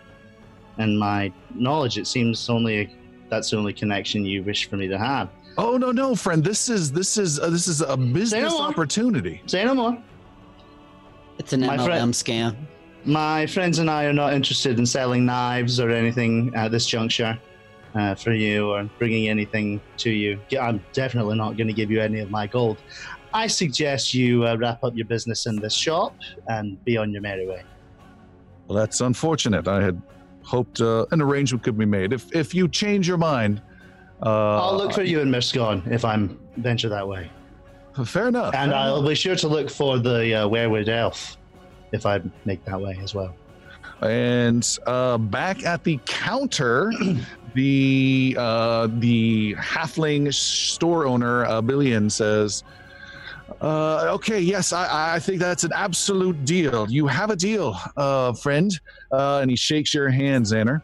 [0.79, 1.99] and my knowledge.
[1.99, 2.91] It seems only
[3.29, 5.29] that's the only connection you wish for me to have.
[5.59, 6.43] Oh no, no, friend.
[6.43, 8.63] This is this is uh, this is a business more.
[8.63, 9.43] opportunity.
[9.47, 9.99] Say no more.
[11.39, 12.57] It's an My MLM friend- scam.
[13.05, 17.39] My friends and I are not interested in selling knives or anything at this juncture
[17.95, 20.41] uh, for you or bringing anything to you.
[20.61, 22.79] I'm definitely not going to give you any of my gold.
[23.33, 26.15] I suggest you uh, wrap up your business in this shop
[26.49, 27.63] and be on your merry way.
[28.67, 29.69] Well, that's unfortunate.
[29.69, 30.01] I had
[30.43, 32.13] hoped uh, an arrangement could be made.
[32.13, 33.61] If if you change your mind,
[34.23, 37.31] uh, I'll look for you in Mirskan if I'm venture that way.
[38.05, 38.55] Fair enough.
[38.55, 41.37] And I'll be sure to look for the uh, Werewood Elf
[41.93, 43.35] if I make that way as well.
[44.03, 46.93] And uh, back at the counter,
[47.55, 52.63] the uh, the halfling store owner, uh, Billion, says,
[53.61, 56.89] uh, "Okay, yes, I, I think that's an absolute deal.
[56.89, 58.71] You have a deal, uh, friend."
[59.11, 60.83] Uh, and he shakes your hand, Xander.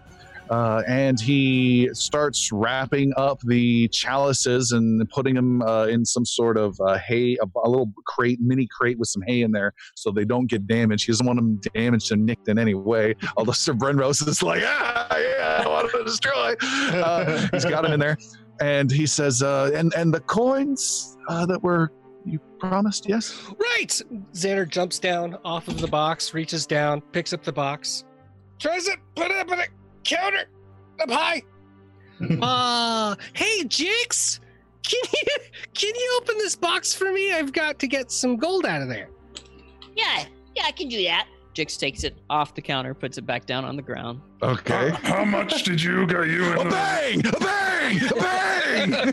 [0.50, 6.56] Uh, and he starts wrapping up the chalices and putting them uh, in some sort
[6.56, 10.10] of uh, hay, a, a little crate, mini crate with some hay in there, so
[10.10, 11.06] they don't get damaged.
[11.06, 13.14] He doesn't want them damaged or nicked in any way.
[13.36, 16.54] Although Sir Brenros is like, ah, yeah, I want to destroy.
[16.62, 18.18] Uh, he's got them in there,
[18.60, 21.90] and he says, uh, and and the coins that were
[22.26, 23.50] you promised, yes.
[23.58, 24.00] Right.
[24.32, 28.04] Xander jumps down off of the box, reaches down, picks up the box,
[28.58, 29.66] tries it, put it up on the
[30.04, 30.44] counter,
[31.00, 31.42] up high.
[32.42, 34.40] uh, hey, Jix,
[34.86, 35.38] can you
[35.74, 37.32] can you open this box for me?
[37.32, 39.08] I've got to get some gold out of there.
[39.96, 40.24] Yeah,
[40.54, 41.28] yeah, I can do that.
[41.54, 44.20] Jix takes it off the counter, puts it back down on the ground.
[44.42, 44.90] Okay.
[44.90, 47.26] How, how much did you got you A and the, bang!
[47.26, 48.00] A bang!
[48.10, 49.12] A bang!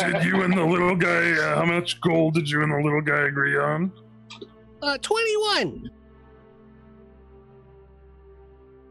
[0.12, 1.32] did you and the little guy?
[1.32, 3.92] Uh, how much gold did you and the little guy agree on?
[4.82, 5.90] Uh, twenty-one.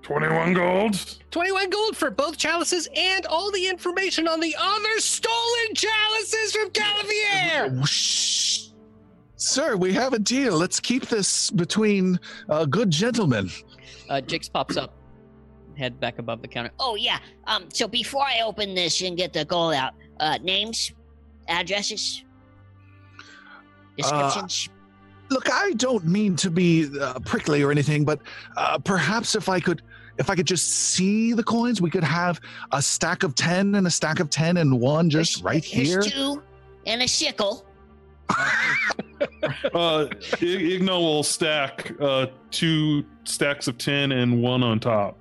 [0.04, 1.18] Twenty-one gold.
[1.32, 6.70] 21 gold for both chalices and all the information on the other stolen chalices from
[6.70, 7.88] Calavier.
[7.88, 8.68] Shh.
[9.38, 10.58] Sir, we have a deal.
[10.58, 12.20] Let's keep this between
[12.50, 13.50] uh, good gentlemen.
[14.10, 14.94] Uh, Jix pops up,
[15.78, 16.72] head back above the counter.
[16.80, 17.20] Oh yeah.
[17.48, 17.66] Um.
[17.74, 20.92] So before I open this and get the gold out, uh, names,
[21.48, 22.24] addresses,
[23.98, 24.70] descriptions.
[25.30, 28.20] Look, I don't mean to be uh, prickly or anything, but
[28.56, 29.82] uh, perhaps if I could,
[30.20, 32.40] if I could just see the coins, we could have
[32.72, 36.02] a stack of ten and a stack of ten and one just right There's here.
[36.02, 36.44] two
[36.86, 37.66] and a sickle.
[39.74, 40.08] Uh, I-
[40.42, 45.18] Igno will stack uh, two stacks of ten and one on top.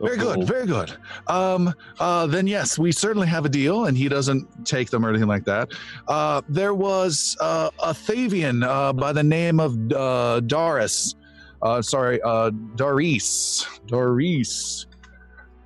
[0.00, 0.46] of Very good, gold.
[0.48, 0.92] very good.
[1.28, 5.08] Um, uh, then yes, we certainly have a deal, and he doesn't take them or
[5.08, 5.70] anything like that.
[6.06, 11.14] Uh, there was uh, a Thavian uh, by the name of uh, Doris
[11.64, 13.66] uh, sorry, uh, Doris.
[13.86, 14.86] Doris.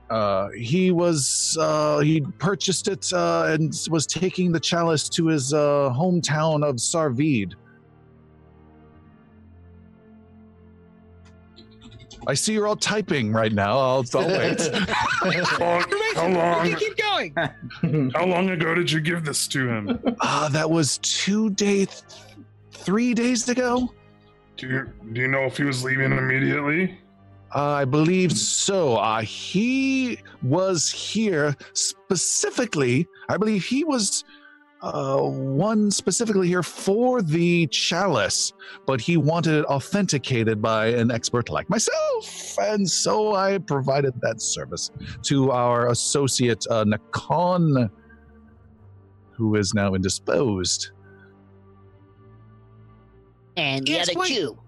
[0.09, 5.53] Uh, he was uh, he purchased it uh, and was taking the chalice to his
[5.53, 7.53] uh, hometown of Sarvid.
[12.27, 13.79] I see you're all typing right now.
[13.79, 14.61] I'll, I'll wait.
[14.61, 15.85] how long?
[16.15, 16.75] How long?
[16.77, 17.35] Keep going.
[18.15, 19.99] how long ago did you give this to him?
[20.20, 22.23] Uh, that was two days, th-
[22.70, 23.93] three days ago.
[24.59, 26.98] Do you do you know if he was leaving immediately?
[27.55, 28.97] Uh, I believe so.
[28.97, 33.06] Uh, he was here specifically.
[33.28, 34.24] I believe he was
[34.82, 38.52] uh, one specifically here for the chalice,
[38.85, 44.43] but he wanted it authenticated by an expert like myself, and so I provided that
[44.43, 44.90] service
[45.22, 47.90] to our associate uh, Nakan,
[49.30, 50.90] who is now indisposed.
[53.59, 54.28] And the Yes, other wait.
[54.28, 54.59] two.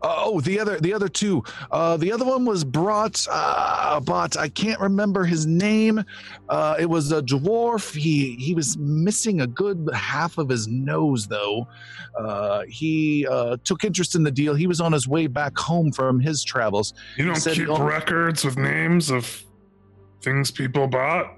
[0.00, 1.42] Oh, the other, the other two.
[1.72, 6.04] Uh, the other one was brought, uh, but I can't remember his name.
[6.48, 7.96] Uh, it was a dwarf.
[7.96, 11.66] He he was missing a good half of his nose, though.
[12.16, 14.54] Uh, he uh, took interest in the deal.
[14.54, 16.94] He was on his way back home from his travels.
[17.16, 19.42] You don't said keep only- records with names of
[20.22, 21.34] things people bought.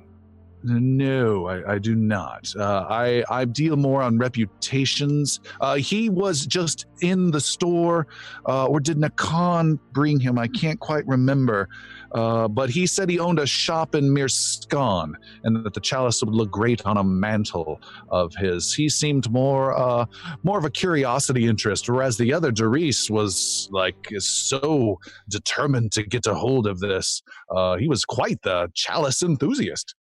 [0.63, 2.53] No, I, I do not.
[2.59, 5.41] Uh, I I deal more on reputations.
[5.61, 8.07] Uh, he was just in the store,
[8.47, 10.39] uh, or did Nakan bring him?
[10.39, 11.69] I can't quite remember.
[12.13, 15.15] Uh, but he said he owned a shop in Mirskan,
[15.45, 17.81] and that the chalice would look great on a mantle
[18.11, 18.75] of his.
[18.75, 20.05] He seemed more uh,
[20.43, 26.27] more of a curiosity interest, whereas the other Doris was like so determined to get
[26.27, 27.23] a hold of this.
[27.55, 29.95] Uh, he was quite the chalice enthusiast.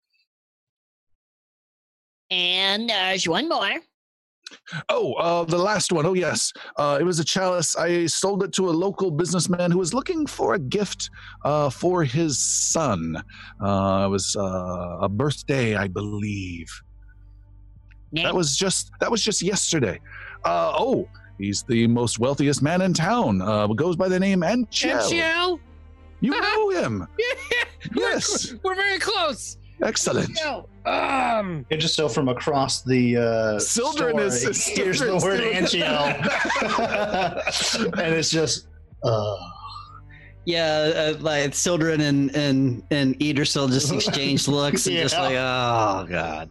[2.32, 3.72] And there's one more.
[4.90, 6.06] Oh, uh, the last one.
[6.06, 6.52] Oh, yes.
[6.78, 7.76] Uh, it was a chalice.
[7.76, 11.10] I sold it to a local businessman who was looking for a gift
[11.46, 13.16] uh, for his son.
[13.64, 16.68] Uh, it was uh, a birthday, I believe.
[18.14, 20.00] That was just that was just yesterday.
[20.44, 21.08] Uh, oh,
[21.38, 23.40] he's the most wealthiest man in town.
[23.40, 25.00] Uh, goes by the name Anchel.
[25.00, 25.60] Anchel?
[26.22, 27.08] You know him.
[27.96, 28.56] Yes.
[28.62, 29.58] we're very close.
[29.84, 30.30] Excellent.
[30.44, 35.18] No, um, It just so from across the uh, Sildren store, is- it hears the
[35.18, 35.56] word doing-
[38.00, 38.68] and it's just
[39.04, 39.36] uh,
[40.46, 46.06] Yeah, uh, like Sildren and and and Idrisil just exchanged looks and just like, oh
[46.10, 46.50] god.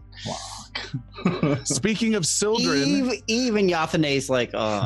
[1.64, 4.84] Speaking of Sildren, Eve, even Yathane's like, oh.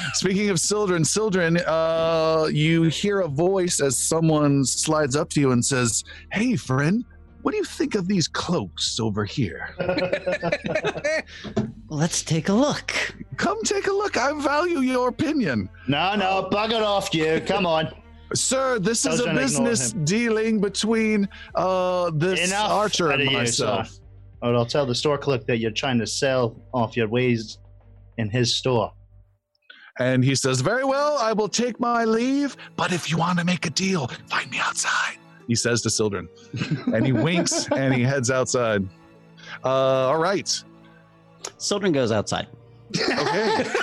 [0.14, 5.52] Speaking of Sildren, Sildren, uh, you hear a voice as someone slides up to you
[5.52, 7.04] and says, Hey, friend,
[7.42, 9.74] what do you think of these cloaks over here?
[11.88, 12.92] Let's take a look.
[13.36, 14.16] Come take a look.
[14.16, 15.68] I value your opinion.
[15.88, 17.40] no, no, bug it off, you.
[17.46, 17.92] Come on.
[18.34, 23.22] Sir, this is a trying to ignore business dealing between uh, this Enough archer and
[23.22, 23.99] of you, myself.
[24.42, 24.48] Sir.
[24.48, 27.58] Or I'll tell the store clerk that you're trying to sell off your ways
[28.18, 28.92] in his store.
[29.98, 33.44] And he says, Very well, I will take my leave, but if you want to
[33.44, 35.16] make a deal, find me outside.
[35.46, 36.28] He says to Sildren.
[36.94, 38.86] and he winks and he heads outside.
[39.64, 40.48] Uh, all right.
[41.58, 42.46] Sildren goes outside.
[42.96, 43.64] Okay.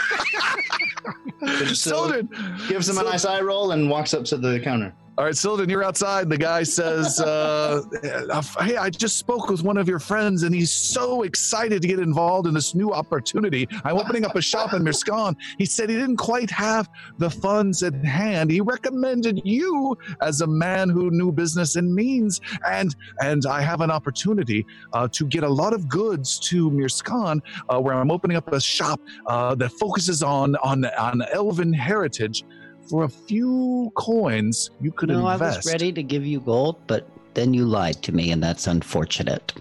[1.73, 2.29] Sildren
[2.67, 4.93] Gives him a nice eye roll and walks up to the counter.
[5.17, 6.29] All right, Sildren, you're outside.
[6.29, 7.81] The guy says, uh,
[8.29, 11.87] uh, Hey, I just spoke with one of your friends, and he's so excited to
[11.87, 13.67] get involved in this new opportunity.
[13.83, 15.35] I'm opening up a shop in Mirskan.
[15.57, 16.87] He said he didn't quite have
[17.17, 18.51] the funds at hand.
[18.51, 23.81] He recommended you as a man who knew business and means, and and I have
[23.81, 28.37] an opportunity uh, to get a lot of goods to Mirskan, uh, where I'm opening
[28.37, 32.43] up a shop uh, that focuses on on on elven heritage.
[32.89, 35.41] For a few coins, you could no, invest.
[35.41, 38.67] I was ready to give you gold, but then you lied to me, and that's
[38.67, 39.53] unfortunate.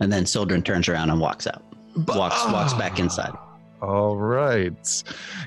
[0.00, 1.62] And then Sildren turns around and walks out.
[1.96, 3.32] But- walks walks back inside.
[3.82, 5.02] All right.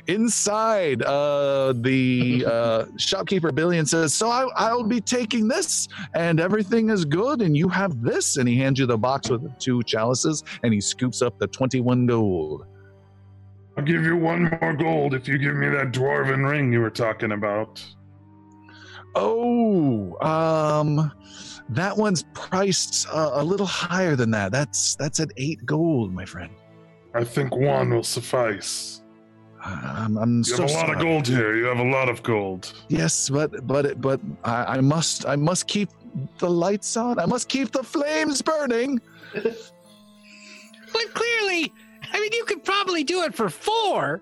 [0.07, 6.89] Inside, uh, the uh, shopkeeper Billion says, So I, I'll be taking this, and everything
[6.89, 8.35] is good, and you have this.
[8.35, 11.47] And he hands you the box with the two chalices, and he scoops up the
[11.47, 12.65] 21 gold.
[13.77, 16.89] I'll give you one more gold if you give me that dwarven ring you were
[16.89, 17.83] talking about.
[19.15, 21.11] Oh, um,
[21.69, 24.51] that one's priced uh, a little higher than that.
[24.51, 26.51] That's that's at eight gold, my friend.
[27.13, 29.01] I think one will suffice.
[29.63, 31.55] I'm, I'm You so have a lot of gold here.
[31.55, 32.73] You have a lot of gold.
[32.87, 35.89] Yes, but but but I, I must I must keep
[36.37, 37.19] the lights on.
[37.19, 39.01] I must keep the flames burning.
[39.33, 39.53] but
[41.13, 41.73] clearly,
[42.15, 44.21] I mean, you could probably do it for four.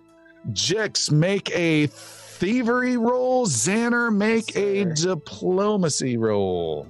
[0.49, 3.45] Jix, make a thievery roll.
[3.45, 6.90] Xander, make a diplomacy roll.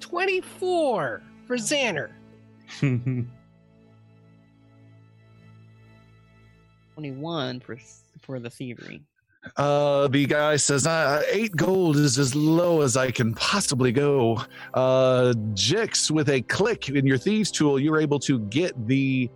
[0.00, 2.10] 24 for Xander.
[6.94, 7.78] Twenty-one for
[8.20, 9.02] for the thievery.
[9.56, 14.40] Uh, the guy says, uh, eight gold is as low as I can possibly go.
[14.72, 19.28] Uh, Jix, with a click in your thieves tool, you're able to get the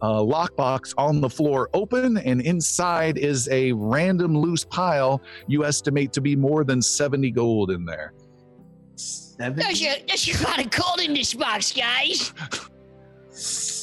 [0.00, 6.12] uh, lockbox on the floor open, and inside is a random loose pile you estimate
[6.14, 8.14] to be more than 70 gold in there.
[8.96, 9.56] Seven.
[9.58, 12.32] There's a, there's a lot of gold in this box, guys.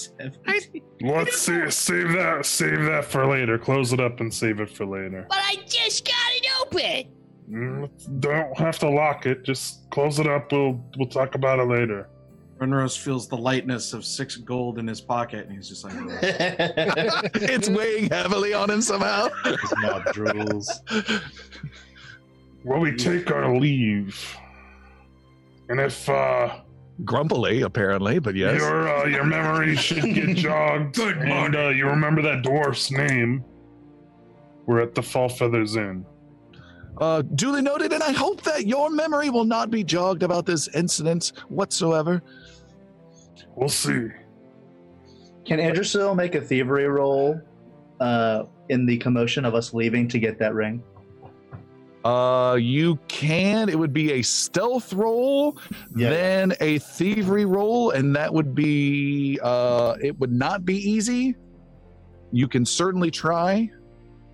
[1.01, 2.45] Let's see, save that.
[2.45, 3.57] Save that for later.
[3.57, 5.25] Close it up and save it for later.
[5.29, 7.11] But I just got it open.
[7.49, 9.43] Mm, Don't have to lock it.
[9.43, 10.51] Just close it up.
[10.51, 12.09] We'll we'll talk about it later.
[12.59, 17.69] Renrose feels the lightness of six gold in his pocket, and he's just like, it's
[17.69, 19.29] weighing heavily on him somehow.
[19.45, 20.67] His mouth drools.
[22.65, 24.37] Well, we take our leave,
[25.69, 26.59] and if uh,
[27.05, 28.59] Grumpily, apparently, but yes.
[28.59, 33.43] your uh, your memory should get jogged, Good and uh, you remember that dwarf's name,
[34.65, 36.05] we're at the Fall Feathers Inn.
[36.97, 40.67] Uh, duly noted, and I hope that your memory will not be jogged about this
[40.75, 42.21] incident whatsoever.
[43.55, 44.09] We'll see.
[45.45, 47.39] Can Idrisil make a thievery roll
[48.01, 50.83] uh, in the commotion of us leaving to get that ring?
[52.05, 53.67] Uh, you can.
[53.67, 55.57] It would be a stealth roll,
[55.95, 56.09] Yeah.
[56.09, 59.37] then a thievery roll, and that would be.
[59.43, 61.35] Uh, it would not be easy.
[62.31, 63.69] You can certainly try.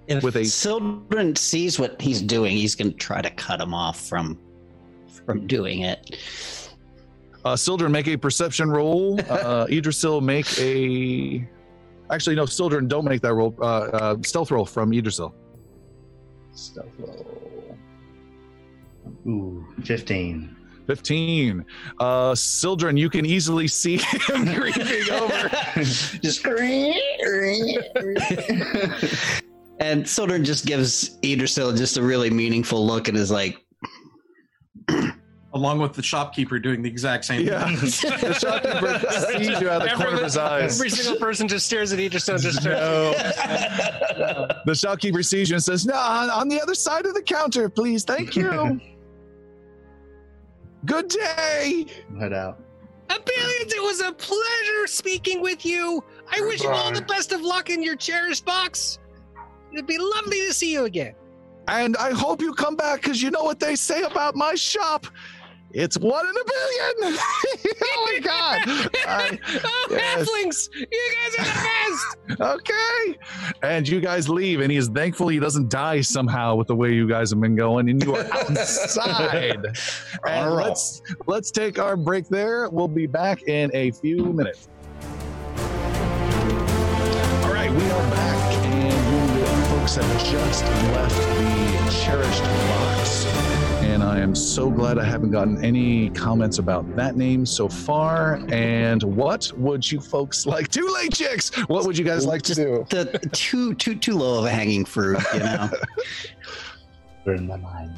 [0.08, 3.74] If With a- Sildren sees what he's doing, he's going to try to cut him
[3.74, 4.38] off from
[5.26, 6.20] from doing it.
[7.44, 9.20] Uh, Sildren, make a perception roll.
[9.30, 11.48] Uh, Idrisil, make a.
[12.12, 13.56] Actually, no, Sildren, don't make that roll.
[13.60, 15.34] Uh, uh, stealth roll from Idrisil.
[16.54, 17.35] Stealth roll.
[19.28, 20.56] Ooh, 15.
[20.88, 21.66] 15.
[22.00, 23.98] Uh, Sildren, you can easily see
[24.30, 25.50] him creeping over.
[26.22, 26.46] Just
[29.80, 33.62] And Sildren just gives Idrisil just a really meaningful look and is like,
[35.54, 37.66] along with the shopkeeper doing the exact same Yeah.
[37.66, 37.76] thing.
[37.78, 39.00] the shopkeeper
[39.38, 40.80] sees you out of the corner of his eyes.
[40.80, 42.38] Every single person just stares at each other.
[42.38, 43.12] Just No.
[44.66, 47.68] The shopkeeper sees you and says, No, on, on the other side of the counter,
[47.70, 48.04] please.
[48.04, 48.80] Thank you.
[50.86, 51.86] Good day.
[52.20, 52.60] Head out.
[53.10, 56.04] Abelians, it was a pleasure speaking with you.
[56.32, 59.00] I wish you all the best of luck in your cherished box.
[59.72, 61.16] It'd be lovely to see you again.
[61.68, 65.08] And I hope you come back because you know what they say about my shop.
[65.78, 67.18] It's one in a billion.
[67.84, 68.62] oh my God.
[69.08, 70.30] I- oh, yes.
[70.30, 70.70] halflings!
[70.74, 72.42] You guys are the best!
[72.42, 73.18] okay.
[73.62, 76.94] And you guys leave, and he is thankful he doesn't die somehow with the way
[76.94, 79.66] you guys have been going, and you are outside.
[79.66, 79.78] and
[80.26, 80.68] Alright.
[80.68, 82.70] let's let's take our break there.
[82.70, 84.70] We'll be back in a few minutes.
[87.44, 89.46] All right, we are back, and you
[89.78, 92.85] folks have just left the cherished box.
[94.06, 98.36] And I am so glad I haven't gotten any comments about that name so far.
[98.52, 100.68] And what would you folks like?
[100.68, 101.50] Too late, chicks.
[101.68, 102.86] What would you guys like to just do?
[102.90, 105.72] the too too too low of a hanging fruit, you know.
[107.26, 107.96] Burn my mind.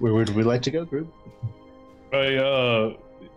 [0.00, 1.10] Where would we like to go, group?
[2.12, 2.94] I uh,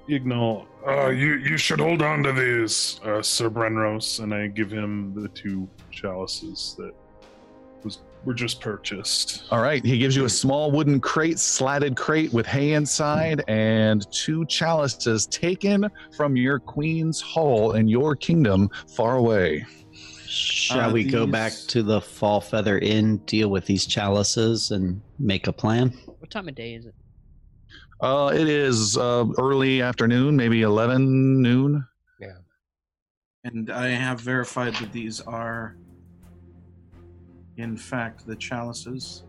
[0.10, 0.68] Ignal.
[0.86, 5.14] Uh, you you should hold on to these, uh, Sir Brenros, and I give him
[5.16, 7.01] the two chalices that was
[8.26, 9.44] were just purchased.
[9.52, 14.06] All right, he gives you a small wooden crate, slatted crate with hay inside, and
[14.12, 19.66] two chalices taken from your queen's hall in your kingdom far away.
[20.28, 25.02] Shall Uh, we go back to the Fall Feather Inn, deal with these chalices, and
[25.20, 25.90] make a plan?
[26.20, 26.96] What time of day is it?
[28.00, 31.86] Uh, it is uh, early afternoon, maybe 11 noon.
[32.20, 32.28] Yeah.
[33.44, 35.76] And I have verified that these are,
[37.58, 39.24] in fact, the chalices.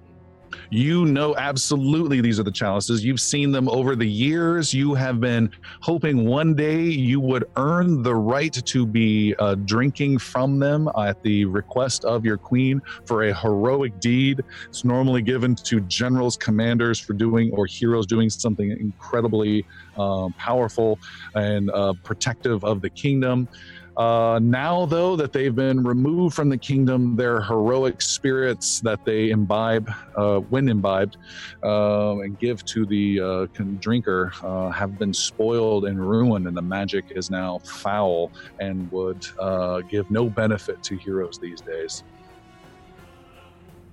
[0.71, 3.05] You know absolutely these are the chalices.
[3.05, 4.73] You've seen them over the years.
[4.73, 5.51] You have been
[5.81, 11.23] hoping one day you would earn the right to be uh, drinking from them at
[11.23, 14.43] the request of your queen for a heroic deed.
[14.69, 19.67] It's normally given to generals, commanders for doing, or heroes doing something incredibly
[19.97, 20.99] um, powerful
[21.35, 23.49] and uh, protective of the kingdom.
[23.97, 29.31] Uh, now, though, that they've been removed from the kingdom, their heroic spirits that they
[29.31, 31.19] imbibe, uh, when imbibed,
[31.63, 33.47] uh, and give to the uh,
[33.81, 39.27] drinker uh, have been spoiled and ruined, and the magic is now foul and would
[39.39, 42.03] uh, give no benefit to heroes these days.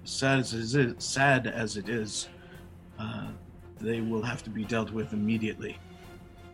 [0.06, 2.30] Sad as it is, sad as it is,
[3.82, 5.78] they will have to be dealt with immediately.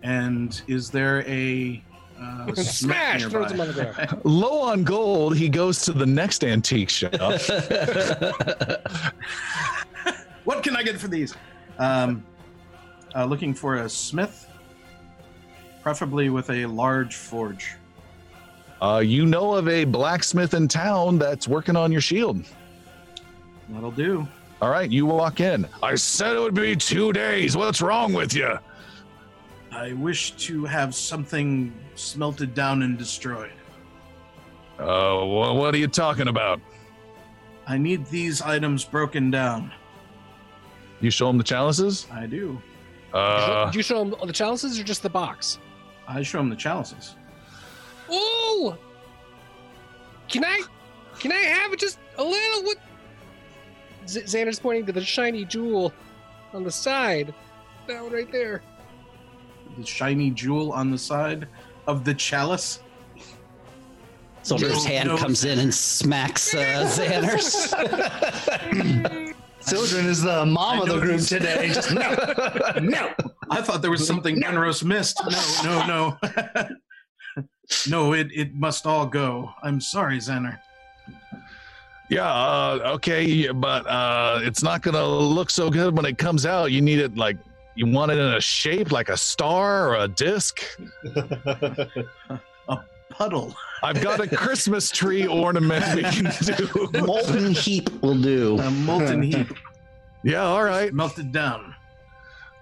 [0.04, 1.84] And is there a
[2.20, 3.22] Uh, Smash!
[3.22, 3.32] nearby.
[3.32, 4.22] Throws him on the ground.
[4.24, 7.14] Low on gold, he goes to the next antique shop.
[10.46, 11.36] What can I get for these?
[11.80, 12.24] Um,
[13.16, 14.48] uh, looking for a smith,
[15.82, 17.74] preferably with a large forge.
[18.82, 22.46] Uh, you know of a blacksmith in town that's working on your shield.
[23.70, 24.28] That'll do.
[24.62, 25.68] All right, you walk in.
[25.82, 27.58] I said it would be two days.
[27.58, 28.60] What's wrong with you?
[29.76, 33.52] I wish to have something smelted down and destroyed.
[34.80, 36.62] Uh, wha- what are you talking about?
[37.68, 39.74] I need these items broken down.
[41.02, 42.08] You show him the chalices?
[42.12, 42.62] I do.
[43.14, 45.60] Uh, Did you show him the chalices or just the box?
[46.08, 47.16] I show him the chalices.
[48.10, 48.78] Ooh!
[50.30, 50.62] Can I?
[51.20, 52.64] Can I have just a little?
[52.64, 52.78] What?
[54.08, 55.92] Z- Xander's pointing to the shiny jewel
[56.54, 57.34] on the side.
[57.88, 58.62] That one right there.
[59.78, 61.48] The shiny jewel on the side
[61.88, 62.80] of the chalice.
[64.44, 65.18] Sildren's No, hand no.
[65.18, 67.74] comes in and smacks uh, Xander's.
[69.60, 71.70] Sildren is the mom I of the group these- today.
[71.74, 72.16] Just no,
[72.82, 73.12] no.
[73.50, 75.20] I thought there was something Brenros missed.
[75.64, 76.18] No, no,
[77.38, 77.44] no.
[77.90, 79.52] no, it, it must all go.
[79.64, 80.60] I'm sorry, Xander.
[82.12, 86.46] yeah, uh, okay, but uh, it's not going to look so good when it comes
[86.46, 86.72] out.
[86.72, 87.38] You need it like,
[87.76, 90.62] you want it in a shape like a star or a disc.
[92.68, 92.80] A
[93.10, 93.56] puddle.
[93.84, 96.90] I've got a Christmas tree ornament we can do.
[97.06, 98.58] Molten heap will do.
[98.60, 99.54] A molten heap
[100.24, 100.92] Yeah, all right.
[100.92, 101.75] melted down.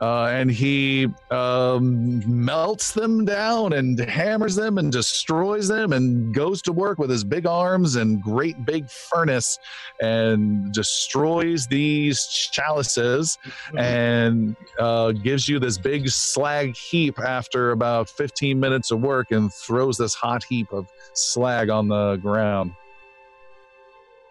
[0.04, 6.62] Uh, and he um, melts them down and hammers them and destroys them and goes
[6.62, 9.58] to work with his big arms and great big furnace
[10.02, 13.38] and destroys these chalices
[13.78, 19.54] and uh, gives you this big slag heap after about 15 minutes of work and
[19.54, 22.74] throws this hot heap of slag on the ground.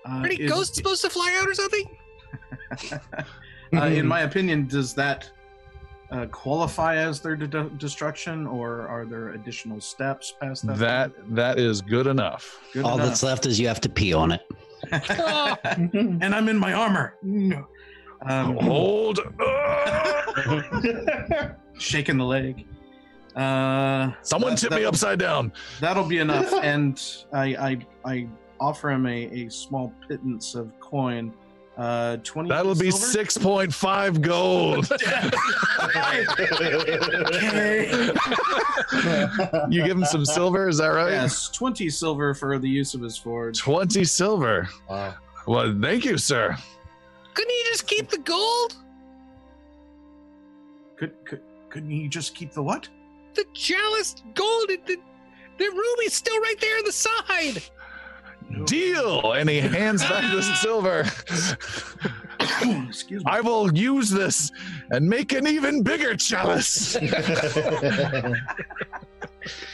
[0.04, 1.98] Uh, Are any is- ghosts supposed to fly out or something?
[3.72, 5.30] uh, in my opinion, does that
[6.12, 10.78] uh, qualify as their de- destruction, or are there additional steps past that?
[10.78, 12.60] That that is good enough.
[12.72, 13.08] Good All enough.
[13.08, 14.42] that's left is you have to pee on it.
[14.92, 17.14] And I'm in my armor.
[18.22, 19.20] Um, Hold.
[21.78, 22.66] shaking the leg.
[23.36, 25.52] Uh, Someone that- tip me upside down.
[25.80, 27.00] That'll be enough, and
[27.32, 27.54] I
[28.04, 28.28] I, I
[28.60, 31.32] offer him a, a small pittance of coin.
[31.76, 32.50] Uh, twenty.
[32.50, 33.06] That'll be silver?
[33.06, 34.90] six point five gold.
[39.70, 41.12] You give him some silver, is that right?
[41.12, 43.58] Yes, twenty silver for the use of his forge.
[43.58, 44.68] Twenty silver.
[44.88, 45.14] Wow.
[45.46, 46.56] Well, thank you, sir.
[47.34, 48.76] couldn't he just keep the gold?
[50.96, 51.40] Could could
[51.70, 52.88] couldn't he just keep the what?
[53.34, 54.70] The chalice gold.
[54.70, 54.96] it- The,
[55.58, 57.62] the ruby's still right there on the side.
[58.64, 59.32] Deal.
[59.32, 61.04] And he hands back the silver.
[62.88, 63.30] Excuse me.
[63.30, 64.50] I will use this
[64.90, 66.96] and make an even bigger chalice.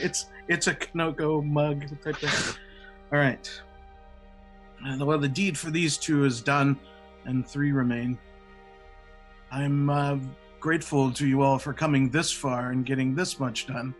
[0.01, 2.59] It's it's a Kanoko mug type of.
[3.13, 3.63] All right.
[4.87, 6.79] Uh, well, the deed for these two is done,
[7.25, 8.19] and three remain.
[9.51, 10.19] I'm uh,
[10.61, 13.95] grateful to you all for coming this far and getting this much done.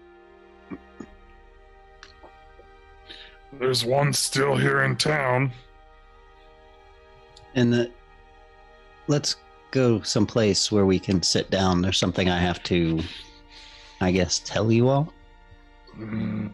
[3.53, 5.53] There's one still here in town.
[7.55, 7.91] And the
[9.07, 9.37] let's
[9.71, 11.83] go someplace where we can sit down.
[11.83, 13.01] There's something I have to,
[14.01, 15.13] I guess, tell you all.
[15.99, 16.51] Mm,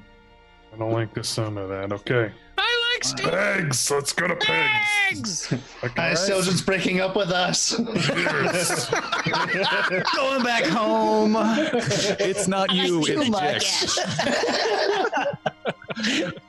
[0.73, 1.93] I don't like the sound of that.
[1.93, 2.33] Okay.
[2.57, 3.91] I like steak Pegs!
[3.91, 4.95] Let's go to Pegs!
[5.11, 5.53] eggs.
[5.83, 5.93] Okay.
[5.97, 7.71] Hi, Sildren's breaking up with us.
[7.71, 8.89] Cheers.
[10.17, 11.35] Going back home.
[11.37, 13.89] it's not you, Too it's much.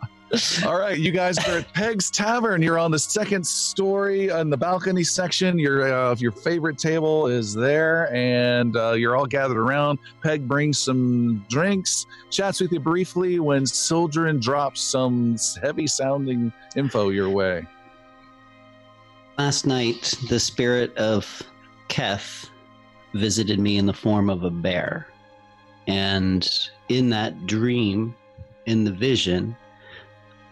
[0.65, 2.61] All right, you guys are at Peg's Tavern.
[2.61, 5.59] You're on the second story in the balcony section.
[5.59, 9.99] Your uh, your favorite table is there, and uh, you're all gathered around.
[10.23, 17.09] Peg brings some drinks, chats with you briefly when Sildren drops some heavy sounding info
[17.09, 17.65] your way.
[19.37, 21.43] Last night, the spirit of
[21.87, 22.49] Keth
[23.13, 25.07] visited me in the form of a bear.
[25.87, 26.49] And
[26.89, 28.15] in that dream,
[28.65, 29.55] in the vision,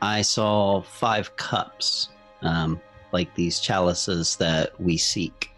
[0.04, 2.10] I saw five cups,
[2.42, 2.82] um,
[3.14, 5.50] like these chalices that we seek.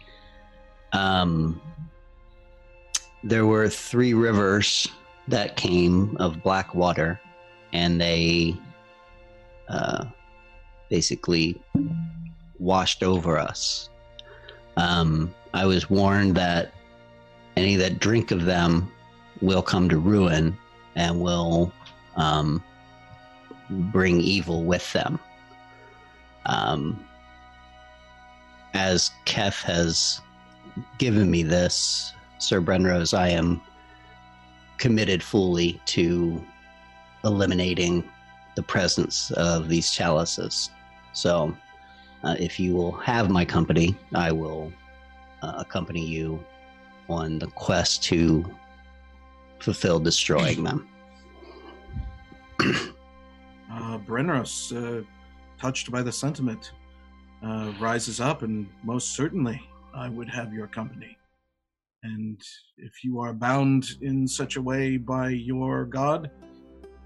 [0.92, 1.60] Um,
[3.24, 4.86] there were three rivers
[5.26, 7.20] that came of black water,
[7.72, 8.56] and they
[9.68, 10.04] uh,
[10.90, 11.60] basically
[12.60, 13.90] washed over us.
[14.76, 16.72] Um, I was warned that
[17.56, 18.92] any that drink of them
[19.40, 20.56] will come to ruin
[20.94, 21.72] and will
[22.14, 22.62] um,
[23.70, 25.18] bring evil with them.
[26.46, 27.04] Um,
[28.74, 30.20] as Keth has
[30.98, 33.60] given me this, Sir Brenros, I am
[34.78, 36.44] committed fully to
[37.24, 38.04] eliminating
[38.54, 40.70] the presence of these chalices.
[41.12, 41.56] So,
[42.22, 44.72] uh, if you will have my company, I will
[45.42, 46.44] uh, accompany you
[47.08, 48.44] on the quest to
[49.60, 50.88] fulfill destroying them.
[53.76, 55.04] Uh, Brenros, uh,
[55.60, 56.72] touched by the sentiment,
[57.42, 59.60] uh, rises up, and most certainly
[59.94, 61.18] I would have your company.
[62.02, 62.40] And
[62.78, 66.30] if you are bound in such a way by your God,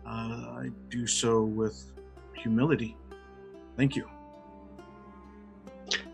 [0.06, 1.92] uh, I do so with
[2.36, 2.96] humility.
[3.76, 4.08] Thank you.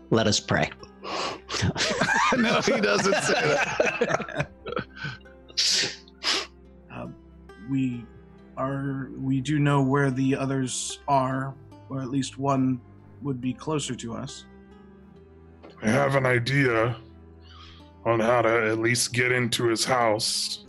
[0.09, 0.71] Let us pray.
[2.37, 4.49] no, he doesn't say that.
[6.93, 7.07] Uh,
[7.69, 8.03] we
[8.57, 9.09] are.
[9.17, 11.53] We do know where the others are,
[11.89, 12.81] or at least one
[13.21, 14.45] would be closer to us.
[15.81, 16.95] I have an idea
[18.05, 20.65] on how to at least get into his house.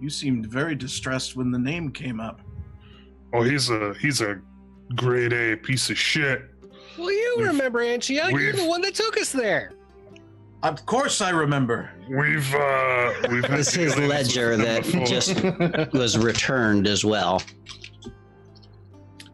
[0.00, 2.40] You seemed very distressed when the name came up.
[3.32, 4.40] Oh, he's a he's a
[4.96, 6.42] grade A piece of shit.
[6.98, 8.30] Well, you We've- remember, Antia.
[8.30, 9.72] You're the one that took us there.
[10.62, 11.90] Of course, I remember.
[12.10, 15.40] We've uh we've had It's his ledger that just
[15.92, 17.42] was returned as well.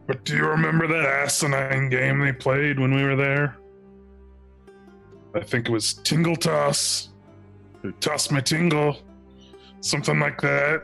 [0.07, 3.57] But do you remember that asinine game they played when we were there?
[5.33, 7.09] I think it was Tingle Toss.
[7.83, 8.97] Or Toss My Tingle.
[9.81, 10.83] Something like that.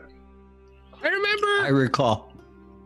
[1.02, 2.32] I remember I recall.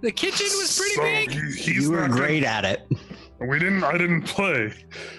[0.03, 1.31] the kitchen was pretty So big.
[1.31, 2.87] he- he's You were not gonna- great at it.
[3.39, 4.73] We didn't I didn't play.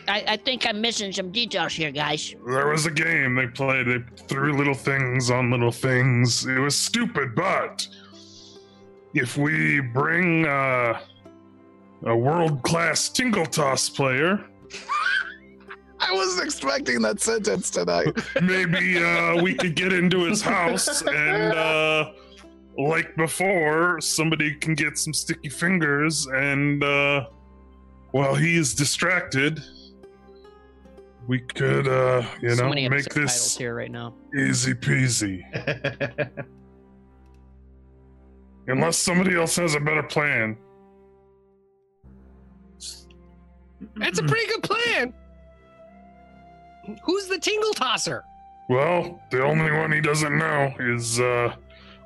[0.07, 2.33] I, I think I'm missing some details here, guys.
[2.47, 3.87] There was a game they played.
[3.87, 6.45] They threw little things on little things.
[6.47, 7.87] It was stupid, but
[9.13, 10.99] if we bring uh,
[12.05, 14.43] a world class Tingle Toss player,
[15.99, 18.17] I wasn't expecting that sentence tonight.
[18.41, 22.11] maybe uh, we could get into his house and, uh,
[22.77, 27.27] like before, somebody can get some sticky fingers and, uh,
[28.11, 29.61] while he is distracted,
[31.27, 34.13] we could, uh, you so know, make this here right now.
[34.37, 35.43] easy peasy.
[38.67, 40.57] Unless somebody else has a better plan.
[43.95, 45.13] That's a pretty good plan.
[47.03, 48.23] Who's the tingle tosser?
[48.69, 51.55] Well, the only one he doesn't know is uh,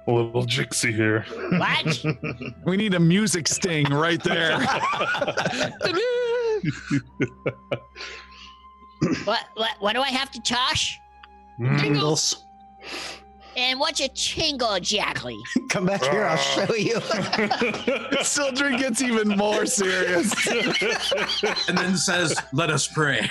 [0.07, 1.25] little Jixie here.
[1.57, 2.03] What?
[2.65, 4.57] We need a music sting right there.
[9.25, 9.71] what, what?
[9.79, 10.99] What do I have to tosh?
[11.59, 12.43] Mm, Tingles.
[13.57, 15.37] And what's a tingle exactly?
[15.69, 16.99] Come back here, I'll Uh, show you.
[18.23, 20.33] Sildren gets even more serious.
[21.67, 23.29] And then says, Let us pray.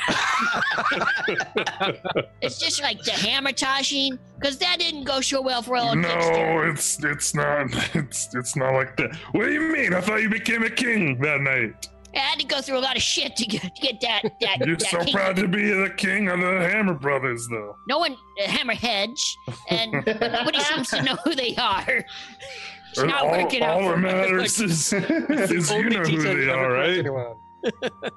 [2.43, 6.33] It's just like the hammer toshing, because that didn't go so well for old Dexter.
[6.33, 9.15] no, it's it's not it's it's not like that.
[9.33, 9.95] What do you mean?
[9.95, 11.89] I thought you became a king that night.
[12.15, 14.23] I had to go through a lot of shit to get, to get that.
[14.41, 17.77] that You're that so king- proud to be the king of the Hammer Brothers, though.
[17.89, 18.13] No one
[18.43, 19.21] uh, hammerheads,
[19.69, 19.93] and
[20.33, 22.05] nobody seems to know who they are.
[22.91, 23.83] It's And not all working out.
[23.83, 24.03] all for that me.
[24.13, 27.07] matters is, is you know who they are, right?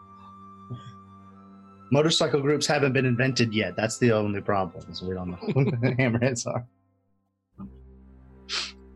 [1.91, 3.75] Motorcycle groups haven't been invented yet.
[3.75, 4.91] That's the only problem.
[4.95, 6.65] So we don't know who the hammerheads are.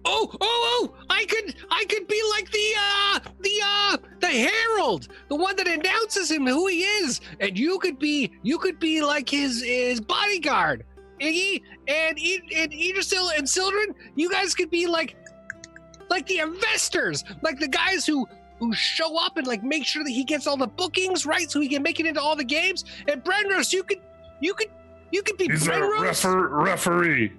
[0.09, 0.95] Oh, oh, oh!
[1.09, 5.67] I could, I could be like the, uh, the, uh, the herald, the one that
[5.67, 9.99] announces him who he is, and you could be, you could be like his, his
[9.99, 10.85] bodyguard,
[11.19, 13.93] Iggy, and and Idrisil and Sildren.
[14.15, 15.17] You guys could be like,
[16.09, 18.25] like the investors, like the guys who
[18.59, 21.59] who show up and like make sure that he gets all the bookings right, so
[21.59, 22.85] he can make it into all the games.
[23.07, 23.99] And Brenros, you could,
[24.41, 24.69] you could,
[25.11, 27.33] you could be He's a refer- referee.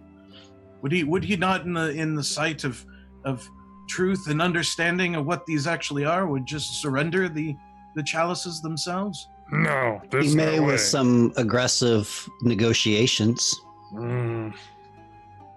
[0.82, 2.84] Would he would he not in the in the sight of
[3.24, 3.48] of
[3.88, 7.56] truth and understanding of what these actually are would just surrender the
[7.96, 9.28] the chalices themselves?
[9.50, 13.58] No, He may no with some aggressive negotiations.
[13.94, 14.54] Mm,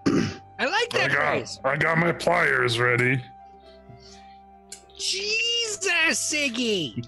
[0.06, 1.60] I like I that got phrase.
[1.62, 3.22] I got my pliers ready.
[4.96, 7.04] Jesus, Iggy.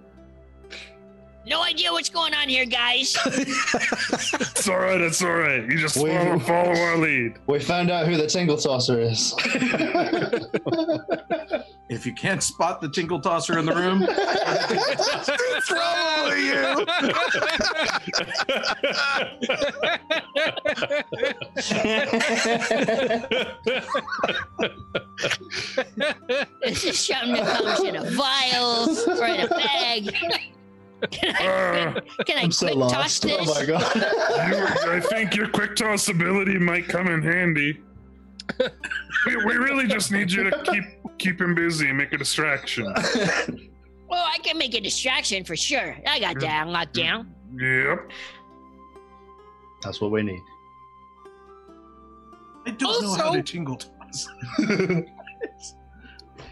[1.48, 3.16] No idea what's going on here, guys.
[4.58, 5.00] It's all right.
[5.00, 5.62] It's all right.
[5.62, 6.12] You just Wait.
[6.12, 7.38] follow, follow our lead.
[7.46, 9.34] we found out who the Tingle Tosser is.
[11.88, 16.48] if you can't spot the tinkle tosser in the room, it's probably
[26.64, 30.14] Is this is something that comes in a vial or in a bag?
[31.10, 32.94] Can I, Uh, can I I'm so quick lost.
[32.94, 33.36] toss this?
[33.40, 33.94] Oh my god.
[33.96, 37.80] you, I think your quick toss ability might come in handy.
[39.26, 40.84] we, we really just need you to keep
[41.18, 42.84] keep him busy, and make a distraction.
[42.86, 45.96] Well, I can make a distraction for sure.
[46.06, 47.34] I got that locked down.
[47.60, 48.10] Yep.
[49.82, 50.40] That's what we need.
[52.66, 54.28] I don't know how Also- to tingle toss.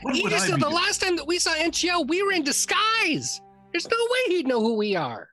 [0.02, 0.74] what he would just I said be the doing?
[0.74, 3.40] last time that we saw NGO, we were in disguise.
[3.76, 5.28] There's no way he'd know who we are.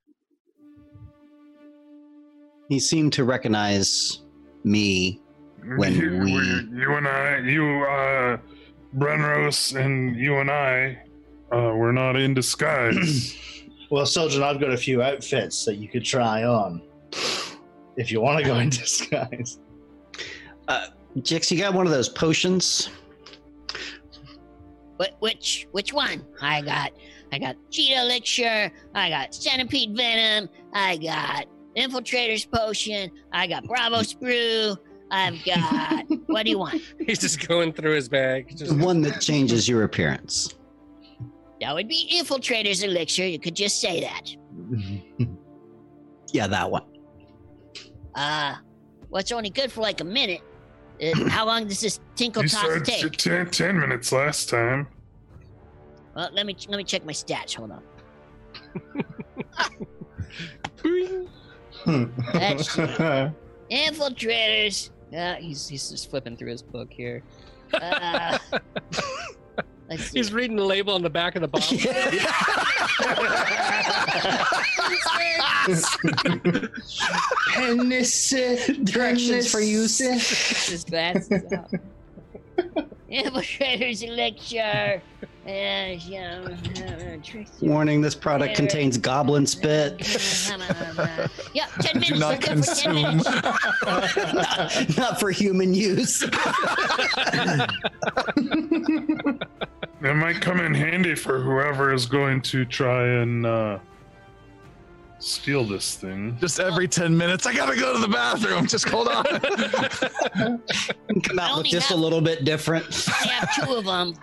[2.67, 4.19] He seemed to recognize
[4.65, 5.21] me.
[5.77, 8.37] When you, we- you and I, you, uh,
[8.97, 11.01] Brenros, and you and I,
[11.53, 13.37] uh, we're not in disguise.
[13.89, 16.81] Well, Soldier, I've got a few outfits that you could try on
[17.95, 19.59] if you want to go in disguise.
[20.67, 20.87] Uh,
[21.19, 22.89] Jix, you got one of those potions?
[24.99, 26.25] Wh- which which one?
[26.41, 26.91] I got
[27.33, 28.71] I got cheetah elixir.
[28.93, 30.49] I got centipede venom.
[30.73, 31.45] I got
[31.75, 33.09] infiltrator's potion.
[33.31, 34.75] I got Bravo's brew.
[35.09, 36.05] I've got.
[36.27, 36.81] what do you want?
[37.05, 38.55] He's just going through his bag.
[38.55, 40.53] Just, The one that changes your appearance.
[41.61, 43.25] That would be infiltrator's elixir.
[43.25, 45.27] You could just say that.
[46.33, 46.81] Yeah, that one.
[48.15, 48.55] Uh,
[49.09, 50.41] what's only good for like a minute?
[50.99, 53.11] Uh, how long does this tinkle you toss said take?
[53.17, 54.87] ten, 10 minutes last time.
[56.15, 57.55] Well, let me let me check my stats.
[57.55, 57.81] Hold on.
[62.33, 62.75] That's
[63.71, 64.89] infiltrators.
[65.11, 67.23] Yeah, he's he's just flipping through his book here.
[67.73, 68.37] Uh,
[69.89, 70.19] let's see.
[70.19, 71.77] he's reading the label on the back of the bottle.
[78.83, 79.99] Directions for use.
[79.99, 81.69] His glasses out.
[83.11, 85.01] Infiltrator's elixir.
[85.45, 87.43] Uh, yeah, uh.
[87.61, 89.99] Warning: This product contains goblin spit.
[91.53, 92.09] yeah, ten minutes.
[92.09, 92.93] Do not we're good for 10 consume.
[92.93, 93.29] minutes.
[94.33, 96.23] not, not for human use.
[100.03, 103.79] It might come in handy for whoever is going to try and uh,
[105.23, 106.37] steal this thing.
[106.39, 108.67] Just every 10 minutes, I gotta go to the bathroom.
[108.67, 109.23] Just hold on.
[111.23, 112.85] Come out only with just a little bit different.
[113.09, 114.13] I have two of them.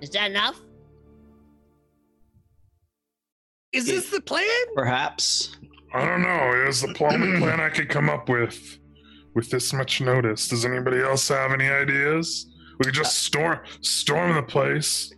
[0.00, 0.60] Is that enough?
[3.72, 4.44] Is this the plan?
[4.74, 5.56] Perhaps.
[5.92, 6.52] I don't know.
[6.52, 8.78] It was the only plan I could come up with
[9.34, 10.48] with this much notice.
[10.48, 12.46] Does anybody else have any ideas?
[12.78, 15.12] We could just uh, storm storm the place.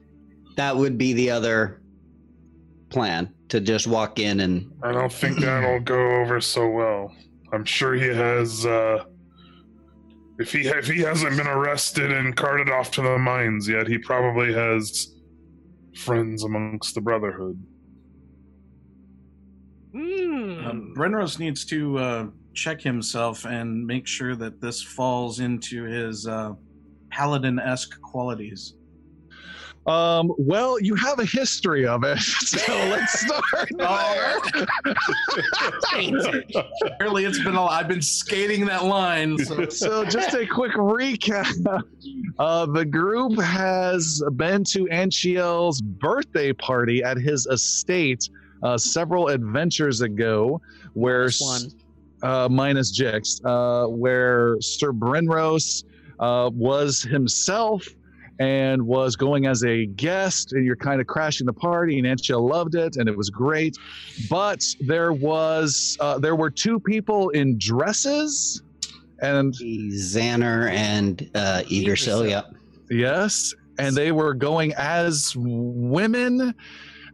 [0.56, 1.80] That would be the other
[2.90, 7.14] plan to just walk in and I don't think that'll go over so well.
[7.52, 8.66] I'm sure he has.
[8.66, 9.04] Uh,
[10.38, 13.98] if he if he hasn't been arrested and carted off to the mines yet, he
[13.98, 15.14] probably has
[15.96, 17.62] friends amongst the Brotherhood.
[19.94, 26.26] Um, Brenros needs to uh, check himself and make sure that this falls into his
[26.26, 26.52] uh,
[27.10, 28.74] paladin-esque qualities.
[29.90, 34.36] Um, well, you have a history of it, so let's start there.
[36.84, 39.36] Apparently, it's been a I've been skating that line.
[39.38, 39.68] So.
[39.68, 41.82] so just a quick recap
[42.38, 48.28] uh, the group has been to Anshiel's birthday party at his estate
[48.62, 50.60] uh, several adventures ago
[50.94, 52.30] where Minus one.
[52.30, 55.84] uh, minus Jix, uh, where Sir Brenros
[56.18, 57.86] uh, was himself
[58.40, 62.40] and was going as a guest, and you're kind of crashing the party, and Anchia
[62.40, 63.76] loved it, and it was great.
[64.28, 68.62] But there was uh, there were two people in dresses,
[69.20, 72.28] and Xander and uh, Idrisil.
[72.30, 72.54] Yep.
[72.90, 76.54] yes, and they were going as women,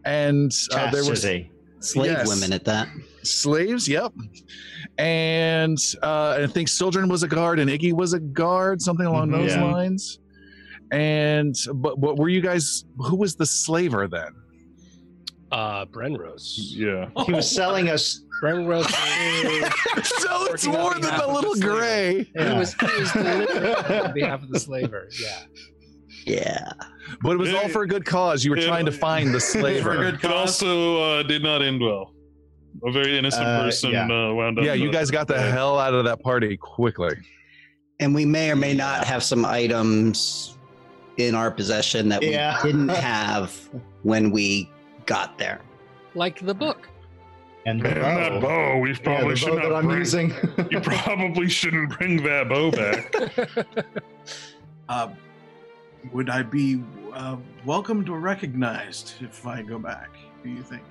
[0.04, 1.50] and uh, there was Chastity.
[1.80, 2.28] Slave Yes.
[2.28, 2.88] women at that.
[3.22, 4.12] slaves yep
[4.98, 9.28] and uh i think Sildren was a guard and iggy was a guard something along
[9.28, 9.32] Mhm.
[9.32, 9.64] those Yeah.
[9.64, 10.18] lines
[10.92, 14.30] and but what were you guys who was the slaver then
[15.52, 16.56] Uh, Brenros.
[16.74, 17.08] Yeah.
[17.24, 18.22] He was selling us.
[18.42, 18.84] Brenros.
[20.04, 21.76] so it's Working on more than behalf the of little the slaver.
[21.78, 23.74] gray He was, he was delivering
[24.06, 25.08] on behalf of the slaver.
[25.20, 25.42] Yeah.
[26.26, 26.72] Yeah.
[27.22, 28.66] but it was all for a good cause you were Yeah.
[28.66, 32.12] trying to find the For slaver good It also uh, did not end well.
[32.84, 34.04] A very innocent Uh, person yeah.
[34.04, 34.64] uh, wound up.
[34.64, 35.52] yeah you guys got the dead.
[35.54, 37.14] hell out of that party quickly
[38.00, 40.55] And we may or may not have some items
[41.16, 42.30] in our possession that we
[42.62, 43.68] didn't have
[44.02, 44.70] when we
[45.06, 45.60] got there.
[46.14, 46.88] Like the book.
[47.66, 48.00] And the Man,
[48.32, 49.98] that bow, we probably the should bow not that I'm bring.
[49.98, 50.32] using.
[50.70, 53.86] You probably shouldn't bring that bow back.
[54.88, 55.08] Uh,
[56.12, 56.80] would I be
[57.12, 60.10] uh, welcomed or recognized if I go back?
[60.44, 60.84] Do you think?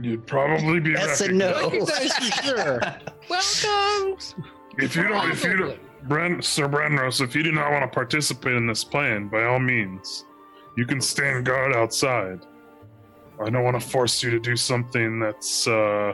[0.00, 1.72] You'd probably be Yes and recognized.
[1.72, 1.86] no.
[1.86, 2.80] Recognize for sure.
[3.28, 4.16] Welcome.
[4.78, 7.88] If you don't, if you don't, Bren, Sir Brenros, if you do not want to
[7.94, 10.24] participate in this plan, by all means,
[10.76, 12.40] you can stand guard outside.
[13.44, 16.12] I don't want to force you to do something that's uh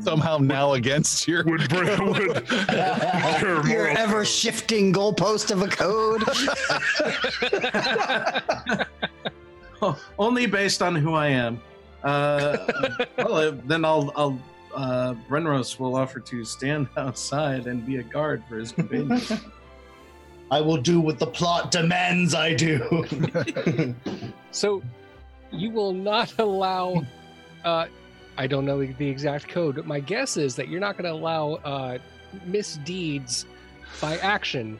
[0.00, 1.42] Somehow now against your.
[1.44, 2.46] would bring would
[3.40, 4.26] your Your ever code.
[4.28, 6.22] shifting goalpost of a code.
[9.82, 11.60] Oh, Only based on who I am.
[12.04, 12.56] Uh,
[13.18, 14.38] well, then I'll, I'll
[14.74, 19.20] uh, Brenros will offer to stand outside and be a guard for his companion.
[20.50, 23.94] I will do what the plot demands I do.
[24.50, 24.82] So
[25.50, 27.04] you will not allow
[27.64, 27.86] uh
[28.38, 31.12] I don't know the exact code, but my guess is that you're not going to
[31.12, 31.98] allow uh
[32.44, 33.46] misdeeds
[34.00, 34.78] by action,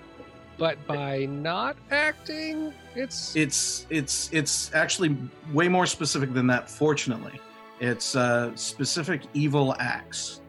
[0.58, 5.16] but by not acting, it's it's it's it's actually
[5.52, 6.70] way more specific than that.
[6.70, 7.40] Fortunately,
[7.84, 10.40] it's uh, specific evil acts,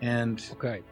[0.00, 0.82] and okay.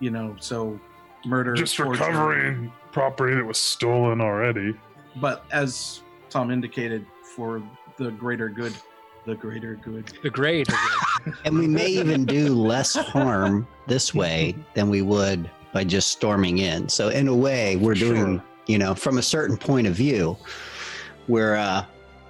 [0.00, 0.80] you know, so
[1.24, 2.02] murder, just torture.
[2.04, 4.74] recovering property that was stolen already.
[5.20, 7.62] But as Tom indicated, for
[7.96, 8.74] the greater good,
[9.24, 10.12] the greater good.
[10.22, 10.66] The grade.
[11.44, 16.58] and we may even do less harm this way than we would by just storming
[16.58, 16.88] in.
[16.88, 18.44] So in a way, we're doing, Sure.
[18.66, 20.36] you know, from a certain point of view,
[21.28, 21.84] we're uh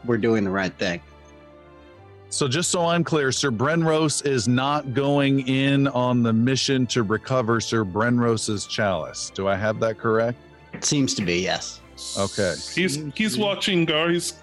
[0.05, 1.01] we're doing the right thing.
[2.29, 7.03] So just so I'm clear, Sir Brenros is not going in on the mission to
[7.03, 9.31] recover Sir Brenros's chalice.
[9.35, 10.39] Do I have that correct?
[10.73, 11.81] It seems to be yes.
[12.19, 12.55] Okay.
[12.75, 14.11] He's he's watching guard.
[14.13, 14.35] He's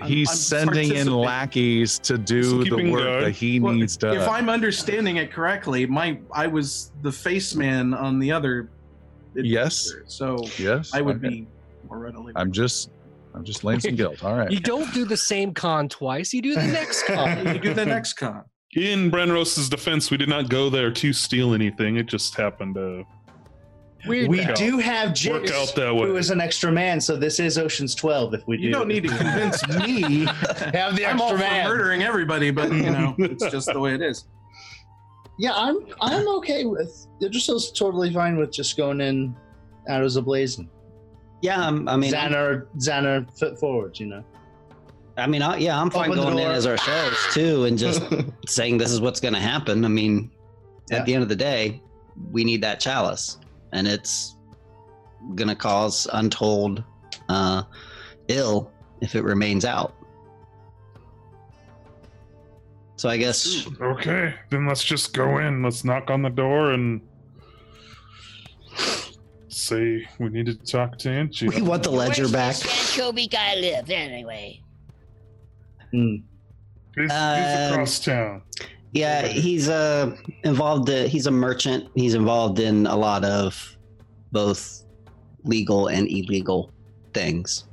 [0.00, 3.24] I'm- I'm sending in lackeys to do the work guard.
[3.24, 4.16] that he Well, needs done.
[4.16, 8.68] If I'm understanding it correctly, my I was the face man on the other.
[9.34, 9.88] Yes.
[10.06, 11.28] So yes, I would okay.
[11.28, 11.46] be
[11.88, 12.32] more readily.
[12.34, 12.90] I'm just,
[13.34, 14.24] I'm just laying some guilt.
[14.24, 14.50] All right.
[14.56, 17.46] You don't do the same con twice, you do the next con.
[17.54, 18.44] you do the next con.
[18.74, 20.10] in Brenros's defense.
[20.10, 21.96] We did not go there to steal anything.
[21.96, 23.04] It just happened to
[24.06, 24.28] Weird.
[24.30, 24.56] we out.
[24.56, 26.06] do have work Jix, out that way.
[26.08, 28.32] who is an extra man, so this is Ocean's Twelve.
[28.34, 30.24] If we do, You don't need to convince me.
[30.72, 31.68] have the I'm all extra for man.
[31.68, 34.26] murdering everybody, but you know, it's just the way it is.
[35.38, 37.06] Yeah, I'm I'm okay with.
[37.22, 39.34] Idrisil's totally fine with just going in,
[39.88, 40.68] out as a blazing.
[41.42, 43.98] Yeah, I'm, I mean, I'm- Xander, Xander, foot forward.
[43.98, 44.24] You know.
[45.16, 48.02] I mean, I, yeah, I'm fine Open the going in as ourselves too, and just
[48.46, 49.84] saying this is what's going to happen.
[49.84, 50.30] I mean,
[50.90, 50.98] Yeah.
[50.98, 51.82] at the end of the day,
[52.30, 53.38] we need that chalice,
[53.72, 54.36] and it's
[55.34, 56.82] going to cause untold
[57.28, 57.62] uh,
[58.28, 58.70] ill
[59.00, 59.94] if it remains out.
[62.96, 64.34] So I guess okay.
[64.50, 65.62] Then let's just go in.
[65.62, 67.00] Let's knock on the door and
[69.64, 71.48] say we need to talk to Angie.
[71.48, 72.56] we want the ledger Where's back.
[72.56, 74.60] this anchovy guy live anyway?
[75.92, 76.16] Hmm.
[76.96, 78.42] He's, he's Um, across town.
[78.92, 80.90] Yeah, he's uh involved.
[80.90, 81.88] Uh, he's a merchant.
[81.94, 83.76] He's involved in a lot of
[84.32, 84.84] both
[85.44, 86.72] legal and illegal
[87.14, 87.64] things.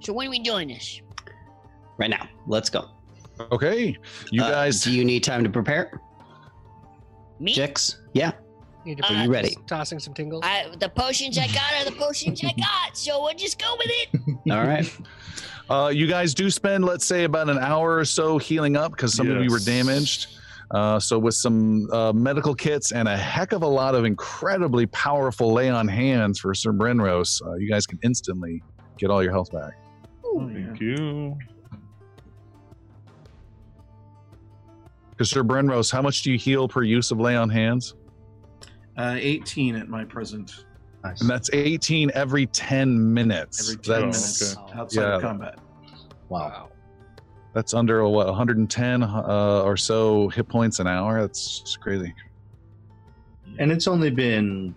[0.00, 1.00] So when are we doing this?
[1.98, 2.90] Right now, let's go.
[3.50, 3.96] Okay,
[4.30, 4.82] you Uh, guys.
[4.82, 5.98] do you need time to prepare,
[7.40, 7.54] Me?
[7.54, 7.96] Jix?
[8.12, 8.32] Yeah.
[8.84, 9.56] Need to Uh, Are you ready?
[9.66, 10.42] tossing some tingles.
[10.44, 13.88] I, the potions I got are the potions I got, so we'll just go with
[13.90, 14.52] it.
[14.52, 14.90] All right.
[15.70, 19.14] Uh, you guys do spend, let's say, about an hour or so healing up because
[19.14, 19.64] some of you were Yes.
[19.64, 20.26] damaged.
[20.70, 24.84] Uh, so, with some uh, medical kits and a heck of a lot of incredibly
[24.86, 28.62] powerful lay on hands for Sir Brenros, uh, you guys can instantly
[28.98, 29.72] get all your health back.
[30.34, 30.48] Yeah.
[30.66, 31.38] Thank you.
[35.10, 37.94] Because Sir Brenros, how much do you heal per use of lay on hands?
[38.96, 40.64] Uh, 18 at my present.
[41.04, 41.20] Nice.
[41.20, 43.70] And that's 18 every 10 minutes.
[43.70, 45.16] Every 10 that's, minutes outside Yeah.
[45.16, 45.58] of combat.
[46.28, 46.68] Wow.
[47.54, 51.20] That's under a, what 110 uh, or so hit points an hour.
[51.20, 52.14] That's just crazy.
[53.58, 54.74] And it's only been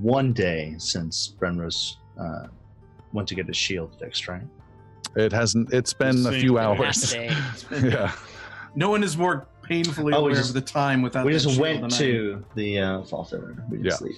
[0.00, 2.46] one day since Brenros uh,
[3.12, 4.42] went to get his shield fixed, right?
[5.16, 5.72] It hasn't.
[5.72, 7.14] It's been a few hours.
[7.82, 8.12] Yeah.
[8.74, 11.40] No one is more painfully Oh, we aware just- of the time without we that
[11.40, 12.00] just went than I am.
[12.00, 13.40] to the uh, fall fair.
[13.70, 13.82] We Yeah.
[13.84, 14.16] didn't sleep.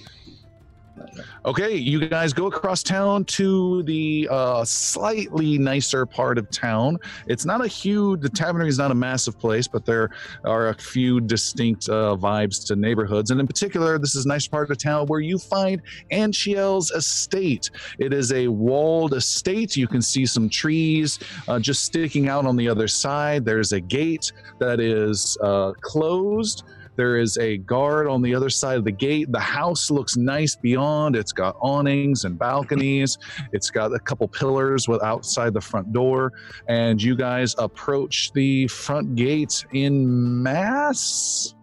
[1.45, 6.97] Okay, you guys go across town to the uh, slightly nicer part of town.
[7.27, 8.21] It's not a huge.
[8.21, 10.11] The tavern is not a massive place, but there
[10.43, 14.47] are a few distinct uh, vibes to neighborhoods, and in particular, this is a nice
[14.47, 17.71] part of town where you find Anshiel's estate.
[17.97, 19.75] It is a walled estate.
[19.75, 23.45] You can see some trees uh, just sticking out on the other side.
[23.45, 26.63] There's a gate that is uh, closed.
[26.97, 29.31] There is a guard on the other side of the gate.
[29.31, 31.15] The house looks nice beyond.
[31.15, 33.17] It's got awnings and balconies.
[33.53, 36.33] It's got a couple pillars with outside the front door.
[36.67, 41.55] And you guys approach the front gate in mass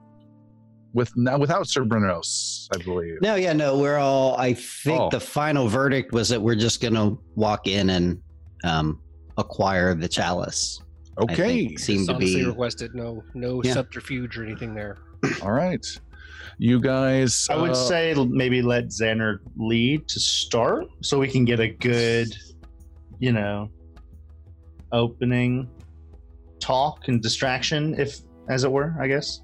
[0.94, 3.20] with now without Sir Brenros, I believe.
[3.20, 4.36] No, yeah, no, we're all.
[4.38, 5.10] I think Oh.
[5.10, 8.20] the final verdict was that we're just gonna walk in and
[8.64, 9.00] um,
[9.36, 10.80] acquire the chalice.
[11.20, 11.66] Okay.
[11.66, 12.44] think seemed to be.
[12.44, 13.74] requested no no Yeah.
[13.74, 14.96] subterfuge or anything there.
[15.42, 15.84] All right.
[16.58, 17.46] You guys.
[17.50, 21.68] I would uh, say maybe let Xander lead to start so we can get a
[21.68, 22.28] good,
[23.18, 23.70] you know,
[24.90, 25.68] opening
[26.58, 29.40] talk and distraction, if as it were, I guess.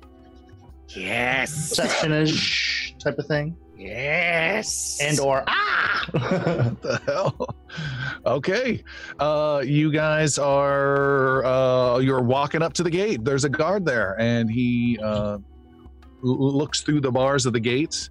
[0.88, 1.70] Yes.
[1.70, 3.56] Receptionist type of thing.
[3.76, 4.98] Yes.
[5.00, 7.56] And or ah what the hell?
[8.24, 8.82] Okay.
[9.18, 13.24] Uh, you guys are uh, you're walking up to the gate.
[13.24, 15.42] There's a guard there, and he uh, l-
[16.24, 18.10] looks through the bars of the gates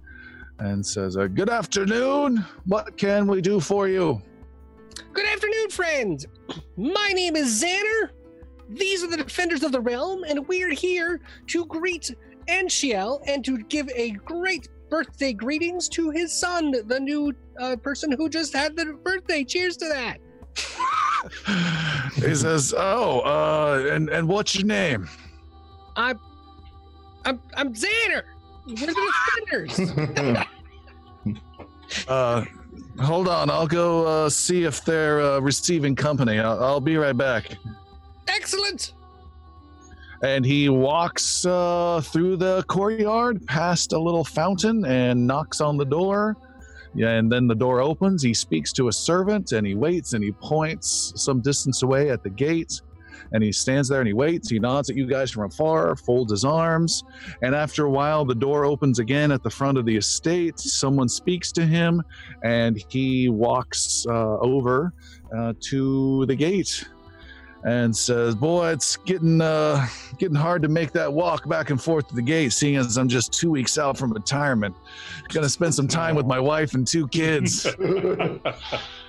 [0.58, 2.44] and says, uh, "Good afternoon.
[2.66, 4.22] What can we do for you?"
[5.12, 6.26] Good afternoon, friends.
[6.76, 8.10] My name is Xander.
[8.68, 12.14] These are the defenders of the realm, and we're here to greet
[12.48, 18.12] Anshiel and to give a great birthday greetings to his son, the new uh, person
[18.12, 19.44] who just had the birthday.
[19.44, 20.18] Cheers to that.
[22.14, 25.08] he says, "Oh, uh, and and what's your name?"
[25.96, 26.18] I'm
[27.24, 28.22] I'm I'm Xander.
[28.66, 29.12] We're the
[29.46, 30.46] defenders.
[32.08, 32.44] Uh,
[32.98, 36.38] hold on, I'll go uh, see if they're uh, receiving company.
[36.40, 37.56] I'll, I'll be right back.
[38.26, 38.94] Excellent.
[40.22, 45.84] and he walks uh, through the courtyard past a little fountain and knocks on the
[45.84, 46.36] door
[46.94, 50.22] yeah, and then the door opens he speaks to a servant and he waits and
[50.22, 52.80] he points some distance away at the gate
[53.32, 56.30] and he stands there and he waits he nods at you guys from afar folds
[56.30, 57.02] his arms
[57.42, 61.08] and after a while the door opens again at the front of the estate someone
[61.08, 62.02] speaks to him
[62.42, 64.92] and he walks uh, over
[65.36, 66.84] uh, to the gate
[67.64, 69.86] and says, "Boy, it's getting uh,
[70.18, 73.08] getting hard to make that walk back and forth to the gate, seeing as I'm
[73.08, 74.76] just two weeks out from retirement.
[75.28, 77.66] Gonna spend some time with my wife and two kids.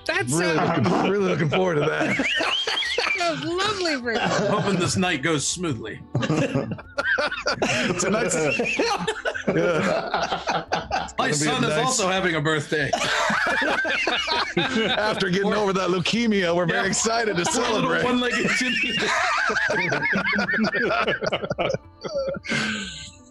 [0.06, 2.16] That's really, uh, looking, really looking forward to that.
[3.18, 6.00] that was lovely for Hoping this night goes smoothly.
[7.98, 8.34] Tonight's,
[9.48, 11.08] yeah.
[11.18, 12.90] My son a is nice- also having a birthday.
[14.56, 18.04] After getting over that leukemia, we're very excited to celebrate.
[18.04, 18.96] one-legged Jimmy.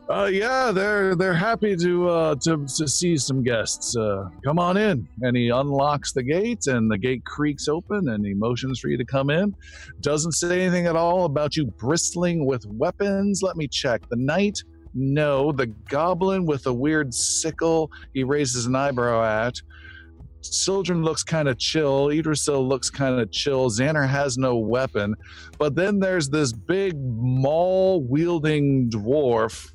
[0.07, 3.97] Uh, yeah, they're they're happy to uh, to to see some guests.
[3.97, 8.23] Uh, come on in, and he unlocks the gate, and the gate creaks open, and
[8.23, 9.55] he motions for you to come in.
[10.01, 13.41] Doesn't say anything at all about you bristling with weapons.
[13.41, 14.07] Let me check.
[14.09, 15.51] The knight, no.
[15.51, 19.55] The goblin with a weird sickle, he raises an eyebrow at.
[20.41, 22.09] Sildren looks kind of chill.
[22.09, 23.71] Idrisil looks kind of chill.
[23.71, 25.15] Xander has no weapon.
[25.57, 29.71] But then there's this big maul wielding dwarf.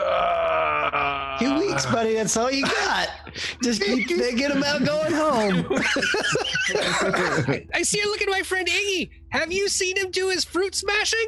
[0.00, 1.36] Ah.
[1.40, 2.14] Two weeks, buddy.
[2.14, 3.08] That's all you got.
[3.62, 5.66] Just keep thinking about going home.
[7.74, 9.10] I see you look at my friend Iggy.
[9.30, 11.26] Have you seen him do his fruit smashing?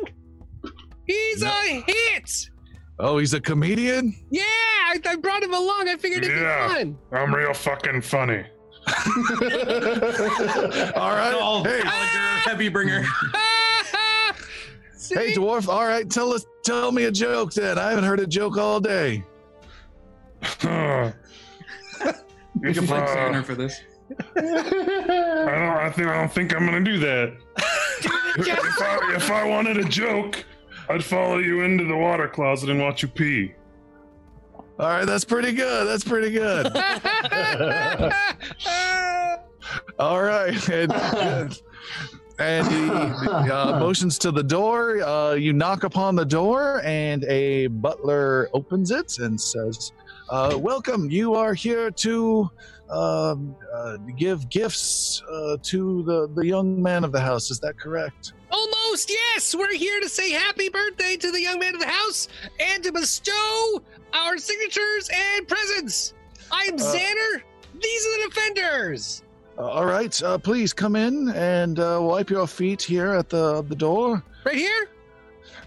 [1.07, 2.51] He's a hit.
[2.99, 4.15] Oh, he's a comedian?
[4.31, 5.89] Yeah, I, I brought him along.
[5.89, 6.69] I figured it'd Yeah.
[6.69, 6.99] be fun.
[7.13, 8.45] I'm real fucking funny.
[8.87, 8.95] All
[11.13, 11.35] right.
[11.39, 13.05] All Hey, Gallagher, heavy bringer.
[15.07, 15.15] See?
[15.15, 15.69] hey, dwarf.
[15.69, 17.79] All right, tell us, tell me a joke then.
[17.79, 19.25] I haven't heard a joke all day.
[20.43, 21.13] Huh.
[22.61, 23.81] We If, can play uh, Xander for this.
[24.37, 25.79] I don't.
[25.79, 26.09] I think.
[26.09, 27.37] I don't think I'm gonna do that.
[28.39, 30.45] if, I, if I wanted a joke,
[30.89, 33.55] I'd follow you into the water closet and watch you pee.
[34.79, 35.89] All right, that's pretty good.
[35.89, 36.67] That's pretty good.
[39.99, 40.69] All right.
[40.69, 40.93] And,
[42.39, 42.91] and he
[43.51, 45.03] uh, motions to the door.
[45.03, 49.93] Uh, you knock upon the door, and a butler opens it and says,
[50.29, 51.11] uh, Welcome.
[51.11, 52.51] You are here to
[52.91, 57.51] um, uh, give gifts uh, to the, the young man of the house.
[57.51, 58.33] Is that correct?
[58.51, 59.55] Almost, yes.
[59.55, 62.29] We're here to say happy birthday to the young man of the house
[62.61, 63.83] and to bestow
[64.13, 66.15] our signatures and presents.
[66.53, 67.43] I'm Uh, Xander.
[67.81, 69.23] These are the defenders.
[69.59, 73.63] Uh, all right, uh, please come in and uh, wipe your feet here at the
[73.63, 74.23] the door.
[74.45, 74.89] Right here.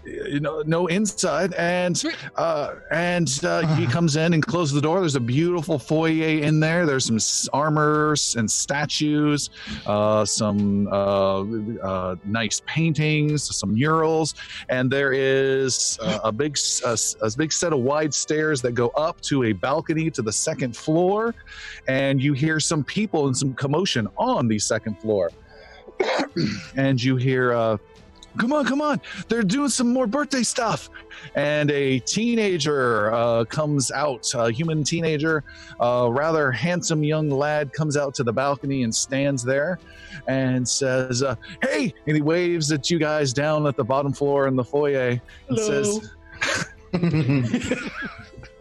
[0.04, 2.02] You know, no inside, and
[2.36, 5.00] uh, and uh, he comes in and closes the door.
[5.00, 6.86] There's a beautiful foyer in there.
[6.86, 9.50] There's some s- armors and statues,
[9.86, 11.40] uh, some uh,
[11.82, 14.34] uh, nice paintings, some murals,
[14.70, 19.20] and there is uh, a big a big set of wide stairs that go up
[19.22, 21.34] to a balcony to the second floor,
[21.88, 25.30] and you hear some people and some commotion on the second floor,
[26.76, 27.52] and you hear.
[27.52, 27.76] Uh,
[28.38, 29.00] Come on, come on.
[29.28, 30.88] They're doing some more birthday stuff.
[31.34, 35.44] And a teenager uh, comes out, a human teenager,
[35.80, 39.78] a rather handsome young lad comes out to the balcony and stands there
[40.28, 44.46] and says, uh, Hey, and he waves at you guys down at the bottom floor
[44.46, 46.10] in the foyer and says,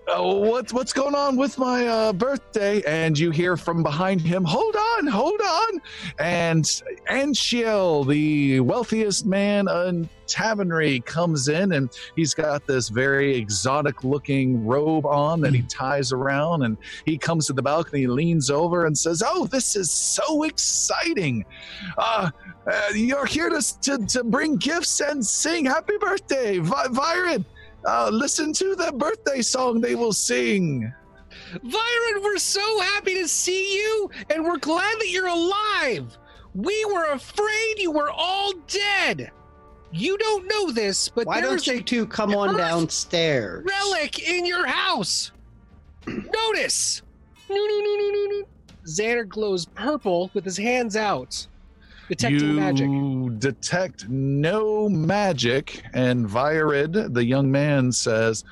[0.09, 2.81] oh, what's what's going on with my uh, birthday?
[2.83, 5.81] And you hear from behind him, hold on, hold on.
[6.19, 6.63] And
[7.09, 14.65] Anshiel, the wealthiest man in Tavernry, comes in and he's got this very exotic looking
[14.65, 16.63] robe on that he ties around.
[16.63, 21.45] And he comes to the balcony, leans over, and says, Oh, this is so exciting.
[21.97, 22.29] Uh,
[22.71, 27.45] uh, you're here to, to, to bring gifts and sing happy birthday, Vi- Viren.
[27.85, 30.91] Uh, listen to the birthday song they will sing.
[31.63, 36.17] Byron, we're so happy to see you, and we're glad that you're alive.
[36.55, 39.31] We were afraid you were all dead.
[39.91, 43.65] You don't know this, but Why don't you two come on downstairs?
[43.65, 45.31] relic in your house.
[46.05, 47.01] Notice.
[48.85, 51.47] Xander glows purple with his hands out,
[52.09, 53.39] detecting you magic.
[53.39, 58.43] detect no magic, and Virid, the young man, says,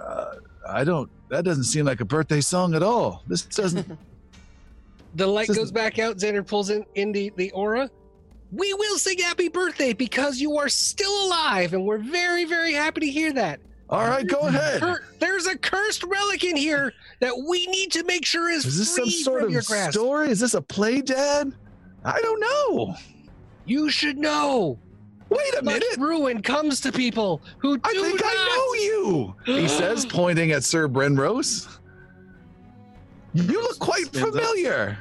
[0.00, 0.34] uh,
[0.68, 1.10] "I don't.
[1.30, 3.22] That doesn't seem like a birthday song at all.
[3.26, 3.86] This doesn't."
[5.14, 6.18] The light goes back out.
[6.18, 7.90] Xander pulls in, in the, the aura.
[8.52, 13.00] We will sing happy birthday because you are still alive, and we're very, very happy
[13.00, 13.58] to hear that.
[13.88, 14.80] all right, go ahead.
[14.80, 18.78] Cur- there's a cursed relic in here that we need to make sure is, Is
[18.78, 19.92] this free some sort from your of grasp.
[19.92, 20.30] story?
[20.30, 21.54] Is this a play, Dad?
[22.08, 22.94] I don't know.
[23.66, 24.78] You should know.
[25.28, 25.96] Wait a Such minute.
[25.98, 28.32] ruin comes to people who do I think not.
[28.32, 29.34] I know you.
[29.44, 31.78] He says, pointing at Sir Brenros.
[33.34, 34.96] You look quite familiar.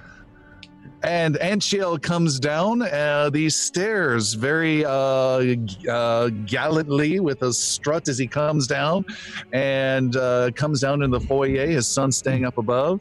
[1.03, 5.55] And Anshiel comes down uh, these stairs very uh,
[5.89, 9.05] uh, gallantly with a strut as he comes down
[9.53, 12.99] and uh, comes down in the foyer, his son staying up above.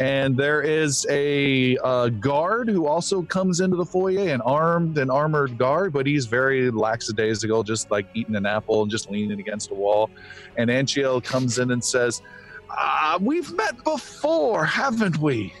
[0.00, 5.10] And there is a uh, guard who also comes into the foyer, an armed and
[5.10, 9.70] armored guard, but he's very lackadaisical, just like eating an apple and just leaning against
[9.70, 10.10] a wall.
[10.56, 12.22] And Anshiel comes in and says,
[12.70, 15.52] ah, We've met before, haven't we?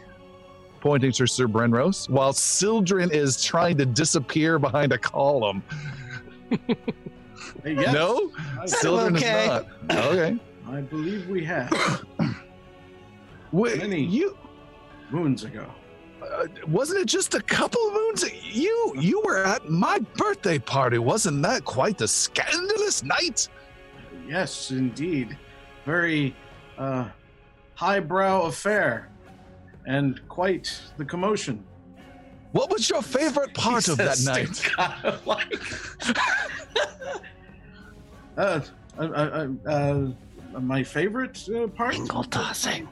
[0.80, 5.62] Pointing to Sir Brenros, while Sildren is trying to disappear behind a column.
[7.64, 8.30] Yes, No,
[8.64, 9.42] Sildren okay.
[9.42, 9.66] is not.
[10.06, 10.38] Okay.
[10.68, 11.70] I believe we have
[13.52, 14.02] Wait, Many.
[14.04, 14.36] you
[15.10, 15.66] moons ago.
[16.22, 18.24] uh, wasn't it just a couple of moons?
[18.44, 23.48] You you were at my birthday party, wasn't that quite the scandalous night?
[24.28, 25.36] Yes, indeed.
[25.84, 26.36] Very
[26.78, 27.08] uh,
[27.74, 29.10] highbrow affair
[29.86, 31.64] and quite the commotion.
[32.52, 34.60] What was your favorite part of that night?
[34.76, 35.54] Kind of like,
[38.36, 38.60] uh,
[38.98, 39.02] uh, uh,
[39.66, 41.94] uh, uh, my favorite uh, part?
[41.94, 42.88] Tingle tossing.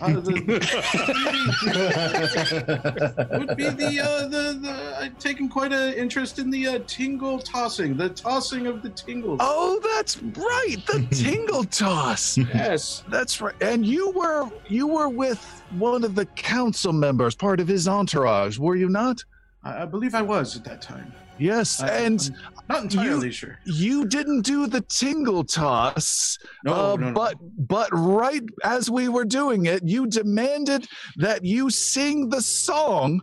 [0.00, 0.32] Uh, the,
[3.38, 7.38] would be the, uh, the, the I've taken quite an interest in the uh, tingle
[7.38, 9.38] tossing, the tossing of the tingles.
[9.42, 12.36] Oh, that's right, the tingle toss.
[12.36, 13.04] yes.
[13.08, 13.54] That's right.
[13.60, 18.58] And you were you were with one of the council members, part of his entourage,
[18.58, 19.24] were you not?
[19.64, 21.12] I, I believe I was at that time.
[21.38, 23.58] Yes, I- and I'm not entirely sure.
[23.64, 27.12] you didn't do the tingle toss, No, uh, no, no.
[27.12, 27.34] but
[27.68, 33.20] but right as we were doing it, you demanded that you sing the song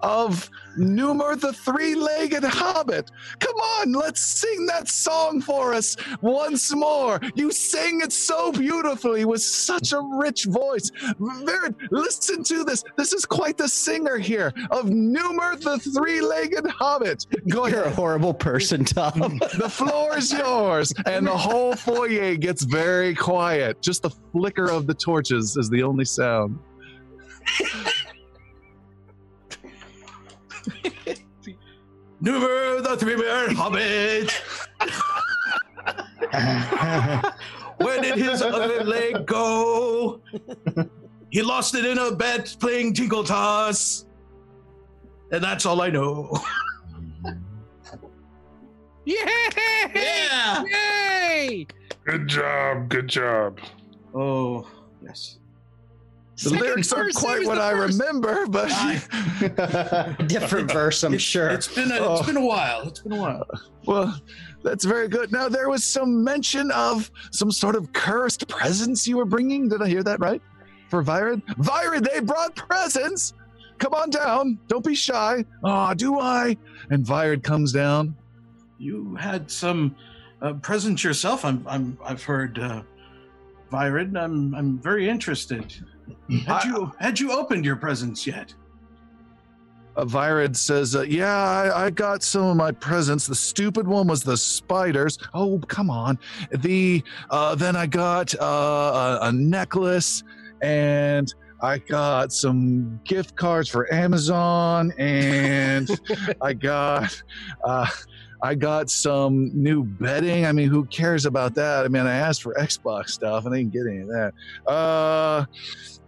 [0.00, 0.48] of
[0.78, 3.10] Numer the three-legged hobbit.
[3.38, 7.20] Come on, let's sing that song for us once more.
[7.34, 10.90] You sang it so beautifully with such a rich voice.
[11.18, 12.84] Virid, listen to this.
[12.96, 17.26] This is quite the singer here of Numer the three-legged hobbit.
[17.48, 19.40] Go You're a horrible person, Tom.
[19.56, 23.80] The floor is yours, and the whole foyer gets very quiet.
[23.80, 26.58] Just the flicker of the torches is the only sound.
[32.22, 34.30] Numer the three-legged hobbit.
[37.78, 40.20] Where did his other leg go?
[41.30, 44.06] He lost it in a bet playing Tinkle Toss.
[45.30, 46.38] And that's all I know.
[49.04, 49.16] Yay!
[49.94, 50.64] Yeah.
[50.64, 51.66] Yay!
[52.04, 52.88] Good job.
[52.88, 53.58] Good job.
[54.14, 54.66] Oh,
[55.02, 55.38] yes.
[56.42, 57.98] The lyrics aren't quite what I first?
[57.98, 58.68] remember, but
[60.28, 61.48] Different verse, I'm It's- sure.
[61.48, 62.16] It's been a, Oh.
[62.18, 62.82] it's been a while.
[62.88, 63.46] It's been a while.
[63.86, 64.20] well,
[64.62, 65.32] that's very good.
[65.32, 69.68] Now there was some mention of some sort of cursed presents you were bringing.
[69.68, 70.42] Did I hear that right?
[70.90, 73.32] For Virid, Virid, they brought presents.
[73.78, 74.58] Come on down.
[74.68, 75.44] Don't be shy.
[75.64, 76.56] Ah, do I?
[76.90, 78.14] And Virid comes down.
[78.78, 79.96] You had some
[80.42, 81.44] uh, presents yourself.
[81.44, 82.82] I'm, I'm, I've heard, uh,
[83.72, 84.16] Virid.
[84.16, 85.74] I'm, I'm very interested.
[86.46, 88.54] Had I- you, had you opened your presents yet?
[89.96, 93.26] Uh, Virid says, uh, "Yeah, I, I got some of my presents.
[93.26, 95.18] The stupid one was the spiders.
[95.32, 96.18] Oh, come on.
[96.50, 100.22] The uh, then I got uh, a, a necklace,
[100.60, 105.88] and I got some gift cards for Amazon, and
[106.42, 107.22] I got."
[107.64, 107.86] Uh,
[108.42, 110.44] I got some new bedding.
[110.44, 111.86] I mean, who cares about that?
[111.86, 114.34] I mean, I asked for Xbox stuff and I didn't get any of that.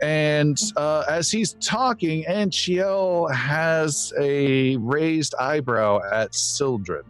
[0.01, 7.03] And uh, as he's talking, Anshiel has a raised eyebrow at Sildren.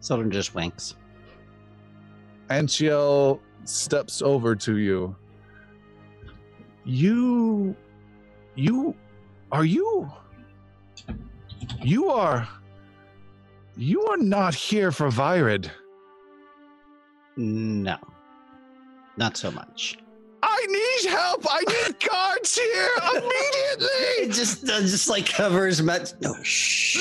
[0.00, 0.94] Sildren just winks.
[2.50, 5.14] Anshiel steps over to you.
[6.84, 7.74] You,
[8.54, 8.94] you,
[9.50, 10.10] are you?
[11.82, 12.48] You are.
[13.76, 15.70] You are not here for Virid.
[17.36, 17.98] No,
[19.16, 19.98] not so much.
[20.48, 21.44] I need help.
[21.48, 24.34] I need guards here It immediately.
[24.34, 26.14] just uh, just like covers Matt.
[26.20, 26.96] No, shh.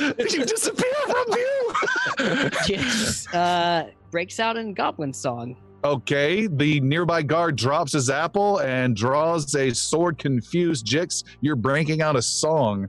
[0.00, 1.72] you disappear from view.
[2.66, 5.56] Jix uh, breaks out in Goblin Song.
[5.84, 10.18] Okay, the nearby guard drops his apple and draws a sword.
[10.18, 12.88] Confused Jix, you're breaking out a song.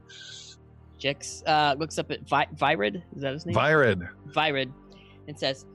[0.98, 3.02] Jix uh, looks up at Vi- Virid.
[3.14, 3.54] Is that his name?
[3.54, 4.08] Virid.
[4.34, 4.72] Virid,
[5.28, 5.66] and says,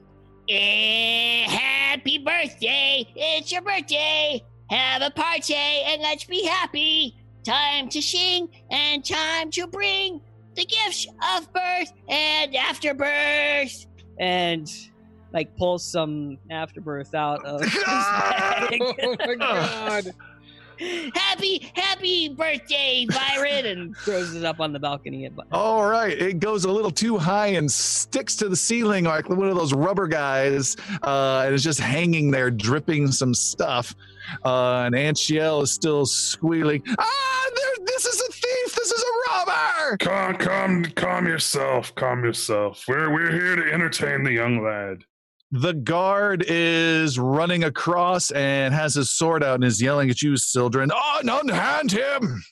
[0.48, 3.04] Eh, happy birthday!
[3.16, 4.44] It's your birthday!
[4.70, 7.16] Have a party and let's be happy!
[7.42, 10.20] Time to sing and time to bring
[10.54, 13.86] the gifts of birth and afterbirth!
[14.20, 14.72] and
[15.32, 18.78] like pull some afterbirth out of his bag.
[19.02, 20.14] Oh my god!
[21.14, 25.26] Happy, happy birthday, byron and throws it up on the balcony.
[25.26, 29.28] At, All right, it goes a little too high and sticks to the ceiling like
[29.28, 33.94] one of those rubber guys, uh, and it's just hanging there, dripping some stuff.
[34.44, 36.82] Uh, and Anshiel is still squealing.
[36.98, 38.74] Ah, there, this is a thief!
[38.74, 39.96] This is a robber!
[39.98, 41.94] Calm, calm, calm yourself.
[41.94, 42.84] Calm yourself.
[42.88, 45.04] We're we're here to entertain the young lad.
[45.52, 50.36] The guard is running across and has his sword out and is yelling at you,
[50.36, 50.90] Sildren.
[50.90, 52.42] On, unhand him!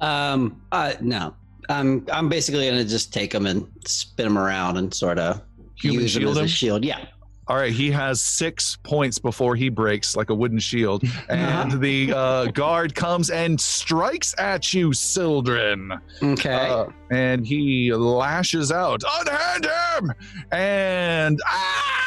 [0.00, 1.34] Um, uh, no.
[1.68, 5.42] I'm I'm basically gonna just take him and spin him around and sort of
[5.82, 6.44] use him as him?
[6.44, 6.84] a shield.
[6.84, 7.04] Yeah.
[7.48, 11.02] All right, he has six points before he breaks like a wooden shield.
[11.28, 15.92] And the uh, guard comes and strikes at you, Sildren.
[16.22, 16.68] Okay.
[16.70, 20.12] Uh, and he lashes out, unhand him!
[20.50, 21.98] And ah!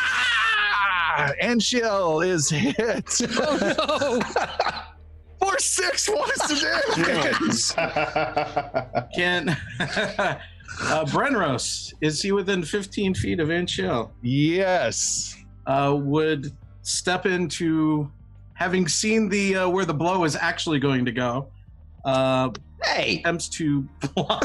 [1.41, 4.21] Anshiel is hit Oh no!
[5.41, 6.59] for six points of
[6.95, 7.73] damage.
[9.15, 9.57] Can
[10.81, 14.11] uh, Brenros is he within 15 feet of Anshiel?
[14.21, 15.37] yes.
[15.67, 16.51] Uh, would
[16.81, 18.09] step into
[18.53, 21.47] having seen the uh, where the blow is actually going to go.
[22.03, 22.49] Uh,
[22.83, 23.19] hey.
[23.19, 24.43] attempts to block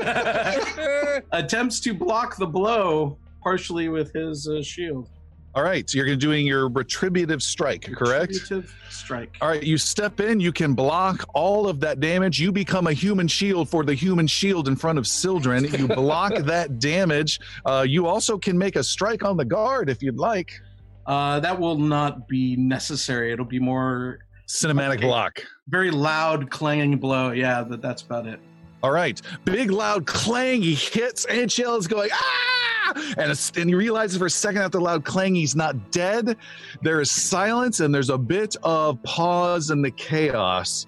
[1.32, 5.08] attempts to block the blow partially with his uh, shield.
[5.54, 8.32] All right, so you're doing your retributive strike, correct?
[8.32, 9.36] Retributive strike.
[9.42, 12.40] All right, you step in, you can block all of that damage.
[12.40, 15.64] You become a human shield for the human shield in front of Sildren.
[15.64, 17.38] You block that damage.
[17.66, 20.58] Uh, you also can make a strike on the guard if you'd like.
[21.06, 23.30] Uh, that will not be necessary.
[23.32, 25.06] It'll be more Cinematic Okay.
[25.06, 25.42] block.
[25.68, 27.30] very loud clanging blow.
[27.32, 28.38] Yeah, that, that's about it.
[28.82, 30.62] All right, big loud clang.
[30.62, 35.04] He hits, and is going ah, and and he realizes for a second after loud
[35.04, 36.36] clang he's not dead.
[36.82, 40.86] There is silence, and there's a bit of pause in the chaos.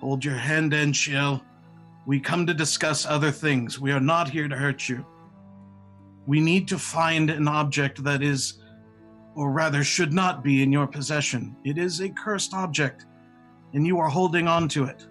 [0.00, 1.42] Hold your hand in, Shill.
[2.06, 3.78] We come to discuss other things.
[3.78, 5.04] We are not here to hurt you.
[6.26, 8.62] We need to find an object that is,
[9.34, 11.56] or rather, should not be in your possession.
[11.64, 13.04] It is a cursed object,
[13.74, 15.06] and you are holding on to it.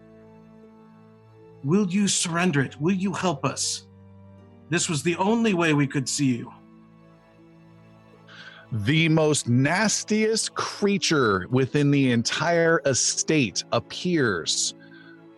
[1.65, 2.79] Will you surrender it?
[2.79, 3.87] Will you help us?
[4.69, 6.53] This was the only way we could see you.
[8.71, 14.73] the most nastiest creature within the entire estate appears,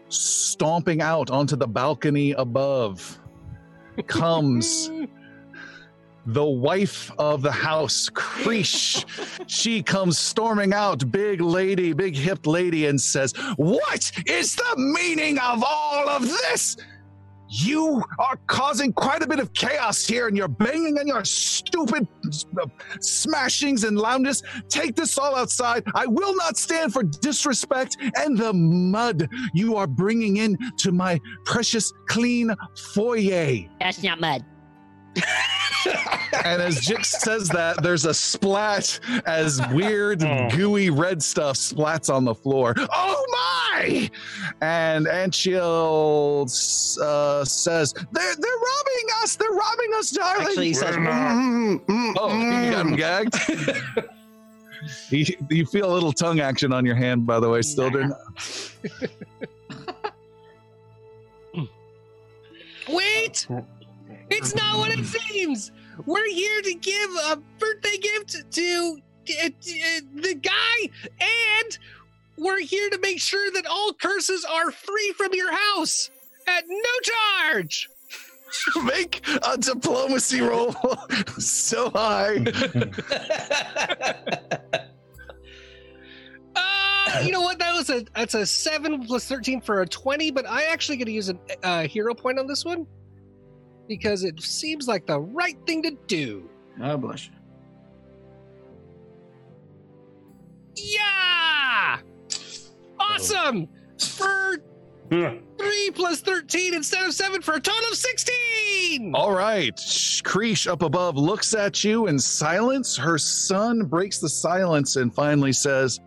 [0.10, 3.20] stomping out onto the balcony above.
[4.08, 4.90] Comes
[6.28, 9.06] the wife of the house, Krish.
[9.50, 15.40] she comes storming out, big lady, big hipped lady, and says, What is the meaning
[15.40, 16.76] of all of this?
[17.50, 22.06] You are causing quite a bit of chaos here, and you're banging on your stupid
[23.00, 24.44] smashings and loudness.
[24.68, 25.84] Take this all outside.
[25.96, 31.22] I will not stand for disrespect and the mud you are bringing in to my
[31.46, 32.54] precious, clean
[32.94, 33.60] foyer.
[33.80, 34.44] That's not mud.
[36.46, 40.50] And as Jix says that, there's a splat as weird, Oh.
[40.50, 42.74] gooey red stuff splats on the floor.
[42.78, 44.10] Oh my!
[44.62, 46.44] And Anshiel
[47.02, 49.36] uh, says, they're, they're robbing us!
[49.36, 50.48] They're robbing us, darling!
[50.48, 51.36] Actually, he says, We're not.
[51.36, 54.10] "Mm, mm, oh, you got him mm." gagged?
[55.12, 58.14] you, you feel a little tongue action on your hand, by the way, Sildren.
[62.90, 63.48] Wait!
[64.30, 65.72] It's not what it seems!
[66.06, 69.00] We're here to give a birthday gift to
[69.30, 69.50] uh, uh,
[70.16, 70.90] the guy,
[71.20, 71.78] and
[72.38, 76.12] we're here to make sure that all curses are free from your house
[76.48, 77.90] at no charge!
[78.84, 80.74] Make a diplomacy roll
[81.38, 82.46] so high.
[86.60, 87.60] Uh, you know what?
[87.60, 91.06] That was a that's a seven plus thirteen for a twenty, but I actually going
[91.06, 92.88] to use a uh, hero point on this one
[93.88, 96.50] because it seems like the right thing to do.
[96.80, 97.34] God bless you.
[100.76, 102.00] Yeah,
[103.00, 103.68] awesome
[104.00, 104.58] for
[105.10, 109.14] three plus thirteen instead of seven for a total of sixteen.
[109.16, 109.76] All right.
[109.76, 112.96] Krish up above looks at you in silence.
[112.96, 116.00] Her son breaks the silence and finally says,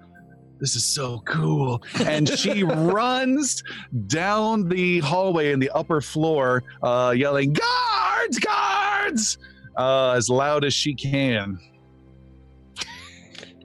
[0.61, 1.83] This is so cool.
[2.05, 3.63] And she runs
[4.07, 9.39] down the hallway in the upper floor, uh, yelling, Guards, guards!
[9.77, 11.59] Uh, as loud as she can.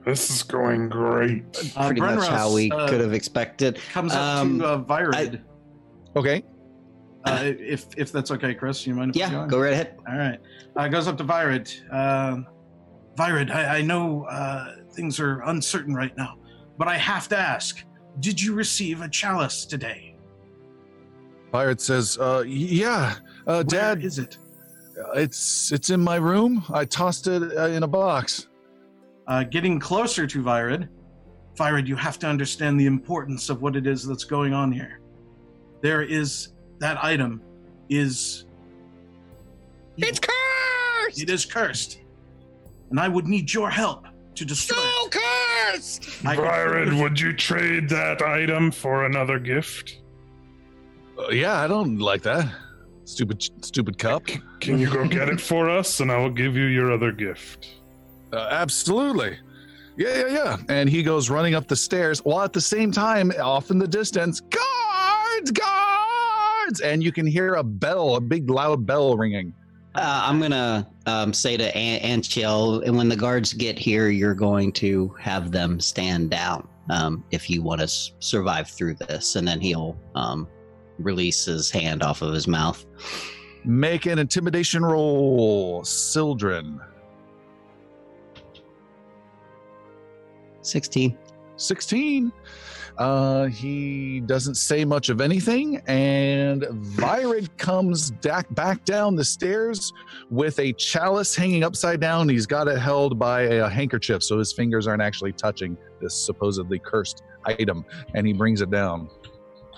[0.05, 1.43] This is going great.
[1.75, 3.79] Uh, Pretty much how we uh, could have expected.
[3.91, 5.41] Comes up Um, to uh, Virid.
[6.15, 6.43] Okay.
[7.25, 9.47] uh, if if that's okay, Chris, you mind if I Yeah, go?
[9.47, 9.97] go right ahead.
[10.07, 10.39] All right.
[10.75, 11.91] Uh, goes up to Virid.
[11.91, 12.45] Um,
[13.17, 16.35] Virid, I, I know uh, things are uncertain right now,
[16.77, 17.83] but I have to ask:
[18.19, 20.15] Did you receive a chalice today?
[21.51, 23.15] Pirate says, uh, Yeah,
[23.47, 24.37] uh, Where Dad, is it?
[25.15, 26.63] it's, it's in my room.
[26.73, 28.47] I tossed it uh, in a box.
[29.27, 30.89] Uh, getting closer to Virid,
[31.55, 34.99] Virid, you have to understand the importance of what it is that's going on here.
[35.81, 37.41] There is that item
[37.89, 38.45] is
[39.97, 41.21] It's cursed.
[41.21, 42.01] it is cursed,
[42.89, 44.05] and I would need your help
[44.35, 45.11] to destroy so it.
[45.11, 45.25] cursed.
[46.25, 49.99] I can- Byron, would you trade that item for another gift?
[51.17, 52.53] Uh, yeah, I don't like that.
[53.05, 54.25] Stupid, stupid cup.
[54.59, 57.67] Can you go get it for us, and I will give you your other gift?
[58.33, 59.37] Uh, absolutely.
[59.97, 60.57] Yeah, yeah, yeah.
[60.69, 63.87] And he goes running up the stairs while at the same time, off in the
[63.87, 66.81] distance, guards, guards!
[66.81, 69.53] And you can hear a bell, a big loud bell ringing.
[69.95, 74.33] Uh, I'm gonna um, say to An- Anshiel, and when the guards get here, you're
[74.33, 79.37] going to have them stand down um, if you want to s- survive through this,
[79.37, 80.49] and then he'll um,
[80.99, 82.85] release his hand off of his mouth.
[83.63, 86.81] Make an intimidation roll, Sildren.
[90.61, 91.17] Sixteen.
[91.57, 92.33] 16.
[92.97, 99.91] Uh, he doesn't say much of anything, and Virid comes back, back down the stairs
[100.29, 102.29] with a chalice hanging upside down.
[102.29, 106.79] He's got it held by a handkerchief, so his fingers aren't actually touching this supposedly
[106.79, 109.09] cursed item, and he brings it down.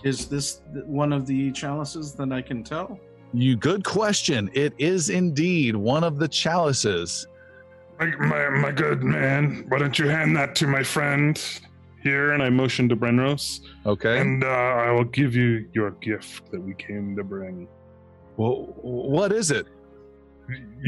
[0.04, 3.00] Is this one of the chalices that I can tell?
[3.34, 4.50] You good question.
[4.54, 7.28] It is indeed one of the chalices.
[8.00, 11.42] My, my, my good man, why don't you hand that to my friend
[12.12, 12.28] here?
[12.34, 13.46] And I motion to Brenros,
[13.86, 14.16] Okay.
[14.22, 14.48] and uh,
[14.88, 17.68] I will give you your gift that we came to bring.
[18.38, 19.66] well, what is it?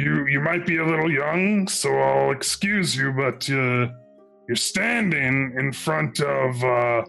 [0.02, 3.82] You you might be a little young, so I'll excuse you, but uh,
[4.48, 7.04] you're standing in front of uh,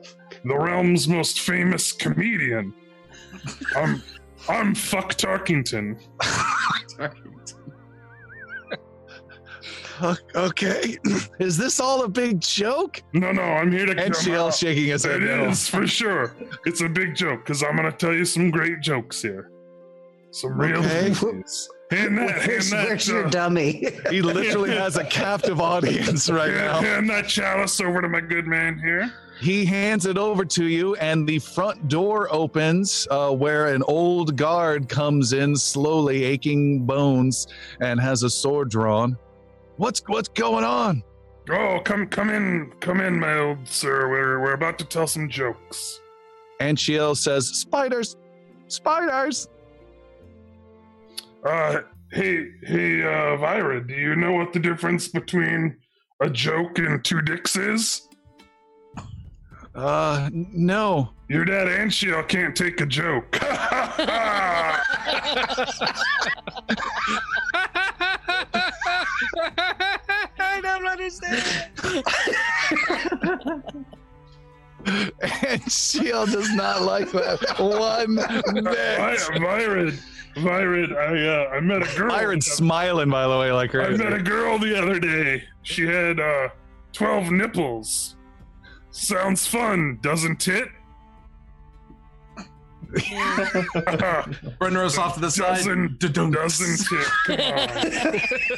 [0.51, 2.67] the realm's most famous comedian.
[3.81, 4.03] I'm
[4.49, 5.89] I'm Fuck Tarkington.
[10.35, 10.97] Okay.
[11.39, 13.03] Is this all a big joke?
[13.13, 13.95] No, no, I'm here to.
[13.95, 15.23] Anshiel shaking his head.
[15.23, 15.49] It no.
[15.49, 16.35] is for sure.
[16.67, 19.51] It's a big joke because I'm gonna tell you some great jokes here.
[20.31, 21.13] Some real Okay.
[21.23, 21.69] ones.
[21.91, 23.85] Hand that, hand Where's, that, where's uh, your dummy?
[24.11, 26.81] He literally has a captive audience right hand, now.
[26.81, 29.13] hand that chalice over to my good man here.
[29.41, 34.37] He hands it over to you, and the front door opens, uh, where an old
[34.37, 37.47] guard comes in slowly, aching bones,
[37.81, 39.17] and has a sword drawn.
[39.81, 41.03] What's what's going on?
[41.49, 44.11] Oh, come, come in, come in, my old sir.
[44.11, 45.99] We're we're about to tell some jokes.
[46.61, 48.15] Anshiel says, "Spiders,
[48.69, 49.49] spiders."
[51.43, 51.81] Uh,
[52.13, 55.79] hey, hey, uh, Vyra, do you know what the difference between
[56.21, 58.07] a joke and two dicks is?
[59.75, 61.09] Uh, no.
[61.31, 63.39] Your dad Anshiel can't take a joke.
[69.41, 72.05] I don't understand.
[74.85, 79.21] Anshiel does not like that one Vi- bit.
[79.41, 79.99] Vyra,
[80.37, 82.09] Vyra, I uh, I met a girl.
[82.09, 85.43] Byron's smiling, by the way, like I met a girl the other day.
[85.63, 86.49] She had uh,
[86.93, 88.17] 12 nipples.
[88.91, 90.69] Sounds fun, doesn't it?
[94.59, 95.57] Brenros off to the side.
[95.57, 96.35] Doesn't, Da-dunk.
[96.35, 97.07] doesn't it?
[97.27, 97.57] Come on.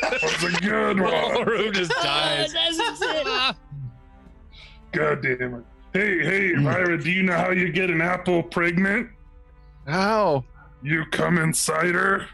[0.00, 1.10] That's a good one.
[1.10, 2.52] Ballroom just dies.
[4.92, 5.64] God damn it.
[5.92, 6.62] Hey, hey, hmm.
[6.64, 9.10] Myra, do you know how you get an apple pregnant?
[9.86, 10.44] How?
[10.82, 12.26] You come inside her.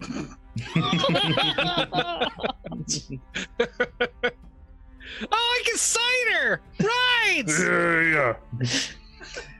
[5.32, 6.60] Oh, like a cider!
[6.80, 7.44] Right!
[7.46, 8.68] Yeah, yeah.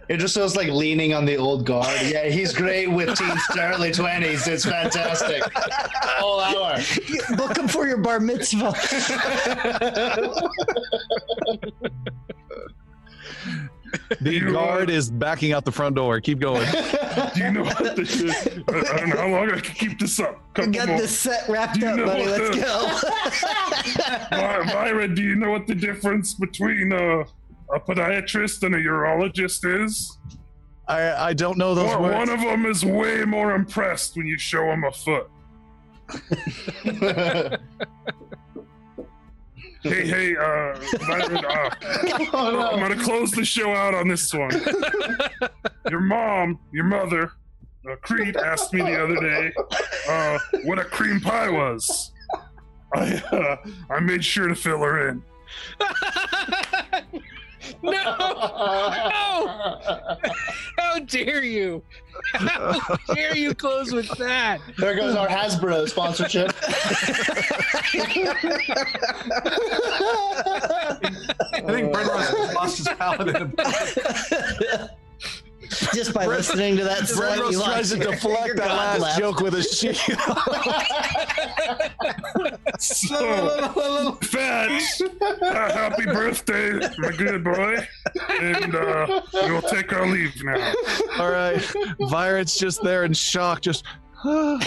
[0.08, 2.00] It just feels like leaning on the old guard.
[2.04, 4.46] Yeah, he's great with teens early 20s.
[4.46, 5.42] It's fantastic.
[6.22, 6.78] All hour.
[7.36, 8.72] Book him for your bar mitzvah.
[14.20, 16.20] The You, guard is backing out the front door.
[16.20, 16.66] Keep going.
[17.34, 18.32] Do you know what this is?
[18.68, 20.34] I I don't know how long I can keep this up.
[20.56, 20.98] We Couple got more.
[20.98, 22.26] this set wrapped up, buddy.
[22.26, 22.62] Let's the-
[24.30, 24.36] go.
[24.36, 27.24] My- Myra, do you know what the difference between uh,
[27.74, 30.18] a podiatrist and a urologist is?
[30.88, 32.14] I I don't know those One, words.
[32.14, 35.28] one of them is way more impressed when you show him a foot.
[39.82, 40.74] Hey, hey, uh,
[41.06, 41.70] Myra, uh,
[42.32, 44.50] oh, I'm gonna close the show out on this one.
[45.88, 47.30] your mom, your mother,
[47.88, 49.52] uh, Creed asked me the other day
[50.08, 52.10] uh, what a cream pie was.
[52.94, 53.56] I uh,
[53.88, 55.22] I made sure to fill her in.
[57.82, 57.92] no!
[57.92, 58.18] No!
[60.78, 61.82] How dare you?
[62.32, 64.60] How dare you close with that?
[64.78, 66.54] There goes our Hasbro sponsorship.
[71.52, 73.54] I think Brenros lost his paladin.
[75.94, 79.18] Just by listening to that song, Brenros you tries to deflect that last left.
[79.18, 79.96] joke with a shield.
[82.78, 84.70] So, Fat,
[85.42, 87.78] uh, happy birthday, my good boy.
[88.40, 90.72] And uh, we'll take our leave now.
[91.18, 91.62] All right,
[92.00, 93.84] Violet's just there in shock, just.
[94.24, 94.58] I'm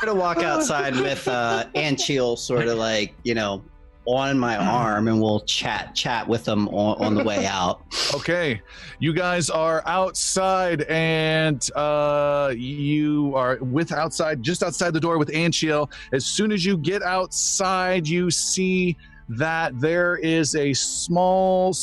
[0.00, 3.62] gonna walk outside with uh, Anshiel sort of like you know
[4.06, 7.82] on my arm, and we'll chat chat with them on, on the way out.
[8.14, 8.60] Okay,
[8.98, 15.28] you guys are outside, and uh, you are with outside, just outside the door with
[15.28, 15.90] Anshiel.
[16.12, 18.96] As soon as you get outside, you see
[19.28, 21.74] that there is a small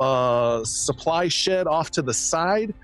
[0.00, 2.74] uh, supply shed off to the side.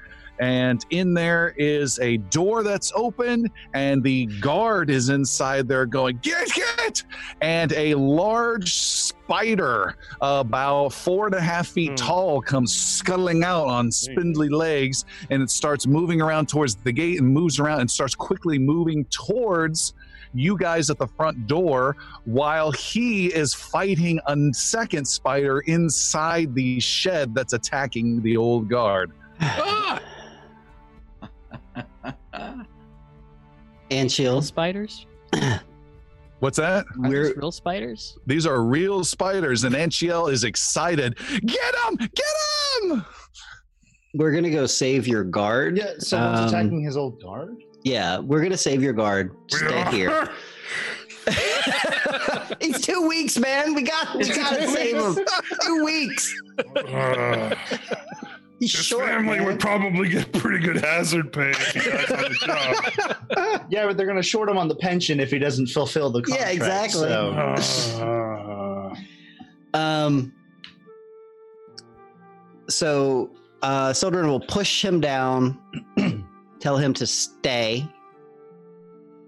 [0.43, 6.19] And in there is a door that's open, and the guard is inside there going,
[6.21, 7.05] Get, get!
[7.41, 11.95] And a large spider about four and a half feet Hmm.
[11.95, 17.21] tall comes scuttling out on spindly legs and it starts moving around towards the gate
[17.21, 19.95] and moves around and starts quickly moving towards
[20.35, 26.81] you guys at the front door while he is fighting a second spider inside the
[26.81, 29.13] shed that's attacking the old guard.
[29.41, 30.01] Ah!
[33.91, 35.07] Anshiel, spiders?
[36.41, 36.87] What's that?
[36.87, 38.19] Are we're these real spiders?
[38.27, 41.17] These are real spiders, and Anshiel is excited.
[41.17, 41.97] Get him!
[41.97, 42.25] Get
[42.83, 43.05] him!
[44.15, 45.79] we're gonna go save your guard.
[45.79, 47.57] Yeah, someone's Um, attacking his old guard.
[47.85, 49.35] Yeah, we're gonna save your guard.
[49.49, 50.29] Stay here.
[52.61, 53.75] it's two weeks, man.
[53.75, 55.17] We got we gotta save him.
[55.65, 56.35] Two weeks.
[58.63, 59.07] He's his short.
[59.07, 59.45] family man.
[59.47, 63.67] would probably get pretty good hazard pay if he dies on the job.
[63.71, 66.23] Yeah, but they're going to short him on the pension if he doesn't fulfill the
[66.23, 66.49] contract.
[66.49, 67.09] Yeah, exactly.
[67.09, 67.33] So.
[67.33, 68.95] Uh,
[69.75, 70.33] Um.
[72.69, 73.31] So,
[73.63, 75.59] uh, Sildren will push him down,
[76.61, 77.85] tell him to stay,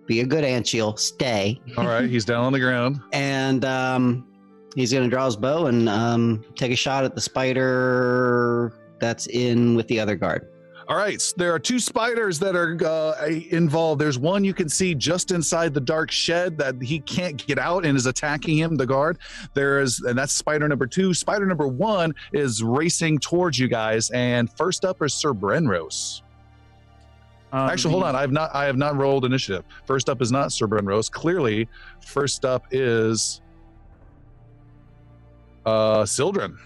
[0.07, 0.97] Be a good Anshiel.
[0.97, 1.61] Stay.
[1.77, 3.01] All right, he's down on the ground.
[3.13, 4.29] And um,
[4.77, 8.73] he's going to draw his bow and um, take a shot at the spider
[9.05, 10.49] that's in with the other guard.
[10.87, 14.01] All right, s- there are two spiders that are uh, involved.
[14.01, 17.87] There's one you can see just inside the dark shed that he can't get out
[17.87, 19.19] and is attacking him, the guard.
[19.55, 21.15] There is, and that's spider number two.
[21.15, 26.21] Spider number one is racing towards you guys, and first up is Sir Brenros.
[27.51, 28.15] Um, Actually, hold on.
[28.17, 28.51] I have not.
[28.55, 29.65] I have not rolled initiative.
[29.87, 31.11] First up is not Sir Brenros.
[31.11, 31.67] Clearly,
[32.01, 33.41] first up is
[35.65, 36.59] uh Sildren.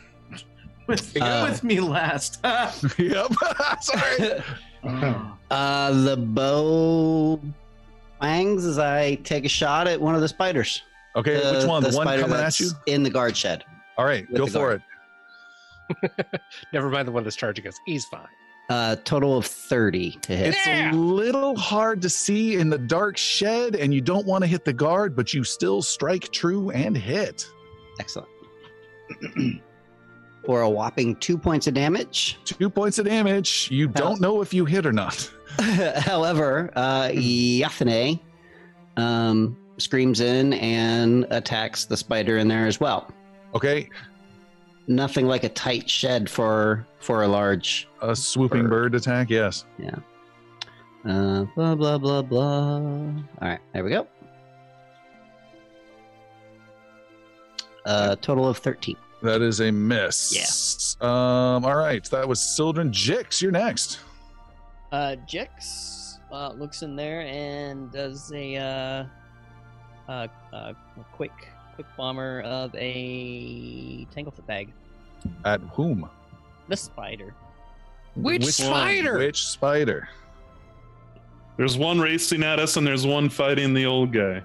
[0.89, 2.41] With, Uh, with me last.
[2.99, 3.31] yep.
[3.81, 4.42] Sorry.
[5.50, 7.41] Uh, the bow
[8.20, 10.83] bangs as I take a shot at one of the spiders.
[11.15, 11.83] Okay, which one?
[11.83, 12.70] The, one spider coming at you?
[12.86, 13.65] in the guard shed.
[13.97, 14.83] All right, go for guard.
[16.02, 16.41] it.
[16.73, 17.78] Never mind the one that's charging us.
[17.86, 18.26] He's fine.
[18.70, 20.55] Uh, total of thirty to hit.
[20.55, 24.49] It's a little hard to see in the dark shed, and you don't want to
[24.49, 27.47] hit the guard, but you still strike true and hit.
[27.99, 28.28] Excellent.
[30.49, 32.39] For a whopping two points of damage.
[32.47, 33.68] Two points of damage.
[33.70, 35.31] You don't know if you hit or not.
[35.59, 38.18] However, uh, Yathane
[38.97, 43.10] um, screams in and attacks the spider in there as well.
[43.55, 43.91] Okay,
[44.86, 47.86] Nothing like a tight shed for for a large.
[48.01, 48.93] a swooping Bird.
[48.93, 49.28] bird attack.
[49.28, 49.67] Yes.
[49.78, 49.97] Yeah.
[51.05, 52.77] Uh, blah blah blah blah.
[52.78, 54.07] All right, there we go.
[57.85, 58.97] Uh, total of thirteen.
[59.22, 60.97] That is a miss.
[61.00, 61.06] Yeah.
[61.06, 61.64] Um.
[61.64, 62.05] All right.
[62.10, 62.90] That was Sildren.
[62.90, 64.00] Jix, you're next.
[64.92, 69.05] Uh, Jix uh, looks in there and does a uh,
[70.10, 71.32] uh, uh, a quick
[71.74, 74.72] quick bomber of a tanglefoot bag.
[75.44, 76.08] At whom?
[76.68, 77.34] The spider.
[78.14, 78.52] Which, one?
[78.52, 79.18] spider?
[79.18, 80.08] Which spider?
[81.56, 84.42] There's one racing at us, and there's one fighting the old guy.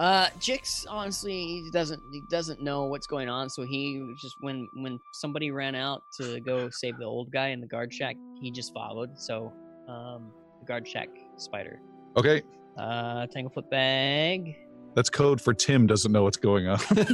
[0.00, 4.66] Uh, Jix honestly he doesn't he doesn't know what's going on, so he just when
[4.76, 8.50] when somebody ran out to go save the old guy in the guard shack, he
[8.50, 9.10] just followed.
[9.18, 9.52] So,
[9.90, 11.80] um, the guard shack spider.
[12.16, 12.40] Okay,
[12.78, 14.56] Uh, tanglefoot bag.
[14.94, 16.78] that's code for Tim doesn't know what's going on.
[16.78, 17.04] 20,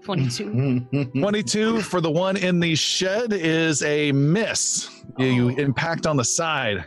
[0.02, 1.10] 22.
[1.20, 4.88] 22 for the one in the shed is a miss.
[5.18, 6.82] You, you impact on the side.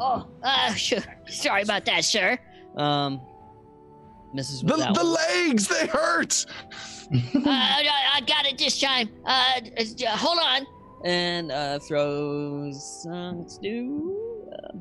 [0.00, 0.94] Oh, uh, sh-
[1.28, 2.38] sorry about that, sir.
[2.76, 3.20] Um,
[4.32, 5.14] misses with The, the one.
[5.14, 6.44] legs, they hurt.
[7.10, 9.08] Uh, I, I got it this time.
[9.24, 10.66] Uh, uh, hold on.
[11.06, 13.06] and uh, throws.
[13.10, 14.76] Uh, let's do uh,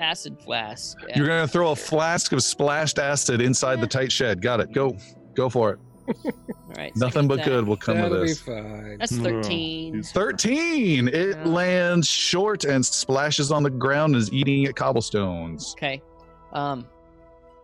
[0.00, 0.96] acid flask.
[1.14, 4.40] You're going to throw a flask of splashed acid inside the tight shed.
[4.40, 4.72] Got it.
[4.72, 4.96] Go.
[5.34, 5.78] Go for it.
[6.08, 6.32] All
[6.76, 6.94] right.
[6.96, 7.46] Nothing but attack.
[7.46, 8.40] good will come of That'll be this.
[8.40, 8.98] fine.
[8.98, 9.94] That's Oh, thirteen.
[9.94, 11.08] he's- 13.
[11.08, 11.44] It Yeah.
[11.44, 15.72] lands short and splashes on the ground and is eating at cobblestones.
[15.76, 16.02] Okay.
[16.52, 16.86] Um.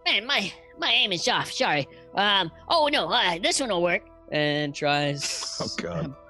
[0.04, 1.52] Man, my my aim is off.
[1.52, 1.86] Sorry.
[2.14, 2.50] Um.
[2.68, 3.08] Oh no.
[3.08, 4.02] Uh, this one will work.
[4.30, 5.56] And tries.
[5.60, 6.14] Oh, God.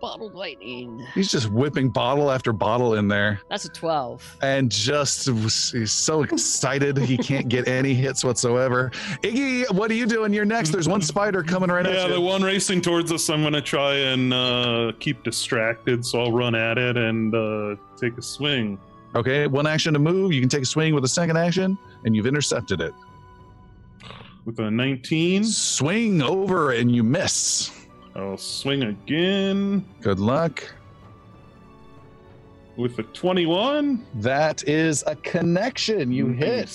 [0.00, 1.04] Bottled lightning.
[1.14, 4.24] He's just whipping bottle after bottle in there That's a twelve.
[4.40, 8.90] and just he's so excited he can't get any hits whatsoever.
[9.22, 10.32] Iggy, what are you doing?
[10.32, 10.70] You're next.
[10.70, 12.08] There's one spider coming right Yeah, at you.
[12.08, 16.32] Yeah, the one racing towards us, I'm gonna try and uh, keep distracted, so I'll
[16.32, 18.78] run at it and uh, take a swing.
[19.14, 20.32] Okay, one action to move.
[20.32, 22.94] You can take a swing with a second action, and you've intercepted it.
[24.46, 27.70] With a 19, Swing over and you miss.
[28.14, 30.64] I'll swing again Good luck.
[32.76, 34.04] with a 21.
[34.16, 36.10] That is a connection.
[36.12, 36.70] You hit.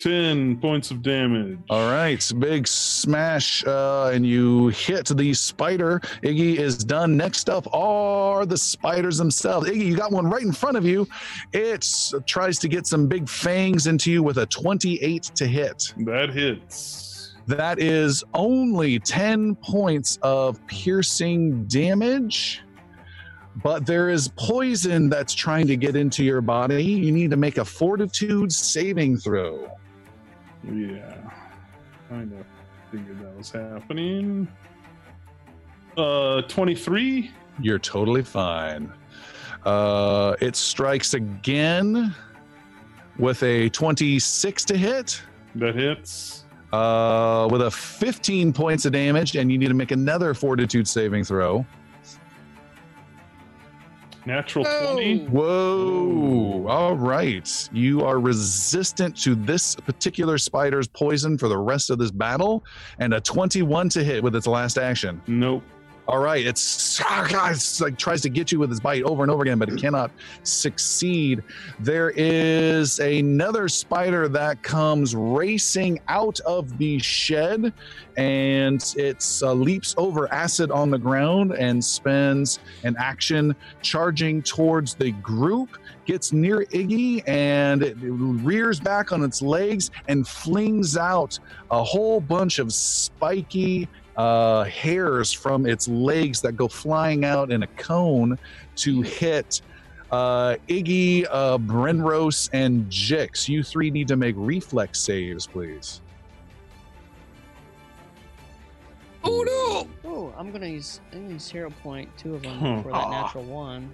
[0.00, 1.56] 10 points of damage.
[1.70, 6.00] All right, big smash, uh, and you hit the spider.
[6.24, 7.16] Iggy is done.
[7.16, 9.68] Next up are the spiders themselves.
[9.68, 11.06] Iggy, you got one right in front of you.
[11.52, 11.86] It
[12.26, 15.94] tries to get some big fangs into you with a 28 to hit.
[15.98, 17.01] That hits.
[17.46, 22.62] That is only 10 points of piercing damage.
[23.62, 26.82] But there is poison that's trying to get into your body.
[26.82, 29.70] You need to make a fortitude saving throw.
[30.64, 31.30] Yeah.
[32.08, 32.46] Kind of
[32.90, 34.48] figured that was happening.
[35.96, 37.30] Uh, 23.
[37.60, 38.92] You're totally fine.
[39.64, 42.14] Uh, it strikes again
[43.18, 45.22] with a 26 to hit,
[45.54, 46.41] That hits.
[46.72, 51.24] Uh, with a 15 points of damage, and you need to make another fortitude saving
[51.24, 51.64] throw.
[54.24, 54.92] Natural Oh.
[54.94, 55.24] 20.
[55.26, 56.66] Whoa!
[56.68, 62.12] All right, you are resistant to this particular spider's poison for the rest of this
[62.12, 62.64] battle,
[63.00, 65.20] and a 21 to hit with its last action.
[65.26, 65.64] Nope.
[66.08, 69.22] All right, it's, ah, God, it's like tries to get you with his bite over
[69.22, 70.10] and over again, but it cannot
[70.42, 71.44] succeed.
[71.78, 77.72] There is another spider that comes racing out of the shed,
[78.16, 84.94] and it uh, leaps over acid on the ground and spends an action charging towards
[84.94, 85.78] the group.
[86.04, 91.38] Gets near Iggy and it rears back on its legs and flings out
[91.70, 97.62] a whole bunch of spiky uh, hairs from its legs that go flying out in
[97.62, 98.38] a cone
[98.76, 99.60] to hit
[100.10, 103.48] uh, Iggy, uh, Brenros, and Jix.
[103.48, 106.00] You three need to make reflex saves, please.
[109.24, 109.42] Oh
[110.04, 110.10] no!
[110.10, 112.82] Oh, I'm gonna use I'm gonna use hero point two of them Hmm.
[112.82, 113.90] for that natural one.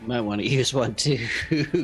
[0.00, 1.26] You might want to use one too,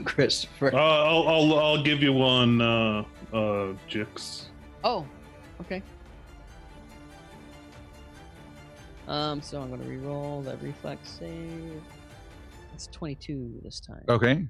[0.04, 0.72] Christopher.
[0.74, 4.44] Uh, I'll, I'll I'll give you one, uh, uh, Jix.
[4.84, 5.04] Oh,
[5.62, 5.82] okay.
[9.10, 11.82] Um, so I'm gonna re-roll that reflex save.
[12.74, 14.04] It's 22 this time.
[14.08, 14.46] Okay.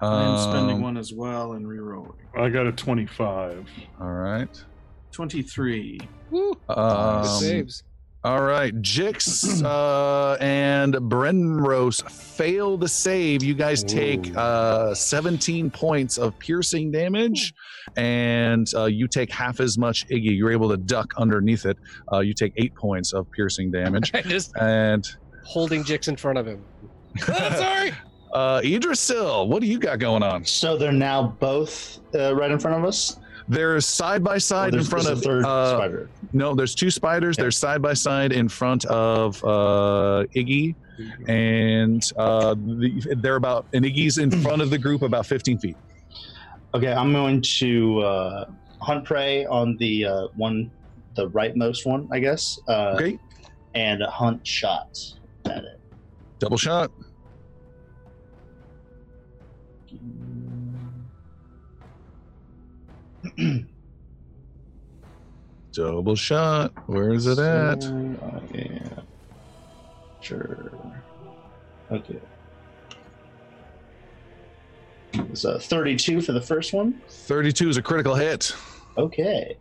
[0.00, 2.16] I'm spending Um, one as well and rerolling.
[2.36, 3.66] I got a twenty-five.
[4.00, 4.62] All right.
[5.12, 6.00] 23.
[6.30, 6.52] Woo.
[6.68, 7.84] Um, saves.
[8.24, 13.42] All right, Jix uh, and Brenros fail to save.
[13.42, 17.52] You guys take uh, 17 points of piercing damage,
[17.96, 20.06] and uh, you take half as much.
[20.08, 21.76] Iggy, you're able to duck underneath it.
[22.12, 25.06] Uh, you take eight points of piercing damage, Just and
[25.44, 26.62] holding Jix in front of him.
[27.20, 27.22] oh,
[27.56, 27.92] sorry.
[28.32, 30.44] uh, Idrisil, what do you got going on?
[30.44, 33.18] So they're now both uh, right in front of us.
[33.46, 36.10] They're side by Or side in there's- front there's of a third uh, spider.
[36.32, 37.36] No, there's two spiders.
[37.36, 40.74] They're side by side in front of uh, Iggy,
[41.28, 45.76] and uh, the, they're about and Iggy's in front of the group about 15 feet.
[46.74, 48.44] Okay, I'm going to uh,
[48.82, 50.72] hunt prey on the uh, one,
[51.14, 52.58] the rightmost one, I guess.
[52.68, 53.18] Uh, Okay,
[53.74, 55.80] And hunt shots at it.
[56.40, 56.90] double shot.
[65.74, 66.72] Double shot.
[66.86, 67.84] Where is it at?
[67.84, 69.00] Uh, yeah.
[70.20, 70.70] Sure.
[71.90, 72.20] Okay.
[75.14, 77.00] It's a 32 for the first one.
[77.08, 78.54] 32 is a critical hit.
[78.98, 79.56] Okay.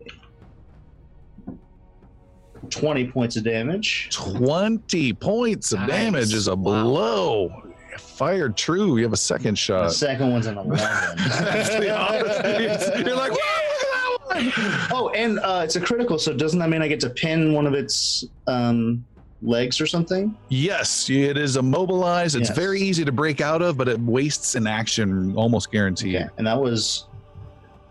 [2.69, 4.09] 20 points of damage.
[4.11, 5.89] 20 points of Nice.
[5.89, 6.83] damage is a Wow.
[6.83, 7.63] blow.
[7.97, 8.97] Fired true.
[8.97, 9.83] You have a second shot.
[9.87, 10.77] The second one's an 11.
[11.17, 13.05] That's the opposite.
[13.05, 16.59] You're like, "Whoa, look at that one!" oh, and uh, it's a critical, so doesn't
[16.59, 19.03] that mean I get to pin one of its um,
[19.43, 20.35] legs or something?
[20.49, 22.35] Yes, it is immobilized.
[22.35, 22.57] It's Yes.
[22.57, 26.13] very easy to break out of, but it wastes an action almost guaranteed.
[26.13, 27.05] Yeah, and that was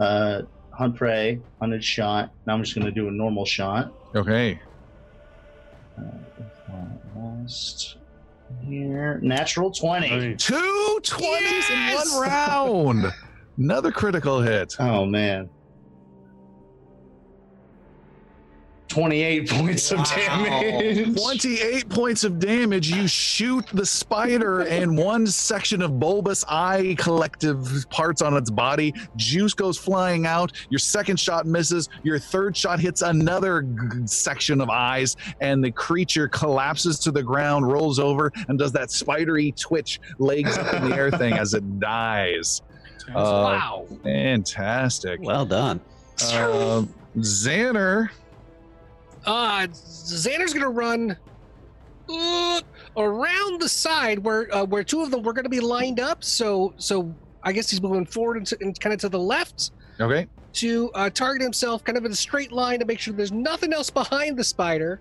[0.01, 2.33] uh, hunt prey, hunted shot.
[2.47, 3.93] Now I'm just going to do a normal shot.
[4.15, 4.59] Okay.
[5.99, 6.03] Uh,
[7.17, 7.97] last
[8.67, 10.11] here, natural 20.
[10.11, 10.43] Nice.
[10.45, 13.13] Two 20s in one round.
[13.59, 14.75] Another critical hit.
[14.81, 15.49] Oh man.
[18.93, 21.17] 28 points of damage.
[21.17, 22.91] 28 points of damage.
[22.91, 28.93] You shoot the spider, and one section of bulbous eye collective parts on its body.
[29.17, 30.53] Juice goes flying out.
[30.69, 31.89] Your second shot misses.
[32.03, 37.23] Your third shot hits another g- section of eyes, and the creature collapses to the
[37.23, 41.55] ground, rolls over, and does that spidery twitch, legs up in the air thing as
[41.55, 42.61] it dies.
[43.09, 43.87] Uh, wow.
[44.03, 45.21] Fantastic.
[45.23, 45.81] Well done.
[46.23, 46.85] Uh,
[47.17, 48.11] Xander.
[49.25, 51.17] Uh, Xander's gonna run
[52.09, 52.61] uh,
[52.97, 56.25] around the side where uh, where two of them were gonna be lined up.
[56.25, 59.71] So so I guess he's moving forward and, to, and kind of to the left
[60.01, 60.27] Okay.
[60.55, 63.73] to uh, target himself, kind of in a straight line to make sure there's nothing
[63.73, 65.01] else behind the spider,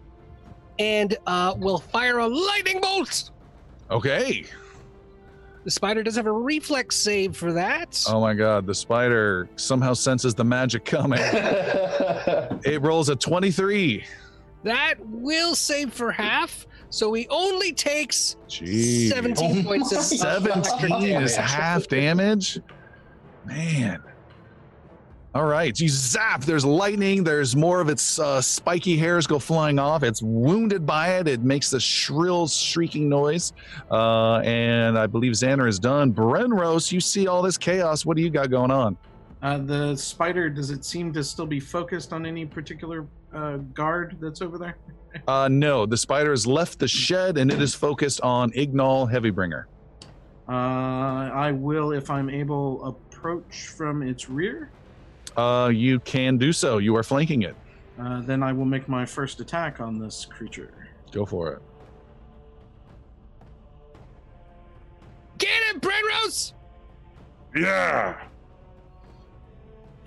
[0.80, 3.32] and uh, will fire a lightning bolt.
[3.90, 4.45] Okay.
[5.64, 8.03] The spider does have a reflex save for that.
[8.07, 11.19] Oh my god, the spider somehow senses the magic coming.
[11.23, 14.03] it rolls a 23.
[14.64, 16.65] That will save for half.
[16.90, 19.09] So he only takes Jeez.
[19.09, 22.59] 17 Oh points of my of electric 17 is half damage?
[23.45, 24.03] Man.
[25.33, 26.41] All right, you zap.
[26.41, 27.23] There's lightning.
[27.23, 30.03] There's more of its uh, spiky hairs go flying off.
[30.03, 31.27] It's wounded by it.
[31.29, 33.53] It makes the shrill, shrieking noise.
[33.89, 36.11] Uh, and I believe Xander is done.
[36.11, 38.05] Brenros, you see all this chaos.
[38.05, 38.97] What do you got going on?
[39.41, 44.17] Uh, the spider, does it seem to still be focused on any particular uh, guard
[44.19, 44.77] that's over there?
[45.27, 49.65] Uh, no, the spider has left the shed and it is focused on Ignal Heavybringer.
[50.47, 54.71] Uh, I will, if I'm able, approach from its rear.
[55.37, 56.77] Uh, you can do so.
[56.77, 57.55] You are flanking it.
[57.99, 60.71] Uh, then I will make my first attack on this creature.
[61.11, 61.61] Go for it.
[65.37, 66.53] Get him, Brenros!
[67.55, 68.21] Yeah.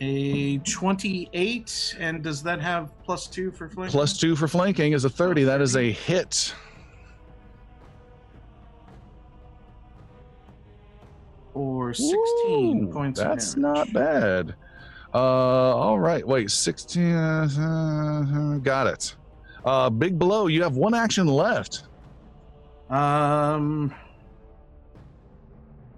[0.01, 3.93] A 28, and does that have plus two for flanking?
[3.93, 5.45] Plus two for flanking is a 30.
[5.45, 6.55] That is a hit.
[11.55, 12.13] Or 16
[12.89, 14.57] Ooh, points That's not bad.
[15.15, 16.27] Uh, all right.
[16.27, 17.15] Wait, 16.
[17.15, 19.15] Uh, got it.
[19.65, 20.49] Uh, big blow.
[20.49, 21.85] You have one action left.
[22.91, 23.95] Um,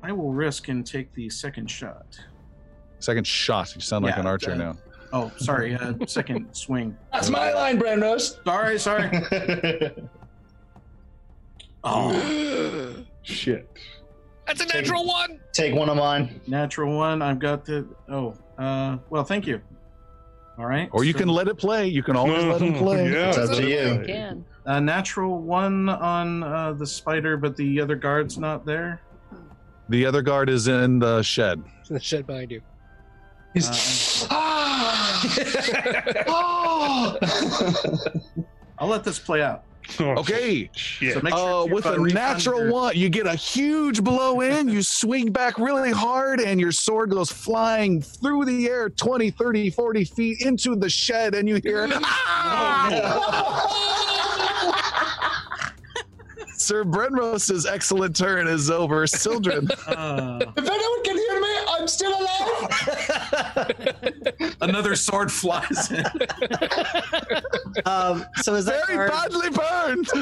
[0.02, 2.18] I will risk and take the second shot.
[2.98, 3.74] Second shot.
[3.74, 4.76] You sound like an archer uh, now.
[5.12, 6.96] Oh, sorry, uh, second swing.
[7.12, 8.42] That's my line, Brandos.
[8.44, 9.10] Sorry, sorry.
[11.88, 13.70] Oh, Shit.
[14.44, 15.38] That's a natural one!
[15.52, 16.40] Take one of mine.
[16.48, 17.22] natural one.
[17.22, 17.86] I've got the.
[18.08, 19.60] Oh, uh, well, thank you.
[20.58, 20.88] All right.
[20.92, 21.86] Or you so, can let it play.
[21.86, 23.12] You can always let him play.
[23.12, 24.02] Yeah, It's up to you.
[24.06, 24.44] Can.
[24.64, 29.00] A natural one on uh, the spider, but the other guard's not there.
[29.88, 31.62] The other guard is in the shed.
[31.80, 32.60] It's in the shed behind you.
[33.54, 34.26] He's.
[34.30, 35.16] oh!
[38.78, 39.64] I'll let this play out.
[40.00, 40.68] Oh, Okay.
[40.74, 41.14] Shit.
[41.14, 44.40] So make sure Uh, with a refund natural your- one, you get a huge blow
[44.40, 49.30] in, you swing back really hard, and your sword goes flying through the air 20,
[49.30, 51.86] 30, 40 feet into the shed, and you hear,
[56.58, 59.06] Sir Brenros's excellent turn is over.
[59.06, 59.68] Sildren.
[59.86, 63.22] Uh, If anyone can hear me, I'm still alive.
[64.60, 66.04] another sword flies in.
[67.84, 70.08] Um, so is that Very guard- badly burned.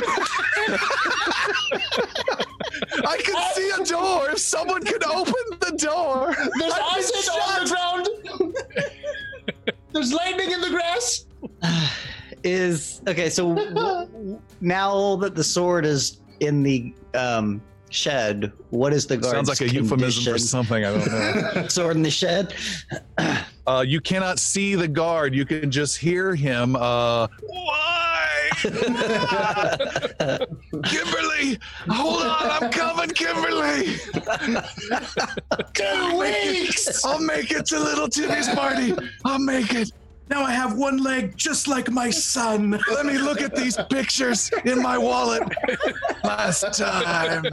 [3.06, 4.30] I can see a door.
[4.30, 6.34] If someone could open the door.
[6.58, 8.08] There's acid on the ground.
[9.92, 11.26] There's lightning in the grass.
[12.44, 13.30] is okay.
[13.30, 17.62] So w- now that the sword is in the um,
[17.94, 20.84] shed, what is the guard's Sounds like a euphemism for something.
[20.84, 21.06] I don't
[21.54, 21.68] know.
[21.68, 22.54] Sword in the shed.
[23.66, 25.34] Uh, you cannot see the guard.
[25.34, 26.76] You can just hear him.
[26.76, 28.50] Uh, Why?
[30.84, 31.58] Kimberly,
[31.88, 32.50] hold on.
[32.50, 33.96] I'm coming, Kimberly.
[35.74, 37.04] Two weeks.
[37.04, 38.94] I'll make it to little Timmy's party.
[39.24, 39.90] I'll make it.
[40.30, 42.80] Now I have one leg just like my son.
[42.90, 45.42] Let me look at these pictures in my wallet.
[46.24, 47.44] Last time.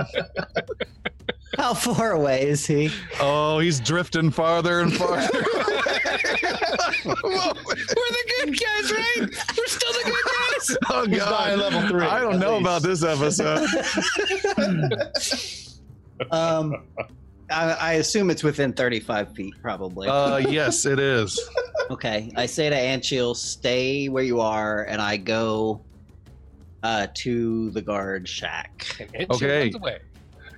[1.57, 2.89] How far away is he?
[3.19, 5.29] Oh, he's drifting farther and farther.
[7.03, 9.19] We're the good guys, right?
[9.57, 10.77] We're still the good guys!
[10.89, 11.59] oh He's God.
[11.59, 12.05] level three.
[12.05, 12.61] I don't know least.
[12.61, 13.67] about this episode.
[16.29, 16.83] Um,
[17.49, 20.07] I, I assume it's within 35 feet, probably.
[20.07, 21.39] Uh, yes, it is.
[21.89, 25.81] Okay, I say to Anshiel, stay where you are, and I go
[26.83, 28.85] uh, to the guard shack.
[29.29, 29.71] Okay.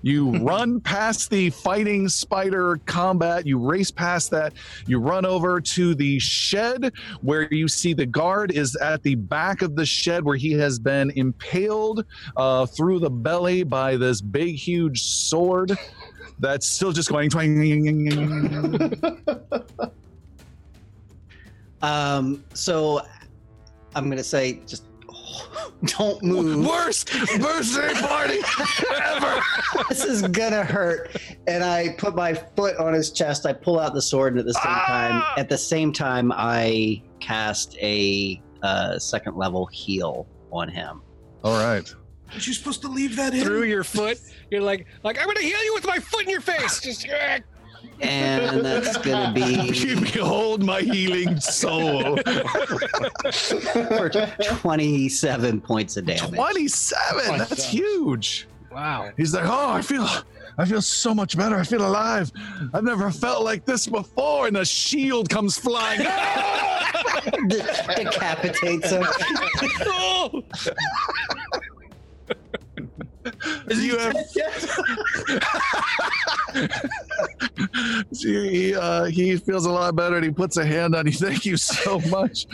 [0.03, 3.47] You run past the fighting spider combat.
[3.47, 4.53] You race past that.
[4.85, 9.61] You run over to the shed where you see the guard is at the back
[9.61, 14.55] of the shed where he has been impaled uh, through the belly by this big,
[14.55, 15.77] huge sword
[16.39, 17.29] that's still just going.
[17.29, 17.53] twang.
[21.83, 23.01] Um, so
[23.95, 24.85] I'm gonna say, just
[25.85, 26.65] don't move.
[26.65, 28.39] Worst birthday party
[29.03, 29.41] ever.
[29.89, 31.15] this is gonna hurt.
[31.45, 33.45] And I put my foot on his chest.
[33.45, 35.33] I pull out the sword, and at the same time, Ah!
[35.37, 41.01] at the same time, I cast a uh, second level heal on him.
[41.43, 41.93] All right.
[42.33, 43.43] Was you supposed to leave that in?
[43.43, 46.41] Through your foot, you're like, like I'm gonna heal you with my foot in your
[46.41, 46.79] face.
[46.79, 47.05] Just
[48.01, 52.17] And that's gonna be Behold my healing soul.
[52.17, 56.31] for 27 points of damage.
[56.35, 57.37] 27.
[57.37, 58.47] That's huge.
[58.71, 59.09] wow.
[59.17, 60.07] He's like, oh, I feel,
[60.57, 61.55] I feel so much better.
[61.57, 62.31] I feel alive.
[62.73, 64.47] I've never felt like this before.
[64.47, 66.01] And a shield comes flying.
[67.47, 67.63] De-
[67.95, 69.03] decapitates him.
[73.69, 73.73] Oh!
[73.73, 74.13] you have,
[78.11, 81.11] he, uh, he feels a lot better, and he puts a hand on you.
[81.13, 82.47] Thank you so much.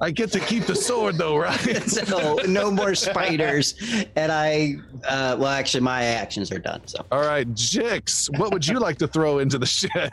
[0.00, 1.60] I get to keep the sword, though, right?
[1.88, 3.74] so no more spiders.
[4.16, 4.74] And I,
[5.06, 6.80] uh, well, actually, my actions are done.
[6.86, 10.10] So All right, Jix, what would you like to throw into the shed?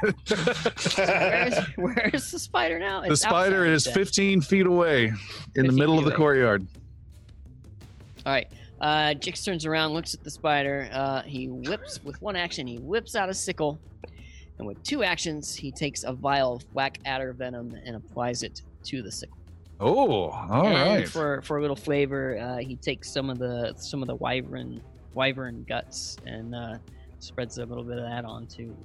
[0.95, 3.01] Where's, where's the spider now?
[3.01, 3.93] the It's spider outside is then.
[3.95, 5.11] 15 feet away
[5.55, 6.17] in the middle of the away.
[6.17, 6.67] courtyard.
[8.27, 8.47] All right.
[8.81, 10.89] Uh, Jix turns around, looks at the spider.
[10.91, 12.65] Uh, he whips with one action.
[12.65, 13.79] He whips out a sickle,
[14.57, 18.61] and with two actions, he takes a vial of black adder venom and applies it
[18.85, 19.37] to the sickle.
[19.81, 21.07] Oh, all right.
[21.07, 24.81] For for a little flavor, uh, he takes some of the some of the wyvern
[25.13, 26.77] wyvern guts and uh,
[27.19, 28.75] spreads a little bit of that onto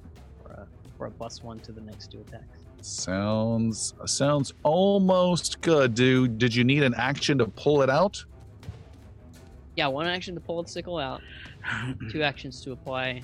[0.41, 0.67] for a,
[0.97, 2.59] for a plus one to the next two attacks.
[2.81, 5.95] Sounds sounds almost good.
[5.95, 6.37] dude.
[6.37, 8.23] did you need an action to pull it out?
[9.75, 11.21] Yeah, one action to pull the sickle out,
[12.11, 13.21] two actions to apply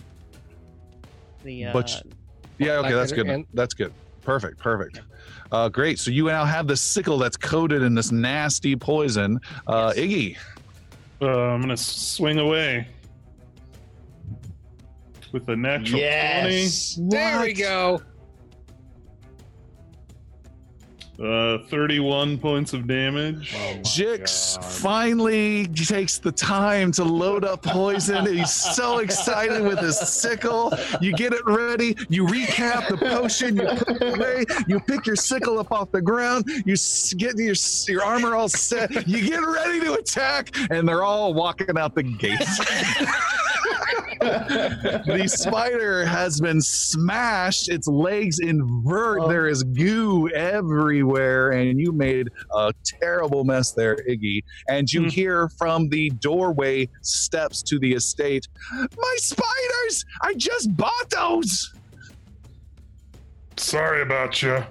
[1.44, 1.66] the.
[1.66, 2.04] Uh, But
[2.58, 3.28] Yeah, okay, that's good.
[3.28, 3.94] And- That's good.
[4.22, 5.02] Perfect, perfect.
[5.52, 5.98] Uh, great.
[5.98, 9.40] So you now have the sickle that's coated in this nasty poison.
[9.66, 10.06] Uh, Yes.
[10.06, 10.38] Iggy,
[11.22, 12.88] Uh, I'm gonna swing away
[15.32, 17.00] with a natural Yes.
[17.02, 18.02] There we go.
[21.22, 23.54] Uh, 31 points of damage.
[23.82, 28.26] Jix finally takes the time to load up poison.
[28.26, 30.74] He's so excited with his sickle.
[31.00, 31.96] You get it ready.
[32.10, 33.58] You recap the potion.
[33.58, 34.46] You put it away.
[34.68, 36.46] You pick your sickle up off the ground.
[36.66, 36.76] You
[37.18, 37.56] get your
[37.88, 39.08] your armor all set.
[39.08, 42.42] You get ready to attack, and they're all walking out the gate.
[44.22, 47.70] the spider has been smashed.
[47.70, 49.20] Its legs invert.
[49.22, 49.28] Oh.
[49.28, 54.44] There is goo everywhere, and you made a terrible mess there, Iggy.
[54.70, 55.08] And you Hmm.
[55.10, 60.06] hear from the doorway steps to the estate, "My spiders!
[60.22, 61.74] I just bought those."
[63.58, 64.64] Sorry about you.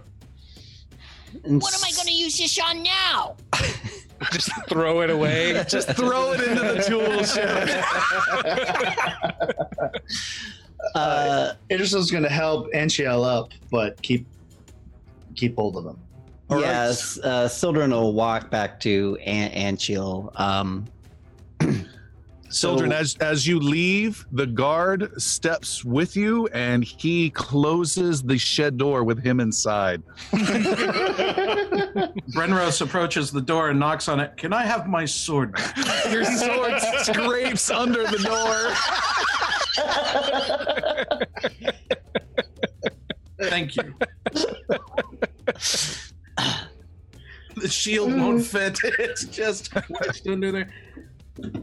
[1.43, 3.37] What am I going to use this on now?
[4.33, 5.65] Just throw it away.
[5.69, 7.85] Just throw it into the tool shed.
[10.95, 14.27] Uh, Idrisil's going to help Anshiel up, but keep
[15.37, 15.99] keep hold of him.
[16.49, 16.65] All right.
[16.65, 20.39] yes, uh, Sildren will walk back to An- Anshiel.
[20.41, 20.87] Um,
[22.49, 28.77] Sildren, as as you leave, the guard steps with you, and he closes the shed
[28.77, 30.03] door with him inside.
[32.35, 34.37] Brenros approaches the door and knocks on it.
[34.37, 35.59] Can I have my sword?
[36.11, 38.73] Your sword scrapes under the door.
[43.41, 43.95] Thank you.
[47.57, 48.45] the shield won't mm.
[48.45, 48.79] fit.
[48.99, 50.71] It's just wedged under there.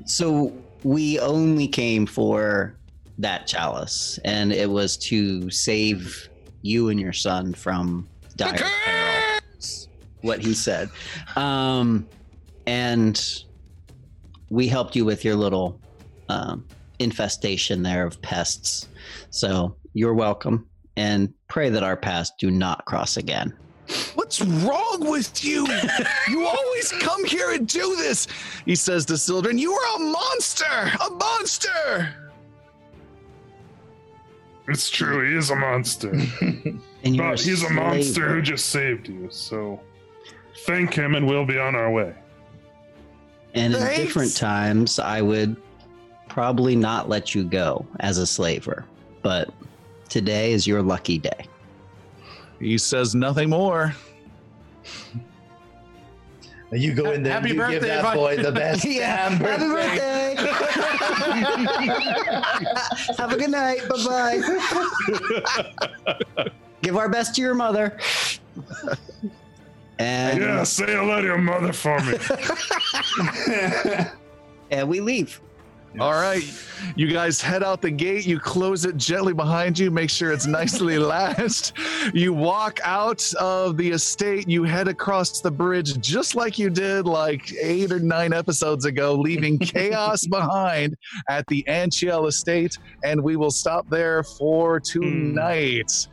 [0.05, 2.75] so we only came for
[3.19, 6.29] that chalice, and it was to save
[6.61, 9.26] you and your son from dire peril.
[10.21, 10.89] What he said,
[11.35, 12.07] um,
[12.65, 13.43] and
[14.49, 15.79] we helped you with your little
[16.29, 16.65] um,
[16.99, 18.87] infestation there of pests.
[19.29, 23.53] So you're welcome, and pray that our paths do not cross again.
[24.15, 25.67] What's wrong with you?
[26.29, 28.27] You always come here and do this.
[28.65, 30.91] He says to Sildren, You are a monster!
[31.05, 32.13] A monster!
[34.67, 36.13] It's true, he is a monster.
[37.03, 39.79] And but he's a monster who just saved you, so
[40.59, 42.13] thank him and we'll be on our way.
[43.53, 45.55] And in different times, I would
[46.29, 48.85] probably not let you go as a slaver.
[49.21, 49.49] But
[50.09, 51.45] today is your lucky day.
[52.59, 53.95] He says nothing more.
[56.71, 59.29] You go in there Happy and you give that boy the best yeah.
[59.29, 60.35] damn birthday.
[63.17, 63.87] Have a good night.
[63.87, 64.41] Bye bye.
[66.81, 67.97] Give our best to your mother.
[69.99, 72.17] And, yeah, say hello to your mother for me.
[74.71, 75.41] and we leave.
[75.99, 76.43] All right.
[76.95, 78.25] You guys head out the gate.
[78.27, 79.89] You close it gently behind you.
[79.89, 81.73] Make sure it's nicely latched.
[82.13, 84.47] You walk out of the estate.
[84.47, 89.15] You head across the bridge just like you did like eight or nine episodes ago,
[89.15, 90.95] leaving chaos behind
[91.29, 92.77] at the Anshiel estate.
[93.03, 96.07] And we will stop there for tonight.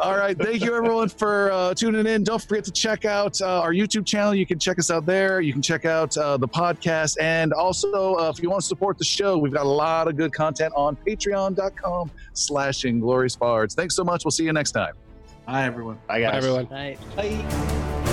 [0.00, 0.38] All right.
[0.38, 2.22] Thank you, everyone, for uh, tuning in.
[2.22, 4.34] Don't forget to check out uh, our YouTube channel.
[4.34, 5.40] You can check us out there.
[5.40, 7.16] You can check out uh, the podcast.
[7.20, 10.16] And also, uh, if you want to support the show, we've got a lot of
[10.16, 13.74] good content on patreon.com slash inglorious bards.
[13.74, 14.24] Thanks so much.
[14.24, 14.94] We'll see you next time.
[15.46, 15.98] Hi, everyone.
[16.06, 16.36] Bye, guys.
[16.36, 16.66] Everyone.
[16.70, 16.98] Right.
[17.16, 18.10] Bye.